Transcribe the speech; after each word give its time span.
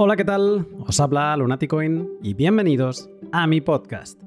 Hola, 0.00 0.14
¿qué 0.14 0.24
tal? 0.24 0.64
Os 0.86 1.00
habla 1.00 1.36
Lunaticoin 1.36 2.08
y 2.22 2.34
bienvenidos 2.34 3.10
a 3.32 3.48
mi 3.48 3.60
podcast. 3.60 4.22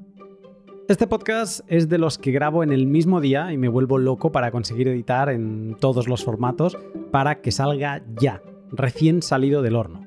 Este 0.89 1.07
podcast 1.07 1.61
es 1.67 1.87
de 1.87 1.97
los 1.97 2.17
que 2.17 2.33
grabo 2.33 2.61
en 2.61 2.73
el 2.73 2.87
mismo 2.87 3.21
día 3.21 3.53
y 3.53 3.57
me 3.57 3.69
vuelvo 3.69 3.97
loco 3.97 4.33
para 4.33 4.51
conseguir 4.51 4.89
editar 4.89 5.29
en 5.29 5.77
todos 5.79 6.09
los 6.09 6.25
formatos 6.25 6.77
para 7.09 7.39
que 7.39 7.53
salga 7.53 8.03
ya, 8.19 8.41
recién 8.73 9.21
salido 9.21 9.61
del 9.61 9.77
horno. 9.77 10.05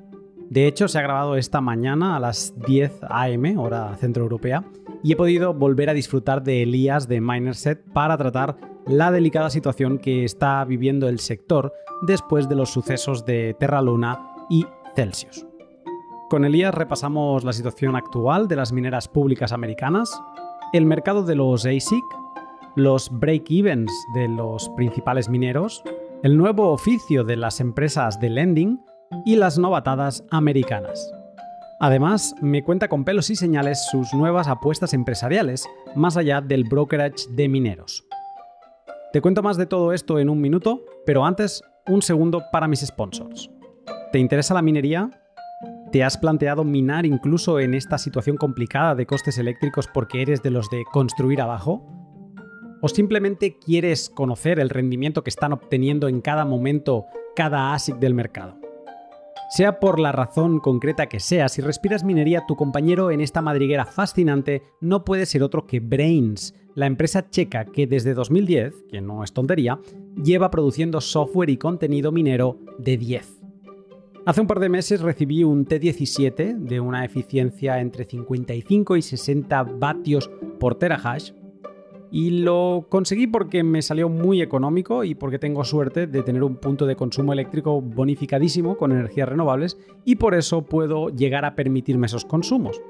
De 0.51 0.67
hecho, 0.67 0.87
se 0.87 0.99
ha 0.99 1.03
grabado 1.03 1.35
esta 1.35 1.63
mañana 1.63 2.15
a 2.15 2.21
las 2.21 2.53
10 2.67 3.01
am, 3.09 3.59
hora 3.59 3.97
centroeuropea, 3.97 4.65
y 5.03 5.13
he 5.13 5.17
podido 5.17 5.55
volver 5.55 5.89
a 5.89 5.95
disfrutar 5.95 6.43
de 6.43 6.63
Elías 6.63 7.09
de 7.09 7.23
Minerset 7.23 7.83
para 7.95 8.19
tratar 8.19 8.59
la 8.87 9.11
delicada 9.11 9.49
situación 9.49 9.97
que 9.97 10.25
está 10.25 10.63
viviendo 10.67 11.09
el 11.09 11.21
sector 11.21 11.73
después 12.03 12.51
de 12.51 12.55
los 12.55 12.69
sucesos 12.69 13.25
de 13.25 13.57
Terra 13.59 13.81
Luna 13.81 14.29
y 14.51 14.67
Celsius. 14.95 15.47
Con 16.35 16.45
Elías 16.45 16.75
repasamos 16.75 17.45
la 17.45 17.53
situación 17.53 17.95
actual 17.95 18.49
de 18.49 18.57
las 18.57 18.73
mineras 18.73 19.07
públicas 19.07 19.53
americanas, 19.53 20.21
el 20.73 20.85
mercado 20.85 21.23
de 21.23 21.37
los 21.37 21.65
ASIC, 21.65 22.03
los 22.75 23.09
break-evens 23.09 23.93
de 24.17 24.27
los 24.27 24.69
principales 24.71 25.29
mineros, 25.29 25.85
el 26.25 26.37
nuevo 26.37 26.73
oficio 26.73 27.23
de 27.23 27.37
las 27.37 27.61
empresas 27.61 28.19
de 28.19 28.31
lending 28.31 28.85
y 29.25 29.37
las 29.37 29.59
novatadas 29.59 30.25
americanas. 30.33 31.09
Además, 31.79 32.35
me 32.43 32.65
cuenta 32.65 32.89
con 32.89 33.05
pelos 33.05 33.31
y 33.31 33.37
señales 33.37 33.87
sus 33.93 34.13
nuevas 34.13 34.49
apuestas 34.49 34.93
empresariales, 34.93 35.69
más 35.95 36.17
allá 36.17 36.41
del 36.41 36.65
brokerage 36.65 37.29
de 37.31 37.49
mineros. 37.49 38.05
Te 39.13 39.21
cuento 39.21 39.41
más 39.41 39.57
de 39.57 39.67
todo 39.67 39.93
esto 39.93 40.19
en 40.19 40.29
un 40.29 40.41
minuto, 40.41 40.85
pero 41.07 41.25
antes, 41.25 41.63
un 41.87 42.03
segundo 42.03 42.43
para 42.51 42.67
mis 42.67 42.81
sponsors. 42.81 43.49
¿Te 44.11 44.19
interesa 44.19 44.53
la 44.53 44.63
minería? 44.63 45.13
¿Te 45.95 46.03
has 46.03 46.19
planteado 46.19 46.65
minar 46.65 47.07
incluso 47.07 47.61
en 47.61 47.73
esta 47.73 47.99
situación 47.99 48.37
complicada 48.37 48.97
de 48.97 49.07
costes 49.07 49.39
eléctricos 49.39 49.87
porque 49.87 50.23
eres 50.23 50.43
de 50.43 50.51
los 50.51 50.69
de 50.69 50.83
construir 50.91 51.41
abajo? 51.41 51.87
¿O 52.81 52.89
simplemente 52.89 53.61
quieres 53.65 54.11
conocer 54.11 54.59
el 54.59 54.71
rendimiento 54.71 55.23
que 55.23 55.31
están 55.31 55.53
obteniendo 55.53 56.09
en 56.09 56.21
cada 56.21 56.45
momento 56.45 57.05
cada 57.37 57.75
ASIC 57.75 58.01
del 58.01 58.13
mercado? 58.13 58.59
Sea 59.51 59.79
por 59.79 60.01
la 60.01 60.11
razón 60.11 60.59
concreta 60.59 61.07
que 61.07 61.21
sea, 61.21 61.49
si 61.49 61.63
respiras 61.63 62.03
minería, 62.03 62.45
tu 62.49 62.57
compañero 62.57 63.13
en 63.13 63.21
esta 63.21 63.41
madriguera 63.41 63.85
fascinante 63.85 64.65
no 64.81 65.05
puede 65.05 65.27
ser 65.27 65.45
otro 65.45 65.65
que 65.65 65.79
Brains, 65.79 66.57
la 66.75 66.87
empresa 66.87 67.31
checa 67.31 67.67
que 67.67 67.87
desde 67.87 68.15
2010, 68.15 68.75
que 68.91 69.01
no 69.01 69.23
es 69.23 69.33
tontería, 69.33 69.79
lleva 70.21 70.51
produciendo 70.51 71.01
software 71.01 71.51
y 71.51 71.57
contenido 71.57 72.11
minero 72.11 72.59
de 72.79 72.97
10. 72.97 73.34
Hace 74.27 74.41
un 74.41 74.47
par 74.47 74.59
de 74.59 74.71
meses 74.71 75.03
recibí 75.03 75.45
un 75.45 75.67
T17 75.67 76.57
de 76.57 76.81
una 76.81 77.05
eficiencia 77.05 77.79
entre 77.79 78.07
55 78.07 78.97
y 78.97 79.03
60 79.03 79.63
vatios 79.65 80.31
por 80.59 80.77
terahash 80.77 81.33
y 82.11 82.31
lo 82.31 82.87
conseguí 82.89 83.27
porque 83.27 83.63
me 83.63 83.83
salió 83.83 84.09
muy 84.09 84.41
económico 84.41 85.05
y 85.05 85.15
porque 85.15 85.39
tengo 85.39 85.63
suerte 85.63 86.07
de 86.07 86.23
tener 86.23 86.43
un 86.43 86.57
punto 86.57 86.87
de 86.87 86.97
consumo 86.97 87.35
eléctrico 87.35 87.83
bonificadísimo 87.83 88.79
con 88.79 88.93
energías 88.93 89.29
renovables 89.29 89.77
y 90.07 90.17
por 90.17 90.35
eso 90.35 90.63
puedo 90.63 91.11
llegar 91.11 91.45
a 91.45 91.55
permitirme 91.55 92.07
esos 92.07 92.25
consumos. 92.25 92.81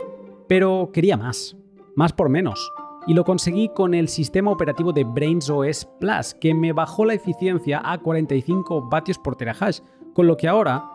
Pero 0.46 0.90
quería 0.92 1.16
más, 1.16 1.56
más 1.96 2.12
por 2.12 2.28
menos. 2.28 2.70
Y 3.08 3.14
lo 3.14 3.24
conseguí 3.24 3.70
con 3.70 3.94
el 3.94 4.06
sistema 4.06 4.52
operativo 4.52 4.92
de 4.92 5.02
Brains 5.02 5.50
OS 5.50 5.88
Plus, 5.98 6.34
que 6.34 6.54
me 6.54 6.72
bajó 6.72 7.04
la 7.04 7.14
eficiencia 7.14 7.82
a 7.84 7.98
45 7.98 8.88
vatios 8.88 9.18
por 9.18 9.34
terahash, 9.34 9.80
con 10.14 10.26
lo 10.28 10.36
que 10.36 10.48
ahora 10.48 10.94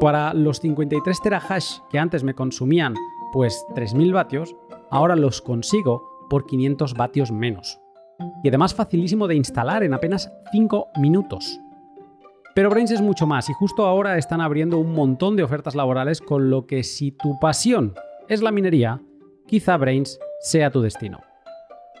para 0.00 0.34
los 0.34 0.60
53 0.60 1.20
terahash 1.20 1.78
que 1.90 1.98
antes 1.98 2.24
me 2.24 2.34
consumían 2.34 2.94
pues 3.32 3.64
3000 3.74 4.12
vatios, 4.12 4.56
ahora 4.90 5.16
los 5.16 5.42
consigo 5.42 6.26
por 6.30 6.46
500 6.46 6.94
vatios 6.94 7.32
menos. 7.32 7.80
Y 8.42 8.48
además 8.48 8.74
facilísimo 8.74 9.28
de 9.28 9.36
instalar 9.36 9.82
en 9.82 9.94
apenas 9.94 10.32
5 10.52 10.88
minutos. 11.00 11.60
Pero 12.54 12.70
Brains 12.70 12.90
es 12.90 13.00
mucho 13.00 13.26
más 13.26 13.48
y 13.48 13.52
justo 13.52 13.86
ahora 13.86 14.18
están 14.18 14.40
abriendo 14.40 14.78
un 14.78 14.92
montón 14.92 15.36
de 15.36 15.44
ofertas 15.44 15.74
laborales 15.74 16.20
con 16.20 16.50
lo 16.50 16.66
que 16.66 16.82
si 16.82 17.12
tu 17.12 17.38
pasión 17.38 17.94
es 18.28 18.42
la 18.42 18.50
minería, 18.50 19.00
quizá 19.46 19.76
Brains 19.76 20.18
sea 20.40 20.70
tu 20.70 20.80
destino. 20.80 21.20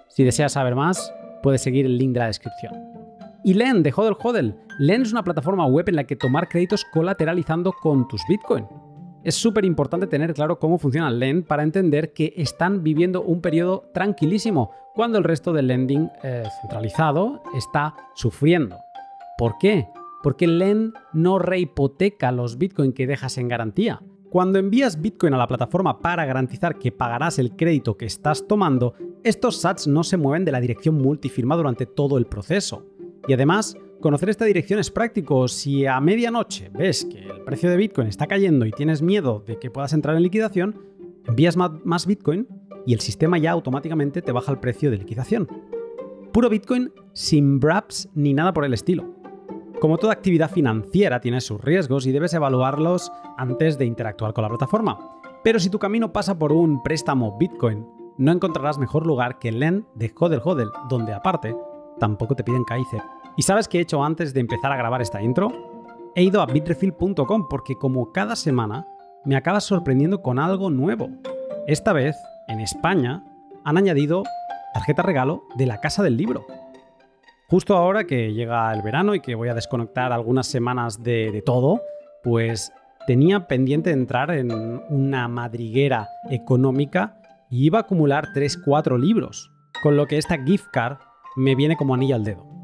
Si 0.08 0.24
deseas 0.24 0.52
saber 0.52 0.74
más, 0.74 1.14
puedes 1.42 1.62
seguir 1.62 1.86
el 1.86 1.96
link 1.96 2.12
de 2.12 2.20
la 2.20 2.26
descripción. 2.26 2.87
Y 3.44 3.54
Len 3.54 3.82
de 3.82 3.92
Hodel 3.94 4.16
Hodel. 4.20 4.56
Len 4.78 5.02
es 5.02 5.12
una 5.12 5.24
plataforma 5.24 5.66
web 5.66 5.88
en 5.88 5.96
la 5.96 6.04
que 6.04 6.16
tomar 6.16 6.48
créditos 6.48 6.84
colateralizando 6.84 7.72
con 7.72 8.08
tus 8.08 8.22
Bitcoin. 8.28 8.66
Es 9.24 9.34
súper 9.34 9.64
importante 9.64 10.06
tener 10.06 10.32
claro 10.34 10.58
cómo 10.58 10.78
funciona 10.78 11.10
Len 11.10 11.42
para 11.42 11.62
entender 11.62 12.12
que 12.12 12.32
están 12.36 12.82
viviendo 12.82 13.22
un 13.22 13.40
periodo 13.40 13.90
tranquilísimo 13.92 14.70
cuando 14.94 15.18
el 15.18 15.24
resto 15.24 15.52
del 15.52 15.66
lending 15.66 16.10
eh, 16.22 16.44
centralizado 16.60 17.42
está 17.56 17.94
sufriendo. 18.14 18.76
¿Por 19.36 19.58
qué? 19.58 19.88
Porque 20.22 20.46
Len 20.46 20.92
no 21.12 21.38
rehipoteca 21.38 22.32
los 22.32 22.58
Bitcoin 22.58 22.92
que 22.92 23.06
dejas 23.06 23.38
en 23.38 23.48
garantía. 23.48 24.00
Cuando 24.30 24.58
envías 24.58 25.00
Bitcoin 25.00 25.34
a 25.34 25.38
la 25.38 25.46
plataforma 25.46 26.00
para 26.00 26.26
garantizar 26.26 26.78
que 26.78 26.92
pagarás 26.92 27.38
el 27.38 27.56
crédito 27.56 27.96
que 27.96 28.06
estás 28.06 28.46
tomando, 28.46 28.94
estos 29.24 29.56
SATs 29.56 29.86
no 29.86 30.04
se 30.04 30.16
mueven 30.16 30.44
de 30.44 30.52
la 30.52 30.60
dirección 30.60 30.96
multifirma 30.96 31.56
durante 31.56 31.86
todo 31.86 32.18
el 32.18 32.26
proceso. 32.26 32.84
Y 33.28 33.34
además, 33.34 33.76
conocer 34.00 34.30
esta 34.30 34.46
dirección 34.46 34.80
es 34.80 34.90
práctico. 34.90 35.46
Si 35.48 35.86
a 35.86 36.00
medianoche 36.00 36.70
ves 36.70 37.04
que 37.04 37.18
el 37.18 37.42
precio 37.42 37.70
de 37.70 37.76
Bitcoin 37.76 38.08
está 38.08 38.26
cayendo 38.26 38.64
y 38.64 38.72
tienes 38.72 39.02
miedo 39.02 39.44
de 39.46 39.58
que 39.58 39.70
puedas 39.70 39.92
entrar 39.92 40.16
en 40.16 40.22
liquidación, 40.22 40.80
envías 41.26 41.56
más 41.56 42.06
Bitcoin 42.06 42.48
y 42.86 42.94
el 42.94 43.00
sistema 43.00 43.36
ya 43.36 43.52
automáticamente 43.52 44.22
te 44.22 44.32
baja 44.32 44.50
el 44.50 44.60
precio 44.60 44.90
de 44.90 44.96
liquidación. 44.96 45.46
Puro 46.32 46.48
Bitcoin 46.48 46.90
sin 47.12 47.60
wraps 47.60 48.08
ni 48.14 48.32
nada 48.32 48.54
por 48.54 48.64
el 48.64 48.72
estilo. 48.72 49.14
Como 49.78 49.98
toda 49.98 50.14
actividad 50.14 50.50
financiera 50.50 51.20
tiene 51.20 51.42
sus 51.42 51.60
riesgos 51.60 52.06
y 52.06 52.12
debes 52.12 52.32
evaluarlos 52.32 53.12
antes 53.36 53.76
de 53.76 53.84
interactuar 53.84 54.32
con 54.32 54.42
la 54.42 54.48
plataforma. 54.48 55.20
Pero 55.44 55.60
si 55.60 55.68
tu 55.68 55.78
camino 55.78 56.12
pasa 56.12 56.38
por 56.38 56.50
un 56.52 56.82
préstamo 56.82 57.36
Bitcoin, 57.38 57.86
no 58.16 58.32
encontrarás 58.32 58.78
mejor 58.78 59.06
lugar 59.06 59.38
que 59.38 59.52
LEN 59.52 59.86
de 59.94 60.12
Hodel 60.18 60.40
Hodel, 60.42 60.70
donde 60.88 61.12
aparte 61.12 61.54
tampoco 62.00 62.34
te 62.34 62.44
piden 62.44 62.64
Kaiser. 62.64 63.02
¿Y 63.38 63.42
sabes 63.42 63.68
qué 63.68 63.78
he 63.78 63.82
hecho 63.82 64.02
antes 64.02 64.34
de 64.34 64.40
empezar 64.40 64.72
a 64.72 64.76
grabar 64.76 65.00
esta 65.00 65.22
intro? 65.22 65.52
He 66.16 66.24
ido 66.24 66.42
a 66.42 66.46
bitrefill.com 66.46 67.46
porque 67.48 67.76
como 67.76 68.10
cada 68.10 68.34
semana 68.34 68.84
me 69.24 69.36
acabas 69.36 69.62
sorprendiendo 69.62 70.22
con 70.22 70.40
algo 70.40 70.70
nuevo. 70.70 71.08
Esta 71.68 71.92
vez, 71.92 72.16
en 72.48 72.58
España, 72.58 73.22
han 73.62 73.76
añadido 73.76 74.24
tarjeta 74.74 75.02
regalo 75.02 75.44
de 75.56 75.66
la 75.66 75.78
Casa 75.78 76.02
del 76.02 76.16
Libro. 76.16 76.46
Justo 77.46 77.76
ahora 77.76 78.08
que 78.08 78.32
llega 78.32 78.74
el 78.74 78.82
verano 78.82 79.14
y 79.14 79.20
que 79.20 79.36
voy 79.36 79.50
a 79.50 79.54
desconectar 79.54 80.12
algunas 80.12 80.48
semanas 80.48 81.04
de, 81.04 81.30
de 81.30 81.40
todo, 81.40 81.80
pues 82.24 82.72
tenía 83.06 83.46
pendiente 83.46 83.92
entrar 83.92 84.32
en 84.32 84.50
una 84.90 85.28
madriguera 85.28 86.08
económica 86.28 87.20
y 87.50 87.66
iba 87.66 87.78
a 87.78 87.82
acumular 87.82 88.32
3-4 88.34 88.98
libros, 88.98 89.52
con 89.80 89.96
lo 89.96 90.06
que 90.06 90.18
esta 90.18 90.42
gift 90.44 90.66
card 90.72 90.96
me 91.36 91.54
viene 91.54 91.76
como 91.76 91.94
anilla 91.94 92.16
al 92.16 92.24
dedo. 92.24 92.57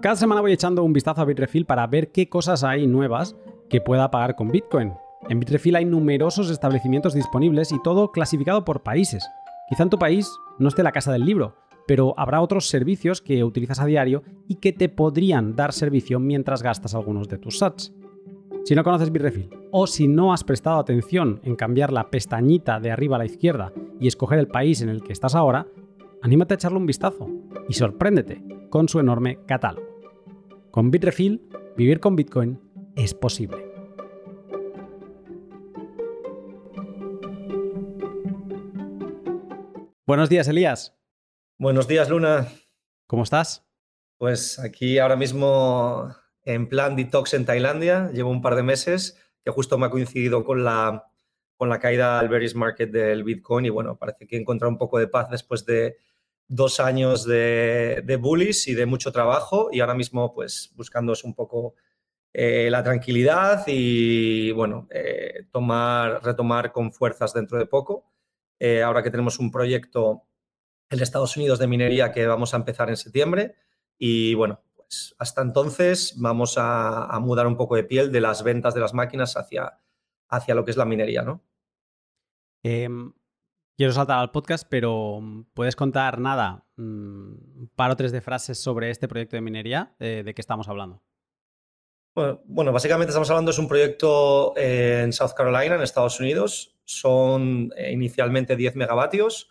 Cada 0.00 0.16
semana 0.16 0.40
voy 0.40 0.52
echando 0.52 0.82
un 0.82 0.94
vistazo 0.94 1.20
a 1.20 1.26
Bitrefill 1.26 1.66
para 1.66 1.86
ver 1.86 2.10
qué 2.10 2.26
cosas 2.26 2.64
hay 2.64 2.86
nuevas 2.86 3.36
que 3.68 3.82
pueda 3.82 4.10
pagar 4.10 4.34
con 4.34 4.50
Bitcoin. 4.50 4.94
En 5.28 5.38
Bitrefill 5.38 5.76
hay 5.76 5.84
numerosos 5.84 6.48
establecimientos 6.48 7.12
disponibles 7.12 7.70
y 7.70 7.82
todo 7.82 8.10
clasificado 8.10 8.64
por 8.64 8.82
países. 8.82 9.28
Quizá 9.68 9.82
en 9.82 9.90
tu 9.90 9.98
país 9.98 10.32
no 10.58 10.68
esté 10.68 10.82
la 10.82 10.92
casa 10.92 11.12
del 11.12 11.26
libro, 11.26 11.54
pero 11.86 12.14
habrá 12.16 12.40
otros 12.40 12.66
servicios 12.66 13.20
que 13.20 13.44
utilizas 13.44 13.78
a 13.78 13.84
diario 13.84 14.22
y 14.48 14.54
que 14.54 14.72
te 14.72 14.88
podrían 14.88 15.54
dar 15.54 15.74
servicio 15.74 16.18
mientras 16.18 16.62
gastas 16.62 16.94
algunos 16.94 17.28
de 17.28 17.36
tus 17.36 17.58
sats. 17.58 17.92
Si 18.64 18.74
no 18.74 18.82
conoces 18.82 19.12
Bitrefill 19.12 19.50
o 19.70 19.86
si 19.86 20.08
no 20.08 20.32
has 20.32 20.44
prestado 20.44 20.78
atención 20.78 21.40
en 21.44 21.56
cambiar 21.56 21.92
la 21.92 22.08
pestañita 22.08 22.80
de 22.80 22.90
arriba 22.90 23.16
a 23.16 23.18
la 23.18 23.26
izquierda 23.26 23.70
y 24.00 24.06
escoger 24.06 24.38
el 24.38 24.48
país 24.48 24.80
en 24.80 24.88
el 24.88 25.02
que 25.02 25.12
estás 25.12 25.34
ahora, 25.34 25.66
anímate 26.22 26.54
a 26.54 26.56
echarle 26.56 26.78
un 26.78 26.86
vistazo 26.86 27.28
y 27.68 27.74
sorpréndete 27.74 28.42
con 28.70 28.88
su 28.88 28.98
enorme 28.98 29.40
catálogo. 29.46 29.89
Con 30.70 30.92
Bitrefill, 30.92 31.48
vivir 31.76 31.98
con 31.98 32.14
Bitcoin 32.14 32.60
es 32.94 33.12
posible. 33.12 33.66
Buenos 40.06 40.28
días, 40.28 40.46
Elías. 40.46 40.96
Buenos 41.58 41.88
días, 41.88 42.08
Luna. 42.08 42.46
¿Cómo 43.08 43.24
estás? 43.24 43.66
Pues 44.16 44.60
aquí 44.60 45.00
ahora 45.00 45.16
mismo 45.16 46.14
en 46.44 46.68
plan 46.68 46.94
detox 46.94 47.34
en 47.34 47.46
Tailandia. 47.46 48.12
Llevo 48.12 48.30
un 48.30 48.40
par 48.40 48.54
de 48.54 48.62
meses 48.62 49.18
que 49.44 49.50
justo 49.50 49.76
me 49.76 49.86
ha 49.86 49.90
coincidido 49.90 50.44
con 50.44 50.62
la, 50.62 51.04
con 51.56 51.68
la 51.68 51.80
caída 51.80 52.20
al 52.20 52.28
bearish 52.28 52.54
market 52.54 52.92
del 52.92 53.24
Bitcoin 53.24 53.66
y 53.66 53.70
bueno, 53.70 53.98
parece 53.98 54.28
que 54.28 54.36
he 54.36 54.40
encontrado 54.40 54.70
un 54.70 54.78
poco 54.78 55.00
de 55.00 55.08
paz 55.08 55.28
después 55.30 55.66
de, 55.66 55.96
dos 56.50 56.80
años 56.80 57.24
de, 57.24 58.18
bullies 58.20 58.66
y 58.66 58.74
de 58.74 58.84
mucho 58.84 59.12
trabajo 59.12 59.68
y 59.70 59.80
ahora 59.80 59.94
mismo 59.94 60.34
pues 60.34 60.72
buscando 60.74 61.14
un 61.22 61.34
poco 61.34 61.76
la 62.32 62.82
tranquilidad 62.82 63.64
y, 63.68 64.50
bueno, 64.52 64.88
tomar, 65.52 66.22
retomar 66.24 66.72
con 66.72 66.92
fuerzas 66.92 67.32
dentro 67.32 67.56
de 67.58 67.66
poco. 67.66 68.04
ahora 68.84 69.02
que 69.02 69.10
tenemos 69.10 69.38
un 69.38 69.50
proyecto 69.50 70.24
en 70.90 71.00
Estados 71.00 71.36
Unidos 71.36 71.60
de 71.60 71.68
minería 71.68 72.10
que 72.10 72.26
vamos 72.26 72.52
a 72.52 72.56
empezar 72.56 72.90
en 72.90 72.96
septiembre 72.96 73.54
y, 73.96 74.34
bueno, 74.34 74.60
pues 74.74 75.14
hasta 75.18 75.42
entonces 75.42 76.14
vamos 76.16 76.56
a, 76.58 77.16
mudar 77.20 77.46
un 77.46 77.56
poco 77.56 77.76
de 77.76 77.84
piel 77.84 78.10
de 78.10 78.20
las 78.20 78.42
ventas 78.42 78.74
de 78.74 78.80
las 78.80 78.92
máquinas 78.92 79.36
hacia, 79.36 79.78
hacia 80.28 80.54
lo 80.56 80.64
que 80.64 80.72
es 80.72 80.76
la 80.76 80.84
minería, 80.84 81.22
¿no? 81.22 81.44
Quiero 83.80 83.94
saltar 83.94 84.18
al 84.18 84.30
podcast, 84.30 84.66
pero 84.68 85.20
mm, 85.22 85.44
¿puedes 85.54 85.74
contar 85.74 86.18
nada, 86.18 86.66
un 86.76 87.40
mm, 87.62 87.66
par 87.74 87.90
o 87.90 87.96
tres 87.96 88.12
de 88.12 88.20
frases 88.20 88.62
sobre 88.62 88.90
este 88.90 89.08
proyecto 89.08 89.36
de 89.36 89.40
minería? 89.40 89.94
¿De, 89.98 90.34
qué 90.34 90.40
estamos 90.42 90.68
hablando? 90.68 91.02
Bueno, 92.44 92.72
básicamente 92.72 93.08
estamos 93.08 93.30
hablando, 93.30 93.52
es 93.52 93.58
un 93.58 93.68
proyecto 93.68 94.52
en 94.58 95.14
South 95.14 95.32
Carolina, 95.34 95.76
en 95.76 95.80
Estados 95.80 96.20
Unidos. 96.20 96.76
Son 96.84 97.72
eh, 97.74 97.90
inicialmente 97.90 98.54
10 98.54 98.76
megavatios, 98.76 99.48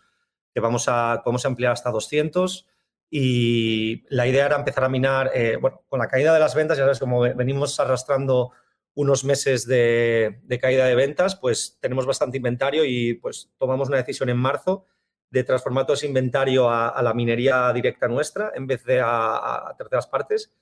que 0.54 0.60
vamos 0.60 0.88
a, 0.88 1.24
vamos 1.26 1.44
a 1.44 1.48
ampliar 1.48 1.72
hasta 1.72 1.90
200 1.90 2.68
y 3.10 4.04
la 4.14 4.28
idea 4.28 4.46
era 4.46 4.54
empezar 4.54 4.84
a 4.84 4.88
minar, 4.88 5.32
eh, 5.34 5.58
bueno, 5.60 5.82
con 5.88 5.98
la 5.98 6.06
caída 6.06 6.32
de 6.32 6.38
las 6.38 6.54
ventas, 6.54 6.78
ya 6.78 6.84
sabes, 6.84 7.00
como 7.00 7.22
venimos 7.22 7.80
arrastrando 7.80 8.52
unos 8.94 9.24
meses 9.24 9.66
de, 9.66 10.40
caída 10.60 10.86
de 10.86 10.94
ventas, 10.94 11.36
pues 11.36 11.78
tenemos 11.80 12.06
bastante 12.06 12.36
inventario 12.36 12.84
y 12.84 13.14
pues 13.14 13.50
tomamos 13.58 13.88
una 13.88 13.98
decisión 13.98 14.28
en 14.28 14.36
marzo 14.36 14.86
de 15.30 15.44
transformar 15.44 15.86
todo 15.86 15.94
ese 15.94 16.06
inventario 16.06 16.68
a, 16.68 17.00
la 17.02 17.14
minería 17.14 17.72
directa 17.72 18.08
nuestra 18.08 18.52
en 18.54 18.66
vez 18.66 18.84
de 18.84 19.00
a, 19.02 19.74
terceras 19.78 20.06
partes. 20.06 20.52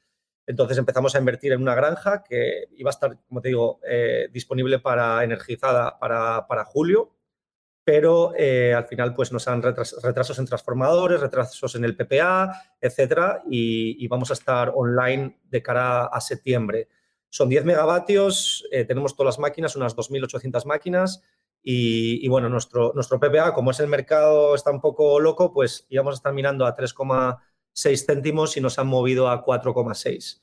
Entonces 0.46 0.78
empezamos 0.78 1.14
a 1.14 1.18
invertir 1.18 1.52
en 1.52 1.62
una 1.62 1.74
granja 1.74 2.22
que 2.22 2.64
iba 2.76 2.90
a 2.90 2.92
estar, 2.92 3.18
como 3.28 3.40
te 3.40 3.48
digo, 3.48 3.80
eh, 3.86 4.28
disponible 4.32 4.78
para 4.78 5.22
energizada 5.24 5.98
para, 5.98 6.46
para 6.46 6.64
julio 6.64 7.18
pero 7.88 8.34
eh, 8.36 8.74
al 8.74 8.84
final 8.84 9.14
pues 9.14 9.32
nos 9.32 9.48
han 9.48 9.62
retrasos 9.62 10.38
en 10.38 10.44
transformadores, 10.44 11.20
retrasos 11.22 11.74
en 11.74 11.86
el 11.86 11.96
PPA, 11.96 12.74
etcétera, 12.78 13.42
y, 13.48 14.06
vamos 14.08 14.28
a 14.28 14.34
estar 14.34 14.72
online 14.74 15.40
de 15.44 15.62
cara 15.62 16.04
a 16.04 16.20
septiembre. 16.20 16.90
Son 17.30 17.48
10 17.48 17.64
megavatios, 17.64 18.66
eh, 18.70 18.84
tenemos 18.84 19.16
todas 19.16 19.36
las 19.36 19.38
máquinas, 19.38 19.76
unas 19.76 19.96
2.800 19.96 20.64
máquinas, 20.66 21.22
y, 21.62 22.26
bueno, 22.28 22.48
nuestro, 22.48 22.92
nuestro 22.94 23.20
PPA, 23.20 23.52
como 23.52 23.72
es 23.72 23.80
el 23.80 23.88
mercado, 23.88 24.54
está 24.54 24.70
un 24.70 24.80
poco 24.80 25.20
loco, 25.20 25.52
pues 25.52 25.86
íbamos 25.90 26.14
a 26.14 26.16
estar 26.16 26.32
mirando 26.32 26.64
a 26.64 26.74
3,6 26.74 28.06
céntimos 28.06 28.56
y 28.56 28.60
nos 28.60 28.78
han 28.78 28.86
movido 28.86 29.28
a 29.28 29.44
4,6. 29.44 30.40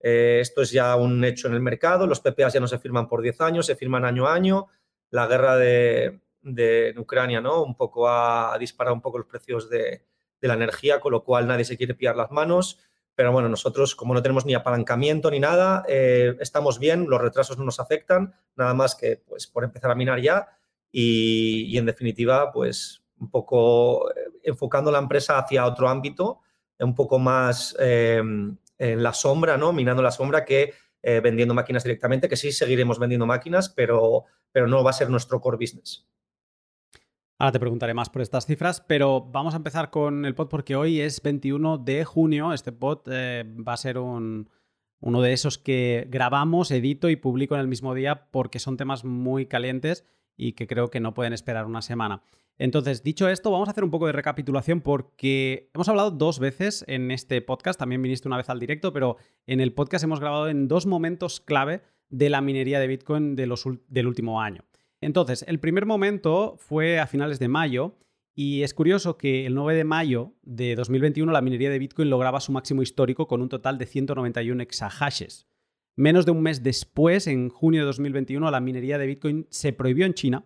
Eh, 0.00 0.38
esto 0.40 0.62
es 0.62 0.70
ya 0.70 0.94
un 0.94 1.24
hecho 1.24 1.48
en 1.48 1.54
el 1.54 1.60
mercado, 1.60 2.06
los 2.06 2.20
PPAs 2.20 2.52
ya 2.52 2.60
no 2.60 2.68
se 2.68 2.78
firman 2.78 3.08
por 3.08 3.22
10 3.22 3.40
años, 3.40 3.66
se 3.66 3.74
firman 3.74 4.04
año 4.04 4.28
a 4.28 4.34
año. 4.34 4.68
La 5.10 5.26
guerra 5.26 5.56
de, 5.56 6.20
de 6.42 6.94
Ucrania, 6.98 7.40
¿no? 7.40 7.62
Un 7.62 7.74
poco 7.74 8.08
ha, 8.08 8.56
disparado 8.58 8.94
un 8.94 9.02
poco 9.02 9.18
los 9.18 9.26
precios 9.26 9.68
de, 9.68 10.04
la 10.40 10.54
energía, 10.54 11.00
con 11.00 11.12
lo 11.12 11.24
cual 11.24 11.46
nadie 11.46 11.64
se 11.64 11.76
quiere 11.76 11.94
pillar 11.94 12.16
las 12.16 12.30
manos. 12.30 12.78
Pero 13.18 13.32
bueno, 13.32 13.48
nosotros, 13.48 13.96
como 13.96 14.14
no 14.14 14.22
tenemos 14.22 14.46
ni 14.46 14.54
apalancamiento 14.54 15.28
ni 15.28 15.40
nada, 15.40 15.82
eh, 15.88 16.36
estamos 16.38 16.78
bien, 16.78 17.06
los 17.10 17.20
retrasos 17.20 17.58
no 17.58 17.64
nos 17.64 17.80
afectan, 17.80 18.32
nada 18.54 18.74
más 18.74 18.94
que 18.94 19.16
pues, 19.16 19.48
por 19.48 19.64
empezar 19.64 19.90
a 19.90 19.96
minar 19.96 20.20
ya. 20.20 20.46
Y, 20.92 21.76
en 21.76 21.84
definitiva, 21.84 22.52
pues 22.52 23.02
un 23.18 23.28
poco 23.28 24.08
eh, 24.12 24.20
enfocando 24.44 24.92
la 24.92 25.00
empresa 25.00 25.36
hacia 25.36 25.66
otro 25.66 25.88
ámbito, 25.88 26.42
un 26.78 26.94
poco 26.94 27.18
más 27.18 27.74
eh, 27.80 28.22
en 28.78 29.02
la 29.02 29.12
sombra, 29.12 29.56
¿no? 29.56 29.72
Minando 29.72 30.00
la 30.00 30.12
sombra 30.12 30.44
que 30.44 30.74
vendiendo 31.02 31.54
máquinas 31.54 31.82
directamente, 31.82 32.28
que 32.28 32.36
sí 32.36 32.52
seguiremos 32.52 33.00
vendiendo 33.00 33.26
máquinas, 33.26 33.68
pero, 33.68 34.26
pero 34.52 34.68
no 34.68 34.84
va 34.84 34.90
a 34.90 34.92
ser 34.92 35.10
nuestro 35.10 35.40
core 35.40 35.56
business. 35.56 36.06
Ahora 37.40 37.52
te 37.52 37.60
preguntaré 37.60 37.94
más 37.94 38.10
por 38.10 38.20
estas 38.20 38.46
cifras, 38.46 38.80
pero 38.80 39.20
vamos 39.20 39.54
a 39.54 39.58
empezar 39.58 39.90
con 39.90 40.24
el 40.24 40.34
pod 40.34 40.48
porque 40.48 40.74
hoy 40.74 41.00
es 41.00 41.22
21 41.22 41.78
de 41.78 42.04
junio. 42.04 42.52
Este 42.52 42.72
pod 42.72 43.02
eh, 43.06 43.44
va 43.46 43.74
a 43.74 43.76
ser 43.76 43.98
un, 43.98 44.50
uno 44.98 45.22
de 45.22 45.32
esos 45.32 45.56
que 45.56 46.08
grabamos, 46.10 46.72
edito 46.72 47.08
y 47.08 47.14
publico 47.14 47.54
en 47.54 47.60
el 47.60 47.68
mismo 47.68 47.94
día 47.94 48.28
porque 48.32 48.58
son 48.58 48.76
temas 48.76 49.04
muy 49.04 49.46
calientes 49.46 50.04
y 50.36 50.54
que 50.54 50.66
creo 50.66 50.90
que 50.90 50.98
no 50.98 51.14
pueden 51.14 51.32
esperar 51.32 51.66
una 51.66 51.80
semana. 51.80 52.22
Entonces, 52.56 53.04
dicho 53.04 53.28
esto, 53.28 53.52
vamos 53.52 53.68
a 53.68 53.70
hacer 53.70 53.84
un 53.84 53.92
poco 53.92 54.06
de 54.06 54.12
recapitulación 54.14 54.80
porque 54.80 55.70
hemos 55.74 55.88
hablado 55.88 56.10
dos 56.10 56.40
veces 56.40 56.84
en 56.88 57.12
este 57.12 57.40
podcast, 57.40 57.78
también 57.78 58.02
viniste 58.02 58.26
una 58.26 58.36
vez 58.36 58.50
al 58.50 58.58
directo, 58.58 58.92
pero 58.92 59.16
en 59.46 59.60
el 59.60 59.72
podcast 59.72 60.02
hemos 60.02 60.18
grabado 60.18 60.48
en 60.48 60.66
dos 60.66 60.86
momentos 60.86 61.40
clave 61.40 61.82
de 62.08 62.30
la 62.30 62.40
minería 62.40 62.80
de 62.80 62.88
Bitcoin 62.88 63.36
del 63.36 64.06
último 64.08 64.40
año. 64.40 64.64
Entonces, 65.00 65.44
el 65.46 65.60
primer 65.60 65.86
momento 65.86 66.56
fue 66.58 66.98
a 66.98 67.06
finales 67.06 67.38
de 67.38 67.48
mayo 67.48 67.98
y 68.34 68.62
es 68.62 68.74
curioso 68.74 69.16
que 69.18 69.46
el 69.46 69.54
9 69.54 69.74
de 69.74 69.84
mayo 69.84 70.34
de 70.42 70.74
2021 70.74 71.32
la 71.32 71.40
minería 71.40 71.70
de 71.70 71.78
Bitcoin 71.78 72.10
lograba 72.10 72.40
su 72.40 72.52
máximo 72.52 72.82
histórico 72.82 73.26
con 73.26 73.42
un 73.42 73.48
total 73.48 73.78
de 73.78 73.86
191 73.86 74.62
exahashes. 74.62 75.48
Menos 75.96 76.24
de 76.24 76.30
un 76.30 76.42
mes 76.42 76.62
después, 76.62 77.26
en 77.26 77.48
junio 77.48 77.80
de 77.80 77.86
2021, 77.86 78.50
la 78.50 78.60
minería 78.60 78.98
de 78.98 79.06
Bitcoin 79.06 79.46
se 79.50 79.72
prohibió 79.72 80.06
en 80.06 80.14
China, 80.14 80.44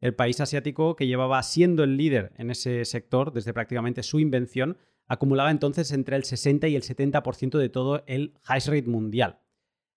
el 0.00 0.14
país 0.14 0.40
asiático 0.40 0.96
que 0.96 1.06
llevaba 1.06 1.42
siendo 1.42 1.82
el 1.82 1.96
líder 1.96 2.32
en 2.36 2.50
ese 2.50 2.84
sector 2.84 3.32
desde 3.32 3.52
prácticamente 3.52 4.02
su 4.02 4.20
invención, 4.20 4.76
acumulaba 5.08 5.50
entonces 5.50 5.90
entre 5.92 6.16
el 6.16 6.24
60 6.24 6.68
y 6.68 6.76
el 6.76 6.82
70% 6.82 7.58
de 7.58 7.68
todo 7.68 8.04
el 8.06 8.34
hash 8.44 8.68
rate 8.68 8.88
mundial. 8.88 9.40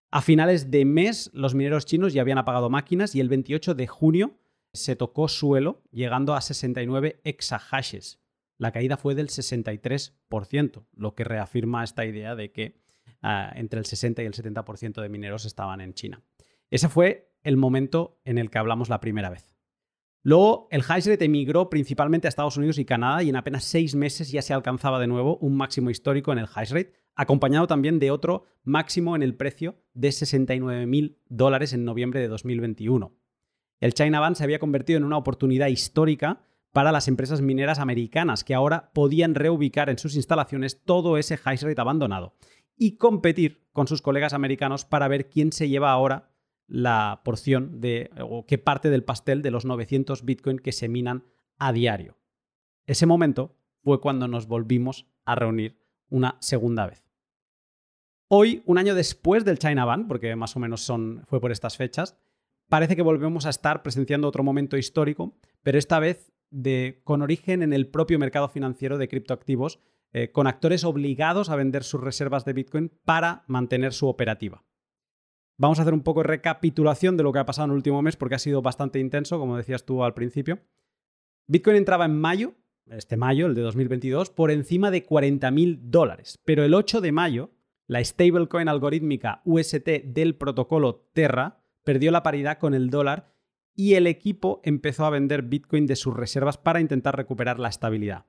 A 0.09 0.21
finales 0.21 0.71
de 0.71 0.85
mes, 0.85 1.29
los 1.33 1.53
mineros 1.53 1.85
chinos 1.85 2.13
ya 2.13 2.21
habían 2.21 2.37
apagado 2.37 2.69
máquinas 2.69 3.13
y 3.13 3.19
el 3.19 3.27
28 3.27 3.75
de 3.75 3.87
junio 3.87 4.39
se 4.73 4.95
tocó 4.95 5.27
suelo, 5.27 5.83
llegando 5.91 6.33
a 6.33 6.41
69 6.41 7.19
exahashes. 7.23 8.19
La 8.57 8.71
caída 8.71 8.97
fue 8.97 9.15
del 9.15 9.27
63%, 9.27 10.85
lo 10.93 11.13
que 11.13 11.23
reafirma 11.23 11.83
esta 11.83 12.05
idea 12.05 12.35
de 12.35 12.51
que 12.51 12.79
ah, 13.21 13.51
entre 13.55 13.79
el 13.79 13.85
60 13.85 14.23
y 14.23 14.25
el 14.25 14.33
70% 14.33 15.01
de 15.01 15.09
mineros 15.09 15.45
estaban 15.45 15.81
en 15.81 15.93
China. 15.93 16.23
Ese 16.69 16.89
fue 16.89 17.33
el 17.43 17.57
momento 17.57 18.19
en 18.23 18.37
el 18.37 18.49
que 18.49 18.57
hablamos 18.57 18.89
la 18.89 18.99
primera 18.99 19.29
vez. 19.29 19.55
Luego, 20.23 20.67
el 20.71 20.83
hash 20.87 21.07
rate 21.07 21.25
emigró 21.25 21.69
principalmente 21.69 22.27
a 22.27 22.29
Estados 22.29 22.57
Unidos 22.57 22.77
y 22.79 22.85
Canadá 22.85 23.23
y 23.23 23.29
en 23.29 23.35
apenas 23.35 23.63
seis 23.63 23.95
meses 23.95 24.31
ya 24.31 24.41
se 24.41 24.53
alcanzaba 24.53 24.99
de 24.99 25.07
nuevo 25.07 25.37
un 25.37 25.55
máximo 25.55 25.89
histórico 25.89 26.31
en 26.31 26.39
el 26.39 26.47
hash 26.53 26.71
rate, 26.71 26.93
acompañado 27.17 27.67
también 27.67 27.99
de 27.99 28.11
otro 28.11 28.45
máximo 28.63 29.15
en 29.15 29.23
el 29.23 29.35
precio 29.35 29.75
de 29.93 30.09
69.000 30.09 31.17
dólares 31.27 31.73
en 31.73 31.83
noviembre 31.83 32.21
de 32.21 32.27
2021. 32.27 33.11
El 33.79 33.93
China 33.93 34.19
Ban 34.19 34.35
se 34.35 34.43
había 34.43 34.59
convertido 34.59 34.97
en 34.97 35.03
una 35.03 35.17
oportunidad 35.17 35.67
histórica 35.67 36.43
para 36.71 36.91
las 36.91 37.07
empresas 37.07 37.41
mineras 37.41 37.79
americanas 37.79 38.43
que 38.43 38.53
ahora 38.53 38.91
podían 38.93 39.33
reubicar 39.33 39.89
en 39.89 39.97
sus 39.97 40.15
instalaciones 40.15 40.83
todo 40.83 41.17
ese 41.17 41.39
hash 41.43 41.63
rate 41.63 41.81
abandonado 41.81 42.35
y 42.75 42.97
competir 42.97 43.65
con 43.73 43.87
sus 43.87 44.03
colegas 44.03 44.33
americanos 44.33 44.85
para 44.85 45.07
ver 45.07 45.27
quién 45.27 45.51
se 45.51 45.69
lleva 45.69 45.91
ahora 45.91 46.29
la 46.67 47.21
porción 47.23 47.81
de, 47.81 48.11
o 48.21 48.45
qué 48.45 48.59
parte 48.59 48.91
del 48.91 49.03
pastel 49.03 49.41
de 49.41 49.51
los 49.51 49.65
900 49.65 50.23
Bitcoin 50.23 50.59
que 50.59 50.71
se 50.71 50.87
minan 50.87 51.23
a 51.57 51.71
diario. 51.73 52.17
Ese 52.85 53.07
momento 53.07 53.55
fue 53.81 54.01
cuando 54.01 54.27
nos 54.27 54.47
volvimos 54.47 55.07
a 55.25 55.33
reunir 55.33 55.79
una 56.09 56.37
segunda 56.41 56.85
vez. 56.85 57.06
Hoy, 58.29 58.61
un 58.65 58.77
año 58.77 58.93
después 58.93 59.45
del 59.45 59.57
China 59.57 59.85
Ban, 59.85 60.07
porque 60.07 60.35
más 60.35 60.55
o 60.55 60.59
menos 60.59 60.91
fue 61.27 61.39
por 61.39 61.51
estas 61.51 61.77
fechas, 61.77 62.17
parece 62.67 62.95
que 62.95 63.01
volvemos 63.01 63.45
a 63.45 63.49
estar 63.49 63.83
presenciando 63.83 64.27
otro 64.27 64.43
momento 64.43 64.75
histórico, 64.75 65.37
pero 65.63 65.77
esta 65.77 65.99
vez 65.99 66.33
con 67.03 67.21
origen 67.21 67.63
en 67.63 67.73
el 67.73 67.87
propio 67.87 68.19
mercado 68.19 68.49
financiero 68.49 68.97
de 68.97 69.07
criptoactivos, 69.07 69.79
eh, 70.13 70.31
con 70.31 70.47
actores 70.47 70.83
obligados 70.83 71.49
a 71.49 71.55
vender 71.55 71.83
sus 71.83 72.01
reservas 72.01 72.45
de 72.45 72.53
Bitcoin 72.53 72.91
para 73.05 73.43
mantener 73.47 73.93
su 73.93 74.07
operativa. 74.07 74.63
Vamos 75.57 75.79
a 75.79 75.81
hacer 75.81 75.93
un 75.93 76.03
poco 76.03 76.21
de 76.21 76.27
recapitulación 76.27 77.17
de 77.17 77.23
lo 77.23 77.33
que 77.33 77.39
ha 77.39 77.45
pasado 77.45 77.65
en 77.65 77.71
el 77.71 77.77
último 77.77 78.01
mes 78.01 78.15
porque 78.15 78.35
ha 78.35 78.39
sido 78.39 78.61
bastante 78.61 78.99
intenso, 78.99 79.39
como 79.39 79.57
decías 79.57 79.85
tú 79.85 80.03
al 80.03 80.13
principio. 80.13 80.59
Bitcoin 81.47 81.77
entraba 81.77 82.05
en 82.05 82.19
mayo, 82.19 82.53
este 82.85 83.17
mayo, 83.17 83.47
el 83.47 83.55
de 83.55 83.61
2022, 83.61 84.29
por 84.29 84.51
encima 84.51 84.91
de 84.91 85.05
40.000 85.05 85.79
dólares, 85.81 86.39
pero 86.45 86.63
el 86.63 86.73
8 86.73 87.01
de 87.01 87.11
mayo, 87.11 87.51
la 87.87 88.03
stablecoin 88.03 88.67
algorítmica 88.67 89.41
UST 89.45 89.87
del 90.03 90.35
protocolo 90.35 91.09
Terra 91.13 91.63
perdió 91.83 92.11
la 92.11 92.21
paridad 92.21 92.57
con 92.57 92.73
el 92.73 92.89
dólar 92.89 93.33
y 93.73 93.93
el 93.93 94.07
equipo 94.07 94.59
empezó 94.63 95.05
a 95.05 95.09
vender 95.09 95.43
Bitcoin 95.43 95.85
de 95.85 95.95
sus 95.95 96.13
reservas 96.13 96.57
para 96.57 96.81
intentar 96.81 97.15
recuperar 97.15 97.59
la 97.59 97.69
estabilidad. 97.69 98.25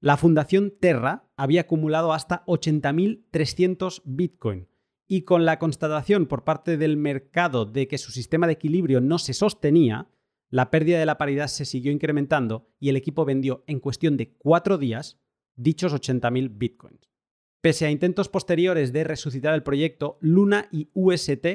La 0.00 0.16
fundación 0.16 0.72
Terra 0.78 1.28
había 1.36 1.62
acumulado 1.62 2.12
hasta 2.12 2.44
80.300 2.46 4.02
Bitcoin, 4.04 4.68
y 5.06 5.22
con 5.22 5.44
la 5.44 5.58
constatación 5.58 6.26
por 6.26 6.44
parte 6.44 6.76
del 6.76 6.96
mercado 6.96 7.64
de 7.64 7.88
que 7.88 7.98
su 7.98 8.12
sistema 8.12 8.46
de 8.46 8.52
equilibrio 8.52 9.00
no 9.00 9.18
se 9.18 9.34
sostenía, 9.34 10.08
la 10.50 10.70
pérdida 10.70 11.00
de 11.00 11.06
la 11.06 11.18
paridad 11.18 11.48
se 11.48 11.64
siguió 11.64 11.90
incrementando 11.90 12.70
y 12.78 12.90
el 12.90 12.96
equipo 12.96 13.24
vendió 13.24 13.64
en 13.66 13.80
cuestión 13.80 14.16
de 14.16 14.36
cuatro 14.36 14.78
días 14.78 15.18
dichos 15.56 15.92
80.000 15.92 16.50
bitcoins. 16.56 17.09
Pese 17.60 17.84
a 17.84 17.90
intentos 17.90 18.30
posteriores 18.30 18.90
de 18.92 19.04
resucitar 19.04 19.54
el 19.54 19.62
proyecto, 19.62 20.16
Luna 20.20 20.68
y 20.70 20.88
UST 20.94 21.46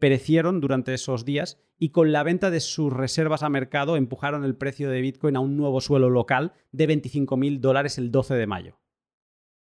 perecieron 0.00 0.60
durante 0.60 0.92
esos 0.92 1.24
días 1.24 1.60
y 1.78 1.90
con 1.90 2.10
la 2.10 2.24
venta 2.24 2.50
de 2.50 2.58
sus 2.58 2.92
reservas 2.92 3.44
a 3.44 3.48
mercado 3.48 3.96
empujaron 3.96 4.44
el 4.44 4.56
precio 4.56 4.90
de 4.90 5.00
Bitcoin 5.00 5.36
a 5.36 5.40
un 5.40 5.56
nuevo 5.56 5.80
suelo 5.80 6.10
local 6.10 6.52
de 6.72 6.88
25.000 6.88 7.60
dólares 7.60 7.96
el 7.98 8.10
12 8.10 8.34
de 8.34 8.46
mayo. 8.48 8.80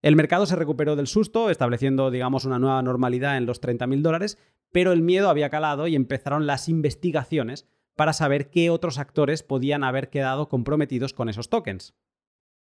El 0.00 0.14
mercado 0.14 0.47
se 0.47 0.55
recuperó 0.55 0.95
del 0.95 1.09
susto, 1.09 1.50
estableciendo, 1.50 2.12
digamos, 2.12 2.45
una 2.45 2.61
nueva 2.61 2.81
normalidad 2.83 3.37
en 3.37 3.47
los 3.47 3.61
30.000 3.61 4.00
dólares, 4.00 4.38
pero 4.71 4.93
el 4.93 5.02
miedo 5.02 5.28
había 5.28 5.50
calado 5.50 5.88
y 5.88 5.97
empezaron 5.97 6.47
las 6.47 6.69
investigaciones 6.69 7.67
para 7.97 8.12
saber 8.12 8.50
qué 8.50 8.71
otros 8.71 8.99
actores 8.99 9.43
podían 9.43 9.83
haber 9.83 10.11
quedado 10.11 10.49
comprometidos 10.49 11.12
con 11.12 11.28
esos 11.28 11.50
tokens. 11.50 11.97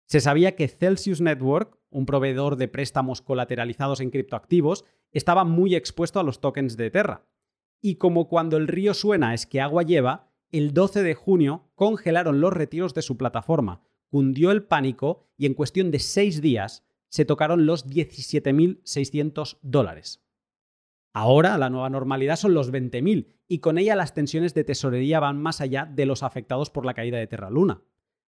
Se 0.08 0.22
sabía 0.22 0.56
que 0.56 0.70
Celsius 0.70 1.20
Network, 1.20 1.78
un 1.90 2.06
proveedor 2.06 2.56
de 2.56 2.70
préstamos 2.70 3.22
colateralizados 3.22 4.00
en 4.00 4.10
criptoactivos, 4.10 4.86
estaba 5.12 5.44
muy 5.44 5.76
expuesto 5.76 6.22
a 6.22 6.24
los 6.24 6.40
tokens 6.40 6.78
de 6.78 6.90
Terra. 6.90 7.28
Y 7.82 7.96
como 7.96 8.30
cuando 8.30 8.56
el 8.56 8.70
río 8.70 8.94
suena 8.94 9.34
es 9.34 9.46
que 9.46 9.60
agua 9.60 9.84
lleva, 9.84 10.32
el 10.50 10.74
12 10.74 11.04
de 11.04 11.14
junio 11.14 11.70
congelaron 11.76 12.40
los 12.40 12.54
retiros 12.54 12.94
de 12.94 13.02
su 13.02 13.18
plataforma, 13.18 13.82
cundió 14.10 14.52
el 14.52 14.64
pánico 14.64 15.28
y 15.36 15.46
en 15.46 15.54
cuestión 15.54 15.92
de 15.92 16.00
seis 16.00 16.42
días 16.42 16.86
se 17.10 17.26
tocaron 17.26 17.66
los 17.66 17.86
17.600 17.86 19.60
dólares. 19.62 20.24
Ahora 21.14 21.58
la 21.58 21.70
nueva 21.70 21.90
normalidad 21.90 22.38
son 22.38 22.54
los 22.54 22.72
20.000 22.72 23.28
y 23.50 23.60
con 23.60 23.78
ella 23.78 23.98
las 23.98 24.14
tensiones 24.14 24.54
de 24.54 24.64
tesorería 24.64 25.20
van 25.20 25.42
más 25.42 25.60
allá 25.60 25.86
de 25.86 26.06
los 26.06 26.24
afectados 26.24 26.70
por 26.70 26.86
la 26.86 26.94
caída 26.94 27.18
de 27.18 27.28
Terra 27.28 27.50
Luna 27.50 27.82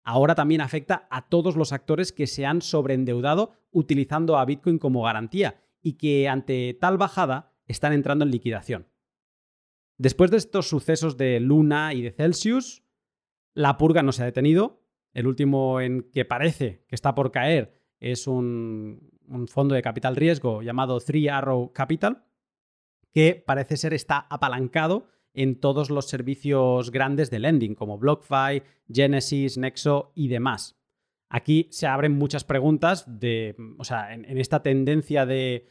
ahora 0.04 0.34
también 0.34 0.60
afecta 0.60 1.06
a 1.10 1.28
todos 1.28 1.56
los 1.56 1.72
actores 1.72 2.12
que 2.12 2.26
se 2.26 2.46
han 2.46 2.62
sobreendeudado 2.62 3.52
utilizando 3.70 4.36
a 4.36 4.44
Bitcoin 4.44 4.78
como 4.78 5.02
garantía 5.02 5.62
y 5.80 5.94
que 5.94 6.28
ante 6.28 6.76
tal 6.80 6.98
bajada 6.98 7.52
están 7.66 7.92
entrando 7.92 8.24
en 8.24 8.30
liquidación. 8.30 8.86
Después 9.98 10.30
de 10.30 10.36
estos 10.38 10.68
sucesos 10.68 11.16
de 11.16 11.40
Luna 11.40 11.94
y 11.94 12.02
de 12.02 12.12
Celsius, 12.12 12.82
la 13.54 13.76
purga 13.76 14.02
no 14.02 14.12
se 14.12 14.22
ha 14.22 14.26
detenido. 14.26 14.82
El 15.12 15.26
último 15.26 15.80
en 15.80 16.02
que 16.10 16.24
parece 16.24 16.84
que 16.88 16.94
está 16.94 17.14
por 17.14 17.30
caer 17.30 17.80
es 18.00 18.26
un, 18.26 19.10
fondo 19.46 19.74
de 19.74 19.82
capital 19.82 20.16
riesgo 20.16 20.62
llamado 20.62 21.00
Three 21.00 21.28
Arrow 21.28 21.72
Capital, 21.72 22.24
que 23.12 23.42
parece 23.46 23.76
ser 23.76 23.94
está 23.94 24.26
apalancado 24.30 25.06
en 25.34 25.60
todos 25.60 25.90
los 25.90 26.08
servicios 26.08 26.90
grandes 26.90 27.30
de 27.30 27.38
lending, 27.38 27.74
como 27.74 27.98
BlockFi, 27.98 28.62
Genesis, 28.92 29.58
Nexo 29.58 30.12
y 30.14 30.28
demás. 30.28 30.76
Aquí 31.28 31.68
se 31.70 31.86
abren 31.86 32.12
muchas 32.12 32.44
preguntas 32.44 33.04
de, 33.06 33.56
o 33.78 33.84
sea, 33.84 34.12
en, 34.12 34.36
esta 34.36 34.62
tendencia 34.62 35.24
de, 35.24 35.66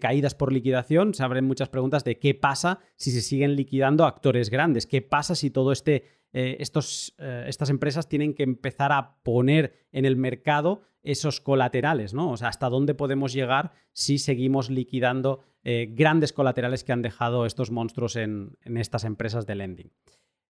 caídas 0.00 0.34
por 0.34 0.52
liquidación, 0.52 1.14
se 1.14 1.22
abren 1.22 1.44
muchas 1.44 1.68
preguntas 1.68 2.02
de 2.02 2.18
qué 2.18 2.34
pasa 2.34 2.80
si 2.96 3.12
se 3.12 3.20
siguen 3.20 3.54
liquidando 3.54 4.04
actores 4.04 4.50
grandes, 4.50 4.86
qué 4.86 5.02
pasa 5.02 5.36
si 5.36 5.50
todo 5.50 5.70
este, 5.70 6.04
eh, 6.38 6.58
estos, 6.60 7.14
eh, 7.16 7.46
estas 7.48 7.70
empresas 7.70 8.10
tienen 8.10 8.34
que 8.34 8.42
empezar 8.42 8.92
a 8.92 9.16
poner 9.22 9.86
en 9.90 10.04
el 10.04 10.16
mercado 10.16 10.82
esos 11.02 11.40
colaterales, 11.40 12.12
¿no? 12.12 12.30
O 12.30 12.36
sea, 12.36 12.48
hasta 12.48 12.68
dónde 12.68 12.94
podemos 12.94 13.32
llegar 13.32 13.72
si 13.94 14.18
seguimos 14.18 14.68
liquidando 14.68 15.40
eh, 15.64 15.88
grandes 15.90 16.34
colaterales 16.34 16.84
que 16.84 16.92
han 16.92 17.00
dejado 17.00 17.46
estos 17.46 17.70
monstruos 17.70 18.16
en, 18.16 18.58
estas 18.66 19.04
empresas 19.04 19.46
de 19.46 19.54
lending. 19.54 19.92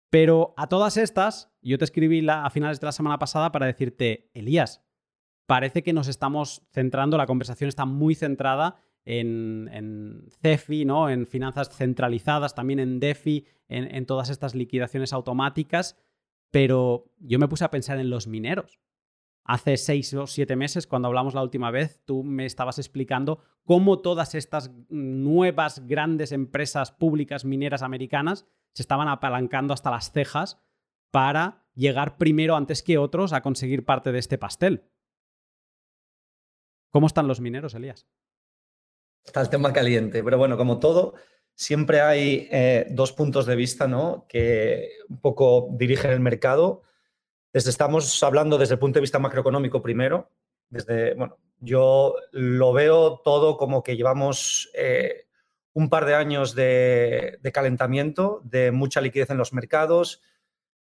Pero 0.08 0.54
a 0.56 0.70
todas 0.70 0.96
estas, 0.96 1.52
yo 1.60 1.76
te 1.76 1.84
escribí 1.84 2.26
a 2.30 2.48
finales 2.48 2.80
de 2.80 2.86
la 2.86 2.92
semana 2.92 3.18
pasada 3.18 3.52
para 3.52 3.66
decirte, 3.66 4.30
Elías, 4.32 4.82
parece 5.44 5.82
que 5.82 5.92
nos 5.92 6.08
estamos 6.08 6.62
centrando, 6.72 7.18
la 7.18 7.26
conversación 7.26 7.68
está 7.68 7.84
muy 7.84 8.14
centrada 8.14 8.80
en, 9.04 10.26
CEFI, 10.40 10.84
¿no? 10.84 11.11
en 11.11 11.26
finanzas 11.26 11.70
centralizadas, 11.70 12.54
también 12.54 12.80
en 12.80 13.00
DeFi, 13.00 13.46
en 13.68 14.06
todas 14.06 14.28
estas 14.30 14.54
liquidaciones 14.54 15.12
automáticas, 15.12 15.96
pero 16.50 17.11
yo 17.18 17.38
me 17.38 17.49
puse 17.49 17.64
a 17.64 17.70
pensar 17.70 17.99
en 17.99 18.11
los 18.11 18.26
mineros 18.26 18.78
hace 19.44 19.76
seis 19.76 20.12
o 20.14 20.26
siete 20.26 20.56
meses, 20.56 20.87
cuando 20.87 21.08
hablamos 21.08 21.34
la 21.34 21.42
última 21.42 21.70
vez, 21.70 22.00
tú 22.04 22.25
me 22.25 22.46
estabas 22.46 22.78
explicando 22.78 23.40
cómo 23.64 24.00
todas 24.00 24.34
estas 24.34 24.73
nuevas 24.88 25.87
grandes 25.87 26.32
empresas 26.32 26.92
públicas 26.92 27.44
mineras 27.44 27.82
americanas 27.82 28.46
se 28.73 28.82
estaban 28.82 29.08
apalancando 29.08 29.75
hasta 29.75 29.90
las 29.90 30.11
cejas 30.11 30.61
para 31.11 31.66
llegar 31.75 32.16
primero 32.16 32.56
antes 32.56 32.82
que 32.82 32.99
otros 32.99 33.32
a 33.32 33.42
conseguir 33.42 33.84
parte 33.84 34.12
de 34.12 34.18
este 34.18 34.38
pastel. 34.38 34.90
¿Cómo 36.90 37.06
están 37.06 37.28
los 37.28 37.40
mineros, 37.40 37.75
Elías? 37.75 38.06
Está 39.25 39.40
el 39.40 39.49
tema 39.49 39.73
caliente, 39.73 40.23
pero 40.23 40.38
bueno, 40.38 40.57
como 40.57 40.78
todo, 40.78 41.14
siempre 41.54 42.00
hay 42.00 42.49
eh, 42.50 42.87
dos 42.90 43.12
puntos 43.12 43.47
de 43.47 43.57
vista 43.57 43.87
¿no? 43.87 44.26
que 44.28 44.90
un 45.09 45.21
poco 45.21 45.69
dirigen 45.73 46.11
el 46.11 46.21
mercado 46.21 46.83
estamos 47.54 48.23
hablando 48.23 48.59
desde 48.59 48.75
el 48.75 48.81
punto 48.81 48.99
de 48.99 49.02
vista 49.02 49.19
macroeconómico 49.19 49.81
primero. 49.81 50.31
Desde, 50.69 51.14
bueno, 51.14 51.38
yo 51.61 52.16
lo 52.33 52.73
veo 52.73 53.21
todo 53.25 53.57
como 53.57 53.83
que 53.83 53.97
llevamos 53.97 54.71
eh, 54.75 55.26
un 55.73 55.88
par 55.88 56.04
de 56.04 56.14
años 56.14 56.54
de, 56.54 57.38
calentamiento, 57.52 58.40
de 58.45 58.73
mucha 58.73 59.00
liquidez 59.00 59.31
en 59.31 59.38
los 59.38 59.52
mercados. 59.52 60.21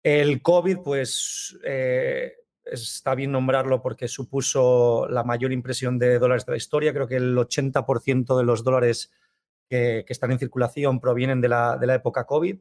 El 0.03 0.41
COVID, 0.41 0.79
pues 0.83 1.57
eh, 1.65 2.33
está 2.65 3.15
bien 3.15 3.31
nombrarlo 3.31 3.81
porque 3.81 4.07
supuso 4.07 5.07
la 5.09 5.23
mayor 5.23 5.51
impresión 5.51 5.99
de 5.99 6.19
dólares 6.19 6.45
de 6.45 6.53
la 6.53 6.57
historia. 6.57 6.93
Creo 6.93 7.07
que 7.07 7.17
el 7.17 7.35
80% 7.35 8.37
de 8.37 8.43
los 8.43 8.63
dólares 8.63 9.11
que, 9.69 10.05
están 10.07 10.31
en 10.31 10.39
circulación 10.39 10.99
provienen 10.99 11.41
de 11.41 11.49
la, 11.49 11.79
época 11.95 12.25
COVID. 12.25 12.57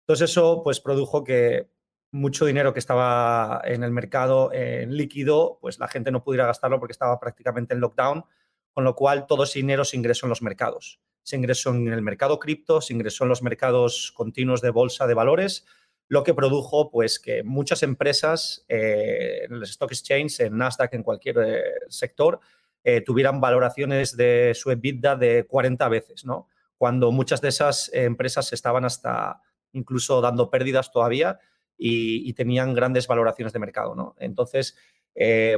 Entonces 0.00 0.30
eso 0.30 0.62
pues 0.62 0.80
produjo 0.80 1.24
que 1.24 1.68
mucho 2.12 2.46
dinero 2.46 2.72
que 2.72 2.78
estaba 2.78 3.60
en 3.64 3.82
el 3.82 3.90
mercado 3.90 4.52
en 4.52 4.96
líquido, 4.96 5.58
pues 5.60 5.78
la 5.78 5.88
gente 5.88 6.10
no 6.10 6.22
pudiera 6.22 6.46
gastarlo 6.46 6.78
porque 6.78 6.92
estaba 6.92 7.18
prácticamente 7.18 7.74
en 7.74 7.80
lockdown, 7.80 8.24
con 8.72 8.84
lo 8.84 8.94
cual 8.94 9.26
todo 9.26 9.44
ese 9.44 9.58
dinero 9.58 9.84
se 9.84 9.96
ingresó 9.96 10.26
en 10.26 10.30
los 10.30 10.42
mercados. 10.42 11.00
Se 11.22 11.36
ingresó 11.36 11.70
en 11.70 11.88
el 11.88 12.02
mercado 12.02 12.38
cripto, 12.38 12.80
se 12.80 12.94
ingresó 12.94 13.24
en 13.24 13.30
los 13.30 13.42
mercados 13.42 14.12
continuos 14.14 14.60
de 14.60 14.70
bolsa 14.70 15.06
de 15.06 15.14
valores, 15.14 15.66
lo 16.08 16.22
que 16.22 16.34
produjo 16.34 16.90
pues 16.90 17.18
que 17.18 17.42
muchas 17.42 17.82
empresas 17.82 18.64
eh, 18.68 19.44
en 19.44 19.58
los 19.58 19.70
stock 19.70 19.90
exchange, 19.90 20.40
en 20.40 20.56
Nasdaq, 20.56 20.94
en 20.94 21.02
cualquier 21.02 21.38
eh, 21.38 21.62
sector, 21.88 22.40
eh, 22.84 23.00
tuvieran 23.00 23.40
valoraciones 23.40 24.16
de 24.16 24.52
su 24.54 24.70
EBITDA 24.70 25.16
de 25.16 25.46
40 25.46 25.88
veces, 25.88 26.24
¿no? 26.24 26.48
Cuando 26.78 27.10
muchas 27.10 27.40
de 27.40 27.48
esas 27.48 27.90
empresas 27.92 28.52
estaban 28.52 28.84
hasta 28.84 29.40
incluso 29.72 30.20
dando 30.20 30.50
pérdidas 30.50 30.92
todavía 30.92 31.38
y, 31.76 32.32
tenían 32.34 32.74
grandes 32.74 33.06
valoraciones 33.06 33.52
de 33.52 33.58
mercado. 33.58 33.94
¿no? 33.94 34.14
Entonces, 34.18 34.76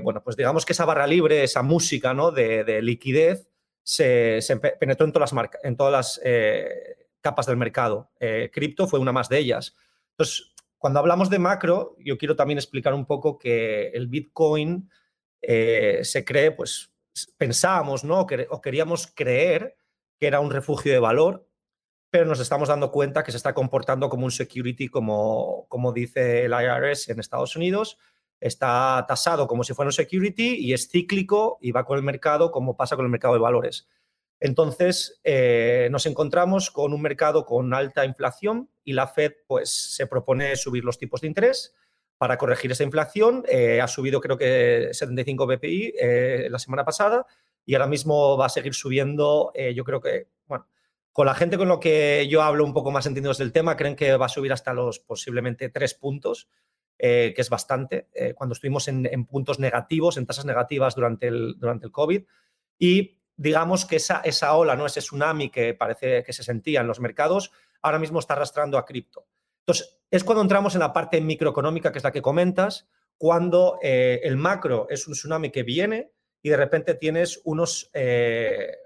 bueno, 0.03 0.23
pues 0.23 0.37
digamos 0.37 0.65
que 0.65 0.73
esa 0.73 0.85
barra 0.85 1.07
libre, 1.07 1.43
esa 1.43 1.63
música 1.63 2.15
¿no? 2.15 2.31
de, 2.31 2.81
liquidez, 2.83 3.49
se, 3.83 4.41
penetró 4.79 5.07
en 5.07 5.13
todas 5.13 5.33
las, 5.33 5.51
en 5.65 5.77
todas 5.77 5.93
las 5.93 6.21
capas 7.21 7.47
del 7.47 7.57
mercado. 7.57 8.11
Cripto 8.53 8.87
fue 8.87 9.01
una 9.01 9.13
más 9.13 9.29
de 9.29 9.39
ellas. 9.39 9.75
Entonces, 10.19 10.53
cuando 10.77 10.99
hablamos 10.99 11.31
de 11.31 11.39
macro, 11.39 11.97
yo 11.99 12.19
quiero 12.19 12.37
también 12.37 12.59
explicar 12.59 12.93
un 12.95 13.07
poco 13.07 13.39
que 13.39 13.89
el 13.89 14.09
Bitcoin 14.09 14.91
se 15.41 16.25
cree, 16.27 16.51
pues 16.51 16.93
pensábamos, 17.37 18.05
¿no? 18.05 18.27
O 18.51 18.61
queríamos 18.61 19.07
creer 19.15 19.77
que 20.19 20.27
era 20.27 20.41
un 20.41 20.51
refugio 20.51 20.93
de 20.93 20.99
valor 20.99 21.49
pero 22.11 22.25
nos 22.25 22.41
estamos 22.41 22.69
dando 22.69 22.91
cuenta 22.91 23.23
que 23.23 23.31
se 23.31 23.37
está 23.37 23.53
comportando 23.55 24.09
como 24.09 24.25
un 24.25 24.31
security, 24.31 24.89
como, 24.89 25.67
como 25.69 25.93
dice 25.93 26.45
el 26.45 26.53
IRS 26.53 27.11
en 27.11 27.21
Estados 27.21 27.55
Unidos. 27.57 27.99
Está 28.41 29.05
tasado 29.07 29.47
como 29.47 29.65
si 29.65 29.75
fuera 29.75 29.89
un 29.89 29.93
security 29.93 30.57
y 30.57 30.73
es 30.73 30.89
cíclico 30.89 31.59
y 31.61 31.73
va 31.73 31.85
con 31.85 31.99
el 31.99 32.05
mercado 32.05 32.51
como 32.51 32.77
pasa 32.77 32.97
con 32.97 33.05
el 33.05 33.11
mercado 33.11 33.35
de 33.35 33.41
valores. 33.41 33.89
Entonces, 34.41 35.21
eh, 35.25 35.89
nos 35.91 36.07
encontramos 36.07 36.71
con 36.71 36.93
un 36.93 37.03
mercado 37.03 37.45
con 37.45 37.75
alta 37.75 38.05
inflación 38.05 38.71
y 38.85 38.93
la 38.93 39.07
Fed 39.07 39.33
pues, 39.47 39.71
se 39.71 40.07
propone 40.07 40.57
subir 40.57 40.85
los 40.85 40.99
tipos 40.99 41.21
de 41.21 41.27
interés 41.27 41.75
para 42.19 42.39
corregir 42.39 42.71
esa 42.71 42.85
inflación. 42.85 43.45
Eh, 43.49 43.81
ha 43.81 43.89
subido 43.89 44.21
creo 44.21 44.37
que 44.37 44.89
75 44.93 45.47
BPI 45.47 45.95
eh, 45.99 46.49
la 46.51 46.59
semana 46.59 46.85
pasada 46.85 47.27
y 47.65 47.75
ahora 47.75 47.87
mismo 47.87 48.37
va 48.37 48.47
a 48.47 48.51
seguir 48.51 48.75
subiendo, 48.75 49.53
yo 49.75 49.85
creo 49.85 50.01
que, 50.01 50.29
bueno, 50.47 50.67
con 51.13 51.27
la 51.27 51.35
gente 51.35 51.59
con 51.59 51.67
lo 51.67 51.81
que 51.81 52.29
yo 52.31 52.43
hablo 52.43 52.65
un 52.65 52.73
poco 52.73 52.93
más 52.93 53.05
entendidos 53.05 53.39
del 53.39 53.53
tema, 53.53 53.77
creen 53.77 53.97
que 53.97 54.17
va 54.17 54.27
a 54.27 54.29
subir 54.29 54.53
hasta 54.53 54.73
los 54.73 55.01
posiblemente 55.01 55.69
tres 55.69 55.93
puntos, 55.93 56.49
eh, 56.97 57.33
que 57.35 57.43
es 57.43 57.51
bastante, 57.51 58.09
eh, 58.15 58.35
cuando 58.35 58.55
estuvimos 58.55 58.89
en, 58.89 59.25
puntos 59.27 59.59
negativos, 59.59 60.17
en 60.17 60.27
tasas 60.27 60.45
negativas 60.45 60.95
durante 60.95 61.29
el, 61.29 61.57
durante 61.59 61.87
el 61.87 61.93
COVID. 61.93 62.23
Y 62.79 63.18
digamos 63.39 63.87
que 63.87 63.97
esa, 63.97 64.21
esa 64.25 64.55
ola, 64.55 64.77
¿no? 64.77 64.85
ese 64.85 65.01
tsunami 65.01 65.49
que 65.49 65.73
parece 65.73 66.25
que 66.25 66.33
se 66.33 66.43
sentía 66.43 66.81
en 66.81 66.89
los 66.89 67.01
mercados, 67.01 67.53
ahora 67.81 68.01
mismo 68.01 68.19
está 68.19 68.35
arrastrando 68.35 68.77
a 68.77 68.85
cripto. 68.85 69.27
Entonces, 69.61 70.01
es 70.11 70.25
cuando 70.25 70.43
entramos 70.43 70.75
en 70.75 70.81
la 70.81 70.93
parte 70.93 71.21
microeconómica, 71.21 71.93
que 71.93 71.99
es 71.99 72.05
la 72.05 72.11
que 72.11 72.21
comentas, 72.21 72.89
cuando 73.17 73.79
eh, 73.81 74.21
el 74.25 74.37
macro 74.37 74.87
es 74.91 75.07
un 75.07 75.15
tsunami 75.15 75.51
que 75.51 75.63
viene 75.63 76.13
y 76.43 76.49
de 76.49 76.57
repente 76.57 76.95
tienes 76.95 77.41
unos 77.45 77.91
eh, 77.95 78.77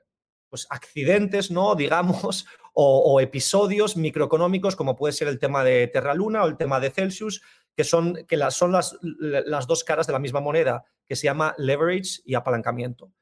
pues, 0.51 0.67
accidentes, 0.69 1.51
¿no? 1.51 1.75
digamos, 1.77 2.47
o, 2.75 3.21
episodios 3.21 3.97
microeconómicos, 3.97 4.77
como 4.77 4.97
puede 4.97 5.13
ser 5.13 5.29
el 5.29 5.39
tema 5.39 5.65
de 5.65 5.87
Terra 5.89 6.15
Luna 6.15 6.45
o 6.45 6.49
el 6.49 6.57
tema 6.57 6.79
de 6.79 6.91
Celsius, 6.91 7.43
que 7.75 7.85
son, 7.85 8.27
que 8.27 8.37
las, 8.37 8.55
son 8.55 8.73
las, 8.73 8.99
las 9.01 9.67
dos 9.67 9.83
caras 9.83 10.07
de 10.07 10.13
la 10.13 10.19
misma 10.19 10.41
moneda, 10.41 10.85
que 11.07 11.17
se 11.17 11.25
llama 11.25 11.55
leverage 11.57 12.21
y 12.25 12.35
apalancamiento. 12.35 13.13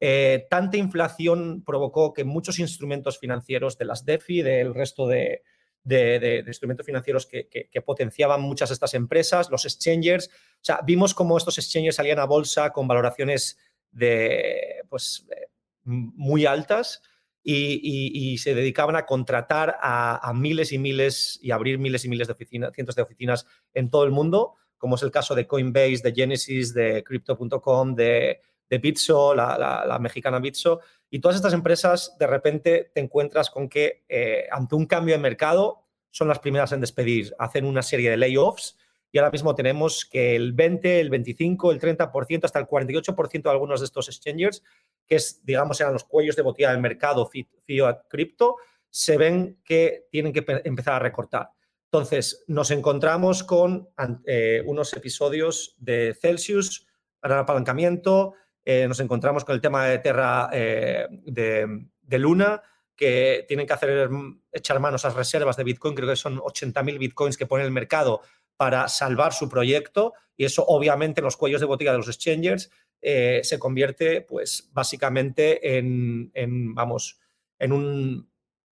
Eh, 0.00 0.46
tanta 0.50 0.76
inflación 0.76 1.62
provocó 1.64 2.12
que 2.12 2.24
muchos 2.24 2.58
instrumentos 2.58 3.18
financieros 3.18 3.78
de 3.78 3.84
las 3.84 4.04
DeFi, 4.04 4.42
del 4.42 4.74
resto 4.74 5.06
de, 5.06 5.42
instrumentos 6.46 6.86
financieros 6.86 7.26
que, 7.26 7.82
potenciaban 7.84 8.40
muchas 8.40 8.70
de 8.70 8.74
estas 8.74 8.94
empresas, 8.94 9.50
los 9.50 9.64
exchangers, 9.64 10.28
o 10.28 10.64
sea, 10.64 10.80
vimos 10.84 11.14
cómo 11.14 11.36
estos 11.36 11.58
exchangers 11.58 11.96
salían 11.96 12.18
a 12.18 12.24
bolsa 12.24 12.70
con 12.70 12.88
valoraciones 12.88 13.58
de, 13.92 14.82
pues, 14.88 15.26
eh, 15.30 15.48
muy 15.84 16.46
altas 16.46 17.02
y, 17.42 18.38
se 18.38 18.54
dedicaban 18.54 18.96
a 18.96 19.06
contratar 19.06 19.76
a, 19.80 20.32
miles 20.34 20.72
y 20.72 20.78
miles 20.78 21.38
y 21.42 21.50
abrir 21.50 21.78
miles 21.78 22.04
y 22.04 22.08
miles 22.08 22.26
de 22.26 22.32
oficinas, 22.32 22.72
cientos 22.74 22.96
de 22.96 23.02
oficinas 23.02 23.46
en 23.74 23.90
todo 23.90 24.04
el 24.04 24.10
mundo, 24.10 24.54
como 24.78 24.96
es 24.96 25.02
el 25.02 25.10
caso 25.10 25.34
de 25.34 25.46
Coinbase, 25.46 26.00
de 26.02 26.12
Genesis, 26.14 26.74
de 26.74 27.04
Crypto.com, 27.04 27.94
de, 27.94 28.40
de 28.68 28.78
Bitso, 28.78 29.34
la, 29.34 29.98
mexicana 30.00 30.38
Bitso. 30.38 30.80
Y 31.10 31.20
todas 31.20 31.36
estas 31.36 31.52
empresas, 31.52 32.16
de 32.18 32.26
repente, 32.26 32.90
te 32.92 33.00
encuentras 33.00 33.50
con 33.50 33.68
que 33.68 34.04
eh, 34.08 34.46
ante 34.50 34.74
un 34.74 34.86
cambio 34.86 35.14
de 35.14 35.20
mercado 35.20 35.84
son 36.10 36.28
las 36.28 36.38
primeras 36.38 36.72
en 36.72 36.80
despedir, 36.80 37.34
hacen 37.38 37.64
una 37.64 37.82
serie 37.82 38.10
de 38.10 38.16
layoffs 38.16 38.76
y 39.14 39.18
ahora 39.18 39.30
mismo 39.30 39.54
tenemos 39.54 40.04
que 40.04 40.34
el 40.34 40.54
20, 40.54 41.00
el 41.00 41.08
25, 41.08 41.70
el 41.70 41.80
30%, 41.80 42.44
hasta 42.44 42.58
el 42.58 42.66
48% 42.66 43.42
de 43.42 43.50
algunos 43.50 43.78
de 43.78 43.86
estos 43.86 44.08
exchangers 44.08 44.60
que 45.06 45.14
es, 45.14 45.40
digamos, 45.44 45.80
eran 45.80 45.92
los 45.92 46.02
cuellos 46.02 46.34
de 46.34 46.42
botella 46.42 46.72
del 46.72 46.80
mercado 46.80 47.30
fiat 47.30 48.08
cripto, 48.08 48.56
se 48.90 49.16
ven 49.16 49.60
que 49.64 50.08
tienen 50.10 50.32
que 50.32 50.44
empezar 50.64 50.94
a 50.94 50.98
recortar. 50.98 51.50
Entonces, 51.92 52.42
nos 52.48 52.72
encontramos 52.72 53.44
con 53.44 53.88
eh, 54.26 54.64
unos 54.66 54.92
episodios 54.94 55.76
de 55.78 56.16
Celsius, 56.20 56.88
apalancamiento, 57.20 58.34
eh, 58.64 58.86
nos 58.88 59.00
encontramos 59.00 59.44
con 59.44 59.54
el 59.54 59.60
tema 59.60 59.86
de 59.86 59.98
Terra 59.98 60.48
eh, 60.52 61.06
de, 61.10 62.18
Luna, 62.18 62.62
que 62.96 63.44
tienen 63.46 63.66
que 63.66 63.72
hacer 63.72 64.08
echar 64.52 64.80
manos 64.80 65.04
a 65.04 65.10
reservas 65.10 65.56
de 65.56 65.64
Bitcoin, 65.64 65.94
creo 65.94 66.08
que 66.08 66.16
son 66.16 66.38
80.000 66.38 66.98
Bitcoins 66.98 67.36
que 67.36 67.46
pone 67.46 67.64
el 67.64 67.72
mercado 67.72 68.22
para 68.56 68.88
salvar 68.88 69.32
su 69.32 69.48
proyecto 69.48 70.14
y 70.36 70.44
eso 70.44 70.64
obviamente 70.66 71.20
en 71.20 71.24
los 71.24 71.36
cuellos 71.36 71.60
de 71.60 71.66
botella 71.66 71.92
de 71.92 71.98
los 71.98 72.08
exchangers 72.08 72.70
eh, 73.06 73.40
se 73.44 73.58
convierte, 73.58 74.22
pues, 74.22 74.70
básicamente 74.72 75.76
en, 75.76 76.30
vamos, 76.74 77.18
en 77.58 77.72
un, 77.72 78.30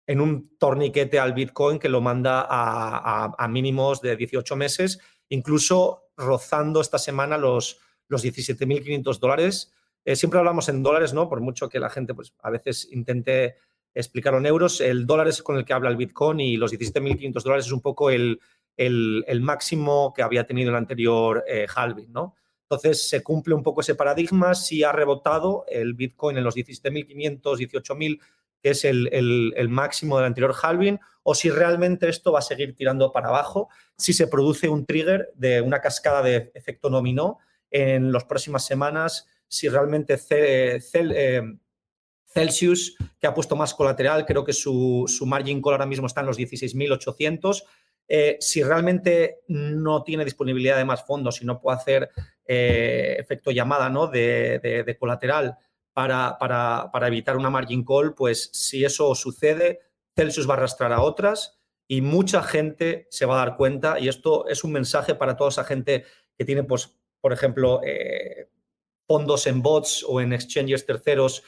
en 0.05 0.21
un 0.21 0.57
torniquete 0.59 1.21
al 1.21 1.33
Bitcoin 1.33 1.79
que 1.79 1.89
lo 1.89 2.01
manda 2.01 2.45
a, 2.49 3.49
mínimos 3.49 4.01
de 4.01 4.17
18 4.17 4.57
meses, 4.57 4.99
incluso 5.29 6.11
rozando 6.17 6.81
esta 6.81 6.99
semana 6.99 7.39
los, 7.39 7.79
los 8.09 8.25
17.500 8.25 9.19
dólares. 9.21 9.73
Eh, 10.07 10.15
siempre 10.15 10.39
hablamos 10.39 10.69
en 10.69 10.85
dólares, 10.85 11.13
¿no? 11.13 11.29
Por 11.29 11.41
mucho 11.41 11.69
que 11.69 11.81
la 11.81 11.91
gente, 11.91 12.15
pues, 12.15 12.33
a 12.41 12.49
veces 12.49 12.89
intente 12.93 13.57
explicarlo 13.93 14.39
en 14.39 14.47
euros, 14.47 14.81
el 14.81 15.05
dólar 15.05 15.27
es 15.27 15.43
con 15.43 15.57
el 15.57 15.65
que 15.65 15.73
habla 15.73 15.91
el 15.91 15.97
Bitcoin 15.97 16.39
y 16.39 16.57
los 16.57 16.73
17.500 16.73 17.43
dólares 17.43 17.67
es 17.67 17.73
un 17.73 17.81
poco 17.81 18.11
el, 18.11 18.39
el, 18.77 19.41
máximo 19.41 20.13
que 20.15 20.23
había 20.23 20.47
tenido 20.47 20.71
el 20.71 20.77
anterior 20.77 21.45
eh, 21.49 21.67
halving, 21.75 22.13
¿no? 22.13 22.37
Entonces 22.63 23.09
se 23.09 23.25
cumple 23.25 23.55
un 23.55 23.65
poco 23.65 23.81
ese 23.81 23.97
paradigma, 23.97 24.55
si 24.55 24.85
ha 24.85 24.93
rebotado 24.93 25.65
el 25.69 25.95
Bitcoin 25.95 26.37
en 26.37 26.45
los 26.45 26.55
17.500, 26.55 27.41
18.000, 27.43 28.21
que 28.63 28.71
es 28.71 28.85
el, 28.85 29.69
máximo 29.69 30.19
del 30.19 30.27
anterior 30.27 30.55
halving, 30.63 31.01
o 31.25 31.35
si 31.35 31.51
realmente 31.51 32.09
esto 32.09 32.31
va 32.31 32.41
a 32.41 32.43
seguir 32.43 32.77
tirando 32.77 33.11
para 33.11 33.29
abajo, 33.29 33.71
si 33.97 34.13
se 34.13 34.29
produce 34.29 34.69
un 34.69 34.87
trigger 34.87 35.33
de 35.35 35.61
una 35.61 35.81
cascada 35.81 36.23
de 36.23 36.53
efecto 36.55 36.91
dominó 36.91 37.39
en 37.71 38.13
las 38.13 38.25
próximas 38.25 38.65
semanas, 38.65 39.27
si 39.49 39.69
realmente 39.69 40.19
eh, 40.31 41.43
Celsius, 42.27 42.97
que 43.19 43.27
ha 43.27 43.35
puesto 43.35 43.57
más 43.57 43.75
colateral, 43.75 44.27
creo 44.27 44.45
que 44.45 44.53
su, 44.53 45.05
su 45.07 45.27
margin 45.27 45.63
call 45.63 45.75
ahora 45.75 45.87
mismo 45.87 46.07
está 46.07 46.21
en 46.21 46.27
los 46.27 46.39
16.800, 46.39 47.63
eh, 48.09 48.37
si 48.41 48.63
realmente 48.63 49.41
no 49.49 50.03
tiene 50.05 50.25
disponibilidad 50.25 50.77
de 50.77 50.85
más 50.85 51.05
fondos 51.05 51.43
y 51.43 51.45
no 51.45 51.61
puede 51.61 51.79
hacer 51.79 52.11
eh, 52.45 53.17
efecto 53.19 53.51
llamada 53.51 53.89
¿no? 53.89 54.07
de, 54.07 54.97
colateral 54.99 55.57
para, 55.93 56.37
para, 56.39 57.07
evitar 57.09 57.37
una 57.37 57.51
margin 57.51 57.85
call, 57.85 58.15
pues 58.15 58.51
si 58.53 58.85
eso 58.85 59.15
sucede, 59.15 59.81
Celsius 60.15 60.49
va 60.49 60.55
a 60.55 60.57
arrastrar 60.59 60.93
a 60.93 61.01
otras 61.01 61.59
y 61.89 62.01
mucha 62.01 62.43
gente 62.43 63.09
se 63.11 63.27
va 63.27 63.35
a 63.35 63.47
dar 63.47 63.57
cuenta 63.57 63.99
y 63.99 64.09
esto 64.09 64.47
es 64.47 64.63
un 64.63 64.73
mensaje 64.73 65.15
para 65.15 65.37
toda 65.37 65.51
esa 65.51 65.65
gente 65.65 66.05
que 66.37 66.45
tiene, 66.45 66.65
pues, 66.65 66.97
por 67.21 67.33
ejemplo, 67.33 67.81
fondos 69.07 69.47
en 69.47 69.63
bots 69.63 70.05
o 70.09 70.21
en 70.21 70.33
exchanges 70.33 70.87
terceros 70.87 71.43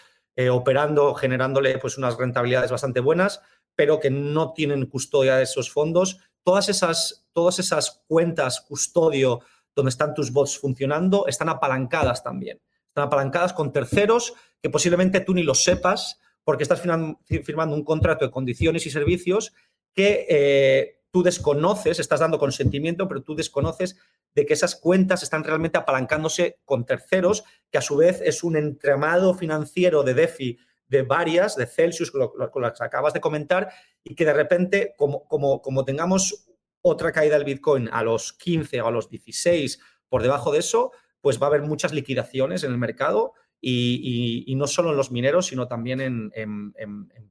operando, 0.53 1.15
generándole 1.15 1.79
pues, 1.79 1.99
unas 1.99 2.17
rentabilidades 2.17 2.71
bastante 2.71 3.01
buenas, 3.01 3.41
pero 3.75 3.99
que 3.99 4.09
no 4.09 4.53
tienen 4.53 4.87
custodia 4.87 5.35
de 5.37 5.43
esos 5.43 5.73
fondos 5.73 6.21
todas 6.49 6.71
esas, 6.71 7.27
todas 7.35 7.59
esas 7.59 8.03
cuentas 8.07 8.63
custodio 8.63 9.41
donde 9.75 9.91
están 9.91 10.15
tus 10.15 10.33
bots 10.33 10.57
funcionando 10.57 11.27
están 11.27 11.51
apalancadas 11.51 12.25
también. 12.25 12.59
Están 12.87 13.05
apalancadas 13.05 13.53
con 13.53 13.71
terceros 13.71 14.33
que 14.63 14.71
posiblemente 14.71 15.21
tú 15.21 15.35
ni 15.35 15.43
lo 15.43 15.55
sepas 15.55 16.19
porque 16.43 16.63
estás 16.63 16.81
firmando 16.81 17.77
un 17.77 17.85
contrato 17.85 18.25
de 18.25 18.31
condiciones 18.31 18.87
y 18.87 18.91
servicios 18.91 19.53
que 19.95 20.27
eh, 20.31 20.98
tú 21.11 21.23
desconoces, 21.23 21.99
estás 21.99 22.21
dando 22.21 22.39
consentimiento, 22.39 23.09
pero 23.09 23.23
tú 23.23 23.35
desconoces 23.35 23.97
de 24.35 24.47
que 24.47 24.55
esas 24.55 24.77
cuentas 24.77 25.23
están 25.23 25.45
realmente 25.45 25.79
apalancándose 25.79 26.59
con 26.65 26.85
terceros, 26.85 27.45
que 27.71 27.79
a 27.79 27.83
su 27.83 27.97
vez 27.97 28.21
es 28.23 28.45
un 28.45 28.57
entramado 28.57 29.35
financiero 29.35 30.03
de 30.03 30.15
DeFi 30.15 30.59
de 30.89 31.03
varias, 31.03 31.57
de 31.57 31.67
Celsius, 31.67 32.11
con, 32.11 32.63
las 32.63 32.79
que 32.79 32.85
acabas 32.85 33.13
de 33.13 33.21
comentar, 33.21 33.69
y 34.03 34.15
que 34.15 34.25
de 34.25 34.33
repente, 34.33 34.95
como, 34.97 35.25
como, 35.29 35.61
como 35.61 35.85
tengamos 35.85 36.49
otra 36.83 37.13
caída 37.13 37.37
del 37.37 37.45
Bitcoin 37.45 37.89
a 37.93 38.03
los 38.03 38.33
15 38.33 38.81
o 38.81 38.87
a 38.87 38.91
los 38.91 39.09
16 39.11 39.81
por 40.09 40.23
debajo 40.23 40.53
de 40.53 40.61
eso, 40.61 40.93
pues 41.21 41.41
va 41.41 41.47
a 41.47 41.49
haber 41.49 41.63
muchas 41.63 41.93
liquidaciones 41.93 42.65
en 42.65 42.73
el 42.73 42.79
mercado 42.79 43.35
y, 43.61 44.55
no 44.57 44.67
solo 44.67 44.91
en 44.91 44.97
los 44.97 45.11
mineros, 45.11 45.47
sino 45.47 45.67
también 45.67 46.01
en, 46.01 46.73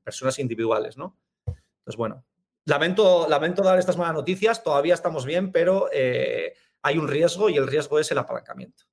personas 0.04 0.40
individuales, 0.40 0.98
¿no? 0.98 1.18
Entonces, 1.46 1.98
bueno, 1.98 2.26
lamento, 2.68 3.28
dar 3.28 3.80
estas 3.80 3.98
malas 3.98 4.14
noticias, 4.14 4.64
todavía 4.64 4.94
estamos 4.94 5.26
bien, 5.26 5.52
pero 5.52 5.90
eh, 5.92 6.54
hay 6.84 6.98
un 6.98 7.08
riesgo 7.08 7.50
y 7.50 7.58
el 7.58 7.68
riesgo 7.68 8.00
es 8.00 8.12
el 8.12 8.18
apalancamiento. 8.20 8.84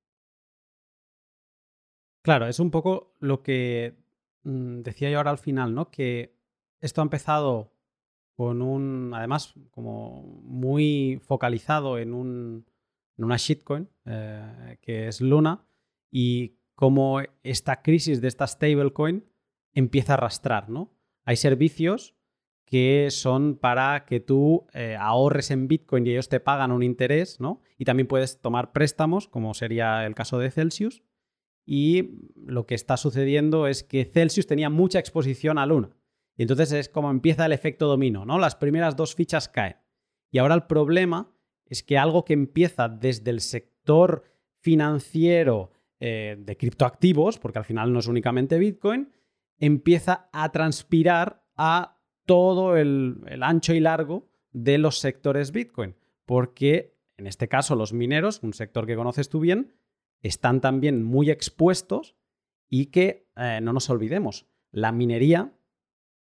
Claro, 2.22 2.46
es 2.46 2.58
un 2.58 2.70
poco 2.70 3.14
lo 3.20 3.42
que 3.42 4.04
Mm, 4.44 4.82
decía 4.82 5.10
yo 5.10 5.18
ahora 5.18 5.30
al 5.30 5.38
final, 5.38 5.74
¿no? 5.74 5.90
Que 5.90 6.36
esto 6.80 7.00
ha 7.00 7.04
empezado 7.04 7.72
con 8.36 8.62
un, 8.62 9.12
además, 9.14 9.54
como 9.70 10.22
muy 10.42 11.20
focalizado 11.24 11.98
en, 11.98 12.14
un, 12.14 12.66
en 13.16 13.24
una 13.24 13.36
shitcoin, 13.36 13.88
eh, 14.06 14.78
que 14.82 15.08
es 15.08 15.20
Luna, 15.20 15.66
y 16.10 16.58
cómo 16.74 17.20
esta 17.42 17.82
crisis 17.82 18.20
de 18.20 18.28
esta 18.28 18.46
stablecoin 18.46 19.24
empieza 19.72 20.12
a 20.12 20.16
arrastrar, 20.16 20.68
¿no? 20.68 20.92
Hay 21.24 21.36
servicios 21.36 22.13
que 22.74 23.12
son 23.12 23.54
para 23.54 24.04
que 24.04 24.18
tú 24.18 24.66
eh, 24.72 24.96
ahorres 24.98 25.52
en 25.52 25.68
Bitcoin 25.68 26.04
y 26.04 26.10
ellos 26.10 26.28
te 26.28 26.40
pagan 26.40 26.72
un 26.72 26.82
interés, 26.82 27.38
¿no? 27.38 27.62
Y 27.78 27.84
también 27.84 28.08
puedes 28.08 28.40
tomar 28.40 28.72
préstamos, 28.72 29.28
como 29.28 29.54
sería 29.54 30.04
el 30.04 30.16
caso 30.16 30.40
de 30.40 30.50
Celsius, 30.50 31.04
y 31.64 32.18
lo 32.34 32.66
que 32.66 32.74
está 32.74 32.96
sucediendo 32.96 33.68
es 33.68 33.84
que 33.84 34.04
Celsius 34.04 34.48
tenía 34.48 34.70
mucha 34.70 34.98
exposición 34.98 35.56
a 35.58 35.66
Luna. 35.66 35.90
Y 36.36 36.42
entonces 36.42 36.72
es 36.72 36.88
como 36.88 37.12
empieza 37.12 37.46
el 37.46 37.52
efecto 37.52 37.86
dominó, 37.86 38.26
¿no? 38.26 38.40
Las 38.40 38.56
primeras 38.56 38.96
dos 38.96 39.14
fichas 39.14 39.48
caen. 39.48 39.76
Y 40.32 40.38
ahora 40.38 40.56
el 40.56 40.64
problema 40.64 41.32
es 41.66 41.84
que 41.84 41.96
algo 41.96 42.24
que 42.24 42.32
empieza 42.32 42.88
desde 42.88 43.30
el 43.30 43.40
sector 43.40 44.24
financiero 44.58 45.70
eh, 46.00 46.34
de 46.40 46.56
criptoactivos, 46.56 47.38
porque 47.38 47.60
al 47.60 47.64
final 47.66 47.92
no 47.92 48.00
es 48.00 48.08
únicamente 48.08 48.58
Bitcoin, 48.58 49.12
empieza 49.60 50.28
a 50.32 50.50
transpirar 50.50 51.44
a 51.56 51.93
todo 52.26 52.76
el, 52.76 53.24
ancho 53.40 53.74
y 53.74 53.80
largo 53.80 54.28
de 54.52 54.78
los 54.78 54.98
sectores 54.98 55.52
Bitcoin. 55.52 55.94
Porque 56.24 56.94
en 57.16 57.26
este 57.26 57.48
caso 57.48 57.76
los 57.76 57.92
mineros, 57.92 58.40
un 58.42 58.54
sector 58.54 58.86
que 58.86 58.96
conoces 58.96 59.28
tú 59.28 59.40
bien, 59.40 59.74
están 60.22 60.60
también 60.60 61.02
muy 61.02 61.30
expuestos 61.30 62.16
y 62.68 62.86
que 62.86 63.28
eh, 63.36 63.60
no 63.62 63.72
nos 63.72 63.90
olvidemos, 63.90 64.46
la 64.72 64.90
minería, 64.90 65.52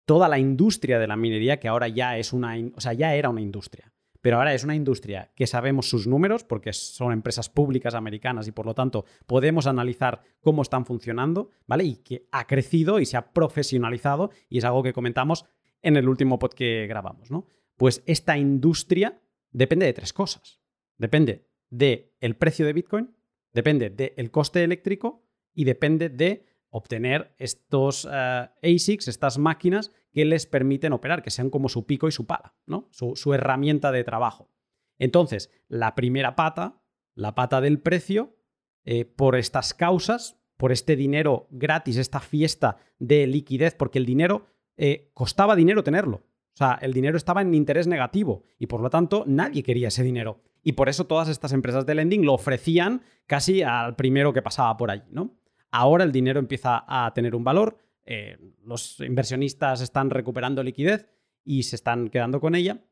toda 0.05 0.27
la 0.27 0.37
industria 0.37 0.99
de 0.99 1.07
la 1.07 1.15
minería, 1.15 1.59
que 1.59 1.67
ahora 1.67 1.87
ya 1.87 2.17
es 2.17 2.33
una, 2.33 2.55
o 2.75 2.81
sea, 2.81 2.93
ya 2.93 3.15
era 3.15 3.29
una 3.29 3.41
industria, 3.41 3.93
pero 4.21 4.37
ahora 4.37 4.53
es 4.53 4.63
una 4.63 4.75
industria 4.75 5.31
que 5.35 5.47
sabemos 5.47 5.89
sus 5.89 6.07
números 6.07 6.43
porque 6.43 6.73
son 6.73 7.13
empresas 7.13 7.49
públicas 7.49 7.95
americanas 7.95 8.47
y 8.47 8.51
por 8.51 8.65
lo 8.65 8.73
tanto 8.73 9.05
podemos 9.25 9.65
analizar 9.65 10.21
cómo 10.41 10.61
están 10.61 10.85
funcionando, 10.85 11.49
¿vale? 11.67 11.83
Y 11.83 11.97
que 11.97 12.27
ha 12.31 12.45
crecido 12.47 12.99
y 12.99 13.05
se 13.05 13.17
ha 13.17 13.33
profesionalizado 13.33 14.31
y 14.49 14.57
es 14.57 14.65
algo 14.65 14.83
que 14.83 14.93
comentamos 14.93 15.45
en 15.85 15.97
el 15.97 16.09
último 16.09 16.39
pod 16.39 16.53
que 16.53 16.87
grabamos, 16.87 17.29
¿no? 17.29 17.47
Pues 17.77 18.03
esta 18.07 18.37
industria 18.37 19.21
depende 19.51 19.85
de 19.85 19.93
tres 19.93 20.13
cosas. 20.13 20.59
Depende 20.97 21.47
del 21.69 22.11
el 22.19 22.35
precio 22.35 22.65
de 22.65 22.73
Bitcoin, 22.73 23.15
depende 23.53 23.91
del 23.91 24.31
coste 24.31 24.63
eléctrico 24.63 25.23
y 25.53 25.63
depende 25.63 26.09
de 26.09 26.45
obtener 26.71 27.35
estos 27.37 28.07
eh, 28.11 28.49
ASICs, 28.63 29.07
estas 29.07 29.37
máquinas 29.37 29.91
que 30.11 30.25
les 30.25 30.47
permiten 30.47 30.91
operar, 30.91 31.21
que 31.21 31.29
sean 31.29 31.51
como 31.51 31.69
su 31.69 31.85
pico 31.85 32.07
y 32.07 32.11
su 32.11 32.25
pala, 32.25 32.55
¿no? 32.65 32.89
su, 32.91 33.33
herramienta 33.33 33.91
de 33.91 34.03
trabajo. 34.03 34.49
Entonces, 34.97 35.51
la 35.67 35.93
primera 35.93 36.35
pata, 36.35 36.81
la 37.13 37.35
pata 37.35 37.61
del 37.61 37.79
precio, 37.79 38.37
eh, 38.85 39.05
por 39.05 39.35
estas 39.35 39.73
causas, 39.73 40.41
por 40.57 40.71
este 40.71 40.95
dinero 40.95 41.47
gratis, 41.51 41.97
esta 41.97 42.19
fiesta 42.19 42.77
de 42.97 43.27
liquidez, 43.27 43.75
porque 43.75 43.99
el 43.99 44.05
dinero 44.05 44.47
eh, 44.77 45.09
costaba 45.13 45.55
dinero 45.55 45.83
tenerlo. 45.83 46.17
O 46.17 46.57
sea, 46.57 46.79
el 46.81 46.93
dinero 46.93 47.17
estaba 47.17 47.41
en 47.41 47.53
interés 47.53 47.87
negativo 47.87 48.43
y 48.57 48.67
por 48.67 48.81
lo 48.81 48.89
tanto 48.89 49.23
nadie 49.27 49.63
quería 49.63 49.89
ese 49.89 50.03
dinero. 50.03 50.41
Y 50.63 50.73
por 50.73 50.89
eso 50.89 51.05
todas 51.05 51.29
estas 51.29 51.51
empresas 51.53 51.85
de 51.85 51.95
lending 51.95 52.25
lo 52.25 52.33
ofrecían 52.33 53.01
casi 53.27 53.61
al 53.61 53.95
primero 53.95 54.33
que 54.33 54.41
pasaba 54.41 54.75
por 54.77 54.89
allí, 54.89 55.03
¿no? 55.11 55.37
Ahora 55.71 56.03
el 56.03 56.11
dinero 56.11 56.39
empieza 56.39 56.85
a 56.87 57.13
tener 57.13 57.35
un 57.35 57.43
valor, 57.43 57.77
eh, 58.05 58.37
los 58.63 58.99
inversionistas 59.01 59.81
están 59.81 60.09
recuperando 60.09 60.63
liquidez 60.63 61.07
y 61.43 61.63
se 61.63 61.75
están 61.75 62.09
quedando 62.09 62.39
con 62.39 62.55
ella. 62.55 62.83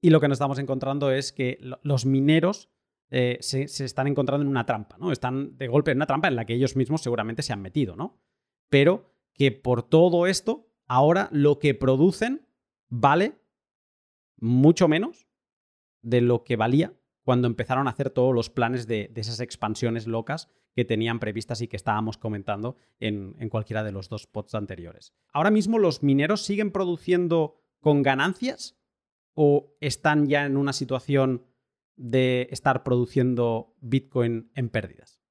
Y 0.00 0.10
lo 0.10 0.20
que 0.20 0.26
nos 0.26 0.36
estamos 0.36 0.58
encontrando 0.58 1.12
es 1.12 1.32
que 1.32 1.58
los 1.82 2.04
mineros 2.04 2.68
eh, 3.10 3.38
se, 3.40 3.64
están 3.64 4.06
encontrando 4.06 4.42
en 4.42 4.48
una 4.48 4.66
trampa, 4.66 4.96
¿no? 4.98 5.12
Están 5.12 5.56
de 5.58 5.68
golpe 5.68 5.90
en 5.90 5.98
una 5.98 6.06
trampa 6.06 6.28
en 6.28 6.34
la 6.34 6.44
que 6.44 6.54
ellos 6.54 6.76
mismos 6.76 7.02
seguramente 7.02 7.42
se 7.42 7.52
han 7.52 7.62
metido, 7.62 7.94
¿no? 7.94 8.20
Pero 8.68 9.14
que 9.34 9.52
por 9.52 9.82
todo 9.82 10.26
esto, 10.26 10.71
ahora 10.92 11.30
lo 11.32 11.58
que 11.58 11.74
producen 11.74 12.46
vale 12.90 13.40
mucho 14.36 14.88
menos 14.88 15.26
de 16.02 16.20
lo 16.20 16.44
que 16.44 16.56
valía 16.56 16.92
cuando 17.22 17.46
empezaron 17.46 17.86
a 17.86 17.92
hacer 17.92 18.10
todos 18.10 18.34
los 18.34 18.50
planes 18.50 18.86
de, 18.86 19.10
esas 19.16 19.40
expansiones 19.40 20.06
locas 20.06 20.50
que 20.74 20.84
tenían 20.84 21.18
previstas 21.18 21.62
y 21.62 21.68
que 21.68 21.76
estábamos 21.76 22.18
comentando 22.18 22.76
en, 23.00 23.48
cualquiera 23.48 23.82
de 23.84 23.92
los 23.92 24.10
dos 24.10 24.26
pods 24.26 24.54
anteriores. 24.54 25.14
Ahora 25.32 25.50
mismo 25.50 25.78
los 25.78 26.02
mineros 26.02 26.42
siguen 26.44 26.70
produciendo 26.70 27.56
con 27.80 28.02
ganancias 28.02 28.76
o 29.32 29.74
están 29.80 30.26
ya 30.26 30.44
en 30.44 30.58
una 30.58 30.74
situación 30.74 31.46
de 31.96 32.48
estar 32.50 32.82
produciendo 32.82 33.74
Bitcoin 33.80 34.50
en 34.54 34.68
pérdidas? 34.68 35.22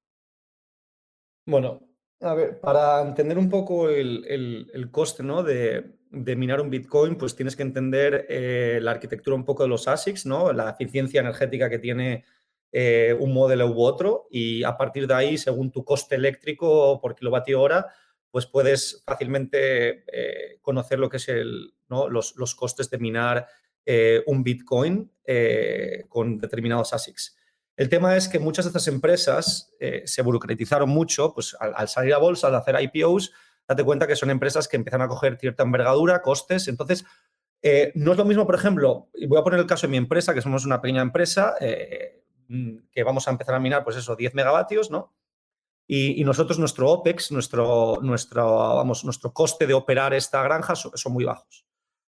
Bueno, 1.46 1.82
a 2.22 2.34
ver, 2.34 2.60
para 2.60 3.02
entender 3.02 3.36
un 3.36 3.50
poco 3.50 3.88
el, 3.88 4.88
coste 4.90 5.22
de, 5.22 6.36
minar 6.36 6.60
un 6.60 6.70
Bitcoin, 6.70 7.16
pues 7.16 7.34
tienes 7.34 7.56
que 7.56 7.62
entender 7.62 8.26
eh, 8.28 8.78
la 8.80 8.92
arquitectura 8.92 9.34
un 9.34 9.44
poco 9.44 9.64
de 9.64 9.68
los 9.68 9.88
ASICs, 9.88 10.26
la 10.26 10.70
eficiencia 10.70 11.20
energética 11.20 11.68
que 11.68 11.78
tiene 11.78 12.24
eh, 12.70 13.16
un 13.18 13.34
modelo 13.34 13.66
u 13.66 13.82
otro 13.82 14.28
y 14.30 14.62
a 14.62 14.76
partir 14.76 15.06
de 15.06 15.14
ahí, 15.14 15.36
según 15.36 15.72
tu 15.72 15.84
coste 15.84 16.14
eléctrico 16.14 17.00
por 17.00 17.14
kilovatio 17.14 17.60
hora, 17.60 17.86
pues 18.30 18.46
puedes 18.46 19.02
fácilmente 19.04 20.04
eh, 20.06 20.58
conocer 20.62 20.98
lo 20.98 21.10
que 21.10 21.16
es 21.16 21.28
el, 21.28 21.74
¿no? 21.88 22.08
los, 22.08 22.36
los, 22.36 22.54
costes 22.54 22.88
de 22.88 22.98
minar 22.98 23.46
un 24.26 24.44
Bitcoin 24.44 25.10
con 26.08 26.38
determinados 26.38 26.94
ASICs. 26.94 27.36
El 27.82 27.88
tema 27.88 28.16
es 28.16 28.28
que 28.28 28.38
muchas 28.38 28.64
de 28.64 28.68
estas 28.68 28.86
empresas 28.86 29.74
eh, 29.80 30.02
se 30.04 30.22
burocratizaron 30.22 30.88
mucho, 30.88 31.34
pues 31.34 31.56
al, 31.58 31.88
salir 31.88 32.14
a 32.14 32.18
bolsa, 32.18 32.46
al 32.46 32.54
hacer 32.54 32.76
IPOs, 32.80 33.32
date 33.66 33.82
cuenta 33.82 34.06
que 34.06 34.14
son 34.14 34.30
empresas 34.30 34.68
que 34.68 34.76
empiezan 34.76 35.02
a 35.02 35.08
coger 35.08 35.36
cierta 35.36 35.64
envergadura, 35.64 36.22
costes. 36.22 36.68
Entonces, 36.68 37.04
eh, 37.60 37.90
no 37.96 38.12
es 38.12 38.18
lo 38.18 38.24
mismo, 38.24 38.46
por 38.46 38.54
ejemplo, 38.54 39.08
y 39.14 39.26
voy 39.26 39.40
a 39.40 39.42
poner 39.42 39.58
el 39.58 39.66
caso 39.66 39.88
de 39.88 39.90
mi 39.90 39.96
empresa, 39.96 40.32
que 40.32 40.42
somos 40.42 40.64
una 40.64 40.80
pequeña 40.80 41.02
empresa, 41.02 41.56
eh, 41.58 42.22
que 42.92 43.02
vamos 43.02 43.26
a 43.26 43.32
empezar 43.32 43.56
a 43.56 43.58
minar, 43.58 43.82
pues 43.82 43.96
eso, 43.96 44.14
10 44.14 44.32
megavatios, 44.34 44.92
¿no? 44.92 45.12
Y, 45.88 46.22
nosotros, 46.22 46.60
nuestro 46.60 46.88
OPEX, 46.88 47.32
nuestro, 47.32 47.98
nuestro, 48.00 48.76
vamos, 48.76 49.04
nuestro 49.04 49.32
coste 49.32 49.66
de 49.66 49.74
operar 49.74 50.14
esta 50.14 50.40
granja 50.44 50.76
son 50.76 51.12
muy 51.12 51.24
bajos. 51.24 51.66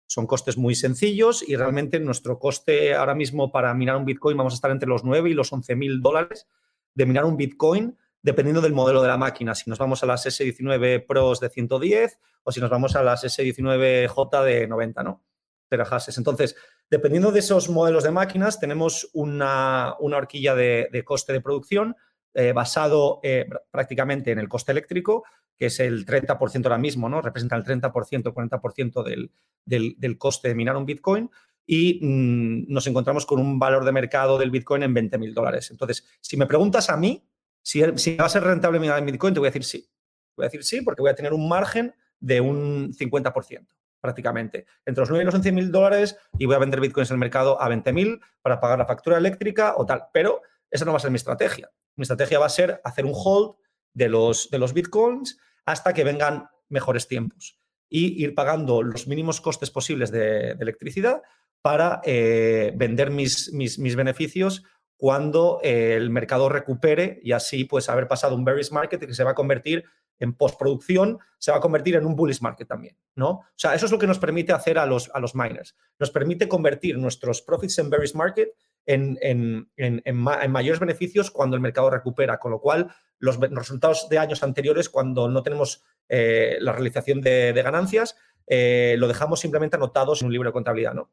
Son 0.07 0.27
costes 0.27 0.57
muy 0.57 0.75
sencillos 0.75 1.47
y 1.47 1.55
realmente 1.55 1.99
nuestro 1.99 2.39
coste 2.39 2.93
ahora 2.93 3.15
mismo 3.15 3.51
para 3.51 3.73
minar 3.73 3.97
un 3.97 4.05
Bitcoin 4.05 4.37
vamos 4.37 4.53
a 4.53 4.55
estar 4.55 4.71
entre 4.71 4.89
los 4.89 5.03
9 5.03 5.29
y 5.29 5.33
los 5.33 5.51
11 5.51 5.75
mil 5.75 6.01
dólares 6.01 6.47
de 6.93 7.05
minar 7.05 7.25
un 7.25 7.37
Bitcoin 7.37 7.97
dependiendo 8.21 8.61
del 8.61 8.73
modelo 8.73 9.01
de 9.01 9.09
la 9.09 9.17
máquina. 9.17 9.53
Si 9.53 9.69
nos 9.69 9.77
vamos 9.77 10.01
a 10.01 10.05
las 10.05 10.25
S19 10.25 11.05
Pros 11.05 11.39
de 11.39 11.49
110 11.49 12.17
o 12.43 12.51
si 12.51 12.59
nos 12.59 12.69
vamos 12.69 12.95
a 12.95 13.03
las 13.03 13.23
S19J 13.23 14.43
de 14.43 14.67
90, 14.67 15.03
¿no? 15.03 15.23
Terahashes. 15.69 16.17
Entonces, 16.17 16.55
dependiendo 16.89 17.31
de 17.31 17.39
esos 17.39 17.69
modelos 17.69 18.03
de 18.03 18.11
máquinas, 18.11 18.59
tenemos 18.59 19.09
una, 19.13 19.95
horquilla 19.99 20.55
de, 20.55 21.03
coste 21.05 21.33
de 21.33 21.41
producción 21.41 21.95
eh, 22.33 22.51
basado 22.51 23.19
eh, 23.23 23.47
prácticamente 23.71 24.31
en 24.31 24.39
el 24.39 24.49
coste 24.49 24.71
eléctrico 24.71 25.23
que 25.57 25.67
es 25.67 25.79
el 25.79 26.05
30% 26.05 26.65
ahora 26.65 26.77
mismo, 26.77 27.07
¿no? 27.09 27.21
Representa 27.21 27.55
el 27.55 27.63
30%, 27.63 28.33
40% 28.33 29.03
del, 29.03 29.31
del, 29.65 30.17
coste 30.17 30.49
de 30.49 30.55
minar 30.55 30.75
un 30.75 30.85
Bitcoin 30.85 31.29
y 31.65 31.99
mm, 32.01 32.73
nos 32.73 32.87
encontramos 32.87 33.25
con 33.25 33.39
un 33.39 33.59
valor 33.59 33.85
de 33.85 33.91
mercado 33.91 34.37
del 34.37 34.51
Bitcoin 34.51 34.83
en 34.83 34.93
20 34.93 35.17
mil 35.17 35.33
dólares. 35.33 35.69
Entonces, 35.71 36.05
si 36.21 36.37
me 36.37 36.47
preguntas 36.47 36.89
a 36.89 36.97
mí 36.97 37.23
si, 37.61 37.81
si, 37.97 38.15
va 38.17 38.25
a 38.25 38.29
ser 38.29 38.43
rentable 38.43 38.79
minar 38.79 38.99
en 38.99 39.05
Bitcoin, 39.05 39.33
te 39.33 39.39
voy 39.39 39.47
a 39.47 39.51
decir 39.51 39.63
sí. 39.63 39.89
Voy 40.35 40.45
a 40.45 40.47
decir 40.47 40.63
sí 40.63 40.81
porque 40.81 41.01
voy 41.01 41.11
a 41.11 41.15
tener 41.15 41.33
un 41.33 41.47
margen 41.47 41.93
de 42.19 42.41
un 42.41 42.91
50% 42.93 43.67
prácticamente. 44.01 44.65
Entre 44.85 45.01
los 45.01 45.09
9 45.09 45.23
y 45.23 45.25
los 45.25 45.35
11 45.35 45.51
mil 45.53 45.71
dólares 45.71 46.17
y 46.37 46.45
voy 46.45 46.55
a 46.55 46.59
vender 46.59 46.81
Bitcoins 46.81 47.09
en 47.11 47.15
el 47.15 47.19
mercado 47.19 47.61
a 47.61 47.69
20 47.69 47.93
mil 47.93 48.19
para 48.41 48.59
pagar 48.59 48.79
la 48.79 48.85
factura 48.85 49.17
eléctrica 49.17 49.75
o 49.77 49.85
tal. 49.85 50.05
Pero 50.11 50.41
esa 50.69 50.83
no 50.83 50.91
va 50.91 50.97
a 50.97 50.99
ser 50.99 51.11
mi 51.11 51.15
estrategia. 51.15 51.71
Mi 51.95 52.03
estrategia 52.03 52.39
va 52.39 52.47
a 52.47 52.49
ser 52.49 52.81
hacer 52.83 53.05
un 53.05 53.13
hold 53.15 53.55
de 53.93 54.09
los, 54.09 54.49
de 54.49 54.59
los 54.59 54.73
bitcoins 54.73 55.37
hasta 55.65 55.93
que 55.93 56.03
vengan 56.03 56.47
mejores 56.69 57.07
tiempos 57.07 57.59
y 57.89 58.23
ir 58.23 58.33
pagando 58.33 58.81
los 58.81 59.07
mínimos 59.07 59.39
costes 59.39 59.69
posibles 59.69 60.11
de, 60.11 60.51
electricidad 60.59 61.21
para 61.61 62.01
eh, 62.03 62.73
vender 62.75 63.11
mis, 63.11 63.53
mis, 63.53 63.77
mis, 63.77 63.95
beneficios 63.95 64.63
cuando 64.97 65.59
eh, 65.63 65.95
el 65.95 66.09
mercado 66.09 66.49
recupere 66.49 67.19
y 67.23 67.33
así 67.33 67.65
pues 67.65 67.89
haber 67.89 68.07
pasado 68.07 68.35
un 68.35 68.43
bearish 68.43 68.71
market 68.71 69.05
que 69.05 69.13
se 69.13 69.23
va 69.23 69.31
a 69.31 69.35
convertir 69.35 69.85
en 70.19 70.33
postproducción, 70.33 71.19
se 71.37 71.51
va 71.51 71.57
a 71.57 71.61
convertir 71.61 71.95
en 71.95 72.05
un 72.05 72.15
bullish 72.15 72.41
market 72.41 72.67
también, 72.67 72.97
¿no? 73.15 73.29
O 73.29 73.45
sea, 73.55 73.73
eso 73.73 73.85
es 73.85 73.91
lo 73.91 73.99
que 73.99 74.07
nos 74.07 74.19
permite 74.19 74.53
hacer 74.53 74.77
a 74.77 74.85
los, 74.85 75.11
a 75.13 75.19
los 75.19 75.35
miners. 75.35 75.75
Nos 75.99 76.11
permite 76.11 76.47
convertir 76.47 76.97
nuestros 76.97 77.41
profits 77.41 77.77
en 77.79 77.89
bearish 77.89 78.15
market 78.15 78.55
en, 78.85 79.17
en, 79.21 79.69
en, 79.77 80.17
mayores 80.17 80.79
beneficios 80.79 81.31
cuando 81.31 81.55
el 81.55 81.61
mercado 81.61 81.89
recupera, 81.89 82.37
con 82.37 82.51
lo 82.51 82.59
cual 82.59 82.93
los, 83.19 83.39
resultados 83.39 84.09
de 84.09 84.17
años 84.17 84.43
anteriores, 84.43 84.89
cuando 84.89 85.29
no 85.29 85.43
tenemos 85.43 85.83
eh, 86.09 86.57
la 86.59 86.73
realización 86.73 87.21
de, 87.21 87.53
ganancias, 87.63 88.17
eh, 88.47 88.95
lo 88.97 89.07
dejamos 89.07 89.39
simplemente 89.39 89.77
anotados 89.77 90.21
en 90.21 90.27
un 90.27 90.33
libro 90.33 90.49
de 90.49 90.53
contabilidad. 90.53 90.93
¿no? 90.93 91.11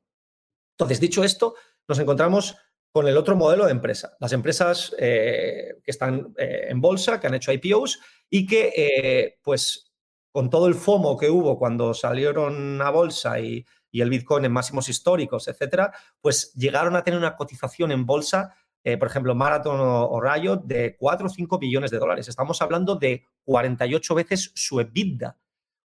Entonces, 0.72 1.00
dicho 1.00 1.22
esto, 1.22 1.54
nos 1.86 1.98
encontramos 1.98 2.56
con 2.92 3.06
el 3.06 3.16
otro 3.16 3.36
modelo 3.36 3.66
de 3.66 3.70
empresa. 3.70 4.16
Las 4.18 4.32
empresas 4.32 4.94
eh, 4.98 5.76
que 5.84 5.90
están 5.92 6.34
en 6.36 6.80
bolsa, 6.80 7.20
que 7.20 7.28
han 7.28 7.34
hecho 7.34 7.52
IPOs 7.52 8.00
y 8.28 8.46
que, 8.46 9.38
pues, 9.42 9.92
con 10.32 10.50
todo 10.50 10.66
el 10.66 10.74
FOMO 10.74 11.16
que 11.16 11.30
hubo 11.30 11.56
cuando 11.56 11.94
salieron 11.94 12.82
a 12.82 12.90
bolsa 12.90 13.38
y, 13.38 13.64
y 13.90 14.00
el 14.00 14.10
Bitcoin 14.10 14.44
en 14.44 14.52
máximos 14.52 14.88
históricos, 14.88 15.48
etcétera, 15.48 15.92
pues 16.20 16.52
llegaron 16.54 16.96
a 16.96 17.02
tener 17.02 17.18
una 17.18 17.36
cotización 17.36 17.92
en 17.92 18.06
bolsa, 18.06 18.54
eh, 18.84 18.96
por 18.96 19.08
ejemplo, 19.08 19.34
Marathon 19.34 19.78
o, 19.80 20.20
Riot, 20.20 20.62
de 20.64 20.96
4 20.96 21.26
o 21.26 21.30
5 21.30 21.58
billones 21.58 21.90
de 21.90 21.98
dólares. 21.98 22.28
Estamos 22.28 22.62
hablando 22.62 22.96
de 22.96 23.24
48 23.44 24.14
veces 24.14 24.52
su 24.54 24.80
EBITDA. 24.80 25.38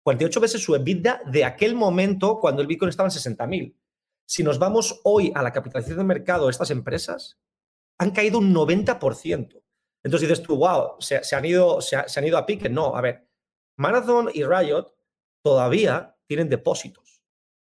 48 0.03 0.39
veces 0.41 0.61
su 0.61 0.75
EBITDA 0.75 1.21
de 1.25 1.45
aquel 1.45 1.75
momento 1.75 2.39
cuando 2.39 2.61
el 2.61 2.67
Bitcoin 2.67 2.89
estaba 2.89 3.07
en 3.07 3.11
60 3.11 3.47
mil. 3.47 3.77
Si 4.25 4.43
nos 4.43 4.59
vamos 4.59 5.01
hoy 5.03 5.31
a 5.33 5.41
la 5.41 5.51
capitalización 5.51 5.99
de 5.99 6.03
mercado 6.03 6.45
de 6.45 6.51
estas 6.51 6.71
empresas, 6.71 7.39
han 7.97 8.11
caído 8.11 8.39
un 8.39 8.53
90%. 8.53 9.61
Entonces 10.03 10.29
dices 10.29 10.43
tú, 10.43 10.57
wow, 10.57 10.95
se, 10.99 11.21
han, 11.35 11.45
ido, 11.45 11.79
se, 11.79 11.97
se 12.07 12.19
han 12.19 12.27
ido 12.27 12.37
a 12.37 12.45
pique. 12.45 12.69
No, 12.69 12.95
a 12.95 13.01
ver, 13.01 13.27
Marathon 13.77 14.29
y 14.33 14.43
Riot 14.43 14.93
todavía 15.41 16.17
tienen 16.27 16.49
depósitos 16.49 17.02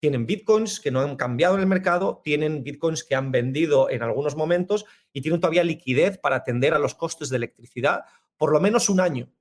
tienen 0.01 0.25
bitcoins 0.25 0.79
que 0.79 0.89
no 0.89 0.99
han 0.99 1.15
cambiado 1.15 1.53
en 1.53 1.61
el 1.61 1.67
mercado, 1.67 2.21
tienen 2.23 2.63
bitcoins 2.63 3.03
que 3.03 3.13
han 3.13 3.31
vendido 3.31 3.87
en 3.89 4.01
algunos 4.01 4.35
momentos 4.35 4.85
y 5.13 5.21
tienen 5.21 5.39
todavía 5.39 5.63
liquidez 5.63 6.17
para 6.17 6.37
atender 6.37 6.73
a 6.73 6.79
los 6.79 6.95
costes 6.95 7.29
de 7.29 7.37
electricidad 7.37 8.05
por 8.35 8.51
lo 8.51 8.59
menos 8.59 8.89
un 8.89 8.99
año. 8.99 9.31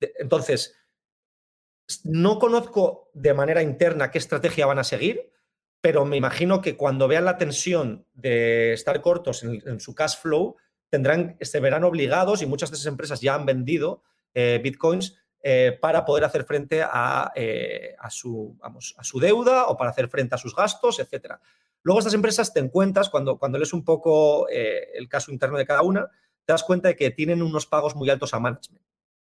Entonces, 0.00 0.74
no 2.02 2.40
conozco 2.40 3.10
de 3.14 3.32
manera 3.32 3.62
interna 3.62 4.10
qué 4.10 4.18
estrategia 4.18 4.66
van 4.66 4.80
a 4.80 4.84
seguir, 4.84 5.30
pero 5.80 6.04
me 6.04 6.16
imagino 6.16 6.60
que 6.60 6.76
cuando 6.76 7.06
vean 7.06 7.24
la 7.24 7.38
tensión 7.38 8.04
de 8.12 8.72
estar 8.72 9.00
cortos 9.02 9.44
en, 9.44 9.78
su 9.78 9.94
cash 9.94 10.16
flow, 10.20 10.56
tendrán, 10.88 11.36
se 11.40 11.60
verán 11.60 11.84
obligados, 11.84 12.42
y 12.42 12.46
muchas 12.46 12.72
de 12.72 12.74
esas 12.76 12.86
empresas 12.86 13.20
ya 13.20 13.36
han 13.36 13.46
vendido 13.46 14.02
eh, 14.34 14.60
bitcoins 14.62 15.21
eh, 15.42 15.76
para 15.80 16.04
poder 16.04 16.24
hacer 16.24 16.44
frente 16.44 16.82
a, 16.82 17.32
eh, 17.34 17.94
a, 17.98 18.10
su, 18.10 18.56
vamos, 18.58 18.94
a 18.96 19.04
su 19.04 19.18
deuda 19.18 19.66
o 19.66 19.76
para 19.76 19.90
hacer 19.90 20.08
frente 20.08 20.34
a 20.34 20.38
sus 20.38 20.54
gastos, 20.54 20.98
etc. 21.00 21.34
Luego 21.82 21.98
estas 21.98 22.14
empresas 22.14 22.52
te 22.52 22.60
encuentras, 22.60 23.10
cuando, 23.10 23.38
cuando 23.38 23.58
lees 23.58 23.72
un 23.72 23.84
poco 23.84 24.48
el 24.48 25.08
caso 25.08 25.32
interno 25.32 25.58
de 25.58 25.66
cada 25.66 25.82
una, 25.82 26.08
te 26.44 26.52
das 26.52 26.62
cuenta 26.62 26.88
de 26.88 26.96
que 26.96 27.10
tienen 27.10 27.42
unos 27.42 27.66
pagos 27.66 27.94
muy 27.96 28.08
altos 28.10 28.34
a 28.34 28.38
management, 28.40 28.84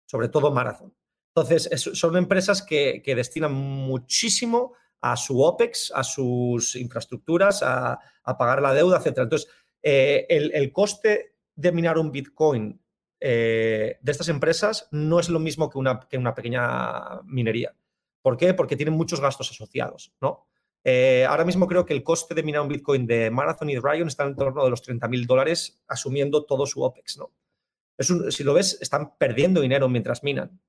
sobre 0.07 0.29
todo 0.29 0.51
Marathon. 0.51 0.93
Entonces, 1.35 1.71
son 1.95 2.17
empresas 2.17 2.63
que, 2.63 3.03
destinan 3.17 3.55
muchísimo 3.55 4.75
a 5.01 5.17
su 5.17 5.41
OPEX, 5.41 5.91
a 5.95 6.05
sus 6.05 6.77
infraestructuras, 6.77 7.63
a, 7.63 7.99
pagar 8.39 8.61
la 8.61 8.75
deuda, 8.75 8.99
etc. 8.99 9.19
Entonces, 9.19 9.49
eh, 9.83 10.27
el, 10.29 10.73
coste 10.73 11.37
de 11.55 11.73
minar 11.73 11.99
un 11.99 12.13
Bitcoin 12.13 12.81
eh, 13.25 13.99
de 14.01 14.13
estas 14.13 14.29
empresas 14.29 14.89
no 14.91 15.21
es 15.21 15.29
lo 15.29 15.39
mismo 15.39 15.71
que 15.71 15.79
una, 15.79 16.01
que 16.11 16.19
una, 16.19 16.35
pequeña 16.35 17.23
minería. 17.25 17.73
¿Por 18.21 18.37
qué? 18.37 18.53
Porque 18.53 18.77
tienen 18.77 18.95
muchos 18.95 19.21
gastos 19.21 19.51
asociados, 19.51 20.13
¿no? 20.21 20.47
Eh, 20.85 21.25
ahora 21.29 21.45
mismo 21.45 21.69
creo 21.69 21.87
que 21.87 21.95
el 21.95 22.03
coste 22.03 22.35
de 22.35 22.43
minar 22.43 22.63
un 22.63 22.69
Bitcoin 22.69 23.07
de 23.07 23.31
Marathon 23.31 23.71
y 23.71 23.75
de 23.75 23.81
Ryan 23.81 24.09
está 24.09 24.25
en 24.25 24.35
torno 24.35 24.65
de 24.65 24.71
los 24.71 24.83
30 24.83 25.07
mil 25.07 25.27
dólares, 25.27 25.81
asumiendo 25.87 26.45
todo 26.45 26.67
su 26.67 26.83
OPEX, 26.83 27.19
¿no? 27.19 27.33
si 28.01 28.43
lo 28.43 28.55
ves, 28.55 28.79
están 28.81 29.17
perdiendo 29.17 29.61
dinero 29.61 29.89
mientras 29.89 30.25
minan. 30.25 30.61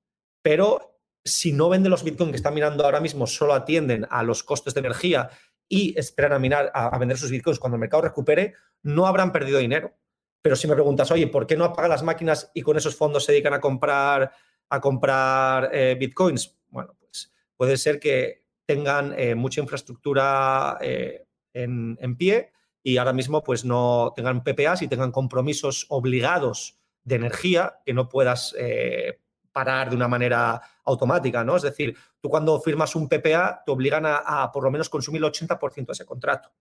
Pero 0.43 0.99
si 1.25 1.51
no 1.53 1.69
venden 1.69 1.89
los 1.89 2.03
Bitcoin 2.03 2.29
que 2.29 2.35
están 2.35 2.53
minando 2.53 2.85
ahora 2.85 2.99
mismo, 2.99 3.25
solo 3.25 3.55
atienden 3.55 4.05
a 4.11 4.21
los 4.21 4.43
costes 4.43 4.75
de 4.75 4.81
energía 4.81 5.31
y 5.67 5.97
esperan 5.97 6.33
a, 6.33 6.39
minar, 6.39 6.71
a, 6.75 6.95
vender 6.99 7.17
sus 7.17 7.31
Bitcoins 7.31 7.57
cuando 7.57 7.77
el 7.77 7.81
mercado 7.81 8.03
recupere, 8.03 8.53
no 8.83 9.07
habrán 9.07 9.31
perdido 9.31 9.57
dinero. 9.57 9.95
Pero 10.43 10.57
si 10.57 10.67
me 10.67 10.73
preguntas, 10.73 11.09
oye, 11.09 11.27
¿por 11.27 11.47
qué 11.47 11.55
no 11.55 11.63
apagan 11.63 11.89
las 11.89 12.03
máquinas 12.03 12.51
y 12.53 12.61
con 12.61 12.75
esos 12.75 12.97
fondos 12.97 13.23
se 13.23 13.31
dedican 13.31 13.53
a 13.53 13.61
comprar, 13.61 14.29
a 14.67 14.81
comprar 14.81 15.69
eh, 15.73 15.95
Bitcoins? 15.97 16.57
Bueno, 16.67 16.97
pues 16.99 17.31
puede 17.55 17.77
ser 17.77 17.97
que 17.97 18.43
tengan 18.65 19.17
eh, 19.17 19.35
mucha 19.35 19.61
infraestructura 19.61 20.77
eh, 20.81 21.25
en, 21.53 21.97
en, 22.01 22.17
pie 22.17 22.51
y 22.83 22.97
ahora 22.97 23.13
mismo 23.13 23.41
pues 23.41 23.63
no 23.63 24.11
tengan 24.17 24.43
PPAs 24.43 24.81
y 24.81 24.89
tengan 24.89 25.13
compromisos 25.13 25.85
obligados 25.87 26.77
de 27.05 27.15
energía 27.15 27.79
que 27.85 27.93
no 27.93 28.09
puedas 28.09 28.53
parar 29.53 29.89
de 29.89 29.95
una 29.95 30.09
manera 30.09 30.61
automática, 30.83 31.45
¿no? 31.45 31.55
Es 31.55 31.61
decir, 31.61 31.95
tú 32.19 32.27
cuando 32.27 32.59
firmas 32.59 32.95
un 32.97 33.07
PPA 33.07 33.63
te 33.65 33.71
obligan 33.71 34.03
a, 34.05 34.51
por 34.51 34.63
lo 34.63 34.71
menos 34.71 34.89
consumir 34.89 35.23
el 35.23 35.31
80% 35.31 35.85
de 35.85 35.91
ese 35.93 36.05
contrato. 36.05 36.51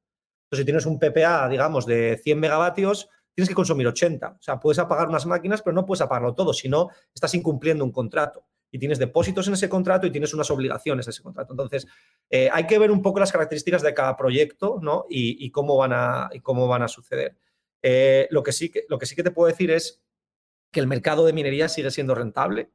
Entonces, 0.44 0.58
si 0.58 0.64
tienes 0.64 0.86
un 0.86 0.98
PPA, 0.98 1.48
digamos, 1.48 1.86
de 1.86 2.20
100 2.22 2.38
megavatios, 2.38 3.08
tienes 3.34 3.48
que 3.48 3.54
consumir 3.54 3.86
80. 3.86 4.36
O 4.38 4.42
sea, 4.42 4.58
puedes 4.60 4.78
apagar 4.78 5.08
unas 5.08 5.26
máquinas, 5.26 5.62
pero 5.62 5.74
no 5.74 5.84
puedes 5.84 6.00
apagarlo 6.00 6.34
todo, 6.34 6.52
si 6.52 6.68
no, 6.68 6.88
estás 7.14 7.34
incumpliendo 7.34 7.84
un 7.84 7.92
contrato. 7.92 8.46
Y 8.70 8.78
tienes 8.78 8.98
depósitos 8.98 9.46
en 9.48 9.54
ese 9.54 9.68
contrato 9.68 10.06
y 10.06 10.10
tienes 10.10 10.32
unas 10.32 10.50
obligaciones 10.50 11.04
de 11.04 11.10
ese 11.10 11.22
contrato. 11.22 11.52
Entonces, 11.52 11.86
eh, 12.30 12.48
hay 12.50 12.66
que 12.66 12.78
ver 12.78 12.90
un 12.90 13.02
poco 13.02 13.20
las 13.20 13.30
características 13.30 13.82
de 13.82 13.92
cada 13.92 14.16
proyecto 14.16 14.78
¿no? 14.80 15.04
y, 15.10 15.50
cómo, 15.50 15.76
van 15.76 15.92
a, 15.92 16.30
cómo 16.42 16.66
van 16.66 16.82
a 16.82 16.88
suceder. 16.88 17.36
Eh, 17.82 18.28
lo, 18.30 18.42
que 18.42 18.52
sí 18.52 18.70
que, 18.70 18.84
lo 18.88 18.98
que 18.98 19.06
sí 19.06 19.14
que 19.14 19.22
te 19.22 19.30
puedo 19.30 19.48
decir 19.48 19.70
es 19.70 20.02
que 20.70 20.80
el 20.80 20.86
mercado 20.86 21.26
de 21.26 21.34
minería 21.34 21.68
sigue 21.68 21.90
siendo 21.90 22.14
rentable. 22.14 22.70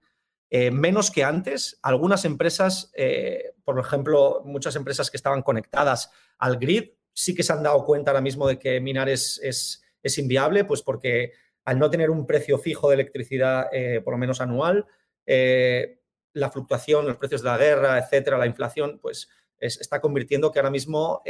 Eh, 0.49 0.71
menos 0.71 1.11
que 1.11 1.23
antes. 1.23 1.79
Algunas 1.81 2.23
empresas, 2.25 2.91
eh, 2.95 3.53
por 3.65 3.79
ejemplo, 3.79 4.41
muchas 4.45 4.75
empresas 4.75 5.11
que 5.11 5.17
estaban 5.17 5.41
conectadas 5.41 6.11
al 6.37 6.57
grid, 6.57 6.91
sí 7.13 7.35
que 7.35 7.43
se 7.43 7.51
han 7.51 7.63
dado 7.63 7.83
cuenta 7.85 8.11
ahora 8.11 8.21
mismo 8.21 8.47
de 8.47 8.57
que 8.57 8.79
minar 8.79 9.09
es, 9.09 9.39
es, 9.43 9.83
inviable, 10.17 10.65
pues 10.65 10.81
porque 10.81 11.31
al 11.65 11.79
no 11.79 11.89
tener 11.89 12.09
un 12.09 12.25
precio 12.25 12.57
fijo 12.57 12.89
de 12.89 12.95
electricidad, 12.95 13.67
eh, 13.71 14.01
por 14.01 14.13
lo 14.13 14.17
menos 14.17 14.41
anual, 14.41 14.85
la 15.25 16.51
fluctuación, 16.51 17.05
los 17.05 17.17
precios 17.17 17.41
de 17.41 17.49
la 17.49 17.57
guerra, 17.57 17.97
etcétera, 17.97 18.37
la 18.37 18.45
inflación, 18.45 18.99
pues 19.01 19.27
está 19.59 19.99
convirtiendo 19.99 20.51
que 20.51 20.59
ahora 20.59 20.71
mismo 20.71 21.21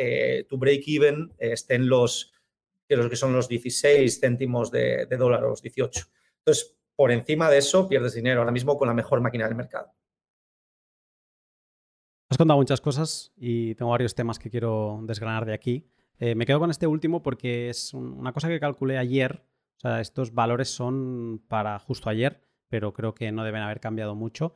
tu 0.48 0.58
break-even 0.60 1.34
esté 1.40 1.76
en 1.76 1.90
los 1.90 2.34
que, 2.88 3.16
son 3.16 3.34
los 3.34 3.48
16 3.48 4.20
céntimos 4.20 4.70
de, 4.70 5.08
de 5.08 5.18
dólar 5.18 5.44
o 5.46 5.50
los 5.50 5.62
18. 5.64 6.06
Entonces, 6.40 6.78
por 6.96 7.12
encima 7.12 7.50
de 7.50 7.60
eso 7.60 7.88
pierdes 7.88 8.14
dinero 8.14 8.42
ahora 8.42 8.52
mismo 8.52 8.78
con 8.78 8.88
la 8.88 8.94
mejor 8.94 9.22
máquina 9.22 9.46
del 9.46 9.56
mercado. 9.56 9.94
Has 12.30 12.38
contado 12.38 12.58
muchas 12.58 12.82
cosas 12.82 13.32
y 13.38 13.76
tengo 13.76 13.92
varios 13.92 14.14
temas 14.14 14.38
que 14.38 14.50
quiero 14.50 15.00
desgranar 15.04 15.46
de 15.46 15.54
aquí. 15.54 15.88
Eh, 16.20 16.36
me 16.36 16.46
quedo 16.46 16.60
con 16.60 16.72
este 16.72 16.88
último 16.88 17.22
porque 17.22 17.70
es 17.70 17.94
una 17.94 18.34
cosa 18.34 18.48
que 18.48 18.60
calculé 18.60 18.98
ayer. 18.98 19.44
O 19.78 19.80
sea, 19.80 20.02
estos 20.02 20.34
valores 20.34 20.70
son 20.70 21.44
para 21.48 21.78
justo 21.80 22.10
ayer, 22.10 22.42
pero 22.70 22.94
creo 22.94 23.14
que 23.14 23.32
no 23.32 23.44
deben 23.44 23.62
haber 23.62 23.80
cambiado 23.80 24.16
mucho. 24.16 24.54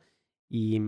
Y, 0.54 0.78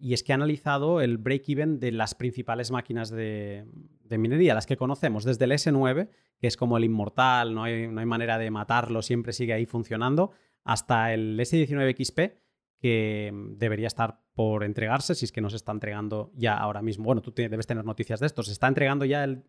es 0.00 0.24
que 0.24 0.32
he 0.32 0.34
analizado 0.34 1.00
el 1.00 1.18
break-even 1.18 1.78
de 1.78 1.92
las 1.92 2.16
principales 2.16 2.72
máquinas 2.72 3.10
de, 3.10 3.64
minería, 4.10 4.54
las 4.54 4.66
que 4.66 4.76
conocemos, 4.76 5.22
desde 5.22 5.44
el 5.44 5.52
S9, 5.52 6.08
que 6.40 6.48
es 6.48 6.56
como 6.56 6.76
el 6.76 6.84
inmortal, 6.84 7.54
no 7.54 7.62
hay, 7.62 7.86
no 7.86 8.00
hay 8.00 8.06
manera 8.06 8.38
de 8.38 8.50
matarlo, 8.50 9.02
siempre 9.02 9.32
sigue 9.32 9.52
ahí 9.52 9.66
funcionando, 9.66 10.32
hasta 10.64 11.14
el 11.14 11.38
S19XP, 11.38 12.34
que 12.80 13.32
debería 13.56 13.86
estar 13.86 14.20
por 14.34 14.64
entregarse, 14.64 15.14
si 15.14 15.26
es 15.26 15.32
que 15.32 15.40
no 15.40 15.48
se 15.48 15.56
está 15.56 15.70
entregando 15.70 16.32
ya 16.34 16.56
ahora 16.56 16.82
mismo. 16.82 17.04
Bueno, 17.04 17.22
tú 17.22 17.32
debes 17.32 17.68
tener 17.68 17.84
noticias 17.84 18.18
de 18.18 18.26
esto. 18.26 18.42
¿Se 18.42 18.52
está 18.52 18.66
entregando 18.66 19.04
ya 19.04 19.24
el. 19.24 19.44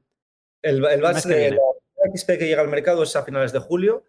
El, 0.65 0.86
el 0.86 1.01
batch 1.01 1.25
de 1.25 1.58
XP 2.13 2.38
que 2.38 2.47
llega 2.47 2.62
al 2.62 2.67
mercado 2.67 3.04
es 3.04 3.15
a 3.15 3.23
finales 3.23 3.51
de 3.51 3.60
julio. 3.60 4.04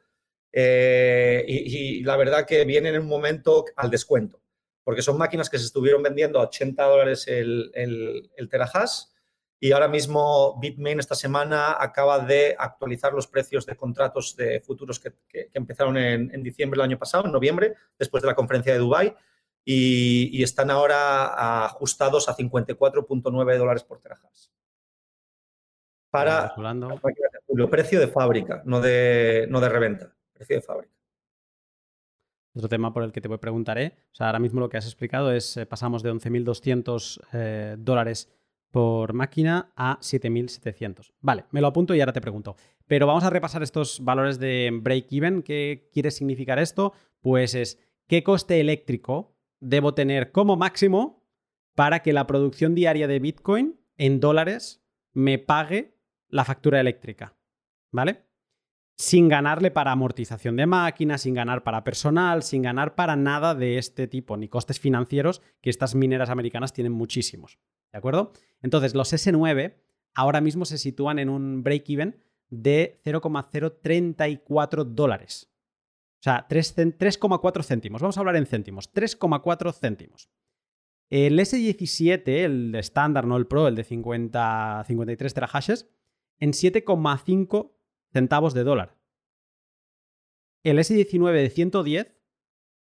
Eh, 0.52 1.44
y, 1.46 2.02
la 2.02 2.16
verdad 2.16 2.46
que 2.46 2.64
viene 2.64 2.88
en 2.88 3.00
un 3.00 3.08
momento 3.08 3.66
al 3.76 3.90
descuento, 3.90 4.40
porque 4.84 5.02
son 5.02 5.18
máquinas 5.18 5.50
que 5.50 5.58
se 5.58 5.66
estuvieron 5.66 6.02
vendiendo 6.02 6.38
a 6.38 6.44
80 6.44 6.82
dólares 6.84 7.28
el, 7.28 7.70
el, 7.74 8.30
el 8.36 8.48
terahash 8.48 9.02
y 9.58 9.72
ahora 9.72 9.88
mismo 9.88 10.58
Bitmain 10.60 10.98
esta 10.98 11.14
semana 11.14 11.76
acaba 11.78 12.18
de 12.18 12.54
actualizar 12.58 13.12
los 13.12 13.26
precios 13.26 13.64
de 13.64 13.74
contratos 13.74 14.36
de 14.36 14.60
futuros 14.60 15.00
que, 15.00 15.14
empezaron 15.54 15.96
en, 15.96 16.42
diciembre 16.42 16.78
del 16.78 16.90
año 16.90 16.98
pasado, 16.98 17.26
en 17.26 17.32
noviembre, 17.32 17.74
después 17.98 18.22
de 18.22 18.28
la 18.28 18.34
conferencia 18.34 18.72
de 18.72 18.78
Dubai 18.78 19.16
y, 19.64 20.42
están 20.42 20.70
ahora 20.70 21.64
ajustados 21.64 22.28
a 22.28 22.36
54.9 22.36 23.56
dólares 23.56 23.82
por 23.82 24.00
terahash. 24.00 24.48
Para 26.16 26.54
el 27.48 27.68
precio 27.68 28.00
de 28.00 28.08
fábrica, 28.08 28.62
no 28.64 28.80
de, 28.80 29.46
no 29.50 29.60
de 29.60 29.68
reventa, 29.68 30.14
precio 30.32 30.56
de 30.56 30.62
fábrica. 30.62 30.92
Otro 32.54 32.68
tema 32.68 32.92
por 32.92 33.02
el 33.02 33.12
que 33.12 33.20
te 33.20 33.28
voy 33.28 33.36
preguntaré. 33.36 33.98
O 34.12 34.14
sea, 34.14 34.28
ahora 34.28 34.38
mismo 34.38 34.60
lo 34.60 34.68
que 34.70 34.78
has 34.78 34.86
explicado 34.86 35.30
es, 35.30 35.58
eh, 35.58 35.66
pasamos 35.66 36.02
de 36.02 36.10
11.200 36.10 37.20
eh, 37.34 37.76
dólares 37.78 38.30
por 38.70 39.12
máquina 39.12 39.72
a 39.76 39.98
7700. 40.00 41.12
Vale, 41.20 41.44
me 41.50 41.60
lo 41.60 41.66
apunto 41.66 41.94
y 41.94 42.00
ahora 42.00 42.14
te 42.14 42.20
pregunto. 42.22 42.56
Pero 42.86 43.06
vamos 43.06 43.24
a 43.24 43.30
repasar 43.30 43.62
estos 43.62 44.02
valores 44.02 44.38
de 44.38 44.70
break-even. 44.72 45.42
¿Qué 45.42 45.90
quiere 45.92 46.10
significar 46.10 46.58
esto? 46.58 46.94
Pues 47.20 47.54
es 47.54 47.78
qué 48.06 48.22
coste 48.22 48.60
eléctrico 48.60 49.36
debo 49.60 49.94
tener 49.94 50.32
como 50.32 50.56
máximo 50.56 51.24
para 51.74 52.00
que 52.00 52.12
la 52.12 52.26
producción 52.26 52.74
diaria 52.74 53.06
de 53.06 53.18
Bitcoin 53.18 53.78
en 53.98 54.20
dólares 54.20 54.82
me 55.12 55.38
pague 55.38 55.95
la 56.28 56.44
factura 56.44 56.80
eléctrica. 56.80 57.34
¿Vale? 57.92 58.24
Sin 58.98 59.28
ganarle 59.28 59.70
para 59.70 59.92
amortización 59.92 60.56
de 60.56 60.66
máquinas, 60.66 61.22
sin 61.22 61.34
ganar 61.34 61.62
para 61.62 61.84
personal, 61.84 62.42
sin 62.42 62.62
ganar 62.62 62.94
para 62.94 63.14
nada 63.14 63.54
de 63.54 63.78
este 63.78 64.08
tipo, 64.08 64.36
ni 64.36 64.48
costes 64.48 64.80
financieros, 64.80 65.42
que 65.60 65.70
estas 65.70 65.94
mineras 65.94 66.30
americanas 66.30 66.72
tienen 66.72 66.92
muchísimos. 66.92 67.58
¿De 67.92 67.98
acuerdo? 67.98 68.32
Entonces, 68.62 68.94
los 68.94 69.12
S9 69.12 69.76
ahora 70.14 70.40
mismo 70.40 70.64
se 70.64 70.78
sitúan 70.78 71.18
en 71.18 71.28
un 71.28 71.62
break-even 71.62 72.16
de 72.48 73.00
0,034 73.04 74.84
dólares. 74.84 75.50
O 76.20 76.22
sea, 76.22 76.48
3,4 76.48 77.62
céntimos. 77.62 78.00
Vamos 78.00 78.16
a 78.16 78.20
hablar 78.20 78.36
en 78.36 78.46
céntimos. 78.46 78.92
3,4 78.92 79.72
céntimos. 79.74 80.30
El 81.10 81.38
S17, 81.38 82.26
el 82.26 82.74
estándar, 82.74 83.26
no 83.26 83.36
el 83.36 83.46
Pro, 83.46 83.68
el 83.68 83.76
de 83.76 83.84
50, 83.84 84.84
53 84.86 85.34
terahashes, 85.34 85.88
en 86.38 86.52
7,5 86.52 87.72
centavos 88.12 88.54
de 88.54 88.64
dólar. 88.64 88.96
El 90.62 90.78
S19 90.78 91.32
de 91.32 91.50
110 91.50 92.16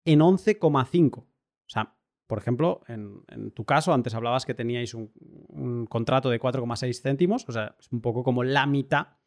en 0.05 0.19
11,5. 0.19 1.17
O 1.19 1.25
sea, 1.67 1.97
por 2.27 2.37
ejemplo, 2.37 2.81
en, 2.87 3.51
tu 3.51 3.65
caso, 3.65 3.93
antes 3.93 4.13
hablabas 4.13 4.45
que 4.45 4.53
teníais 4.53 4.93
un, 4.93 5.87
contrato 5.89 6.29
de 6.29 6.39
4,6 6.39 7.01
céntimos, 7.01 7.47
o 7.47 7.51
sea, 7.51 7.75
es 7.79 7.91
un 7.91 8.01
poco 8.01 8.23
como 8.23 8.43
la 8.43 8.65
mitad 8.65 9.17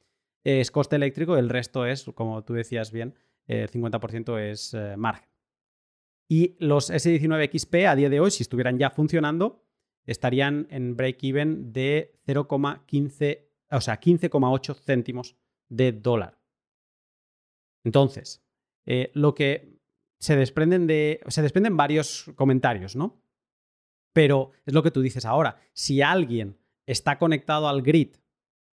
es 0.43 0.71
coste 0.71 0.97
eléctrico, 0.97 1.37
el 1.37 1.49
resto 1.49 1.87
es, 1.87 2.05
como 2.15 2.45
tú 2.45 2.55
decías 2.55 2.93
bien, 2.93 3.15
el 3.47 3.71
50% 3.71 4.39
es 4.39 4.75
eh, 4.75 4.97
margen. 4.97 5.29
Y 6.29 6.57
los 6.61 6.91
S19XP 6.91 7.89
a 7.89 7.97
día 7.97 8.09
de 8.09 8.21
hoy, 8.21 8.31
si 8.31 8.43
estuvieran 8.43 8.79
ya 8.79 8.91
funcionando, 8.91 9.65
estarían 10.07 10.67
en 10.71 10.97
break-even 10.97 11.73
de 11.73 12.21
0,15, 12.27 13.50
o 13.71 13.81
sea, 13.81 14.01
15,8 14.01 14.75
céntimos 14.77 15.37
de 15.69 15.93
dólar. 15.93 16.39
Entonces, 17.85 18.43
eh, 18.87 19.11
lo 19.15 19.35
que 19.35 19.81
se 20.19 20.37
desprenden 20.37 20.87
de. 20.87 21.21
Se 21.29 21.43
desprenden 21.43 21.77
varios 21.77 22.31
comentarios, 22.35 22.97
¿no? 22.97 23.23
Pero 24.13 24.51
es 24.67 24.75
lo 24.75 24.83
que 24.83 24.91
tú 24.91 25.01
dices 25.01 25.25
ahora. 25.25 25.57
Si 25.73 26.03
alguien 26.03 26.59
está 26.87 27.19
conectado 27.19 27.69
al 27.69 27.83
grid, 27.83 28.17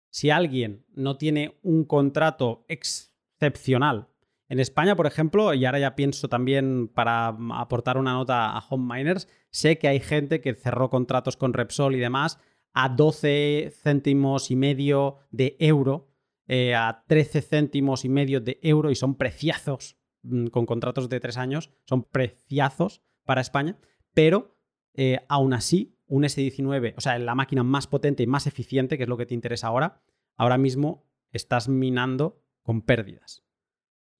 si 0.09 0.29
alguien 0.29 0.85
no 0.93 1.17
tiene 1.17 1.59
un 1.61 1.83
contrato 1.83 2.65
excepcional, 2.67 4.07
en 4.47 4.59
España, 4.59 4.95
por 4.95 5.07
ejemplo, 5.07 5.53
y 5.53 5.65
ahora 5.65 5.79
ya 5.79 5.95
pienso 5.95 6.29
también 6.29 6.87
para 6.87 7.35
aportar 7.55 7.97
una 7.97 8.13
nota 8.13 8.51
a 8.51 8.59
Home 8.69 8.95
Miners, 8.95 9.27
sé 9.49 9.79
que 9.79 9.87
hay 9.87 9.99
gente 9.99 10.39
que 10.39 10.53
cerró 10.53 10.89
contratos 10.89 11.35
con 11.35 11.53
Repsol 11.53 11.95
y 11.95 11.99
demás 11.99 12.39
a 12.75 12.89
12 12.89 13.71
céntimos 13.71 14.51
y 14.51 14.55
medio 14.57 15.19
de 15.31 15.55
euro, 15.59 16.09
eh, 16.47 16.75
a 16.75 17.05
13 17.07 17.41
céntimos 17.41 18.03
y 18.03 18.09
medio 18.09 18.41
de 18.41 18.59
euro 18.61 18.91
y 18.91 18.95
son 18.95 19.15
preciazos 19.15 19.97
mm, 20.23 20.47
con 20.47 20.65
contratos 20.65 21.07
de 21.07 21.21
tres 21.21 21.37
años, 21.37 21.71
son 21.85 22.03
preciazos 22.03 23.01
para 23.23 23.39
España, 23.39 23.79
pero 24.13 24.59
eh, 24.93 25.19
aún 25.29 25.53
así, 25.53 25.97
un 26.07 26.23
S19, 26.23 26.93
o 26.97 27.01
sea, 27.01 27.17
la 27.17 27.33
máquina 27.33 27.63
más 27.63 27.87
potente 27.87 28.23
y 28.23 28.27
más 28.27 28.45
eficiente, 28.45 28.97
que 28.97 29.03
es 29.03 29.09
lo 29.09 29.17
que 29.17 29.25
te 29.25 29.33
interesa 29.33 29.67
ahora, 29.67 30.03
ahora 30.35 30.57
mismo 30.57 31.07
estás 31.31 31.69
minando 31.69 32.43
con 32.61 32.81
pérdidas. 32.81 33.43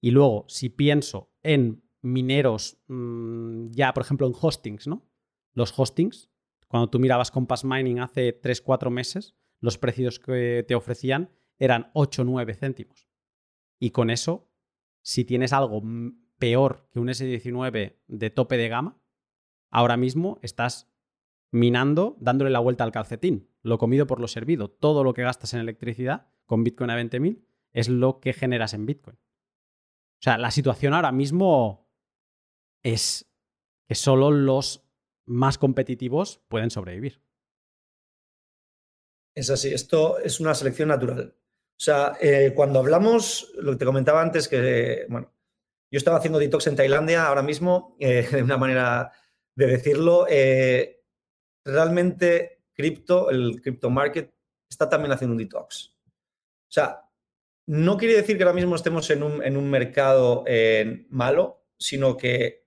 Y 0.00 0.12
luego, 0.12 0.46
si 0.48 0.70
pienso 0.70 1.30
en 1.42 1.84
mineros, 2.00 2.78
mm, 2.88 3.68
ya 3.72 3.92
por 3.92 4.02
ejemplo 4.02 4.26
en 4.26 4.34
hostings, 4.40 4.86
¿no? 4.86 5.06
Los 5.52 5.78
hostings, 5.78 6.30
cuando 6.68 6.90
tú 6.90 6.98
mirabas 6.98 7.30
Compass 7.30 7.64
Mining 7.64 8.00
hace 8.00 8.40
3-4 8.40 8.90
meses, 8.90 9.34
los 9.60 9.78
precios 9.78 10.18
que 10.18 10.64
te 10.66 10.74
ofrecían 10.74 11.30
eran 11.58 11.92
8-9 11.94 12.54
céntimos. 12.54 13.08
Y 13.78 13.90
con 13.90 14.10
eso, 14.10 14.50
si 15.02 15.24
tienes 15.24 15.52
algo 15.52 15.82
peor 16.38 16.88
que 16.90 17.00
un 17.00 17.08
S19 17.08 17.96
de 18.06 18.30
tope 18.30 18.56
de 18.56 18.68
gama, 18.68 19.00
ahora 19.70 19.96
mismo 19.96 20.38
estás 20.42 20.90
minando, 21.50 22.16
dándole 22.20 22.50
la 22.50 22.58
vuelta 22.58 22.84
al 22.84 22.92
calcetín. 22.92 23.50
Lo 23.62 23.78
comido 23.78 24.06
por 24.06 24.20
lo 24.20 24.28
servido. 24.28 24.68
Todo 24.68 25.04
lo 25.04 25.14
que 25.14 25.22
gastas 25.22 25.54
en 25.54 25.60
electricidad 25.60 26.28
con 26.44 26.64
Bitcoin 26.64 26.90
a 26.90 27.00
20.000 27.00 27.44
es 27.72 27.88
lo 27.88 28.20
que 28.20 28.32
generas 28.32 28.74
en 28.74 28.86
Bitcoin. 28.86 29.16
O 29.16 30.22
sea, 30.22 30.38
la 30.38 30.50
situación 30.50 30.94
ahora 30.94 31.12
mismo 31.12 31.90
es 32.82 33.30
que 33.86 33.94
solo 33.94 34.30
los 34.30 34.85
más 35.26 35.58
competitivos 35.58 36.40
pueden 36.48 36.70
sobrevivir. 36.70 37.20
Es 39.34 39.50
así, 39.50 39.72
esto 39.72 40.18
es 40.18 40.40
una 40.40 40.54
selección 40.54 40.88
natural. 40.88 41.34
O 41.78 41.78
sea, 41.78 42.16
eh, 42.20 42.52
cuando 42.54 42.78
hablamos, 42.78 43.52
lo 43.56 43.72
que 43.72 43.78
te 43.78 43.84
comentaba 43.84 44.22
antes, 44.22 44.48
que, 44.48 45.04
bueno, 45.10 45.30
yo 45.90 45.98
estaba 45.98 46.16
haciendo 46.16 46.38
detox 46.38 46.66
en 46.68 46.76
Tailandia 46.76 47.26
ahora 47.26 47.42
mismo, 47.42 47.96
eh, 48.00 48.26
de 48.32 48.42
una 48.42 48.56
manera 48.56 49.12
de 49.54 49.66
decirlo, 49.66 50.26
eh, 50.28 51.04
realmente 51.64 52.64
cripto, 52.72 53.28
el 53.28 53.60
crypto 53.60 53.90
market, 53.90 54.34
está 54.70 54.88
también 54.88 55.12
haciendo 55.12 55.32
un 55.32 55.38
detox. 55.38 55.94
O 56.08 56.72
sea, 56.72 57.02
no 57.66 57.98
quiere 57.98 58.14
decir 58.14 58.38
que 58.38 58.44
ahora 58.44 58.54
mismo 58.54 58.74
estemos 58.74 59.10
en 59.10 59.22
un, 59.22 59.70
mercado 59.70 60.44
malo, 61.10 61.66
sino 61.78 62.16
que 62.16 62.65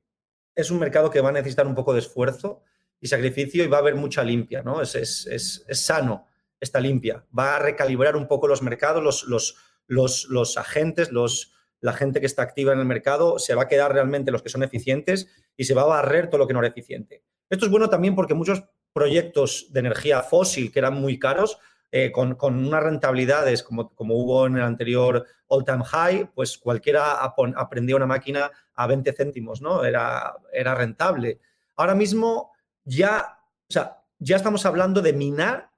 es 0.55 0.71
un 0.71 0.79
mercado 0.79 1.09
que 1.09 1.21
va 1.21 1.29
a 1.29 1.33
necesitar 1.33 1.67
un 1.67 1.75
poco 1.75 1.93
de 1.93 1.99
esfuerzo 1.99 2.63
y 2.99 3.07
sacrificio 3.07 3.63
y 3.63 3.67
va 3.67 3.77
a 3.77 3.81
haber 3.81 3.95
mucha 3.95 4.23
limpia, 4.23 4.61
¿no? 4.61 4.81
Es, 4.81 4.95
es, 4.95 5.65
sano 5.71 6.27
esta 6.59 6.79
limpia. 6.79 7.25
Va 7.37 7.55
a 7.55 7.59
recalibrar 7.59 8.15
un 8.15 8.27
poco 8.27 8.47
los 8.47 8.61
mercados, 8.61 9.01
los, 9.01 9.23
los, 9.23 9.55
los, 9.87 10.25
los 10.25 10.57
agentes, 10.57 11.11
los, 11.11 11.53
la 11.79 11.93
gente 11.93 12.19
que 12.19 12.25
está 12.25 12.41
activa 12.41 12.73
en 12.73 12.79
el 12.79 12.85
mercado, 12.85 13.39
se 13.39 13.55
va 13.55 13.63
a 13.63 13.67
quedar 13.67 13.93
realmente 13.93 14.31
los 14.31 14.41
que 14.41 14.49
son 14.49 14.63
eficientes 14.63 15.29
y 15.55 15.63
se 15.63 15.73
va 15.73 15.83
a 15.83 15.85
barrer 15.85 16.29
todo 16.29 16.39
lo 16.39 16.47
que 16.47 16.53
no 16.53 16.59
era 16.59 16.67
eficiente. 16.67 17.23
Esto 17.49 17.65
es 17.65 17.71
bueno 17.71 17.89
también 17.89 18.15
porque 18.15 18.33
muchos 18.33 18.63
proyectos 18.93 19.67
de 19.71 19.79
energía 19.79 20.21
fósil 20.21 20.71
que 20.71 20.79
eran 20.79 20.95
muy 20.95 21.17
caros 21.17 21.59
eh, 21.91 22.11
con, 22.11 22.37
unas 22.41 22.83
rentabilidades 22.83 23.63
como, 23.63 23.89
como, 23.95 24.15
hubo 24.15 24.45
en 24.45 24.57
el 24.57 24.63
anterior 24.63 25.25
all 25.47 25.65
time 25.65 25.83
high, 25.83 26.29
pues 26.35 26.57
cualquiera 26.57 27.23
aprendía 27.23 27.95
una 27.95 28.05
máquina 28.05 28.51
a 28.75 28.87
20 28.87 29.11
céntimos, 29.13 29.61
¿no? 29.61 29.83
Era, 29.83 30.35
era 30.53 30.75
rentable. 30.75 31.39
Ahora 31.75 31.95
mismo 31.95 32.51
ya, 32.83 33.39
o 33.67 33.73
sea, 33.73 34.03
ya 34.19 34.35
estamos 34.35 34.65
hablando 34.65 35.01
de 35.01 35.13
minar 35.13 35.71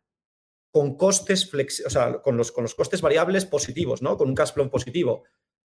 con 0.71 0.95
costes 0.95 1.49
o 1.85 1.89
sea, 1.89 2.21
con 2.21 2.37
los, 2.37 2.51
con 2.51 2.63
los 2.63 2.75
costes 2.75 3.01
variables 3.01 3.45
positivos, 3.45 4.01
¿no? 4.01 4.17
Con 4.17 4.29
un 4.29 4.35
cash 4.35 4.53
flow 4.53 4.69
positivo. 4.69 5.23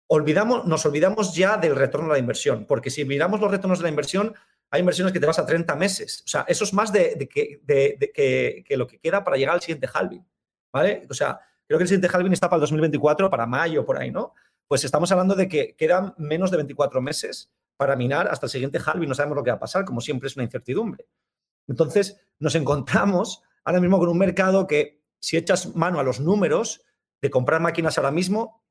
Olvidamos, 0.07 0.65
nos 0.65 0.85
olvidamos 0.85 1.35
ya 1.35 1.57
del 1.57 1.75
retorno 1.75 2.09
a 2.09 2.13
la 2.13 2.19
inversión, 2.19 2.65
porque 2.65 2.89
si 2.89 3.05
miramos 3.05 3.39
los 3.39 3.51
retornos 3.51 3.79
de 3.79 3.83
la 3.83 3.89
inversión, 3.89 4.35
hay 4.71 4.79
inversiones 4.81 5.13
que 5.13 5.19
te 5.19 5.25
vas 5.25 5.39
a 5.39 5.45
30 5.45 5.75
meses. 5.75 6.23
O 6.25 6.27
sea, 6.27 6.45
eso 6.47 6.63
es 6.63 6.73
más 6.73 6.91
de, 6.91 7.27
que, 7.31 7.61
de, 7.63 8.63
que, 8.65 8.77
lo 8.77 8.87
que 8.87 8.99
queda 8.99 9.23
para 9.23 9.37
llegar 9.37 9.55
al 9.55 9.61
siguiente 9.61 9.87
halving. 9.91 10.25
¿Vale? 10.71 11.07
O 11.09 11.13
sea, 11.13 11.39
creo 11.65 11.79
que 11.79 11.83
el 11.83 11.87
siguiente 11.87 12.09
halving 12.15 12.33
está 12.33 12.47
para 12.47 12.57
el 12.57 12.61
2024, 12.61 13.29
para 13.29 13.47
mayo, 13.47 13.83
por 13.85 13.97
ahí, 13.97 14.11
¿no? 14.11 14.35
Pues 14.67 14.83
estamos 14.83 15.11
hablando 15.11 15.33
de 15.33 15.47
que 15.47 15.75
quedan 15.75 16.13
menos 16.17 16.51
de 16.51 16.57
24 16.57 17.01
meses 17.01 17.51
para 17.75 17.95
minar 17.95 18.27
hasta 18.27 18.45
el 18.45 18.51
siguiente 18.51 18.79
halving. 18.83 19.09
No 19.09 19.15
sabemos 19.15 19.37
lo 19.37 19.43
que 19.43 19.49
va 19.49 19.57
a 19.57 19.59
pasar, 19.59 19.85
como 19.85 20.01
siempre 20.01 20.27
es 20.27 20.35
una 20.35 20.43
incertidumbre. 20.43 21.07
Entonces, 21.67 22.19
nos 22.37 22.53
encontramos 22.53 23.41
ahora 23.63 23.79
mismo 23.79 23.97
con 23.97 24.09
un 24.09 24.17
mercado 24.17 24.67
que, 24.67 24.99
si 25.19 25.37
echas 25.37 25.75
mano 25.75 25.99
a 25.99 26.03
los 26.03 26.19
números 26.19 26.81
de 27.21 27.29
comprar 27.29 27.61
máquinas 27.61 27.97
ahora 27.97 28.11
mismo 28.11 28.63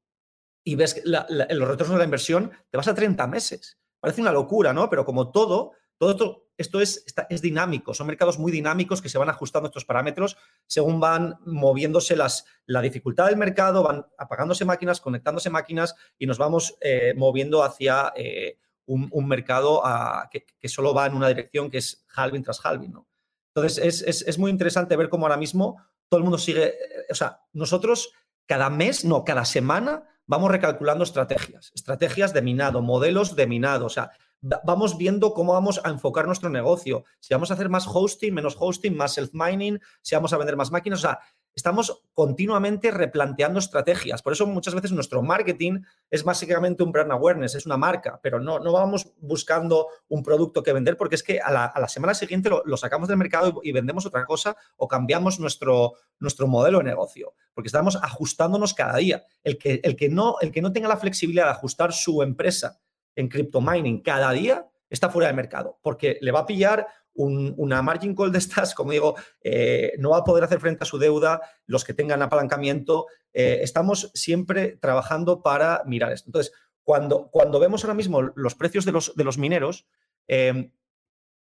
y 0.64 0.76
ves 0.76 1.02
los 1.04 1.68
retornos 1.68 1.90
de 1.90 1.98
la 1.98 2.04
inversión, 2.04 2.50
te 2.70 2.76
vas 2.76 2.88
a 2.88 2.94
30 2.94 3.26
meses. 3.26 3.78
Parece 4.00 4.20
una 4.20 4.32
locura, 4.32 4.72
¿no? 4.72 4.88
Pero 4.88 5.04
como 5.04 5.30
todo, 5.30 5.72
todo 5.98 6.46
esto, 6.56 6.80
es, 6.80 7.04
es, 7.28 7.42
dinámico, 7.42 7.92
son 7.92 8.06
mercados 8.06 8.38
muy 8.38 8.50
dinámicos 8.52 9.02
que 9.02 9.08
se 9.08 9.18
van 9.18 9.28
ajustando 9.28 9.68
estos 9.68 9.84
parámetros 9.84 10.36
según 10.66 11.00
van 11.00 11.38
moviéndose 11.44 12.16
las, 12.16 12.44
la 12.66 12.80
dificultad 12.80 13.26
del 13.26 13.36
mercado, 13.36 13.82
van 13.82 14.06
apagándose 14.16 14.64
máquinas, 14.64 15.00
conectándose 15.00 15.50
máquinas 15.50 15.94
y 16.18 16.26
nos 16.26 16.38
vamos 16.38 16.76
eh, 16.80 17.14
moviendo 17.16 17.62
hacia 17.62 18.12
eh, 18.16 18.58
un, 18.86 19.28
mercado 19.28 19.82
que, 20.30 20.68
solo 20.68 20.94
va 20.94 21.06
en 21.06 21.14
una 21.14 21.28
dirección 21.28 21.70
que 21.70 21.78
es 21.78 22.06
halving 22.14 22.42
tras 22.42 22.64
halving. 22.64 22.92
¿no? 22.92 23.06
Entonces 23.54 24.24
es, 24.26 24.38
muy 24.38 24.50
interesante 24.50 24.96
ver 24.96 25.08
cómo 25.08 25.26
ahora 25.26 25.36
mismo 25.36 25.82
todo 26.08 26.18
el 26.18 26.24
mundo 26.24 26.38
sigue, 26.38 26.68
eh, 26.68 27.06
o 27.10 27.14
sea, 27.14 27.42
nosotros 27.52 28.12
cada 28.46 28.70
mes, 28.70 29.04
no, 29.04 29.24
cada 29.24 29.44
semana 29.44 30.04
vamos 30.26 30.50
recalculando 30.50 31.04
estrategias, 31.04 31.72
estrategias 31.74 32.32
de 32.32 32.42
minado, 32.42 32.82
modelos 32.82 33.36
de 33.36 33.46
minado, 33.46 33.86
o 33.86 33.90
sea, 33.90 34.10
vamos 34.40 34.96
viendo 34.96 35.34
cómo 35.34 35.52
vamos 35.52 35.80
a 35.84 35.90
enfocar 35.90 36.26
nuestro 36.26 36.50
negocio. 36.50 37.04
Si 37.20 37.34
vamos 37.34 37.50
a 37.50 37.54
hacer 37.54 37.68
más 37.68 37.86
hosting, 37.86 38.34
menos 38.34 38.56
hosting, 38.58 38.96
más 38.96 39.14
self-mining, 39.14 39.80
si 40.02 40.14
vamos 40.14 40.32
a 40.32 40.38
vender 40.38 40.56
más 40.56 40.70
máquinas. 40.70 41.00
O 41.00 41.02
sea, 41.02 41.20
estamos 41.54 42.04
continuamente 42.14 42.90
replanteando 42.92 43.58
estrategias. 43.58 44.22
Por 44.22 44.32
eso 44.32 44.46
muchas 44.46 44.74
veces 44.74 44.92
nuestro 44.92 45.22
marketing 45.22 45.80
es 46.08 46.22
básicamente 46.22 46.84
un 46.84 46.92
brand 46.92 47.10
awareness, 47.10 47.56
es 47.56 47.66
una 47.66 47.76
marca, 47.76 48.20
pero 48.22 48.38
no, 48.38 48.60
no 48.60 48.72
vamos 48.72 49.12
buscando 49.18 49.88
un 50.08 50.22
producto 50.22 50.62
que 50.62 50.72
vender 50.72 50.96
porque 50.96 51.16
es 51.16 51.22
que 51.22 51.40
a 51.40 51.50
la, 51.50 51.88
semana 51.88 52.14
siguiente 52.14 52.48
lo, 52.48 52.76
sacamos 52.76 53.08
del 53.08 53.18
mercado 53.18 53.60
y, 53.62 53.72
vendemos 53.72 54.06
otra 54.06 54.24
cosa 54.24 54.56
o 54.76 54.86
cambiamos 54.86 55.40
nuestro, 55.40 55.94
nuestro 56.20 56.46
modelo 56.46 56.78
de 56.78 56.84
negocio, 56.84 57.34
porque 57.54 57.68
estamos 57.68 57.96
ajustándonos 57.96 58.74
cada 58.74 58.96
día. 58.98 59.24
El 59.42 59.58
que, 59.58 59.80
el, 59.82 59.96
que 59.96 60.08
no, 60.08 60.36
el 60.40 60.52
que 60.52 60.62
no 60.62 60.72
tenga 60.72 60.88
la 60.88 60.96
flexibilidad 60.96 61.46
de 61.46 61.50
ajustar 61.50 61.92
su 61.92 62.22
empresa 62.22 62.78
en 63.18 63.28
crypto 63.28 63.60
mining 63.60 64.00
cada 64.00 64.30
día 64.32 64.68
está 64.88 65.10
fuera 65.10 65.26
del 65.26 65.36
mercado, 65.36 65.78
porque 65.82 66.18
le 66.20 66.30
va 66.30 66.40
a 66.40 66.46
pillar 66.46 66.86
una 67.14 67.82
margin 67.82 68.14
call 68.14 68.30
de 68.30 68.38
estas, 68.38 68.74
como 68.76 68.92
digo, 68.92 69.16
eh, 69.42 69.92
no 69.98 70.10
va 70.10 70.18
a 70.18 70.24
poder 70.24 70.44
hacer 70.44 70.60
frente 70.60 70.84
a 70.84 70.86
su 70.86 70.98
deuda, 70.98 71.40
los 71.66 71.84
que 71.84 71.92
tengan 71.92 72.22
apalancamiento, 72.22 73.06
eh, 73.32 73.58
estamos 73.62 74.12
siempre 74.14 74.76
trabajando 74.76 75.42
para 75.42 75.82
mirar 75.84 76.12
esto. 76.12 76.28
Entonces, 76.28 76.52
cuando, 76.84 77.28
cuando 77.32 77.58
vemos 77.58 77.82
ahora 77.82 77.94
mismo 77.94 78.22
los 78.22 78.54
precios 78.54 78.84
de 78.84 78.92
los, 78.92 79.16
de 79.16 79.24
los 79.24 79.36
mineros, 79.36 79.88
eh, 80.28 80.70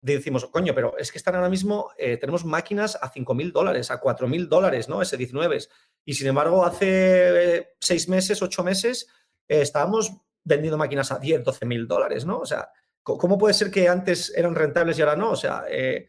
decimos, 0.00 0.46
coño, 0.46 0.74
pero 0.74 0.96
es 0.96 1.12
que 1.12 1.18
están 1.18 1.34
ahora 1.34 1.50
mismo, 1.50 1.90
tenemos 1.98 2.46
máquinas 2.46 2.96
a 2.96 3.12
5.000 3.12 3.52
dólares, 3.52 3.90
a 3.90 4.00
4.000 4.00 4.48
dólares, 4.48 4.88
¿no? 4.88 5.02
S19. 5.02 5.68
Y 6.06 6.14
sin 6.14 6.28
embargo, 6.28 6.64
hace 6.64 7.74
seis 7.80 8.08
meses, 8.08 8.40
ocho 8.40 8.64
meses, 8.64 9.08
estábamos 9.46 10.22
vendiendo 10.44 10.78
máquinas 10.78 11.12
a 11.12 11.18
10, 11.18 11.44
12 11.44 11.66
mil 11.66 11.86
dólares, 11.86 12.24
¿no? 12.24 12.38
O 12.38 12.46
sea, 12.46 12.70
¿cómo 13.02 13.38
puede 13.38 13.54
ser 13.54 13.70
que 13.70 13.88
antes 13.88 14.32
eran 14.36 14.54
rentables 14.54 14.98
y 14.98 15.02
ahora 15.02 15.16
no? 15.16 15.30
O 15.30 15.36
sea, 15.36 15.64
eh, 15.68 16.08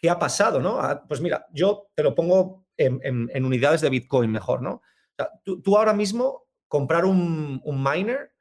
¿qué 0.00 0.10
ha 0.10 0.18
pasado, 0.18 0.60
no? 0.60 0.80
Ah, 0.80 1.04
pues 1.06 1.20
mira, 1.20 1.46
yo 1.52 1.90
te 1.94 2.02
lo 2.02 2.14
pongo 2.14 2.66
en, 2.76 3.44
unidades 3.44 3.82
de 3.82 3.90
Bitcoin 3.90 4.30
mejor, 4.30 4.62
¿no? 4.62 4.82
Tú, 5.44 5.76
ahora 5.76 5.92
mismo 5.92 6.46
comprar 6.66 7.04
un, 7.04 7.60
miner 7.64 8.32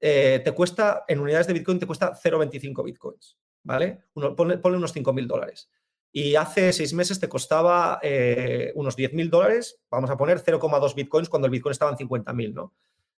eh, 0.00 0.40
te 0.44 0.52
cuesta, 0.52 1.04
en 1.08 1.18
unidades 1.18 1.48
de 1.48 1.54
Bitcoin 1.54 1.80
te 1.80 1.86
cuesta 1.86 2.12
0,25 2.12 2.84
Bitcoins, 2.84 3.36
¿vale? 3.64 4.04
Uno, 4.14 4.36
ponle, 4.36 4.60
unos 4.62 4.92
5 4.92 5.12
mil 5.12 5.26
dólares. 5.26 5.68
y 6.12 6.36
hace 6.36 6.72
seis 6.72 6.94
meses 6.94 7.18
te 7.18 7.28
costaba 7.28 7.98
eh, 8.02 8.72
unos 8.76 8.96
10.000 8.96 9.28
dólares, 9.28 9.80
vamos 9.90 10.10
a 10.10 10.16
poner 10.16 10.42
0,2 10.42 10.94
bitcoins 10.94 11.28
cuando 11.28 11.46
el 11.46 11.52
bitcoin 11.52 11.72
estaba 11.72 11.90
en 11.90 11.98
50.000, 11.98 12.54
¿no? 12.54 12.74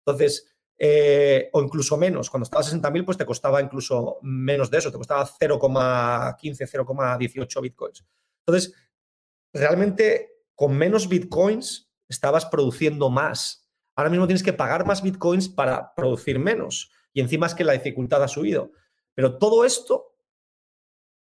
Entonces, 0.06 0.56
eh, 0.82 1.49
o 1.51 1.61
incluso 1.61 1.97
menos, 1.97 2.30
cuando 2.30 2.45
estaba 2.45 2.63
en 2.63 2.82
60.000 2.82 3.05
pues 3.05 3.17
te 3.17 3.25
costaba 3.25 3.61
incluso 3.61 4.17
menos 4.21 4.71
de 4.71 4.77
eso, 4.77 4.91
te 4.91 4.97
costaba 4.97 5.27
0,15, 5.27 6.38
0,18 6.39 7.61
bitcoins. 7.61 8.05
Entonces, 8.45 8.73
realmente 9.53 10.45
con 10.55 10.75
menos 10.77 11.09
bitcoins 11.09 11.91
estabas 12.07 12.45
produciendo 12.45 13.09
más. 13.09 13.69
Ahora 13.95 14.09
mismo 14.09 14.25
tienes 14.27 14.43
que 14.43 14.53
pagar 14.53 14.86
más 14.86 15.03
bitcoins 15.03 15.49
para 15.49 15.93
producir 15.93 16.39
menos. 16.39 16.91
Y 17.13 17.21
encima 17.21 17.47
es 17.47 17.53
que 17.53 17.63
la 17.63 17.73
dificultad 17.73 18.23
ha 18.23 18.27
subido. 18.27 18.71
Pero 19.13 19.38
todo 19.38 19.65
esto 19.65 20.15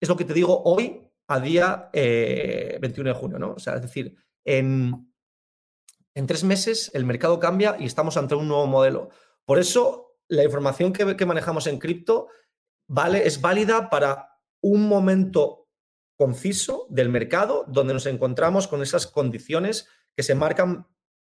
es 0.02 0.10
lo 0.10 0.18
que 0.18 0.26
te 0.26 0.34
digo 0.34 0.62
hoy 0.64 1.10
a 1.28 1.40
día 1.40 1.90
21 1.94 1.94
eh, 1.94 2.80
de 2.82 3.14
junio, 3.14 3.40
¿no? 3.40 3.54
O 3.54 3.60
sea, 3.60 3.76
es 3.76 3.82
decir, 3.82 4.16
en, 4.44 5.14
en, 6.14 6.28
tres 6.28 6.44
meses 6.44 6.92
el 6.94 7.06
mercado 7.06 7.40
cambia 7.40 7.78
y 7.80 7.86
estamos 7.86 8.18
ante 8.18 8.36
un 8.36 8.48
nuevo 8.48 8.68
modelo. 8.68 9.10
Por 9.50 9.58
eso, 9.58 10.20
la 10.28 10.44
información 10.44 10.94
que, 10.94 11.26
manejamos 11.26 11.66
en 11.66 11.80
cripto 11.80 12.28
vale, 12.88 13.26
es 13.26 13.42
válida 13.42 13.90
para 13.90 14.38
un 14.62 14.88
momento 14.88 15.68
conciso 16.16 16.86
del 16.92 17.10
mercado 17.10 17.66
donde 17.68 17.96
nos 17.96 18.06
encontramos 18.06 18.68
con 18.68 18.84
esas 18.84 19.08
condiciones 19.08 19.88
que 20.16 20.22
se 20.22 20.36
marcan 20.36 20.86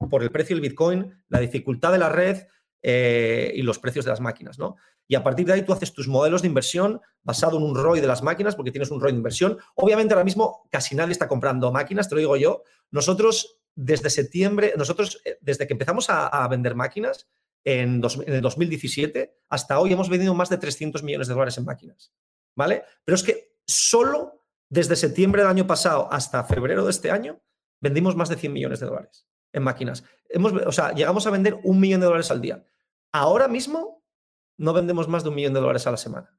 por 0.08 0.22
el 0.22 0.30
precio 0.30 0.54
del 0.54 0.60
Bitcoin, 0.60 1.24
la 1.30 1.40
dificultad 1.40 1.90
de 1.90 1.98
la 1.98 2.10
red 2.10 2.46
eh, 2.80 3.50
y 3.56 3.62
los 3.62 3.80
precios 3.80 4.04
de 4.04 4.12
las 4.12 4.20
máquinas, 4.20 4.56
¿no? 4.56 4.76
Y 5.08 5.16
a 5.16 5.24
partir 5.24 5.44
de 5.44 5.54
ahí 5.54 5.62
tú 5.62 5.72
haces 5.72 5.92
tus 5.92 6.06
modelos 6.06 6.42
de 6.42 6.48
inversión 6.48 7.00
basado 7.24 7.58
en 7.58 7.64
un 7.64 7.74
ROI 7.74 8.00
de 8.00 8.06
las 8.06 8.22
máquinas, 8.22 8.54
porque 8.54 8.70
tienes 8.70 8.92
un 8.92 9.00
ROI 9.00 9.10
de 9.10 9.18
inversión. 9.18 9.58
Obviamente 9.74 10.14
ahora 10.14 10.22
mismo 10.22 10.68
casi 10.70 10.94
nadie 10.94 11.10
está 11.10 11.26
comprando 11.26 11.72
máquinas, 11.72 12.08
te 12.08 12.14
lo 12.14 12.20
digo 12.20 12.36
yo. 12.36 12.62
Nosotros 12.92 13.58
desde 13.74 14.10
septiembre, 14.10 14.74
nosotros 14.76 15.20
eh, 15.24 15.38
desde 15.40 15.66
que 15.66 15.72
empezamos 15.72 16.06
a, 16.08 16.46
vender 16.46 16.76
máquinas 16.76 17.26
en, 17.64 18.02
en, 18.26 18.32
el 18.34 18.40
2017 18.40 19.40
hasta 19.48 19.78
hoy 19.78 19.92
hemos 19.92 20.08
vendido 20.08 20.34
más 20.34 20.48
de 20.48 20.58
300 20.58 21.02
millones 21.02 21.28
de 21.28 21.34
dólares 21.34 21.58
en 21.58 21.64
máquinas, 21.64 22.12
¿vale? 22.56 22.84
Pero 23.04 23.16
es 23.16 23.22
que 23.22 23.56
solo 23.66 24.44
desde 24.68 24.96
septiembre 24.96 25.42
del 25.42 25.50
año 25.50 25.66
pasado 25.66 26.08
hasta 26.10 26.44
febrero 26.44 26.84
de 26.84 26.90
este 26.90 27.10
año 27.10 27.40
vendimos 27.80 28.16
más 28.16 28.28
de 28.28 28.36
100 28.36 28.52
millones 28.52 28.80
de 28.80 28.86
dólares 28.86 29.28
en 29.52 29.62
máquinas. 29.62 30.04
Hemos, 30.28 30.52
o 30.52 30.72
sea, 30.72 30.92
llegamos 30.92 31.26
a 31.26 31.30
vender 31.30 31.58
un 31.62 31.78
millón 31.78 32.00
de 32.00 32.06
dólares 32.06 32.30
al 32.30 32.40
día. 32.40 32.66
Ahora 33.12 33.48
mismo 33.48 34.02
no 34.56 34.72
vendemos 34.72 35.08
más 35.08 35.22
de 35.22 35.28
un 35.28 35.34
millón 35.34 35.54
de 35.54 35.60
dólares 35.60 35.86
a 35.86 35.90
la 35.90 35.96
semana. 35.96 36.38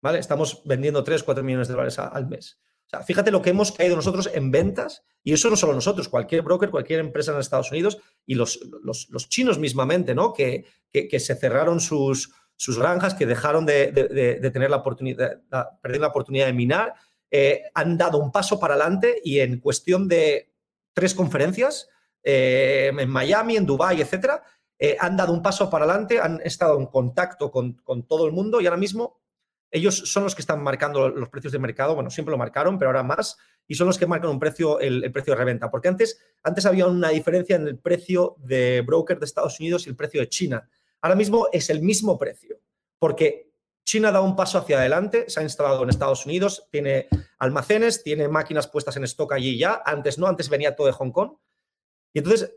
¿Vale? 0.00 0.20
Estamos 0.20 0.62
vendiendo 0.64 1.02
3, 1.04 1.22
4 1.22 1.44
millones 1.44 1.68
de 1.68 1.74
dólares 1.74 1.98
al 1.98 2.26
mes. 2.28 2.60
Fíjate 3.06 3.30
lo 3.30 3.42
que 3.42 3.50
hemos 3.50 3.72
caído 3.72 3.96
nosotros 3.96 4.30
en 4.32 4.50
ventas, 4.50 5.02
y 5.22 5.32
eso 5.34 5.50
no 5.50 5.56
solo 5.56 5.74
nosotros, 5.74 6.08
cualquier 6.08 6.42
broker, 6.42 6.70
cualquier 6.70 7.00
empresa 7.00 7.32
en 7.32 7.38
Estados 7.38 7.70
Unidos 7.70 7.98
y 8.24 8.34
los, 8.34 8.60
los, 8.82 9.28
chinos 9.28 9.58
mismamente, 9.58 10.14
¿no? 10.14 10.32
Que, 10.32 10.64
que, 10.90 11.20
se 11.20 11.34
cerraron 11.34 11.80
sus, 11.80 12.32
sus 12.56 12.78
granjas, 12.78 13.14
que 13.14 13.26
dejaron 13.26 13.66
de, 13.66 13.92
de, 13.92 14.50
tener 14.50 14.70
la 14.70 14.78
oportunidad, 14.78 15.42
perder 15.82 16.00
la 16.00 16.08
oportunidad 16.08 16.46
de 16.46 16.54
minar, 16.54 16.94
eh, 17.30 17.64
han 17.74 17.98
dado 17.98 18.18
un 18.18 18.32
paso 18.32 18.58
para 18.58 18.74
adelante 18.74 19.20
y 19.22 19.40
en 19.40 19.60
cuestión 19.60 20.08
de 20.08 20.54
tres 20.94 21.14
conferencias, 21.14 21.88
eh, 22.22 22.90
en 22.96 23.10
Miami, 23.10 23.56
en 23.56 23.66
Dubái, 23.66 24.00
etcétera, 24.00 24.42
eh, 24.78 24.96
han 24.98 25.16
dado 25.16 25.32
un 25.32 25.42
paso 25.42 25.68
para 25.68 25.84
adelante, 25.84 26.20
han 26.20 26.40
estado 26.42 26.78
en 26.78 26.86
contacto 26.86 27.50
con, 27.50 27.82
todo 28.06 28.26
el 28.26 28.32
mundo 28.32 28.60
y 28.60 28.66
ahora 28.66 28.76
mismo 28.78 29.18
ellos 29.70 29.98
son 30.10 30.24
los 30.24 30.34
que 30.34 30.40
están 30.40 30.62
marcando 30.62 31.08
los 31.08 31.28
precios 31.28 31.52
de 31.52 31.58
mercado. 31.58 31.94
Bueno, 31.94 32.10
siempre 32.10 32.30
lo 32.30 32.38
marcaron, 32.38 32.78
pero 32.78 32.90
ahora 32.90 33.02
más. 33.02 33.36
Y 33.66 33.74
son 33.74 33.86
los 33.86 33.98
que 33.98 34.06
marcan 34.06 34.30
un 34.30 34.38
precio, 34.38 34.80
el, 34.80 35.12
precio 35.12 35.34
de 35.34 35.38
reventa. 35.38 35.70
Porque 35.70 35.88
antes, 35.88 36.20
antes 36.42 36.64
había 36.64 36.86
una 36.86 37.10
diferencia 37.10 37.56
en 37.56 37.68
el 37.68 37.78
precio 37.78 38.36
de 38.38 38.82
broker 38.86 39.18
de 39.18 39.26
Estados 39.26 39.60
Unidos 39.60 39.86
y 39.86 39.90
el 39.90 39.96
precio 39.96 40.20
de 40.20 40.28
China. 40.28 40.68
Ahora 41.02 41.16
mismo 41.16 41.48
es 41.52 41.68
el 41.68 41.82
mismo 41.82 42.18
precio. 42.18 42.60
Porque 42.98 43.52
China 43.84 44.10
da 44.10 44.20
un 44.20 44.36
paso 44.36 44.58
hacia 44.58 44.78
adelante, 44.78 45.26
se 45.28 45.40
ha 45.40 45.42
instalado 45.42 45.82
en 45.82 45.90
Estados 45.90 46.24
Unidos, 46.26 46.66
tiene 46.70 47.08
almacenes, 47.38 48.02
tiene 48.02 48.28
máquinas 48.28 48.68
puestas 48.68 48.96
en 48.96 49.04
stock 49.04 49.32
allí 49.32 49.58
ya. 49.58 49.82
Antes 49.84 50.18
no, 50.18 50.26
antes 50.26 50.48
venía 50.48 50.74
todo 50.74 50.86
de 50.86 50.94
Hong 50.94 51.10
Kong. 51.10 51.32
Y 52.14 52.18
entonces 52.20 52.54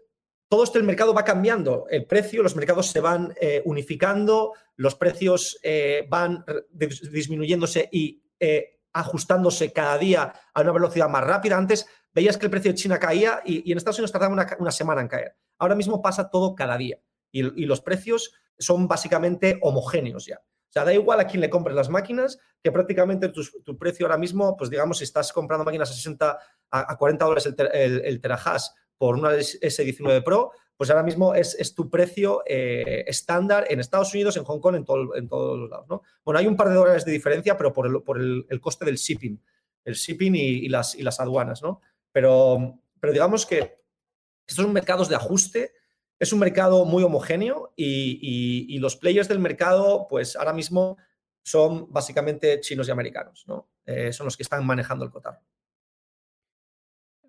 todo 0.51 0.65
esto 0.65 0.77
el 0.77 0.83
mercado 0.83 1.13
va 1.13 1.23
cambiando, 1.23 1.85
el 1.89 2.05
precio, 2.05 2.43
los 2.43 2.57
mercados 2.57 2.87
se 2.87 2.99
van 2.99 3.33
eh, 3.39 3.61
unificando, 3.63 4.51
los 4.75 4.95
precios 4.95 5.57
eh, 5.63 6.05
van 6.09 6.43
disminuyéndose 6.73 7.87
y 7.89 8.21
eh, 8.37 8.81
ajustándose 8.91 9.71
cada 9.71 9.97
día 9.97 10.33
a 10.53 10.61
una 10.61 10.73
velocidad 10.73 11.07
más 11.07 11.23
rápida. 11.23 11.55
Antes 11.55 11.87
veías 12.13 12.37
que 12.37 12.47
el 12.47 12.51
precio 12.51 12.73
de 12.73 12.77
China 12.77 12.99
caía 12.99 13.41
y, 13.45 13.71
en 13.71 13.77
Estados 13.77 13.99
Unidos 13.99 14.11
tardaba 14.11 14.45
una, 14.59 14.71
semana 14.71 14.99
en 14.99 15.07
caer. 15.07 15.37
Ahora 15.57 15.73
mismo 15.73 16.01
pasa 16.01 16.29
todo 16.29 16.53
cada 16.53 16.75
día 16.75 16.99
y, 17.31 17.43
los 17.43 17.79
precios 17.79 18.33
son 18.59 18.89
básicamente 18.89 19.57
homogéneos 19.61 20.25
ya. 20.25 20.41
O 20.43 20.73
sea, 20.73 20.83
da 20.83 20.93
igual 20.93 21.21
a 21.21 21.27
quién 21.27 21.39
le 21.39 21.49
compres 21.49 21.77
las 21.77 21.87
máquinas, 21.87 22.39
que 22.61 22.73
prácticamente 22.73 23.29
tu, 23.29 23.77
precio 23.77 24.05
ahora 24.05 24.17
mismo, 24.17 24.57
pues 24.57 24.69
digamos, 24.69 24.97
si 24.97 25.05
estás 25.05 25.31
comprando 25.31 25.63
máquinas 25.63 25.91
a 25.91 25.93
60, 25.93 26.39
a, 26.71 26.97
40 26.97 27.23
dólares 27.23 27.45
el, 27.45 28.19
terahash 28.19 28.67
por 29.01 29.15
una 29.15 29.31
S19 29.31 30.23
Pro, 30.23 30.51
pues 30.77 30.91
ahora 30.91 31.01
mismo 31.01 31.33
es, 31.33 31.73
tu 31.73 31.89
precio 31.89 32.43
eh, 32.45 33.03
estándar 33.07 33.65
en 33.67 33.79
Estados 33.79 34.13
Unidos, 34.13 34.37
en 34.37 34.43
Hong 34.43 34.59
Kong, 34.59 34.75
en, 34.75 34.85
todo, 34.85 35.15
en 35.15 35.27
todos 35.27 35.57
los 35.57 35.71
lados. 35.71 35.87
¿no? 35.89 36.03
Bueno, 36.23 36.39
hay 36.39 36.45
un 36.45 36.55
par 36.55 36.69
de 36.69 36.75
dólares 36.75 37.03
de 37.03 37.11
diferencia, 37.11 37.57
pero 37.57 37.73
por 37.73 37.87
el, 37.87 38.03
por 38.03 38.19
el, 38.21 38.61
coste 38.61 38.85
del 38.85 38.97
shipping, 38.97 39.41
el 39.85 39.95
shipping 39.95 40.35
y, 40.35 40.69
las, 40.69 40.93
y 40.93 41.01
las 41.01 41.19
aduanas, 41.19 41.63
¿no? 41.63 41.81
Pero, 42.11 42.77
pero 42.99 43.11
digamos 43.11 43.47
que 43.47 43.79
estos 44.45 44.65
son 44.65 44.71
mercados 44.71 45.09
de 45.09 45.15
ajuste, 45.15 45.73
es 46.19 46.31
un 46.31 46.37
mercado 46.37 46.85
muy 46.85 47.01
homogéneo 47.01 47.73
y, 47.75 48.77
los 48.77 48.97
players 48.97 49.27
del 49.27 49.39
mercado, 49.39 50.05
pues 50.07 50.35
ahora 50.35 50.53
mismo 50.53 50.97
son 51.41 51.91
básicamente 51.91 52.59
chinos 52.59 52.87
y 52.87 52.91
americanos, 52.91 53.45
¿no? 53.47 53.67
Eh, 53.83 54.13
son 54.13 54.25
los 54.25 54.37
que 54.37 54.43
están 54.43 54.63
manejando 54.63 55.05
el 55.05 55.09
cotarro. 55.09 55.41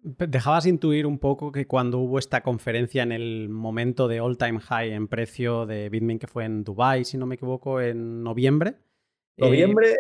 Dejabas 0.03 0.67
intuir 0.67 1.07
un 1.07 1.19
poco 1.19 1.53
que 1.53 1.67
cuando 1.67 1.99
hubo 1.99 2.19
esta 2.19 2.43
conferencia 2.43 3.03
en 3.03 3.13
el 3.13 3.49
momento 3.49 4.09
de 4.09 4.21
all 4.21 4.37
time 4.37 4.59
high 4.59 4.91
en 4.91 5.07
precio 5.07 5.65
de 5.65 5.89
Bitmain 5.89 6.19
que 6.19 6.27
fue 6.27 6.45
en 6.45 6.65
Dubai, 6.65 7.05
si 7.05 7.17
no 7.17 7.27
me 7.27 7.37
equivoco, 7.37 7.81
en 7.81 8.23
noviembre. 8.25 8.77
Noviembre, 9.39 9.99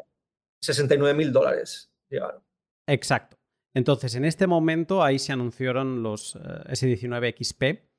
69 0.60 1.16
mil 1.16 1.32
dólares 1.32 1.92
llegaron. 2.10 2.42
Exacto. 2.88 3.38
Entonces, 3.74 4.14
en 4.16 4.24
este 4.24 4.46
momento 4.46 5.02
ahí 5.02 5.18
se 5.18 5.32
anunciaron 5.32 6.02
los 6.02 6.36
eh, 6.36 6.38
S19 6.38 7.34
XP 7.36 7.92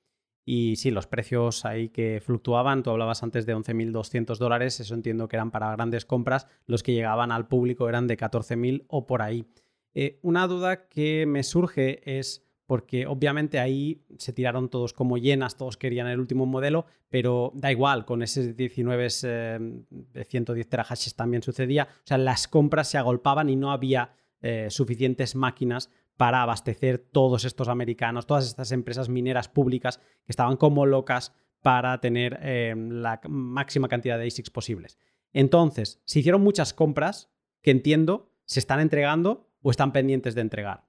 y 0.45 0.75
sí, 0.75 0.91
los 0.91 1.07
precios 1.07 1.65
ahí 1.65 1.89
que 1.89 2.21
fluctuaban, 2.21 2.83
tú 2.83 2.89
hablabas 2.89 3.23
antes 3.23 3.45
de 3.45 3.55
11.200 3.55 4.37
dólares, 4.37 4.79
eso 4.79 4.93
entiendo 4.93 5.27
que 5.27 5.37
eran 5.37 5.51
para 5.51 5.71
grandes 5.71 6.05
compras, 6.05 6.47
los 6.65 6.83
que 6.83 6.93
llegaban 6.93 7.31
al 7.31 7.47
público 7.47 7.87
eran 7.87 8.07
de 8.07 8.17
14.000 8.17 8.85
o 8.87 9.07
por 9.07 9.21
ahí. 9.21 9.47
Eh, 9.93 10.19
una 10.23 10.47
duda 10.47 10.87
que 10.87 11.25
me 11.25 11.43
surge 11.43 12.01
es 12.19 12.43
porque 12.65 13.05
obviamente 13.05 13.59
ahí 13.59 14.05
se 14.17 14.33
tiraron 14.33 14.69
todos 14.69 14.93
como 14.93 15.17
llenas, 15.17 15.57
todos 15.57 15.77
querían 15.77 16.07
el 16.07 16.19
último 16.19 16.45
modelo, 16.45 16.85
pero 17.09 17.51
da 17.55 17.71
igual, 17.71 18.05
con 18.05 18.23
ese 18.23 18.53
19 18.53 19.07
eh, 19.23 19.59
de 19.89 20.23
110 20.23 20.69
terahashes 20.69 21.15
también 21.15 21.43
sucedía, 21.43 21.87
o 21.91 22.07
sea, 22.07 22.17
las 22.17 22.47
compras 22.47 22.89
se 22.89 22.97
agolpaban 22.97 23.49
y 23.49 23.55
no 23.55 23.71
había 23.71 24.13
eh, 24.41 24.67
suficientes 24.69 25.35
máquinas 25.35 25.89
para 26.15 26.41
abastecer 26.41 26.99
todos 26.99 27.43
estos 27.43 27.67
americanos, 27.67 28.25
todas 28.25 28.45
estas 28.45 28.71
empresas 28.71 29.09
mineras 29.09 29.49
públicas 29.49 29.97
que 30.25 30.31
estaban 30.31 30.57
como 30.57 30.85
locas 30.85 31.33
para 31.61 31.99
tener 32.01 32.39
la 32.75 33.21
máxima 33.29 33.87
cantidad 33.87 34.19
de 34.19 34.27
ASICs 34.27 34.49
posibles. 34.49 34.99
Entonces, 35.31 36.01
se 36.03 36.19
hicieron 36.19 36.41
muchas 36.41 36.73
compras 36.73 37.31
que 37.61 37.71
entiendo 37.71 38.33
se 38.45 38.59
están 38.59 38.79
entregando 38.79 39.49
o 39.63 39.71
están 39.71 39.91
pendientes 39.91 40.35
de 40.35 40.41
entregar. 40.41 40.85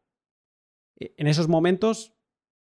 E, 1.01 1.15
en 1.17 1.27
esos 1.27 1.49
momentos 1.49 2.15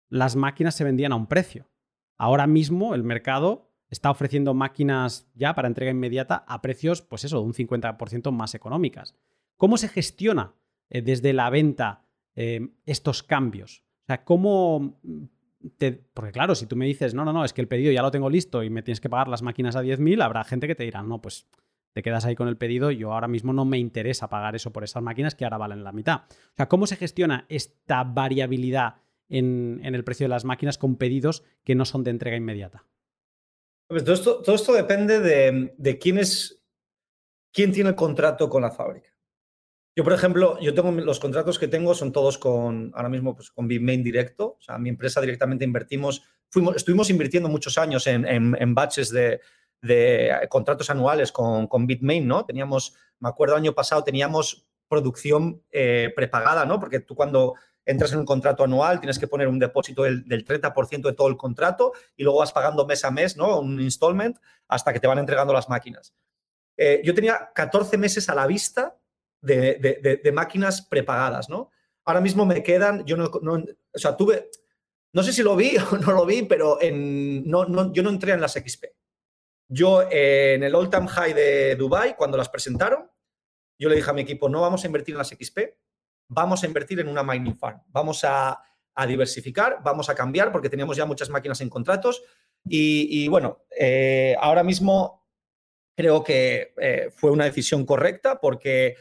las 0.08 0.34
máquinas 0.34 0.74
se 0.74 0.84
vendían 0.84 1.12
a 1.12 1.16
un 1.16 1.26
precio. 1.26 1.68
Ahora 2.16 2.46
mismo 2.46 2.94
el 2.94 3.04
mercado 3.04 3.70
está 3.90 4.10
ofreciendo 4.10 4.54
máquinas 4.54 5.30
ya 5.34 5.54
para 5.54 5.68
entrega 5.68 5.92
inmediata 5.92 6.44
a 6.46 6.60
precios, 6.60 7.02
pues 7.02 7.24
eso, 7.24 7.38
de 7.38 7.44
un 7.44 7.54
50% 7.54 8.30
más 8.32 8.54
económicas. 8.54 9.14
¿Cómo 9.56 9.76
se 9.76 9.88
gestiona 9.88 10.54
eh, 10.90 11.02
desde 11.02 11.32
la 11.32 11.50
venta 11.50 12.04
eh, 12.34 12.68
estos 12.86 13.22
cambios? 13.22 13.84
O 14.02 14.06
sea, 14.06 14.24
¿cómo 14.24 15.00
te... 15.76 15.92
Porque 15.92 16.32
claro, 16.32 16.54
si 16.54 16.66
tú 16.66 16.76
me 16.76 16.86
dices, 16.86 17.14
no, 17.14 17.24
no, 17.24 17.32
no, 17.32 17.44
es 17.44 17.52
que 17.52 17.60
el 17.60 17.68
pedido 17.68 17.92
ya 17.92 18.02
lo 18.02 18.10
tengo 18.10 18.30
listo 18.30 18.62
y 18.62 18.70
me 18.70 18.82
tienes 18.82 19.00
que 19.00 19.10
pagar 19.10 19.28
las 19.28 19.42
máquinas 19.42 19.76
a 19.76 19.82
10.000, 19.82 20.22
habrá 20.22 20.44
gente 20.44 20.66
que 20.66 20.74
te 20.74 20.84
dirá, 20.84 21.02
no, 21.02 21.20
pues 21.20 21.46
te 21.98 22.02
quedas 22.04 22.24
ahí 22.24 22.36
con 22.36 22.46
el 22.46 22.56
pedido, 22.56 22.92
yo 22.92 23.12
ahora 23.12 23.26
mismo 23.26 23.52
no 23.52 23.64
me 23.64 23.76
interesa 23.76 24.28
pagar 24.28 24.54
eso 24.54 24.72
por 24.72 24.84
esas 24.84 25.02
máquinas 25.02 25.34
que 25.34 25.42
ahora 25.42 25.58
valen 25.58 25.82
la 25.82 25.90
mitad. 25.90 26.20
O 26.30 26.54
sea, 26.54 26.68
¿cómo 26.68 26.86
se 26.86 26.94
gestiona 26.94 27.44
esta 27.48 28.04
variabilidad 28.04 28.98
en, 29.28 29.80
el 29.82 30.04
precio 30.04 30.22
de 30.22 30.28
las 30.28 30.44
máquinas 30.44 30.78
con 30.78 30.94
pedidos 30.94 31.42
que 31.64 31.74
no 31.74 31.84
son 31.84 32.04
de 32.04 32.12
entrega 32.12 32.36
inmediata? 32.36 32.84
Pues 33.88 34.04
todo, 34.04 34.14
esto, 34.14 34.42
todo 34.42 34.54
esto 34.54 34.72
depende 34.74 35.18
de, 35.18 35.98
quién 35.98 36.18
es 36.18 36.62
quién 37.52 37.72
tiene 37.72 37.90
el 37.90 37.96
contrato 37.96 38.48
con 38.48 38.62
la 38.62 38.70
fábrica. 38.70 39.10
Yo, 39.96 40.04
por 40.04 40.12
ejemplo, 40.12 40.56
yo 40.60 40.74
tengo 40.74 40.92
los 40.92 41.18
contratos 41.18 41.58
que 41.58 41.66
tengo 41.66 41.94
son 41.94 42.12
todos 42.12 42.38
con, 42.38 42.92
ahora 42.94 43.08
mismo, 43.08 43.34
pues 43.34 43.50
con 43.50 43.66
Bitmain 43.66 44.04
directo. 44.04 44.56
O 44.56 44.62
sea, 44.62 44.78
mi 44.78 44.88
empresa 44.88 45.20
directamente 45.20 45.64
invertimos, 45.64 46.22
fuimos, 46.48 46.76
estuvimos 46.76 47.10
invirtiendo 47.10 47.48
muchos 47.48 47.76
años 47.76 48.06
en, 48.06 48.24
en, 48.24 48.74
batches 48.76 49.10
de, 49.10 49.40
de, 49.82 50.46
contratos 50.48 50.90
anuales 50.90 51.32
con, 51.32 51.66
con 51.66 51.86
Bitmain, 51.86 52.26
¿no? 52.26 52.44
Teníamos, 52.44 52.94
me 53.20 53.28
acuerdo, 53.28 53.56
año 53.56 53.74
pasado 53.74 54.04
teníamos 54.04 54.68
producción 54.88 55.62
eh, 55.70 56.12
prepagada, 56.14 56.64
¿no? 56.64 56.80
Porque 56.80 57.00
tú 57.00 57.14
cuando 57.14 57.54
entras 57.84 58.12
en 58.12 58.18
un 58.18 58.26
contrato 58.26 58.64
anual 58.64 59.00
tienes 59.00 59.18
que 59.18 59.28
poner 59.28 59.48
un 59.48 59.58
depósito 59.58 60.02
del, 60.02 60.24
30% 60.26 61.02
de 61.02 61.12
todo 61.14 61.28
el 61.28 61.36
contrato 61.36 61.92
y 62.16 62.22
luego 62.22 62.40
vas 62.40 62.52
pagando 62.52 62.86
mes 62.86 63.04
a 63.04 63.10
mes, 63.10 63.36
¿no? 63.36 63.60
Un 63.60 63.80
installment 63.80 64.38
hasta 64.68 64.92
que 64.92 65.00
te 65.00 65.06
van 65.06 65.18
entregando 65.18 65.52
las 65.52 65.68
máquinas. 65.68 66.14
Eh, 66.76 67.00
yo 67.04 67.14
tenía 67.14 67.50
14 67.54 67.96
meses 67.96 68.28
a 68.28 68.34
la 68.34 68.46
vista 68.46 68.98
de, 69.40 70.30
máquinas 70.34 70.82
prepagadas, 70.82 71.48
¿no? 71.48 71.70
Ahora 72.04 72.20
mismo 72.20 72.46
me 72.46 72.62
quedan, 72.62 73.04
yo 73.04 73.16
no, 73.16 73.30
no, 73.42 73.54
o 73.54 73.98
sea, 73.98 74.16
tuve, 74.16 74.50
no 75.12 75.22
sé 75.22 75.32
si 75.32 75.42
lo 75.42 75.56
vi 75.56 75.76
o 75.92 75.96
no 75.98 76.12
lo 76.12 76.26
vi, 76.26 76.42
pero 76.42 76.80
en, 76.80 77.48
no, 77.48 77.64
no, 77.64 77.92
yo 77.92 78.02
no 78.02 78.10
entré 78.10 78.32
en 78.32 78.40
las 78.40 78.52
XP. 78.52 78.84
Yo 79.68 80.02
eh, 80.02 80.54
en 80.54 80.62
el 80.62 80.74
all 80.74 80.90
time 80.90 81.08
high 81.08 81.32
de 81.34 81.76
Dubai, 81.76 82.16
cuando 82.16 82.36
las 82.36 82.48
presentaron, 82.48 83.10
yo 83.78 83.88
le 83.88 83.96
dije 83.96 84.10
a 84.10 84.14
mi 84.14 84.22
equipo, 84.22 84.48
no 84.48 84.60
vamos 84.60 84.82
a 84.82 84.86
invertir 84.86 85.14
en 85.14 85.18
las 85.18 85.28
XP, 85.28 85.58
vamos 86.28 86.62
a 86.62 86.66
invertir 86.66 87.00
en 87.00 87.08
una 87.08 87.22
mining 87.22 87.56
farm, 87.56 87.82
vamos 87.88 88.24
a, 88.24 88.62
diversificar, 89.06 89.78
vamos 89.84 90.08
a 90.08 90.14
cambiar, 90.16 90.50
porque 90.50 90.68
teníamos 90.68 90.96
ya 90.96 91.06
muchas 91.06 91.30
máquinas 91.30 91.60
en 91.60 91.68
contratos. 91.68 92.20
Y, 92.64 93.28
bueno, 93.28 93.64
eh, 93.78 94.34
ahora 94.40 94.64
mismo 94.64 95.24
creo 95.96 96.24
que 96.24 96.74
eh, 96.76 97.08
fue 97.14 97.30
una 97.30 97.44
decisión 97.44 97.86
correcta 97.86 98.40
porque 98.40 98.96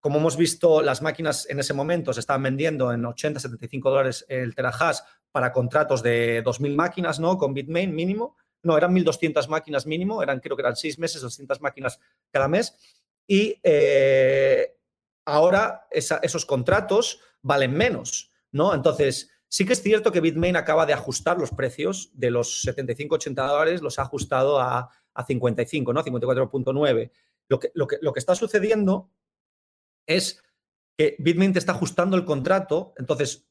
como 0.00 0.18
hemos 0.18 0.36
visto, 0.36 0.80
las 0.80 1.02
máquinas 1.02 1.48
en 1.50 1.58
ese 1.58 1.74
momento 1.74 2.12
se 2.12 2.20
estaban 2.20 2.42
vendiendo 2.42 2.92
en 2.92 3.04
80, 3.04 3.40
75 3.40 3.90
dólares 3.90 4.24
el 4.28 4.54
terahash 4.54 4.98
para 5.32 5.52
contratos 5.52 6.02
de 6.02 6.42
2.000 6.44 6.74
máquinas, 6.74 7.18
¿no? 7.18 7.36
Con 7.36 7.52
Bitmain 7.52 7.94
mínimo. 7.94 8.36
No, 8.62 8.76
eran 8.76 8.94
1.200 8.94 9.48
máquinas 9.48 9.86
mínimo, 9.86 10.22
eran 10.22 10.40
creo 10.40 10.56
que 10.56 10.62
eran 10.62 10.76
6 10.76 10.98
meses, 10.98 11.22
200 11.22 11.60
máquinas 11.60 12.00
cada 12.30 12.48
mes. 12.48 12.76
Y 13.26 13.60
eh, 13.62 14.76
ahora 15.24 15.86
esos 15.90 16.46
contratos 16.46 17.20
valen 17.42 17.72
menos, 17.72 18.30
¿no? 18.50 18.74
Entonces, 18.74 19.30
sí 19.48 19.64
que 19.64 19.74
es 19.74 19.82
cierto 19.82 20.10
que 20.10 20.20
Bitmain 20.20 20.56
acaba 20.56 20.86
de 20.86 20.92
ajustar 20.92 21.38
los 21.38 21.50
precios 21.50 22.10
de 22.14 22.30
los 22.30 22.62
75, 22.62 23.14
80 23.14 23.46
dólares, 23.46 23.82
los 23.82 23.98
ha 23.98 24.02
ajustado 24.02 24.58
a, 24.58 24.90
a 25.14 25.24
55, 25.24 25.92
¿no? 25.92 26.04
54.9. 26.04 27.10
Lo 27.48 27.58
que, 27.58 27.70
lo, 27.74 27.86
que, 27.86 27.98
lo 28.00 28.12
que 28.12 28.20
está 28.20 28.34
sucediendo 28.34 29.10
es 30.06 30.42
que 30.96 31.16
Bitmain 31.18 31.52
te 31.52 31.58
está 31.58 31.72
ajustando 31.72 32.16
el 32.16 32.24
contrato, 32.24 32.94
entonces 32.96 33.47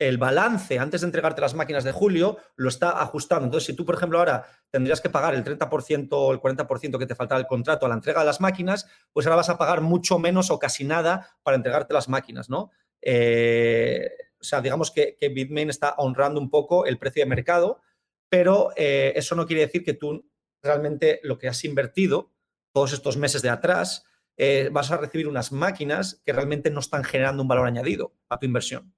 el 0.00 0.16
balance 0.16 0.78
antes 0.78 1.02
de 1.02 1.06
entregarte 1.06 1.42
las 1.42 1.54
máquinas 1.54 1.84
de 1.84 1.92
julio 1.92 2.38
lo 2.56 2.70
está 2.70 3.02
ajustando. 3.02 3.44
Entonces, 3.44 3.66
si 3.66 3.74
tú, 3.74 3.84
por 3.84 3.94
ejemplo, 3.94 4.18
ahora 4.18 4.46
tendrías 4.70 5.00
que 5.02 5.10
pagar 5.10 5.34
el 5.34 5.44
30% 5.44 6.08
o 6.12 6.32
el 6.32 6.40
40% 6.40 6.98
que 6.98 7.06
te 7.06 7.14
falta 7.14 7.36
del 7.36 7.46
contrato 7.46 7.84
a 7.84 7.88
la 7.90 7.96
entrega 7.96 8.20
de 8.20 8.26
las 8.26 8.40
máquinas, 8.40 8.86
pues 9.12 9.26
ahora 9.26 9.36
vas 9.36 9.50
a 9.50 9.58
pagar 9.58 9.82
mucho 9.82 10.18
menos 10.18 10.50
o 10.50 10.58
casi 10.58 10.84
nada 10.84 11.36
para 11.42 11.56
entregarte 11.56 11.92
las 11.92 12.08
máquinas, 12.08 12.48
¿no? 12.48 12.70
Eh, 13.02 14.10
o 14.40 14.44
sea, 14.44 14.62
digamos 14.62 14.90
que, 14.90 15.16
Bitmain 15.20 15.68
está 15.68 15.94
honrando 15.98 16.40
un 16.40 16.48
poco 16.48 16.86
el 16.86 16.98
precio 16.98 17.22
de 17.22 17.28
mercado, 17.28 17.82
pero 18.30 18.70
eh, 18.76 19.12
eso 19.16 19.34
no 19.34 19.46
quiere 19.46 19.66
decir 19.66 19.84
que 19.84 19.92
tú 19.92 20.26
realmente 20.62 21.20
lo 21.24 21.38
que 21.38 21.48
has 21.48 21.62
invertido 21.64 22.32
todos 22.72 22.94
estos 22.94 23.18
meses 23.18 23.42
de 23.42 23.50
atrás 23.50 24.06
eh, 24.38 24.70
vas 24.72 24.90
a 24.90 24.96
recibir 24.96 25.28
unas 25.28 25.52
máquinas 25.52 26.22
que 26.24 26.32
realmente 26.32 26.70
no 26.70 26.80
están 26.80 27.04
generando 27.04 27.42
un 27.42 27.48
valor 27.48 27.66
añadido 27.66 28.14
a 28.30 28.38
tu 28.38 28.46
inversión. 28.46 28.94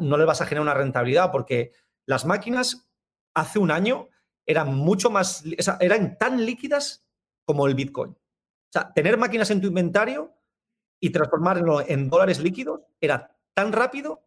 No 0.00 0.16
le 0.16 0.24
vas 0.24 0.40
a 0.40 0.46
generar 0.46 0.62
una 0.62 0.74
rentabilidad 0.74 1.30
porque 1.30 1.72
las 2.06 2.24
máquinas 2.24 2.88
hace 3.34 3.58
un 3.58 3.70
año 3.70 4.08
eran 4.46 4.74
mucho 4.74 5.10
más, 5.10 5.44
eran 5.80 6.18
tan 6.18 6.44
líquidas 6.44 7.06
como 7.44 7.66
el 7.66 7.74
Bitcoin. 7.74 8.10
O 8.12 8.72
sea, 8.72 8.92
tener 8.92 9.16
máquinas 9.16 9.50
en 9.50 9.60
tu 9.60 9.68
inventario 9.68 10.34
y 11.00 11.10
transformarlo 11.10 11.80
en 11.86 12.08
dólares 12.08 12.40
líquidos 12.40 12.82
era 13.00 13.36
tan 13.54 13.72
rápido 13.72 14.26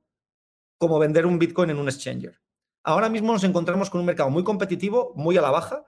como 0.78 1.00
vender 1.00 1.26
un 1.26 1.40
Bitcoin 1.40 1.70
en 1.70 1.78
un 1.78 1.88
exchanger. 1.88 2.42
Ahora 2.84 3.10
mismo 3.10 3.32
nos 3.32 3.44
encontramos 3.44 3.90
con 3.90 4.02
un 4.02 4.08
mercado 4.08 4.30
muy 4.30 4.44
competitivo, 4.44 5.14
muy 5.16 5.38
a 5.38 5.42
la 5.42 5.52
baja, 5.52 5.86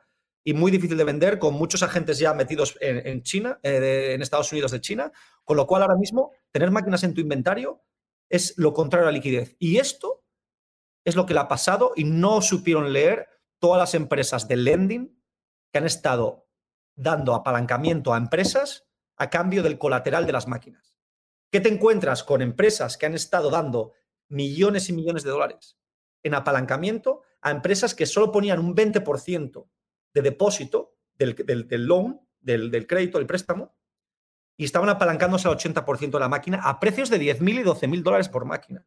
y 0.47 0.53
muy 0.53 0.71
difícil 0.71 0.95
de 0.95 1.03
vender, 1.03 1.39
con 1.39 1.55
muchos 1.55 1.81
agentes 1.81 2.19
ya 2.19 2.33
metidos 2.33 2.77
en, 2.79 3.23
China, 3.23 3.59
eh, 3.63 4.11
en 4.13 4.21
Estados 4.21 4.51
Unidos 4.51 4.71
de 4.71 4.79
China, 4.79 5.11
con 5.43 5.57
lo 5.57 5.65
cual 5.65 5.81
ahora 5.81 5.95
mismo 5.95 6.31
tener 6.51 6.69
máquinas 6.69 7.03
en 7.03 7.15
tu 7.15 7.21
inventario 7.21 7.81
es 8.29 8.57
lo 8.57 8.73
contrario 8.73 9.07
a 9.07 9.11
la 9.11 9.17
liquidez. 9.17 9.55
Y 9.59 9.77
esto 9.77 10.23
es 11.03 11.15
lo 11.15 11.25
que 11.25 11.33
le 11.33 11.39
ha 11.39 11.47
pasado 11.47 11.93
y 11.95 12.03
no 12.03 12.41
supieron 12.41 12.91
leer 12.91 13.27
todas 13.59 13.79
las 13.79 13.93
empresas 13.93 14.47
de 14.47 14.57
lending 14.57 15.21
que 15.71 15.77
han 15.77 15.85
estado 15.85 16.47
dando 16.95 17.35
apalancamiento 17.35 18.13
a 18.13 18.17
empresas 18.17 18.87
a 19.17 19.29
cambio 19.29 19.63
del 19.63 19.77
colateral 19.77 20.25
de 20.25 20.33
las 20.33 20.47
máquinas. 20.47 20.95
¿Qué 21.51 21.61
te 21.61 21.69
encuentras 21.69 22.23
con 22.23 22.41
empresas 22.41 22.97
que 22.97 23.05
han 23.05 23.13
estado 23.13 23.49
dando 23.49 23.93
millones 24.27 24.89
y 24.89 24.93
millones 24.93 25.23
de 25.23 25.29
dólares 25.29 25.77
en 26.23 26.33
apalancamiento 26.33 27.21
a 27.41 27.51
empresas 27.51 27.93
que 27.93 28.05
solo 28.05 28.31
ponían 28.31 28.59
un 28.59 28.75
20% 28.75 29.69
de 30.13 30.21
depósito 30.21 30.97
del, 31.17 31.35
del, 31.35 31.85
loan, 31.85 32.19
del, 32.39 32.71
del, 32.71 32.87
crédito, 32.87 33.19
del 33.19 33.27
préstamo, 33.27 33.75
y 34.57 34.65
estaban 34.65 34.89
apalancándose 34.89 35.47
al 35.47 35.57
80% 35.57 36.11
de 36.11 36.19
la 36.19 36.29
máquina 36.29 36.61
a 36.63 36.79
precios 36.79 37.09
de 37.09 37.19
10.000 37.19 37.61
y 37.61 37.63
12.000 37.63 38.03
dólares 38.03 38.29
por 38.29 38.45
máquina. 38.45 38.85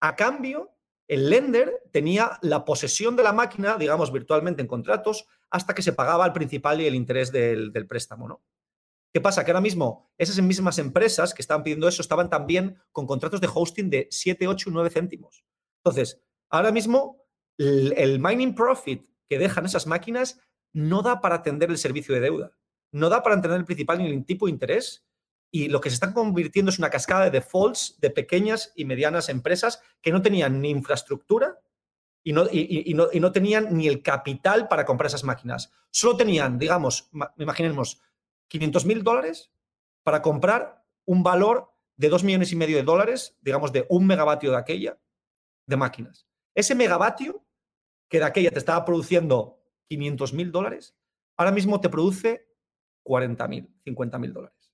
A 0.00 0.16
cambio, 0.16 0.76
el 1.08 1.30
lender 1.30 1.82
tenía 1.92 2.38
la 2.42 2.64
posesión 2.64 3.16
de 3.16 3.22
la 3.22 3.32
máquina, 3.32 3.76
digamos, 3.76 4.12
virtualmente 4.12 4.62
en 4.62 4.68
contratos, 4.68 5.26
hasta 5.50 5.74
que 5.74 5.82
se 5.82 5.92
pagaba 5.92 6.26
el 6.26 6.32
principal 6.32 6.80
y 6.80 6.86
el 6.86 6.94
interés 6.94 7.32
del, 7.32 7.72
préstamo, 7.88 8.28
¿no? 8.28 8.42
¿Qué 9.12 9.20
pasa? 9.20 9.44
Que 9.44 9.50
ahora 9.50 9.60
mismo 9.60 10.10
esas 10.16 10.40
mismas 10.40 10.78
empresas 10.78 11.34
que 11.34 11.42
estaban 11.42 11.62
pidiendo 11.62 11.86
eso 11.86 12.00
estaban 12.00 12.30
también 12.30 12.78
con 12.92 13.06
contratos 13.06 13.42
de 13.42 13.50
hosting 13.52 13.90
de 13.90 14.08
7, 14.10 14.48
8 14.48 14.70
9 14.72 14.88
céntimos. 14.88 15.44
Entonces, 15.84 16.22
ahora 16.48 16.72
mismo 16.72 17.26
el 17.58 18.18
mining 18.18 18.54
profit 18.54 19.06
que 19.28 19.38
dejan 19.38 19.66
esas 19.66 19.86
máquinas 19.86 20.40
no 20.72 21.02
da 21.02 21.20
para 21.20 21.36
atender 21.36 21.70
el 21.70 21.76
servicio 21.76 22.14
de 22.14 22.22
deuda, 22.22 22.56
no 22.92 23.08
da 23.08 23.22
para 23.22 23.34
entender 23.34 23.58
el 23.58 23.64
principal 23.64 23.98
ni 23.98 24.06
el 24.06 24.24
tipo 24.24 24.46
de 24.46 24.52
interés. 24.52 25.04
Y 25.50 25.68
lo 25.68 25.80
que 25.80 25.90
se 25.90 25.94
están 25.94 26.12
convirtiendo 26.12 26.70
es 26.70 26.78
una 26.78 26.90
cascada 26.90 27.24
de 27.24 27.30
defaults 27.30 27.98
de 28.00 28.10
pequeñas 28.10 28.72
y 28.74 28.84
medianas 28.84 29.28
empresas 29.28 29.82
que 30.00 30.12
no 30.12 30.22
tenían 30.22 30.60
ni 30.60 30.70
infraestructura 30.70 31.60
y 32.24 32.32
no, 32.32 32.46
y, 32.50 32.94
no, 32.94 33.08
y 33.12 33.20
no, 33.20 33.32
tenían 33.32 33.76
ni 33.76 33.88
el 33.88 34.02
capital 34.02 34.68
para 34.68 34.84
comprar 34.84 35.08
esas 35.08 35.24
máquinas. 35.24 35.72
Solo 35.90 36.16
tenían, 36.16 36.58
digamos, 36.58 37.10
imaginemos, 37.36 38.00
500 38.48 38.86
mil 38.86 39.02
dólares 39.02 39.50
para 40.04 40.22
comprar 40.22 40.84
un 41.04 41.22
valor 41.22 41.72
de 41.96 42.08
2 42.08 42.24
millones 42.24 42.52
y 42.52 42.56
medio 42.56 42.76
de 42.76 42.82
dólares, 42.82 43.36
digamos, 43.40 43.72
de 43.72 43.86
un 43.88 44.06
megavatio 44.06 44.50
de 44.50 44.56
aquella, 44.56 44.98
de 45.66 45.76
máquinas. 45.76 46.26
Ese 46.54 46.74
megavatio 46.74 47.44
que 48.08 48.18
de 48.18 48.24
aquella 48.24 48.50
te 48.50 48.58
estaba 48.58 48.84
produciendo 48.84 49.60
500 49.88 50.32
mil 50.32 50.52
dólares, 50.52 50.94
ahora 51.36 51.50
mismo 51.50 51.80
te 51.80 51.88
produce 51.88 52.51
40 53.02 53.48
mil, 53.48 53.68
50 53.84 54.18
mil 54.18 54.32
dólares. 54.32 54.72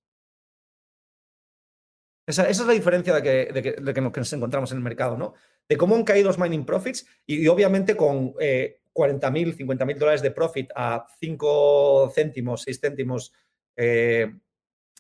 Esa, 2.27 2.49
es 2.49 2.61
la 2.61 2.75
diferencia 2.75 3.15
de 3.15 3.23
que, 3.23 3.53
de, 3.53 3.95
que, 3.95 4.01
nos 4.01 4.33
encontramos 4.35 4.71
en 4.71 4.79
el 4.79 4.85
mercado, 4.85 5.17
¿no? 5.17 5.33
De 5.67 5.79
cómo 5.79 5.97
han 5.97 6.05
caído 6.05 6.29
los 6.29 6.39
mining 6.39 6.67
profits 6.67 7.07
y, 7.25 7.49
obviamente 7.49 7.97
con 7.97 8.35
40 8.93 9.31
mil, 9.31 9.55
50 9.55 9.85
mil 9.87 9.99
dólares 9.99 10.23
de 10.23 10.31
profit 10.31 10.71
a 10.75 11.07
5 11.21 12.13
céntimos, 12.15 12.63
6 12.63 12.81
céntimos 12.81 13.33
eh, 13.77 14.31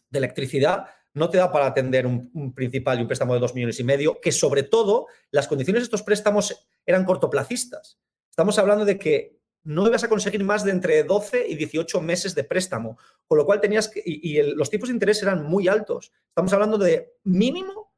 de 0.09 0.18
electricidad, 0.18 0.87
no 1.14 1.29
te 1.29 1.37
da 1.37 1.51
para 1.51 1.66
atender 1.66 2.07
un, 2.07 2.31
un, 2.33 2.55
principal 2.55 2.99
y 2.99 3.03
un 3.03 3.09
préstamo 3.09 3.35
de 3.35 3.41
2 3.41 3.55
millones 3.55 3.81
y 3.81 3.85
medio, 3.85 4.20
que 4.20 4.33
sobre 4.33 4.62
todo 4.62 5.09
las 5.31 5.49
condiciones 5.49 5.83
de 5.83 5.85
estos 5.85 6.03
préstamos 6.03 6.68
eran 6.87 7.05
cortoplacistas. 7.05 7.99
Estamos 8.31 8.59
hablando 8.59 8.85
de 8.85 8.99
que 8.99 9.38
no 9.69 9.87
ibas 9.87 10.03
a 10.03 10.09
conseguir 10.09 10.43
más 10.45 10.64
de 10.64 10.71
entre 10.71 11.05
12 11.05 11.47
y 11.47 11.55
18 11.55 12.01
meses 12.01 12.35
de 12.35 12.43
préstamo, 12.43 12.97
con 13.27 13.37
lo 13.37 13.45
cual 13.45 13.61
tenías 13.61 13.89
que, 13.89 14.03
y, 14.03 14.41
los 14.55 14.71
tipos 14.71 14.89
de 14.89 14.95
interés 14.95 15.23
eran 15.23 15.45
muy 15.45 15.69
altos. 15.69 16.11
Estamos 16.29 16.55
hablando 16.55 16.79
de 16.79 17.16
mínimo 17.25 17.93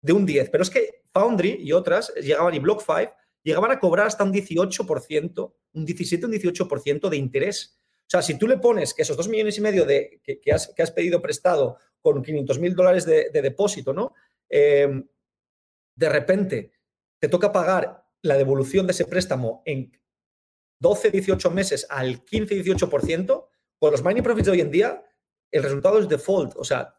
de 0.00 0.14
un 0.14 0.26
10, 0.26 0.50
pero 0.50 0.64
es 0.64 0.70
que 0.70 1.04
Foundry 1.12 1.58
y 1.60 1.70
otras 1.70 2.12
llegaban 2.16 2.52
y 2.54 2.58
BlockFi 2.58 3.08
llegaban 3.44 3.70
a 3.70 3.78
cobrar 3.78 4.08
hasta 4.08 4.24
un 4.24 4.32
18%, 4.32 5.54
un 5.74 5.84
17, 5.84 6.26
un 6.26 6.32
18% 6.32 7.08
de 7.08 7.16
interés. 7.16 7.78
O 8.00 8.10
sea, 8.10 8.20
si 8.20 8.36
tú 8.36 8.48
le 8.48 8.56
pones 8.56 8.92
que 8.92 9.02
esos 9.02 9.16
2 9.16 9.28
millones 9.28 9.56
y 9.58 9.60
medio 9.60 9.86
de, 9.86 10.20
que, 10.24 10.52
has, 10.52 10.90
pedido 10.90 11.22
prestado 11.22 11.76
con 12.00 12.20
500 12.20 12.58
mil 12.58 12.74
dólares 12.74 13.06
de, 13.06 13.30
depósito, 13.30 13.92
¿no? 13.92 14.12
Eh, 14.50 15.04
de 15.94 16.08
repente 16.08 16.72
te 17.20 17.28
toca 17.28 17.52
pagar 17.52 18.08
la 18.22 18.36
devolución 18.36 18.88
de 18.88 18.90
ese 18.92 19.04
préstamo 19.04 19.62
en 19.64 20.01
12, 20.82 21.10
18 21.10 21.50
meses 21.50 21.86
al 21.88 22.24
15, 22.24 22.62
18%, 22.62 23.46
con 23.78 23.92
los 23.92 24.04
mining 24.04 24.22
profits 24.22 24.46
de 24.46 24.52
hoy 24.52 24.60
en 24.60 24.70
día, 24.70 25.02
el 25.50 25.62
resultado 25.62 25.98
es 25.98 26.08
default. 26.08 26.54
O 26.56 26.64
sea, 26.64 26.94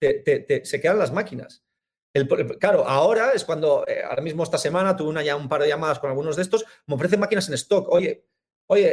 se 0.00 0.80
quedan 0.80 0.98
las 0.98 1.12
máquinas. 1.12 1.64
claro, 2.60 2.86
ahora 2.86 3.32
es 3.32 3.44
cuando, 3.44 3.84
eh, 3.86 4.02
ahora 4.08 4.22
mismo 4.22 4.44
esta 4.44 4.56
semana 4.56 4.96
tuve 4.96 5.08
una, 5.08 5.36
un 5.36 5.48
par 5.48 5.62
de 5.62 5.68
llamadas 5.68 5.98
con 5.98 6.10
algunos 6.10 6.36
de 6.36 6.42
estos, 6.42 6.64
me 6.86 6.94
ofrecen 6.94 7.20
máquinas 7.20 7.48
en 7.48 7.54
stock. 7.54 7.88
Oye, 7.88 8.24
oye, 8.66 8.92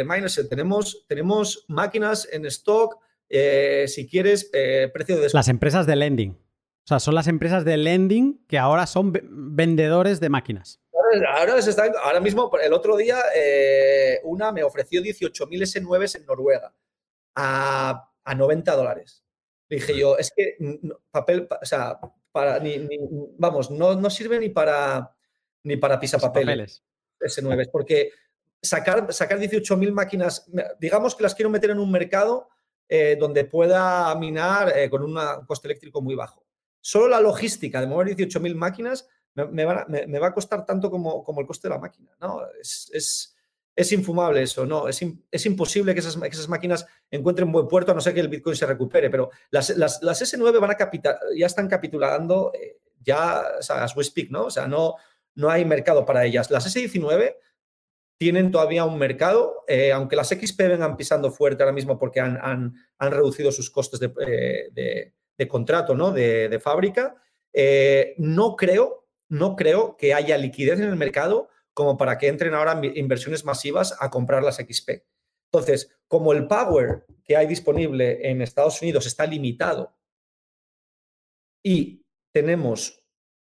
eh, 0.00 0.04
tenemos, 0.50 1.06
tenemos 1.08 1.64
máquinas 1.68 2.28
en 2.32 2.44
stock, 2.46 2.98
eh, 3.28 3.86
si 3.88 4.08
quieres, 4.08 4.50
eh, 4.52 4.90
precio 4.92 5.18
de... 5.20 5.30
Las 5.32 5.48
empresas 5.48 5.86
de 5.86 5.96
lending. 5.96 6.32
O 6.32 6.88
sea, 6.88 7.00
son 7.00 7.16
las 7.16 7.26
empresas 7.26 7.64
de 7.64 7.76
lending 7.76 8.44
que 8.46 8.58
ahora 8.58 8.86
son 8.86 9.12
vendedores 9.12 10.20
de 10.20 10.28
máquinas. 10.28 10.80
Ahora, 11.28 11.54
ahora 12.02 12.20
mismo, 12.20 12.50
el 12.62 12.72
otro 12.72 12.96
día, 12.96 13.22
una 14.24 14.52
me 14.52 14.62
ofreció 14.62 15.00
18.000 15.00 15.62
S9 15.62 16.16
en 16.16 16.26
Noruega 16.26 16.74
a, 17.34 18.10
a 18.24 18.34
90 18.34 18.74
dólares. 18.74 19.22
Dije 19.68 19.98
yo, 19.98 20.16
es 20.16 20.32
que 20.34 20.56
papel, 21.10 21.48
o 21.50 21.64
sea, 21.64 21.98
para, 22.30 22.58
ni, 22.58 22.86
vamos, 23.38 23.70
no, 23.70 23.94
no, 23.94 24.10
sirve 24.10 24.38
ni 24.38 24.48
para, 24.48 25.14
ni 25.64 25.76
para 25.76 25.98
pisapapeles. 25.98 26.84
S9, 27.18 27.70
porque 27.72 28.10
sacar, 28.62 29.12
sacar 29.12 29.38
18.000 29.38 29.92
máquinas, 29.92 30.46
digamos 30.78 31.14
que 31.14 31.22
las 31.22 31.34
quiero 31.34 31.50
meter 31.50 31.70
en 31.70 31.78
un 31.78 31.90
mercado 31.90 32.48
eh, 32.88 33.16
donde 33.18 33.44
pueda 33.44 34.14
minar 34.16 34.72
eh, 34.76 34.88
con 34.88 35.02
un 35.02 35.18
coste 35.46 35.68
eléctrico 35.68 36.00
muy 36.00 36.14
bajo. 36.14 36.44
Solo 36.80 37.08
la 37.08 37.20
logística 37.20 37.80
de 37.80 37.88
mover 37.88 38.14
18.000 38.14 38.54
máquinas 38.54 39.08
me, 39.36 39.64
va, 39.64 40.26
a 40.26 40.32
costar 40.32 40.64
tanto 40.64 40.90
como, 40.90 41.24
el 41.38 41.46
coste 41.46 41.68
de 41.68 41.74
la 41.74 41.80
máquina. 41.80 42.10
¿no? 42.20 42.40
Es, 42.60 43.32
infumable 43.92 44.42
eso, 44.42 44.64
no, 44.64 44.88
es, 44.88 45.02
imposible 45.46 45.92
que 45.92 46.00
esas, 46.00 46.48
máquinas 46.48 46.86
encuentren 47.10 47.52
buen 47.52 47.68
puerto 47.68 47.92
a 47.92 47.94
no 47.94 48.00
ser 48.00 48.14
que 48.14 48.20
el 48.20 48.28
Bitcoin 48.28 48.56
se 48.56 48.64
recupere, 48.64 49.10
pero 49.10 49.30
las, 49.50 49.70
las, 49.76 50.02
las 50.02 50.22
S9 50.22 50.58
van 50.58 50.70
a 50.70 50.90
ya 51.36 51.46
están 51.46 51.68
capitulando 51.68 52.52
eh, 52.54 52.78
ya 53.02 53.42
o 53.58 53.62
sea, 53.62 53.84
as 53.84 53.94
we 53.94 54.02
speak, 54.02 54.30
¿no? 54.30 54.46
O 54.46 54.50
sea, 54.50 54.66
no, 54.66 54.94
no 55.34 55.50
hay 55.50 55.64
mercado 55.66 56.06
para 56.06 56.24
ellas. 56.24 56.50
Las 56.50 56.74
S19 56.74 57.36
tienen 58.18 58.50
todavía 58.50 58.86
un 58.86 58.98
mercado, 58.98 59.64
eh, 59.68 59.92
aunque 59.92 60.16
las 60.16 60.30
XP 60.30 60.58
vengan 60.58 60.96
pisando 60.96 61.30
fuerte 61.30 61.62
ahora 61.62 61.74
mismo 61.74 61.98
porque 61.98 62.20
han, 62.20 62.74
reducido 62.98 63.52
sus 63.52 63.70
costes 63.70 64.00
de, 64.00 65.12
eh, 65.36 65.48
contrato, 65.48 65.94
¿no? 65.94 66.12
De 66.12 66.58
fábrica, 66.62 67.14
no 68.16 68.56
creo, 68.56 69.05
no 69.28 69.56
creo 69.56 69.96
que 69.96 70.14
haya 70.14 70.38
liquidez 70.38 70.78
en 70.80 70.88
el 70.88 70.96
mercado 70.96 71.48
como 71.74 71.96
para 71.96 72.16
que 72.16 72.28
entren 72.28 72.54
ahora 72.54 72.80
inversiones 72.94 73.44
masivas 73.44 73.96
a 74.00 74.10
comprar 74.10 74.42
las 74.42 74.56
XP. 74.56 75.04
Entonces, 75.52 75.98
como 76.08 76.32
el 76.32 76.46
power 76.46 77.04
que 77.24 77.36
hay 77.36 77.46
disponible 77.46 78.30
en 78.30 78.40
Estados 78.40 78.80
Unidos 78.80 79.06
está 79.06 79.26
limitado 79.26 79.94
y 81.62 82.04
tenemos 82.32 83.06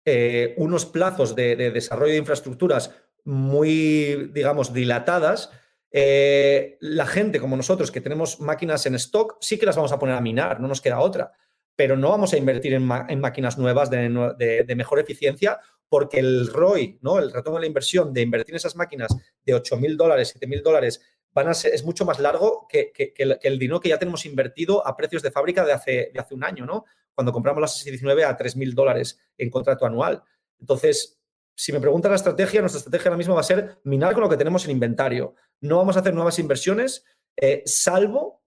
eh, 0.07 0.55
unos 0.59 0.87
plazos 0.87 1.35
de, 1.35 1.57
desarrollo 1.57 2.13
de 2.13 2.19
infraestructuras 2.19 2.95
muy, 3.25 4.31
digamos, 4.33 4.73
dilatadas, 4.73 5.51
eh, 5.91 6.77
la 6.81 7.07
gente 7.07 7.41
como 7.41 7.57
nosotros 7.57 7.91
que 7.91 8.01
tenemos 8.01 8.41
máquinas 8.41 8.85
en 8.87 8.95
stock, 8.97 9.37
sí 9.41 9.59
que 9.59 9.67
las 9.67 9.77
vamos 9.77 9.93
a 9.93 9.99
poner 9.99 10.15
a 10.15 10.21
minar, 10.21 10.61
no 10.61 10.69
nos 10.69 10.81
queda 10.81 11.01
otra, 11.01 11.33
pero 11.77 11.97
no 11.97 12.11
vamos 12.11 12.33
a 12.33 12.37
invertir 12.37 12.75
en, 12.75 12.85
máquinas 12.85 13.59
nuevas 13.59 13.91
de, 13.91 14.75
mejor 14.77 15.01
eficiencia 15.01 15.61
porque 15.89 16.19
el 16.19 16.49
ROI, 16.49 16.99
¿no? 17.03 17.19
el 17.19 17.33
retorno 17.33 17.59
de 17.59 17.63
la 17.63 17.67
inversión 17.67 18.13
de 18.13 18.23
invertir 18.23 18.53
en 18.53 18.57
esas 18.57 18.77
máquinas 18.77 19.15
de 19.45 19.55
8 19.55 19.77
mil 19.77 19.97
dólares, 19.97 20.31
7 20.33 20.47
mil 20.47 20.63
dólares, 20.63 21.01
van 21.33 21.49
a 21.49 21.51
es 21.51 21.85
mucho 21.85 22.05
más 22.05 22.21
largo 22.21 22.67
que, 22.69 22.93
el, 23.17 23.59
dinero 23.59 23.81
que 23.81 23.89
ya 23.89 23.99
tenemos 23.99 24.25
invertido 24.25 24.87
a 24.87 24.97
precios 24.97 25.23
de 25.23 25.31
fábrica 25.31 25.65
de 25.65 25.73
hace, 25.73 26.13
un 26.31 26.45
año, 26.45 26.65
¿no? 26.65 26.85
cuando 27.13 27.33
compramos 27.33 27.61
las 27.61 27.85
19 27.85 28.25
a 28.25 28.37
3 28.37 28.57
mil 28.57 28.75
dólares 28.75 29.21
en 29.37 29.51
contrato 29.51 29.87
anual. 29.87 30.23
Entonces, 30.61 31.21
si 31.57 31.73
me 31.73 31.81
preguntan 31.81 32.11
la 32.11 32.17
estrategia, 32.17 32.61
nuestra 32.61 32.79
estrategia 32.79 33.09
ahora 33.09 33.19
mismo 33.19 33.35
va 33.35 33.41
a 33.41 33.45
ser 33.45 33.79
minar 33.85 34.15
con 34.15 34.23
lo 34.23 34.29
que 34.29 34.37
tenemos 34.37 34.65
en 34.65 34.73
inventario. 34.73 35.35
No 35.61 35.79
vamos 35.79 35.97
a 35.97 36.01
hacer 36.01 36.15
nuevas 36.15 36.39
inversiones, 36.39 37.05
eh, 37.37 37.63
salvo 37.67 38.44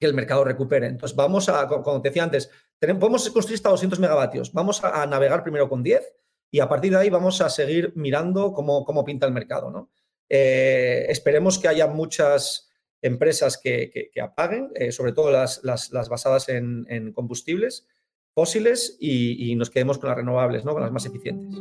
que 0.00 0.06
el 0.06 0.14
mercado 0.14 0.42
recupere. 0.44 0.86
Entonces, 0.86 1.14
vamos 1.14 1.48
a, 1.50 1.68
como 1.68 2.00
te 2.00 2.08
decía 2.08 2.24
antes, 2.24 2.50
tenemos, 2.78 3.00
podemos 3.00 3.30
construir 3.30 3.56
hasta 3.56 3.68
200 3.68 4.00
megavatios. 4.00 4.52
Vamos 4.52 4.82
a, 4.82 5.06
navegar 5.06 5.42
primero 5.42 5.68
con 5.68 5.82
10 5.82 6.02
y 6.50 6.60
a 6.60 6.68
partir 6.68 6.92
de 6.92 6.98
ahí 6.98 7.10
vamos 7.10 7.40
a 7.42 7.50
seguir 7.50 7.92
mirando 7.94 8.52
cómo, 8.54 8.84
cómo 8.84 9.04
pinta 9.04 9.26
el 9.26 9.32
mercado. 9.32 9.70
¿no? 9.70 9.90
Eh, 10.28 11.04
esperemos 11.10 11.58
que 11.58 11.68
haya 11.68 11.86
muchas 11.86 12.70
empresas 13.02 13.60
que, 13.62 14.10
apaguen, 14.22 14.70
eh, 14.74 14.90
sobre 14.90 15.12
todo 15.12 15.30
las, 15.30 15.62
las, 15.62 16.08
basadas 16.08 16.48
en, 16.48 17.12
combustibles 17.12 17.86
fósiles 18.34 18.96
y, 19.00 19.54
nos 19.56 19.68
quedemos 19.68 19.98
con 19.98 20.08
las 20.08 20.16
renovables, 20.16 20.64
¿no? 20.64 20.72
con 20.72 20.82
las 20.82 20.92
más 20.92 21.04
eficientes. 21.04 21.60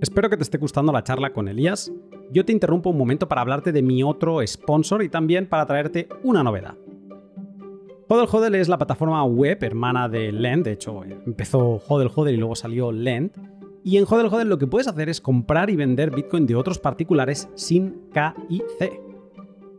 Espero 0.00 0.30
que 0.30 0.36
te 0.36 0.42
esté 0.42 0.58
gustando 0.58 0.92
la 0.92 1.04
charla 1.04 1.32
con 1.32 1.48
Elías. 1.48 1.92
Yo 2.30 2.44
te 2.44 2.52
interrumpo 2.52 2.90
un 2.90 2.98
momento 2.98 3.28
para 3.28 3.40
hablarte 3.40 3.72
de 3.72 3.82
mi 3.82 4.02
otro 4.02 4.46
sponsor 4.46 5.02
y 5.02 5.08
también 5.08 5.46
para 5.46 5.64
traerte 5.66 6.08
una 6.22 6.42
novedad. 6.42 6.74
Hodel 8.10 8.28
Hodel 8.30 8.54
es 8.54 8.68
la 8.68 8.78
plataforma 8.78 9.22
web 9.24 9.62
hermana 9.62 10.08
de 10.08 10.32
Lend, 10.32 10.64
de 10.64 10.72
hecho 10.72 11.04
empezó 11.04 11.82
Hodel 11.88 12.10
Hodel 12.14 12.34
y 12.34 12.38
luego 12.38 12.54
salió 12.54 12.92
Lend. 12.92 13.32
Y 13.84 13.96
en 13.96 14.04
Hodel 14.08 14.26
Hodel 14.26 14.48
lo 14.48 14.58
que 14.58 14.66
puedes 14.66 14.88
hacer 14.88 15.08
es 15.08 15.20
comprar 15.20 15.70
y 15.70 15.76
vender 15.76 16.10
Bitcoin 16.10 16.46
de 16.46 16.56
otros 16.56 16.78
particulares 16.78 17.48
sin 17.54 18.08
KIC. 18.12 19.00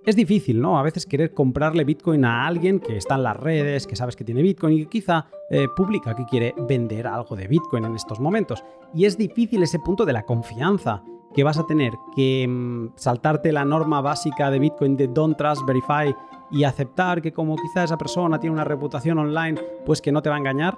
Es 0.06 0.16
difícil, 0.16 0.60
¿no? 0.62 0.80
A 0.80 0.84
veces 0.84 1.06
querer 1.06 1.34
comprarle 1.34 1.84
Bitcoin 1.84 2.26
a 2.26 2.48
alguien 2.48 2.80
que 2.80 2.98
está 2.98 3.16
en 3.16 3.24
las 3.24 3.38
redes, 3.38 3.86
que 3.86 3.96
sabes 3.96 4.16
que 4.16 4.24
tiene 4.24 4.42
Bitcoin 4.42 4.74
y 4.74 4.84
que 4.84 4.90
quizá 4.90 5.28
eh, 5.52 5.68
publica 5.76 6.16
que 6.16 6.26
quiere 6.26 6.56
vender 6.68 7.06
algo 7.06 7.36
de 7.36 7.48
Bitcoin 7.48 7.86
en 7.86 7.96
estos 7.96 8.20
momentos. 8.20 8.64
Y 8.94 9.06
es 9.06 9.18
difícil 9.18 9.62
ese 9.62 9.78
punto 9.80 10.06
de 10.06 10.14
la 10.14 10.24
confianza 10.24 11.04
que 11.34 11.44
vas 11.44 11.58
a 11.58 11.66
tener 11.66 11.94
que 12.16 12.48
mm, 12.48 12.94
saltarte 12.96 13.52
la 13.52 13.66
norma 13.66 14.02
básica 14.02 14.50
de 14.52 14.60
Bitcoin 14.60 14.98
de 14.98 15.08
Don't 15.08 15.38
Trust 15.38 15.66
Verify 15.66 16.16
y 16.52 16.64
aceptar 16.64 17.22
que 17.22 17.32
como 17.32 17.56
quizá 17.56 17.84
esa 17.84 17.98
persona 17.98 18.40
tiene 18.40 18.54
una 18.54 18.64
reputación 18.64 19.20
online, 19.20 19.60
pues 19.86 20.02
que 20.02 20.12
no 20.12 20.22
te 20.22 20.30
va 20.30 20.36
a 20.36 20.40
engañar, 20.40 20.78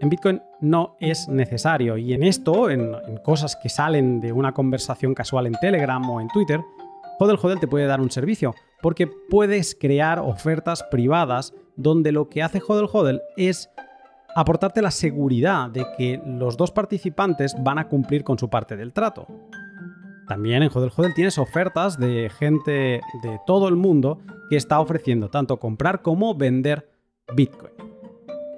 en 0.00 0.08
Bitcoin 0.08 0.42
no 0.60 0.96
es 0.98 1.28
necesario. 1.28 1.96
Y 1.98 2.14
en 2.14 2.22
esto, 2.22 2.70
en, 2.70 2.96
cosas 3.22 3.56
que 3.56 3.68
salen 3.68 4.20
de 4.20 4.32
una 4.32 4.52
conversación 4.52 5.14
casual 5.14 5.46
en 5.46 5.54
Telegram 5.54 6.08
o 6.08 6.20
en 6.20 6.28
Twitter, 6.28 6.60
Hodel 7.18 7.38
Hodel 7.40 7.60
te 7.60 7.68
puede 7.68 7.86
dar 7.86 8.00
un 8.00 8.10
servicio, 8.10 8.54
porque 8.80 9.06
puedes 9.06 9.76
crear 9.78 10.18
ofertas 10.20 10.82
privadas 10.84 11.52
donde 11.76 12.12
lo 12.12 12.30
que 12.30 12.42
hace 12.42 12.62
Hodel 12.66 12.88
Hodel 12.90 13.20
es 13.36 13.68
aportarte 14.34 14.82
la 14.82 14.90
seguridad 14.90 15.70
de 15.70 15.86
que 15.96 16.20
los 16.24 16.56
dos 16.56 16.70
participantes 16.70 17.54
van 17.58 17.78
a 17.78 17.88
cumplir 17.88 18.24
con 18.24 18.38
su 18.38 18.48
parte 18.48 18.76
del 18.76 18.92
trato. 18.92 19.26
También 20.28 20.62
en 20.62 20.70
Hodel 20.72 20.92
Hodel 20.96 21.14
tienes 21.14 21.38
ofertas 21.38 21.98
de 21.98 22.30
gente 22.38 23.00
de 23.22 23.40
todo 23.46 23.68
el 23.68 23.76
mundo 23.76 24.20
que 24.48 24.56
está 24.56 24.78
ofreciendo 24.80 25.28
tanto 25.28 25.58
comprar 25.58 26.02
como 26.02 26.34
vender 26.34 26.88
Bitcoin. 27.34 27.72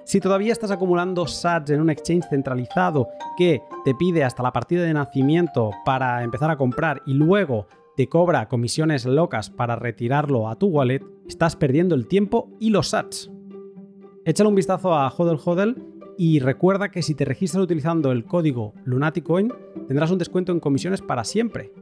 Si 0.05 0.19
todavía 0.19 0.51
estás 0.51 0.69
acumulando 0.69 1.25
sats 1.27 1.71
en 1.71 1.81
un 1.81 1.89
exchange 1.89 2.27
centralizado 2.29 3.07
que 3.37 3.61
te 3.85 3.95
pide 3.95 4.23
hasta 4.23 4.43
la 4.43 4.51
partida 4.51 4.83
de 4.83 4.93
nacimiento 4.93 5.71
para 5.85 6.23
empezar 6.23 6.51
a 6.51 6.57
comprar 6.57 7.01
y 7.05 7.13
luego 7.13 7.67
te 7.95 8.09
cobra 8.09 8.49
comisiones 8.49 9.05
locas 9.05 9.49
para 9.49 9.75
retirarlo 9.75 10.49
a 10.49 10.55
tu 10.55 10.67
wallet, 10.67 11.03
estás 11.27 11.55
perdiendo 11.55 11.95
el 11.95 12.07
tiempo 12.07 12.49
y 12.59 12.69
los 12.69 12.89
sats. 12.89 13.31
Échale 14.25 14.47
un 14.47 14.55
vistazo 14.55 14.93
a 14.93 15.09
Hodel 15.09 15.37
Hodel 15.43 15.83
y 16.17 16.39
recuerda 16.39 16.89
que 16.89 17.01
si 17.01 17.13
te 17.13 17.25
registras 17.25 17.61
utilizando 17.61 18.11
el 18.13 18.23
código 18.23 18.73
Lunaticoin, 18.85 19.51
tendrás 19.87 20.11
un 20.11 20.17
descuento 20.17 20.53
en 20.53 20.61
comisiones 20.61 21.01
para 21.01 21.25
siempre. 21.25 21.73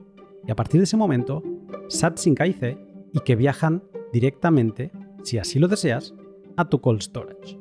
Y 0.48 0.52
a 0.52 0.56
partir 0.56 0.80
de 0.80 0.86
ese 0.86 0.98
momento, 0.98 1.44
SAT 1.88 2.18
sin 2.18 2.36
y 3.14 3.20
que 3.20 3.36
viajan 3.36 3.84
directamente, 4.12 4.92
si 5.22 5.38
así 5.38 5.60
lo 5.60 5.68
deseas, 5.68 6.16
a 6.58 6.68
tu 6.68 6.82
cold 6.82 7.02
storage. 7.02 7.60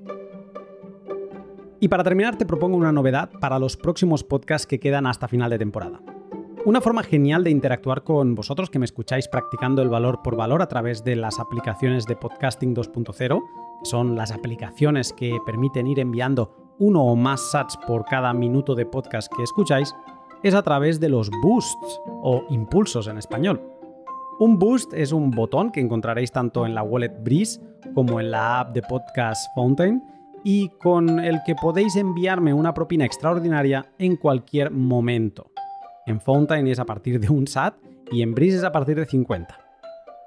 Y 1.78 1.88
para 1.88 2.04
terminar, 2.04 2.38
te 2.38 2.46
propongo 2.46 2.78
una 2.78 2.92
novedad 2.92 3.30
para 3.38 3.58
los 3.58 3.76
próximos 3.76 4.24
podcasts 4.24 4.66
que 4.66 4.80
quedan 4.80 5.06
hasta 5.06 5.28
final 5.28 5.50
de 5.50 5.58
temporada. 5.58 6.00
Una 6.64 6.80
forma 6.80 7.02
genial 7.02 7.44
de 7.44 7.50
interactuar 7.50 8.02
con 8.02 8.34
vosotros 8.34 8.70
que 8.70 8.78
me 8.78 8.84
escucháis 8.86 9.28
practicando 9.28 9.82
el 9.82 9.88
valor 9.90 10.20
por 10.22 10.36
valor 10.36 10.62
a 10.62 10.68
través 10.68 11.04
de 11.04 11.16
las 11.16 11.38
aplicaciones 11.38 12.06
de 12.06 12.16
Podcasting 12.16 12.74
2.0, 12.74 13.14
que 13.14 13.69
son 13.82 14.16
las 14.16 14.32
aplicaciones 14.32 15.12
que 15.12 15.38
permiten 15.44 15.86
ir 15.86 16.00
enviando 16.00 16.74
uno 16.78 17.04
o 17.04 17.14
más 17.14 17.50
sats 17.50 17.76
por 17.86 18.04
cada 18.04 18.32
minuto 18.32 18.74
de 18.74 18.86
podcast 18.86 19.32
que 19.34 19.42
escucháis, 19.42 19.94
es 20.42 20.54
a 20.54 20.62
través 20.62 20.98
de 20.98 21.10
los 21.10 21.30
boosts 21.42 22.00
o 22.22 22.44
impulsos 22.48 23.06
en 23.06 23.18
español. 23.18 23.62
Un 24.38 24.58
boost 24.58 24.94
es 24.94 25.12
un 25.12 25.30
botón 25.30 25.70
que 25.70 25.80
encontraréis 25.80 26.32
tanto 26.32 26.64
en 26.64 26.74
la 26.74 26.82
wallet 26.82 27.12
Breeze 27.22 27.60
como 27.94 28.20
en 28.20 28.30
la 28.30 28.60
app 28.60 28.74
de 28.74 28.80
podcast 28.82 29.46
Fountain 29.54 30.02
y 30.42 30.70
con 30.70 31.20
el 31.20 31.40
que 31.44 31.54
podéis 31.54 31.96
enviarme 31.96 32.54
una 32.54 32.72
propina 32.72 33.04
extraordinaria 33.04 33.92
en 33.98 34.16
cualquier 34.16 34.70
momento. 34.70 35.50
En 36.06 36.20
Fountain 36.20 36.66
es 36.66 36.78
a 36.78 36.86
partir 36.86 37.20
de 37.20 37.28
un 37.28 37.46
SAT 37.46 37.74
y 38.10 38.22
en 38.22 38.34
Breeze 38.34 38.56
es 38.56 38.64
a 38.64 38.72
partir 38.72 38.96
de 38.96 39.04
50. 39.04 39.69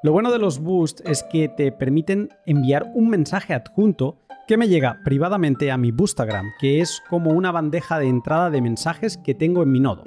Lo 0.03 0.11
bueno 0.11 0.33
de 0.33 0.37
los 0.37 0.59
boosts 0.59 1.01
es 1.05 1.23
que 1.23 1.47
te 1.47 1.71
permiten 1.71 2.27
enviar 2.45 2.91
un 2.93 3.07
mensaje 3.07 3.53
adjunto 3.53 4.17
que 4.49 4.57
me 4.57 4.67
llega 4.67 4.99
privadamente 5.05 5.71
a 5.71 5.77
mi 5.77 5.91
Boostagram, 5.91 6.51
que 6.59 6.81
es 6.81 7.01
como 7.09 7.31
una 7.31 7.53
bandeja 7.53 7.99
de 7.99 8.09
entrada 8.09 8.49
de 8.49 8.61
mensajes 8.61 9.15
que 9.15 9.33
tengo 9.33 9.63
en 9.63 9.71
mi 9.71 9.79
nodo. 9.79 10.03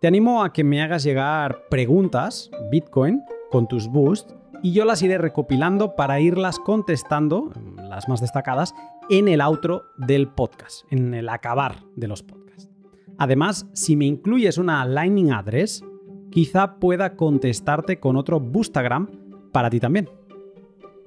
Te 0.00 0.06
animo 0.06 0.44
a 0.44 0.52
que 0.52 0.64
me 0.64 0.82
hagas 0.82 1.02
llegar 1.02 1.62
preguntas, 1.70 2.50
Bitcoin, 2.70 3.22
con 3.50 3.66
tus 3.68 3.88
boosts, 3.88 4.34
y 4.62 4.72
yo 4.74 4.84
las 4.84 5.00
iré 5.00 5.16
recopilando 5.16 5.96
para 5.96 6.20
irlas 6.20 6.58
contestando, 6.58 7.50
las 7.76 8.06
más 8.06 8.20
destacadas, 8.20 8.74
en 9.08 9.28
el 9.28 9.40
outro 9.40 9.84
del 9.96 10.28
podcast, 10.28 10.84
en 10.92 11.14
el 11.14 11.30
acabar 11.30 11.76
de 11.96 12.06
los 12.06 12.22
podcasts. 12.22 12.68
Además, 13.16 13.66
si 13.72 13.96
me 13.96 14.04
incluyes 14.04 14.58
una 14.58 14.84
Lightning 14.84 15.32
Address, 15.32 15.82
quizá 16.30 16.76
pueda 16.76 17.16
contestarte 17.16 17.98
con 17.98 18.16
otro 18.16 18.40
Boostagram 18.40 19.08
para 19.52 19.70
ti 19.70 19.80
también. 19.80 20.08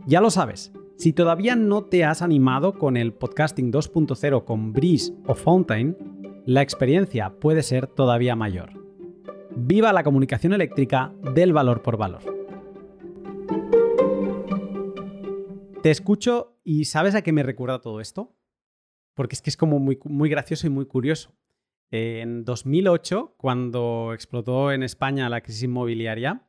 Ya 0.05 0.21
lo 0.21 0.29
sabes, 0.29 0.73
si 0.97 1.13
todavía 1.13 1.55
no 1.55 1.83
te 1.83 2.03
has 2.05 2.21
animado 2.21 2.77
con 2.77 2.97
el 2.97 3.13
podcasting 3.13 3.71
2.0 3.71 4.43
con 4.43 4.73
Breeze 4.73 5.13
o 5.25 5.33
Fountain, 5.33 5.97
la 6.45 6.61
experiencia 6.61 7.29
puede 7.39 7.63
ser 7.63 7.87
todavía 7.87 8.35
mayor. 8.35 8.71
Viva 9.55 9.93
la 9.93 10.03
comunicación 10.03 10.53
eléctrica 10.53 11.13
del 11.33 11.53
valor 11.53 11.81
por 11.81 11.97
valor. 11.97 12.21
Te 15.81 15.91
escucho 15.91 16.57
y 16.63 16.85
¿sabes 16.85 17.15
a 17.15 17.21
qué 17.21 17.31
me 17.31 17.43
recuerda 17.43 17.81
todo 17.81 17.99
esto? 17.99 18.35
Porque 19.15 19.35
es 19.35 19.41
que 19.41 19.49
es 19.49 19.57
como 19.57 19.79
muy, 19.79 19.99
muy 20.05 20.29
gracioso 20.29 20.67
y 20.67 20.69
muy 20.69 20.85
curioso. 20.85 21.33
En 21.91 22.43
2008, 22.43 23.35
cuando 23.37 24.11
explotó 24.13 24.71
en 24.71 24.83
España 24.83 25.29
la 25.29 25.41
crisis 25.41 25.63
inmobiliaria, 25.63 26.47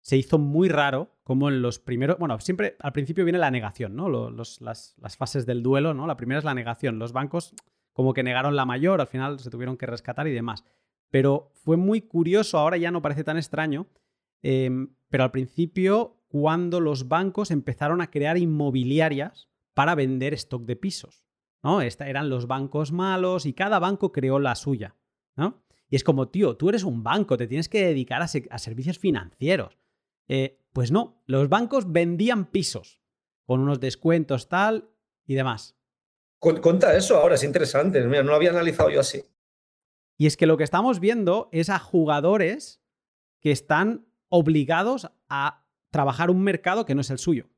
se 0.00 0.16
hizo 0.16 0.38
muy 0.38 0.68
raro 0.68 1.16
como 1.24 1.48
en 1.48 1.62
los 1.62 1.78
primeros, 1.78 2.18
bueno, 2.18 2.38
siempre 2.38 2.76
al 2.78 2.92
principio 2.92 3.24
viene 3.24 3.38
la 3.38 3.50
negación, 3.50 3.96
¿no? 3.96 4.30
las, 4.30 4.94
fases 5.16 5.46
del 5.46 5.62
duelo, 5.62 5.94
¿no? 5.94 6.06
La 6.06 6.16
primera 6.16 6.38
es 6.38 6.44
la 6.44 6.54
negación. 6.54 6.98
Los 6.98 7.12
bancos 7.12 7.54
como 7.94 8.12
que 8.12 8.22
negaron 8.22 8.54
la 8.54 8.66
mayor, 8.66 9.00
al 9.00 9.06
final 9.06 9.40
se 9.40 9.48
tuvieron 9.48 9.78
que 9.78 9.86
rescatar 9.86 10.28
y 10.28 10.32
demás. 10.32 10.64
Pero 11.10 11.50
fue 11.54 11.78
muy 11.78 12.02
curioso, 12.02 12.58
ahora 12.58 12.76
ya 12.76 12.90
no 12.90 13.00
parece 13.00 13.24
tan 13.24 13.38
extraño, 13.38 13.86
em, 14.42 14.94
pero 15.08 15.24
al 15.24 15.30
principio 15.30 16.20
cuando 16.28 16.80
los 16.80 17.08
bancos 17.08 17.50
empezaron 17.50 18.00
a 18.02 18.10
crear 18.10 18.36
inmobiliarias 18.36 19.48
para 19.72 19.94
vender 19.94 20.34
stock 20.34 20.64
de 20.64 20.76
pisos, 20.76 21.23
¿no? 21.64 21.80
Esta, 21.80 22.08
eran 22.08 22.28
los 22.28 22.46
bancos 22.46 22.92
malos 22.92 23.46
y 23.46 23.54
cada 23.54 23.78
banco 23.80 24.12
creó 24.12 24.38
la 24.38 24.54
suya, 24.54 24.94
¿no? 25.34 25.64
Y 25.88 25.96
es 25.96 26.04
como, 26.04 26.28
tío, 26.28 26.56
tú 26.56 26.68
eres 26.68 26.84
un 26.84 27.02
banco, 27.02 27.36
te 27.36 27.46
tienes 27.46 27.68
que 27.68 27.86
dedicar 27.86 28.22
a 28.22 28.58
servicios 28.58 28.98
financieros. 28.98 29.78
Eh, 30.28 30.60
pues 30.72 30.90
no, 30.90 31.22
los 31.26 31.48
bancos 31.48 31.90
vendían 31.90 32.46
pisos 32.46 33.00
con 33.44 33.60
unos 33.60 33.80
descuentos 33.80 34.48
tal 34.48 34.90
y 35.26 35.34
demás. 35.34 35.76
Cuenta 36.38 36.94
eso 36.96 37.16
ahora, 37.16 37.36
es 37.36 37.44
interesante. 37.44 38.04
Mira, 38.04 38.22
no 38.22 38.30
lo 38.30 38.36
había 38.36 38.50
analizado 38.50 38.90
yo 38.90 39.00
así. 39.00 39.24
Y 40.18 40.26
es 40.26 40.36
que 40.36 40.46
lo 40.46 40.56
que 40.56 40.64
estamos 40.64 41.00
viendo 41.00 41.48
es 41.52 41.70
a 41.70 41.78
jugadores 41.78 42.82
que 43.40 43.50
están 43.50 44.06
obligados 44.28 45.10
a 45.28 45.64
trabajar 45.90 46.30
un 46.30 46.42
mercado 46.42 46.84
que 46.84 46.94
no 46.94 47.00
es 47.00 47.10
el 47.10 47.18
suyo. 47.18 47.48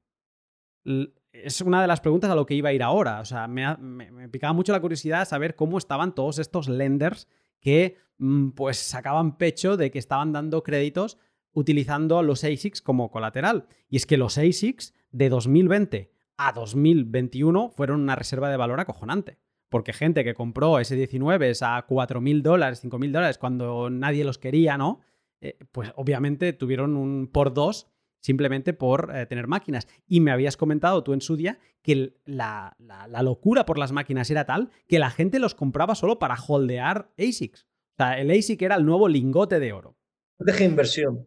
Es 1.44 1.60
una 1.60 1.80
de 1.82 1.88
las 1.88 2.00
preguntas 2.00 2.30
a 2.30 2.34
lo 2.34 2.46
que 2.46 2.54
iba 2.54 2.70
a 2.70 2.72
ir 2.72 2.82
ahora. 2.82 3.20
O 3.20 3.24
sea, 3.24 3.48
me, 3.48 3.76
me 3.76 4.28
picaba 4.28 4.52
mucho 4.52 4.72
la 4.72 4.80
curiosidad 4.80 5.26
saber 5.26 5.56
cómo 5.56 5.78
estaban 5.78 6.14
todos 6.14 6.38
estos 6.38 6.68
lenders 6.68 7.28
que 7.60 7.96
mm, 8.18 8.50
pues 8.50 8.78
sacaban 8.78 9.38
pecho 9.38 9.76
de 9.76 9.90
que 9.90 9.98
estaban 9.98 10.32
dando 10.32 10.62
créditos 10.62 11.18
utilizando 11.52 12.22
los 12.22 12.44
ASICs 12.44 12.82
como 12.82 13.10
colateral. 13.10 13.66
Y 13.88 13.96
es 13.96 14.06
que 14.06 14.18
los 14.18 14.36
ASICs 14.36 14.94
de 15.10 15.30
2020 15.30 16.12
a 16.36 16.52
2021 16.52 17.70
fueron 17.70 18.02
una 18.02 18.14
reserva 18.14 18.50
de 18.50 18.58
valor 18.58 18.78
acojonante. 18.78 19.38
Porque 19.70 19.92
gente 19.92 20.22
que 20.22 20.34
compró 20.34 20.74
S19 20.74 21.56
a 21.62 21.86
4.000 21.86 22.42
dólares, 22.42 22.84
5.000 22.84 23.10
dólares, 23.10 23.38
cuando 23.38 23.90
nadie 23.90 24.24
los 24.24 24.38
quería, 24.38 24.76
¿no? 24.76 25.00
Eh, 25.40 25.58
pues 25.72 25.92
obviamente 25.96 26.52
tuvieron 26.52 26.96
un 26.96 27.26
por 27.26 27.52
dos 27.52 27.88
simplemente 28.20 28.72
por 28.72 29.14
eh, 29.14 29.26
tener 29.26 29.46
máquinas. 29.46 29.86
Y 30.06 30.20
me 30.20 30.30
habías 30.30 30.56
comentado 30.56 31.02
tú 31.04 31.12
en 31.12 31.20
su 31.20 31.36
día 31.36 31.58
que 31.82 32.14
la, 32.24 32.76
la, 32.78 33.22
locura 33.22 33.64
por 33.66 33.78
las 33.78 33.92
máquinas 33.92 34.30
era 34.30 34.44
tal 34.44 34.70
que 34.88 34.98
la 34.98 35.10
gente 35.10 35.38
los 35.38 35.54
compraba 35.54 35.94
solo 35.94 36.18
para 36.18 36.34
holdear 36.34 37.12
ASICs. 37.18 37.62
O 37.64 37.96
sea, 37.96 38.18
el 38.20 38.30
ASIC 38.30 38.62
era 38.62 38.76
el 38.76 38.84
nuevo 38.84 39.08
lingote 39.08 39.60
de 39.60 39.72
oro. 39.72 39.96
Deje 40.38 40.64
inversión. 40.64 41.26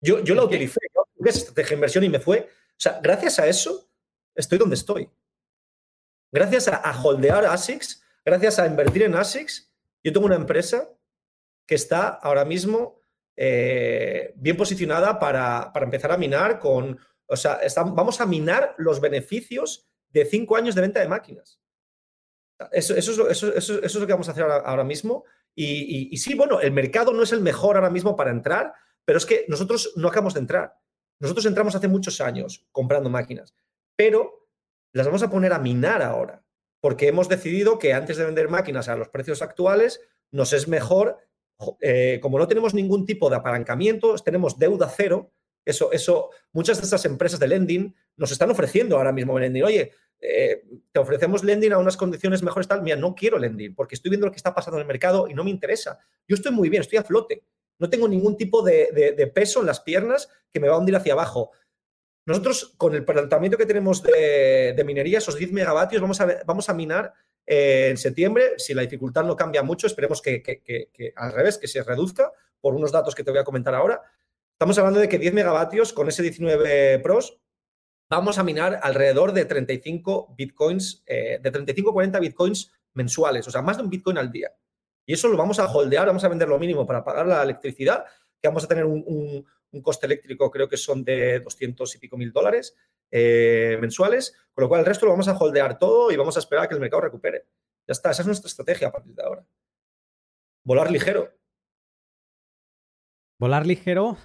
Yo, 0.00 0.22
yo 0.22 0.34
la 0.34 0.44
utilicé, 0.44 0.80
yo 0.94 1.04
estrategia 1.24 1.70
de 1.70 1.74
inversión 1.74 2.04
y 2.04 2.08
me 2.08 2.20
fue. 2.20 2.48
O 2.50 2.78
sea, 2.78 3.00
gracias 3.02 3.38
a 3.38 3.46
eso 3.46 3.88
estoy 4.34 4.58
donde 4.58 4.74
estoy. 4.74 5.08
Gracias 6.32 6.68
a, 6.68 7.02
holdear 7.02 7.46
ASICs, 7.46 8.02
gracias 8.24 8.58
a 8.58 8.66
invertir 8.66 9.04
en 9.04 9.14
ASICs, 9.14 9.72
yo 10.04 10.12
tengo 10.12 10.26
una 10.26 10.36
empresa 10.36 10.90
que 11.66 11.74
está 11.74 12.08
ahora 12.08 12.44
mismo 12.44 13.00
eh, 13.36 14.32
bien 14.36 14.56
posicionada 14.56 15.18
para, 15.18 15.72
empezar 15.74 16.12
a 16.12 16.18
minar 16.18 16.58
con. 16.58 16.98
O 17.26 17.36
sea, 17.36 17.60
vamos 17.76 18.20
a 18.20 18.26
minar 18.26 18.74
los 18.78 19.00
beneficios 19.00 19.88
de 20.10 20.24
cinco 20.24 20.56
años 20.56 20.74
de 20.74 20.80
venta 20.80 21.00
de 21.00 21.08
máquinas. 21.08 21.60
Eso, 22.72 22.94
eso, 22.94 23.10
es, 23.10 23.18
lo, 23.18 23.28
eso, 23.28 23.54
eso, 23.54 23.82
es, 23.82 23.94
lo, 23.94 24.06
que 24.06 24.12
vamos 24.12 24.28
a 24.28 24.32
hacer 24.32 24.44
ahora, 24.44 24.84
mismo. 24.84 25.24
y, 25.54 26.16
sí, 26.16 26.34
bueno, 26.34 26.60
el 26.60 26.72
mercado 26.72 27.12
no 27.12 27.22
es 27.22 27.32
el 27.32 27.42
mejor 27.42 27.76
ahora 27.76 27.90
mismo 27.90 28.16
para 28.16 28.30
entrar, 28.30 28.72
pero 29.04 29.18
es 29.18 29.26
que 29.26 29.44
nosotros 29.48 29.92
no 29.96 30.08
acabamos 30.08 30.34
de 30.34 30.40
entrar. 30.40 30.74
Nosotros 31.18 31.46
entramos 31.46 31.74
hace 31.74 31.88
muchos 31.88 32.20
años 32.20 32.66
comprando 32.72 33.10
máquinas, 33.10 33.54
pero 33.96 34.48
las 34.92 35.06
vamos 35.06 35.22
a 35.22 35.30
poner 35.30 35.52
a 35.52 35.58
minar 35.58 36.02
ahora, 36.02 36.44
porque 36.80 37.08
hemos 37.08 37.28
decidido 37.28 37.78
que 37.78 37.92
antes 37.92 38.16
de 38.16 38.24
vender 38.24 38.48
máquinas 38.48 38.88
a 38.88 38.96
los 38.96 39.08
precios 39.08 39.42
actuales, 39.42 40.00
nos 40.30 40.52
es 40.52 40.68
mejor, 40.68 41.18
eh, 41.80 42.18
como 42.20 42.38
no 42.38 42.46
tenemos 42.48 42.74
ningún 42.74 43.06
tipo 43.06 43.30
de 43.30 43.36
apalancamiento, 43.36 44.14
tenemos 44.16 44.58
deuda 44.58 44.92
cero, 44.94 45.32
eso, 45.64 45.90
eso, 45.90 46.30
muchas 46.52 46.78
de 46.78 46.84
estas 46.84 47.04
empresas 47.04 47.40
de 47.40 47.48
lending 47.48 47.94
nos 48.16 48.30
están 48.30 48.50
ofreciendo 48.50 48.96
ahora 48.96 49.12
mismo 49.12 49.38
lending. 49.38 49.64
Oye, 49.64 49.92
eh, 50.20 50.62
te 50.92 51.00
ofrecemos 51.00 51.44
lending 51.44 51.72
a 51.72 51.78
unas 51.78 51.96
condiciones 51.96 52.42
mejores, 52.42 52.68
tal. 52.68 52.82
Mira, 52.82 52.96
no 52.96 53.14
quiero 53.14 53.38
lending 53.38 53.74
porque 53.74 53.96
estoy 53.96 54.10
viendo 54.10 54.26
lo 54.26 54.32
que 54.32 54.36
está 54.36 54.54
pasando 54.54 54.78
en 54.78 54.82
el 54.82 54.86
mercado 54.86 55.28
y 55.28 55.34
no 55.34 55.44
me 55.44 55.50
interesa. 55.50 55.98
Yo 56.28 56.36
estoy 56.36 56.52
muy 56.52 56.68
bien, 56.68 56.82
estoy 56.82 56.98
a 56.98 57.04
flote. 57.04 57.44
No 57.78 57.90
tengo 57.90 58.08
ningún 58.08 58.36
tipo 58.36 58.62
de, 58.62 59.30
peso 59.34 59.60
en 59.60 59.66
las 59.66 59.80
piernas 59.80 60.30
que 60.52 60.60
me 60.60 60.68
va 60.68 60.76
a 60.76 60.78
hundir 60.78 60.96
hacia 60.96 61.12
abajo. 61.12 61.50
Nosotros, 62.24 62.74
con 62.76 62.94
el 62.94 63.04
planteamiento 63.04 63.58
que 63.58 63.66
tenemos 63.66 64.02
de, 64.02 64.82
minería, 64.86 65.18
esos 65.18 65.36
10 65.36 65.52
megavatios, 65.52 66.00
vamos 66.00 66.20
a, 66.20 66.42
vamos 66.46 66.68
a 66.68 66.74
minar 66.74 67.12
eh, 67.46 67.88
en 67.90 67.96
septiembre. 67.96 68.54
Si 68.58 68.74
la 68.74 68.82
dificultad 68.82 69.24
no 69.24 69.36
cambia 69.36 69.62
mucho, 69.62 69.86
esperemos 69.86 70.20
que, 70.20 71.12
al 71.14 71.32
revés, 71.32 71.58
que 71.58 71.68
se 71.68 71.82
reduzca 71.82 72.32
por 72.60 72.74
unos 72.74 72.92
datos 72.92 73.14
que 73.14 73.22
te 73.22 73.30
voy 73.30 73.40
a 73.40 73.44
comentar 73.44 73.74
ahora. 73.74 74.02
Estamos 74.52 74.76
hablando 74.78 75.00
de 75.00 75.08
que 75.08 75.18
10 75.18 75.34
megavatios 75.34 75.92
con 75.92 76.08
ese 76.08 76.22
19 76.22 76.98
Pros 77.00 77.38
vamos 78.08 78.38
a 78.38 78.44
minar 78.44 78.80
alrededor 78.82 79.32
de 79.32 79.44
35 79.44 80.34
bitcoins, 80.36 81.02
eh, 81.06 81.38
de 81.42 81.50
35 81.50 81.92
40 81.92 82.20
bitcoins 82.20 82.72
mensuales, 82.94 83.46
o 83.46 83.50
sea, 83.50 83.62
más 83.62 83.76
de 83.76 83.82
un 83.82 83.90
bitcoin 83.90 84.18
al 84.18 84.30
día. 84.30 84.52
Y 85.04 85.12
eso 85.12 85.28
lo 85.28 85.36
vamos 85.36 85.58
a 85.58 85.70
holdear, 85.70 86.06
vamos 86.06 86.24
a 86.24 86.28
vender 86.28 86.48
lo 86.48 86.58
mínimo 86.58 86.86
para 86.86 87.04
pagar 87.04 87.26
la 87.26 87.42
electricidad, 87.42 88.04
que 88.40 88.48
vamos 88.48 88.64
a 88.64 88.68
tener 88.68 88.84
un, 88.84 89.44
coste 89.82 90.06
eléctrico, 90.06 90.50
creo 90.50 90.70
que 90.70 90.78
son 90.78 91.04
de 91.04 91.40
200 91.40 91.94
y 91.94 91.98
pico 91.98 92.16
mil 92.16 92.32
dólares 92.32 92.74
eh, 93.10 93.76
mensuales, 93.78 94.34
con 94.56 94.62
lo 94.62 94.68
cual 94.70 94.80
el 94.80 94.86
resto 94.86 95.04
lo 95.04 95.12
vamos 95.12 95.28
a 95.28 95.36
holdear 95.36 95.78
todo 95.78 96.10
y 96.10 96.16
vamos 96.16 96.34
a 96.34 96.40
esperar 96.40 96.64
a 96.64 96.68
que 96.68 96.74
el 96.74 96.80
mercado 96.80 97.02
recupere. 97.02 97.44
Ya 97.86 97.92
está, 97.92 98.10
esa 98.10 98.22
es 98.22 98.26
nuestra 98.26 98.48
estrategia 98.48 98.88
a 98.88 98.90
partir 98.90 99.14
de 99.14 99.22
ahora. 99.22 99.46
Volar 100.64 100.90
ligero. 100.90 101.30
Volar 103.38 103.66
ligero 103.66 104.16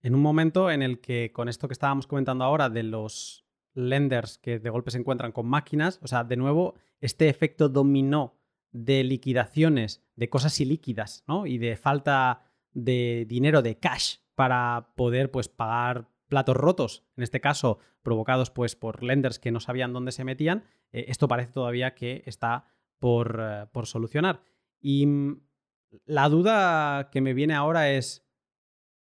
en 0.00 0.14
un 0.14 0.22
momento 0.22 0.70
en 0.70 0.80
el 0.80 1.02
que 1.02 1.32
con 1.34 1.50
esto 1.50 1.68
que 1.68 1.74
estábamos 1.74 2.06
comentando 2.06 2.44
ahora 2.44 2.70
de 2.70 2.82
los 2.82 3.44
lenders 3.74 4.38
que 4.38 4.58
de 4.58 4.70
golpe 4.70 4.90
se 4.90 4.96
encuentran 4.96 5.32
con 5.32 5.46
máquinas, 5.46 6.00
o 6.02 6.06
sea, 6.06 6.24
de 6.24 6.38
nuevo, 6.38 6.74
este 7.02 7.28
efecto 7.28 7.68
dominó 7.68 8.40
de 8.72 9.04
liquidaciones 9.04 10.02
de 10.16 10.30
cosas 10.30 10.58
ilíquidas, 10.60 11.24
¿no? 11.28 11.44
Y 11.44 11.58
de 11.58 11.76
falta 11.76 12.40
de 12.72 13.26
dinero, 13.28 13.60
de 13.60 13.78
cash, 13.78 14.16
para 14.34 14.94
poder 14.96 15.30
pues 15.30 15.50
pagar 15.50 16.08
platos 16.28 16.56
rotos, 16.56 17.04
en 17.16 17.24
este 17.24 17.40
caso 17.40 17.78
provocados 18.02 18.50
pues 18.50 18.76
por 18.76 19.02
lenders 19.02 19.38
que 19.38 19.50
no 19.50 19.60
sabían 19.60 19.92
dónde 19.92 20.12
se 20.12 20.24
metían, 20.24 20.64
eh, 20.92 21.06
esto 21.08 21.28
parece 21.28 21.52
todavía 21.52 21.94
que 21.94 22.22
está 22.26 22.66
por, 22.98 23.40
eh, 23.40 23.66
por 23.72 23.86
solucionar. 23.86 24.42
Y 24.80 25.06
mm, 25.06 25.40
la 26.04 26.28
duda 26.28 27.10
que 27.10 27.20
me 27.20 27.34
viene 27.34 27.54
ahora 27.54 27.90
es, 27.90 28.24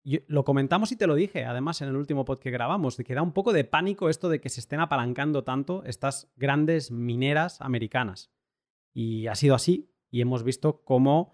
lo 0.04 0.44
comentamos 0.44 0.92
y 0.92 0.96
te 0.96 1.08
lo 1.08 1.16
dije, 1.16 1.46
además, 1.46 1.82
en 1.82 1.90
el 1.90 1.96
último 1.96 2.26
pod 2.26 2.40
que 2.40 2.52
grabamos, 2.52 2.98
de 2.98 3.04
que 3.04 3.14
da 3.14 3.22
un 3.22 3.34
poco 3.34 3.54
de 3.54 3.66
pánico 3.66 4.10
esto 4.10 4.30
de 4.30 4.42
que 4.42 4.50
se 4.50 4.62
estén 4.62 4.80
apalancando 4.80 5.44
tanto 5.44 5.84
estas 5.86 6.32
grandes 6.36 6.92
mineras 6.92 7.62
americanas. 7.62 8.32
Y 8.94 9.28
ha 9.28 9.36
sido 9.36 9.56
así, 9.56 9.92
y 10.10 10.22
hemos 10.22 10.44
visto 10.44 10.84
cómo 10.84 11.34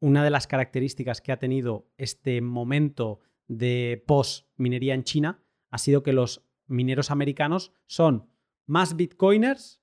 una 0.00 0.24
de 0.24 0.30
las 0.30 0.46
características 0.46 1.20
que 1.20 1.32
ha 1.32 1.38
tenido 1.38 1.88
este 1.96 2.40
momento 2.40 3.20
de 3.48 4.02
post-minería 4.06 4.94
en 4.94 5.04
China 5.04 5.42
ha 5.70 5.78
sido 5.78 6.02
que 6.02 6.12
los 6.12 6.46
mineros 6.66 7.10
americanos 7.10 7.72
son 7.86 8.28
más 8.66 8.96
bitcoiners, 8.96 9.80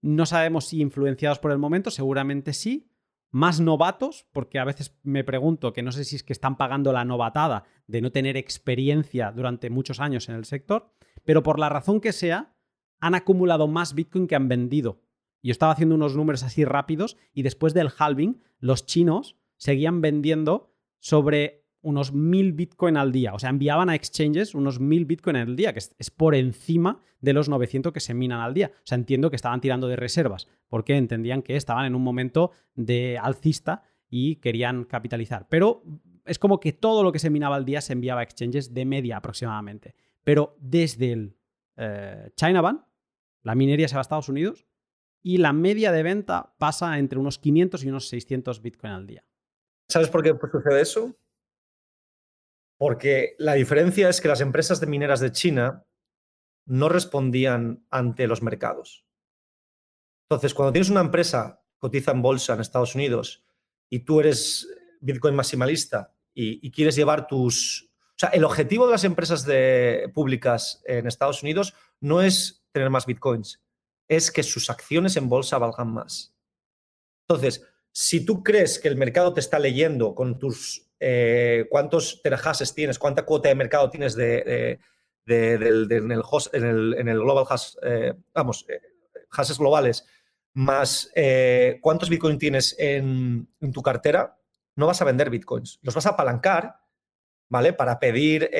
no 0.00 0.26
sabemos 0.26 0.66
si 0.66 0.80
influenciados 0.80 1.38
por 1.38 1.52
el 1.52 1.58
momento, 1.58 1.90
seguramente 1.90 2.52
sí, 2.52 2.90
más 3.30 3.60
novatos, 3.60 4.26
porque 4.32 4.58
a 4.58 4.64
veces 4.64 4.96
me 5.02 5.24
pregunto 5.24 5.72
que 5.72 5.82
no 5.82 5.92
sé 5.92 6.04
si 6.04 6.16
es 6.16 6.22
que 6.22 6.32
están 6.32 6.56
pagando 6.56 6.92
la 6.92 7.04
novatada 7.04 7.64
de 7.86 8.00
no 8.00 8.10
tener 8.10 8.36
experiencia 8.36 9.32
durante 9.32 9.70
muchos 9.70 10.00
años 10.00 10.28
en 10.28 10.36
el 10.36 10.44
sector, 10.44 10.94
pero 11.24 11.42
por 11.42 11.58
la 11.58 11.68
razón 11.68 12.00
que 12.00 12.12
sea, 12.12 12.54
han 13.00 13.14
acumulado 13.14 13.68
más 13.68 13.94
Bitcoin 13.94 14.26
que 14.26 14.36
han 14.36 14.48
vendido. 14.48 15.02
Yo 15.42 15.52
estaba 15.52 15.72
haciendo 15.72 15.94
unos 15.94 16.16
números 16.16 16.42
así 16.42 16.64
rápidos 16.64 17.16
y 17.32 17.42
después 17.42 17.74
del 17.74 17.90
halving, 17.96 18.42
los 18.58 18.86
chinos 18.86 19.36
seguían 19.56 20.00
vendiendo 20.00 20.74
sobre 20.98 21.67
unos 21.88 22.12
1000 22.12 22.52
Bitcoin 22.52 22.98
al 22.98 23.12
día. 23.12 23.32
O 23.32 23.38
sea, 23.38 23.48
enviaban 23.48 23.88
a 23.88 23.94
exchanges 23.94 24.54
unos 24.54 24.78
1000 24.78 25.06
Bitcoin 25.06 25.36
al 25.36 25.56
día, 25.56 25.72
que 25.72 25.78
es, 25.78 26.10
por 26.10 26.34
encima 26.34 27.00
de 27.20 27.32
los 27.32 27.48
900 27.48 27.92
que 27.92 28.00
se 28.00 28.12
minan 28.12 28.40
al 28.40 28.52
día. 28.52 28.70
O 28.74 28.86
sea, 28.86 28.96
entiendo 28.96 29.30
que 29.30 29.36
estaban 29.36 29.62
tirando 29.62 29.88
de 29.88 29.96
reservas, 29.96 30.48
porque 30.68 30.96
entendían 30.96 31.40
que 31.42 31.56
estaban 31.56 31.86
en 31.86 31.94
un 31.94 32.02
momento 32.02 32.50
de 32.74 33.18
alcista 33.18 33.82
y 34.10 34.36
querían 34.36 34.84
capitalizar. 34.84 35.46
Pero 35.48 35.82
es 36.26 36.38
como 36.38 36.60
que 36.60 36.74
todo 36.74 37.02
lo 37.02 37.10
que 37.10 37.18
se 37.18 37.30
minaba 37.30 37.56
al 37.56 37.64
día 37.64 37.80
se 37.80 37.94
enviaba 37.94 38.20
a 38.20 38.24
exchanges 38.24 38.74
de 38.74 38.84
media 38.84 39.16
aproximadamente. 39.16 39.94
Pero 40.24 40.56
desde 40.60 41.12
el 41.12 41.36
eh, 41.76 42.30
China 42.36 42.60
Ban, 42.60 42.84
la 43.42 43.54
minería 43.54 43.88
se 43.88 43.94
va 43.94 44.00
a 44.00 44.02
Estados 44.02 44.28
Unidos 44.28 44.66
y 45.22 45.38
la 45.38 45.54
media 45.54 45.90
de 45.90 46.02
venta 46.02 46.54
pasa 46.58 46.98
entre 46.98 47.18
unos 47.18 47.38
500 47.38 47.82
y 47.82 47.88
unos 47.88 48.08
600 48.08 48.60
Bitcoin 48.60 48.92
al 48.92 49.06
día. 49.06 49.24
¿Sabes 49.88 50.10
por 50.10 50.22
qué 50.22 50.36
sucede 50.52 50.82
eso? 50.82 51.16
Porque 52.78 53.34
la 53.38 53.54
diferencia 53.54 54.08
es 54.08 54.20
que 54.20 54.28
las 54.28 54.40
empresas 54.40 54.80
de 54.80 54.86
mineras 54.86 55.20
de 55.20 55.32
China 55.32 55.84
no 56.64 56.88
respondían 56.88 57.84
ante 57.90 58.26
los 58.26 58.42
mercados. 58.42 59.04
Entonces, 60.30 60.54
cuando 60.54 60.72
tienes 60.72 60.90
una 60.90 61.00
empresa 61.00 61.62
cotiza 61.78 62.12
en 62.12 62.22
bolsa 62.22 62.54
en 62.54 62.60
Estados 62.60 62.94
Unidos 62.94 63.44
y 63.90 64.00
tú 64.00 64.20
eres 64.20 64.68
Bitcoin 65.00 65.34
maximalista 65.34 66.14
y, 66.34 66.70
quieres 66.70 66.94
llevar 66.94 67.26
tus... 67.26 67.90
O 68.10 68.18
sea, 68.18 68.28
el 68.30 68.44
objetivo 68.44 68.86
de 68.86 68.92
las 68.92 69.04
empresas 69.04 69.46
públicas 70.14 70.82
en 70.84 71.06
Estados 71.06 71.42
Unidos 71.42 71.74
no 72.00 72.22
es 72.22 72.64
tener 72.72 72.90
más 72.90 73.06
Bitcoins, 73.06 73.60
es 74.06 74.30
que 74.30 74.42
sus 74.42 74.70
acciones 74.70 75.16
en 75.16 75.28
bolsa 75.28 75.58
valgan 75.58 75.92
más. 75.92 76.34
Entonces, 77.28 77.64
si 77.92 78.24
tú 78.24 78.42
crees 78.42 78.78
que 78.78 78.88
el 78.88 78.96
mercado 78.96 79.34
te 79.34 79.40
está 79.40 79.58
leyendo 79.58 80.14
con 80.14 80.38
tus 80.38 80.87
eh, 81.00 81.66
cuántos 81.70 82.20
terahashes 82.22 82.74
tienes, 82.74 82.98
cuánta 82.98 83.24
cuota 83.24 83.48
de 83.48 83.54
mercado 83.54 83.88
tienes 83.90 84.14
de, 84.14 84.80
en, 85.26 87.08
el, 87.08 87.20
global 87.20 87.44
hash, 87.48 87.74
eh, 87.82 88.14
vamos, 88.34 88.66
eh, 88.68 88.80
hashes 89.30 89.58
globales, 89.58 90.06
más 90.54 91.12
cuántos 91.80 92.08
bitcoins 92.08 92.38
tienes 92.38 92.74
en, 92.78 93.48
tu 93.72 93.82
cartera, 93.82 94.36
no 94.74 94.86
vas 94.86 95.00
a 95.00 95.04
vender 95.04 95.30
bitcoins. 95.30 95.78
Los 95.82 95.94
vas 95.94 96.06
a 96.06 96.10
apalancar, 96.10 96.80
¿vale? 97.48 97.72
Para 97.72 98.00
pedir 98.00 98.50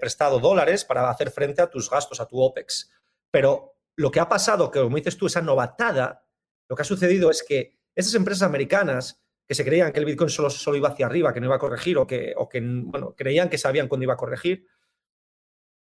prestado 0.00 0.38
dólares 0.40 0.84
para 0.84 1.10
hacer 1.10 1.30
frente 1.30 1.60
a 1.60 1.68
tus 1.68 1.90
gastos, 1.90 2.20
a 2.20 2.26
tu 2.26 2.40
OPEX. 2.40 2.90
Pero 3.30 3.74
lo 3.96 4.10
que 4.10 4.20
ha 4.20 4.28
pasado, 4.28 4.70
que 4.70 4.80
como 4.80 4.96
dices 4.96 5.18
tú, 5.18 5.26
esa 5.26 5.42
novatada, 5.42 6.24
lo 6.68 6.76
que 6.76 6.82
ha 6.82 6.86
sucedido 6.86 7.30
es 7.30 7.42
que 7.42 7.78
esas 7.94 8.14
empresas 8.14 8.42
americanas 8.42 9.20
que 9.48 9.54
se 9.54 9.64
creían 9.64 9.92
que 9.92 9.98
el 9.98 10.04
Bitcoin 10.04 10.28
solo, 10.28 10.76
iba 10.76 10.90
hacia 10.90 11.06
arriba, 11.06 11.32
que 11.32 11.40
no 11.40 11.46
iba 11.46 11.56
a 11.56 11.58
corregir, 11.58 11.96
o 11.96 12.06
que, 12.06 12.34
bueno, 12.62 13.14
creían 13.16 13.48
que 13.48 13.56
sabían 13.56 13.88
cuándo 13.88 14.04
iba 14.04 14.12
a 14.12 14.18
corregir, 14.18 14.66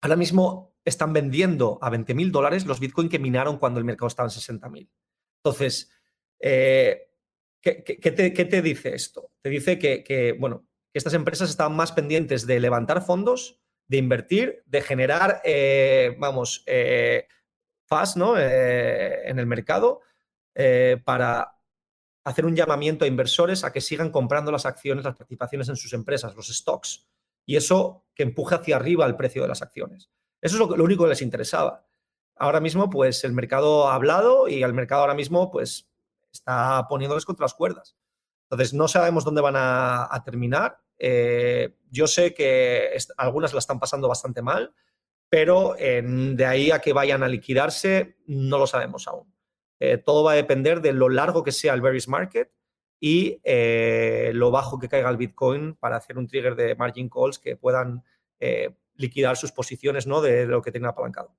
ahora 0.01 0.15
mismo 0.15 0.77
están 0.85 1.11
vendiendo 1.11 1.77
a 1.81 1.89
20 1.89 2.13
mil 2.13 2.31
dólares 2.31 2.65
los 2.65 2.79
Bitcoin 2.79 3.09
que 3.09 3.19
minaron 3.19 3.57
cuando 3.57 3.79
el 3.79 3.85
mercado 3.85 4.07
estaba 4.07 4.27
en 4.27 4.31
60 4.31 4.69
mil. 4.69 4.89
Entonces, 5.43 5.91
eh, 6.39 7.09
¿qué, 7.61 7.73
te, 7.73 8.61
dice 8.61 8.95
esto? 8.95 9.33
Te 9.41 9.49
dice 9.49 9.77
que, 9.77 10.37
bueno, 10.39 10.65
que 10.93 10.97
estas 10.97 11.13
empresas 11.13 11.49
estaban 11.49 11.75
más 11.75 11.91
pendientes 11.91 12.47
de 12.47 12.61
levantar 12.61 13.01
fondos, 13.01 13.59
de 13.89 13.97
invertir, 13.97 14.63
de 14.67 14.81
generar, 14.81 15.41
eh, 15.43 16.15
vamos, 16.17 16.63
eh, 16.65 17.27
¿no? 18.15 18.39
en 18.39 19.37
el 19.37 19.47
mercado 19.47 19.99
para 21.03 21.58
hacer 22.23 22.45
un 22.45 22.55
llamamiento 22.55 23.05
a 23.05 23.07
inversores 23.07 23.63
a 23.63 23.71
que 23.71 23.81
sigan 23.81 24.11
comprando 24.11 24.51
las 24.51 24.65
acciones, 24.65 25.05
las 25.05 25.15
participaciones 25.15 25.69
en 25.69 25.75
sus 25.75 25.93
empresas, 25.93 26.35
los 26.35 26.47
stocks. 26.47 27.07
Y 27.45 27.55
eso 27.55 28.05
que 28.13 28.23
empuje 28.23 28.55
hacia 28.55 28.75
arriba 28.75 29.05
el 29.05 29.15
precio 29.15 29.41
de 29.41 29.47
las 29.47 29.61
acciones. 29.61 30.11
Eso 30.41 30.55
es 30.55 30.77
lo, 30.77 30.83
único 30.83 31.03
que 31.03 31.09
les 31.09 31.21
interesaba. 31.21 31.85
Ahora 32.35 32.59
mismo, 32.59 32.89
pues 32.89 33.23
el 33.23 33.33
mercado 33.33 33.89
ha 33.89 33.95
hablado 33.95 34.47
y 34.47 34.63
el 34.63 34.73
mercado 34.73 35.01
ahora 35.01 35.13
mismo, 35.13 35.51
pues 35.51 35.89
está 36.31 36.85
poniéndoles 36.87 37.25
contra 37.25 37.43
las 37.43 37.53
cuerdas. 37.53 37.97
Entonces, 38.43 38.73
no 38.73 38.87
sabemos 38.87 39.25
dónde 39.25 39.41
van 39.41 39.55
a, 39.57 40.21
terminar. 40.23 40.79
Eh, 40.97 41.75
yo 41.89 42.07
sé 42.07 42.33
que 42.33 42.89
algunas 43.17 43.53
la 43.53 43.59
están 43.59 43.79
pasando 43.79 44.07
bastante 44.07 44.41
mal, 44.41 44.73
pero 45.29 45.75
de 45.77 46.45
ahí 46.45 46.71
a 46.71 46.79
que 46.79 46.93
vayan 46.93 47.23
a 47.23 47.27
liquidarse, 47.27 48.17
no 48.25 48.57
lo 48.57 48.67
sabemos 48.67 49.07
aún. 49.07 49.31
Eh, 49.79 49.97
todo 49.97 50.23
va 50.23 50.33
a 50.33 50.35
depender 50.35 50.81
de 50.81 50.93
lo 50.93 51.09
largo 51.09 51.43
que 51.43 51.51
sea 51.51 51.73
el 51.73 51.81
bearish 51.81 52.07
market 52.07 52.51
y 52.99 53.39
eh, 53.43 54.31
lo 54.33 54.51
bajo 54.51 54.77
que 54.77 54.89
caiga 54.89 55.09
el 55.09 55.17
Bitcoin 55.17 55.75
para 55.75 55.95
hacer 55.95 56.17
un 56.17 56.27
trigger 56.27 56.55
de 56.55 56.75
margin 56.75 57.09
calls 57.09 57.39
que 57.39 57.55
puedan 57.55 58.03
eh, 58.39 58.75
liquidar 58.95 59.37
sus 59.37 59.51
posiciones 59.51 60.05
¿no? 60.05 60.21
de 60.21 60.45
lo 60.45 60.61
que 60.61 60.71
tienen 60.71 60.89
apalancado. 60.89 61.33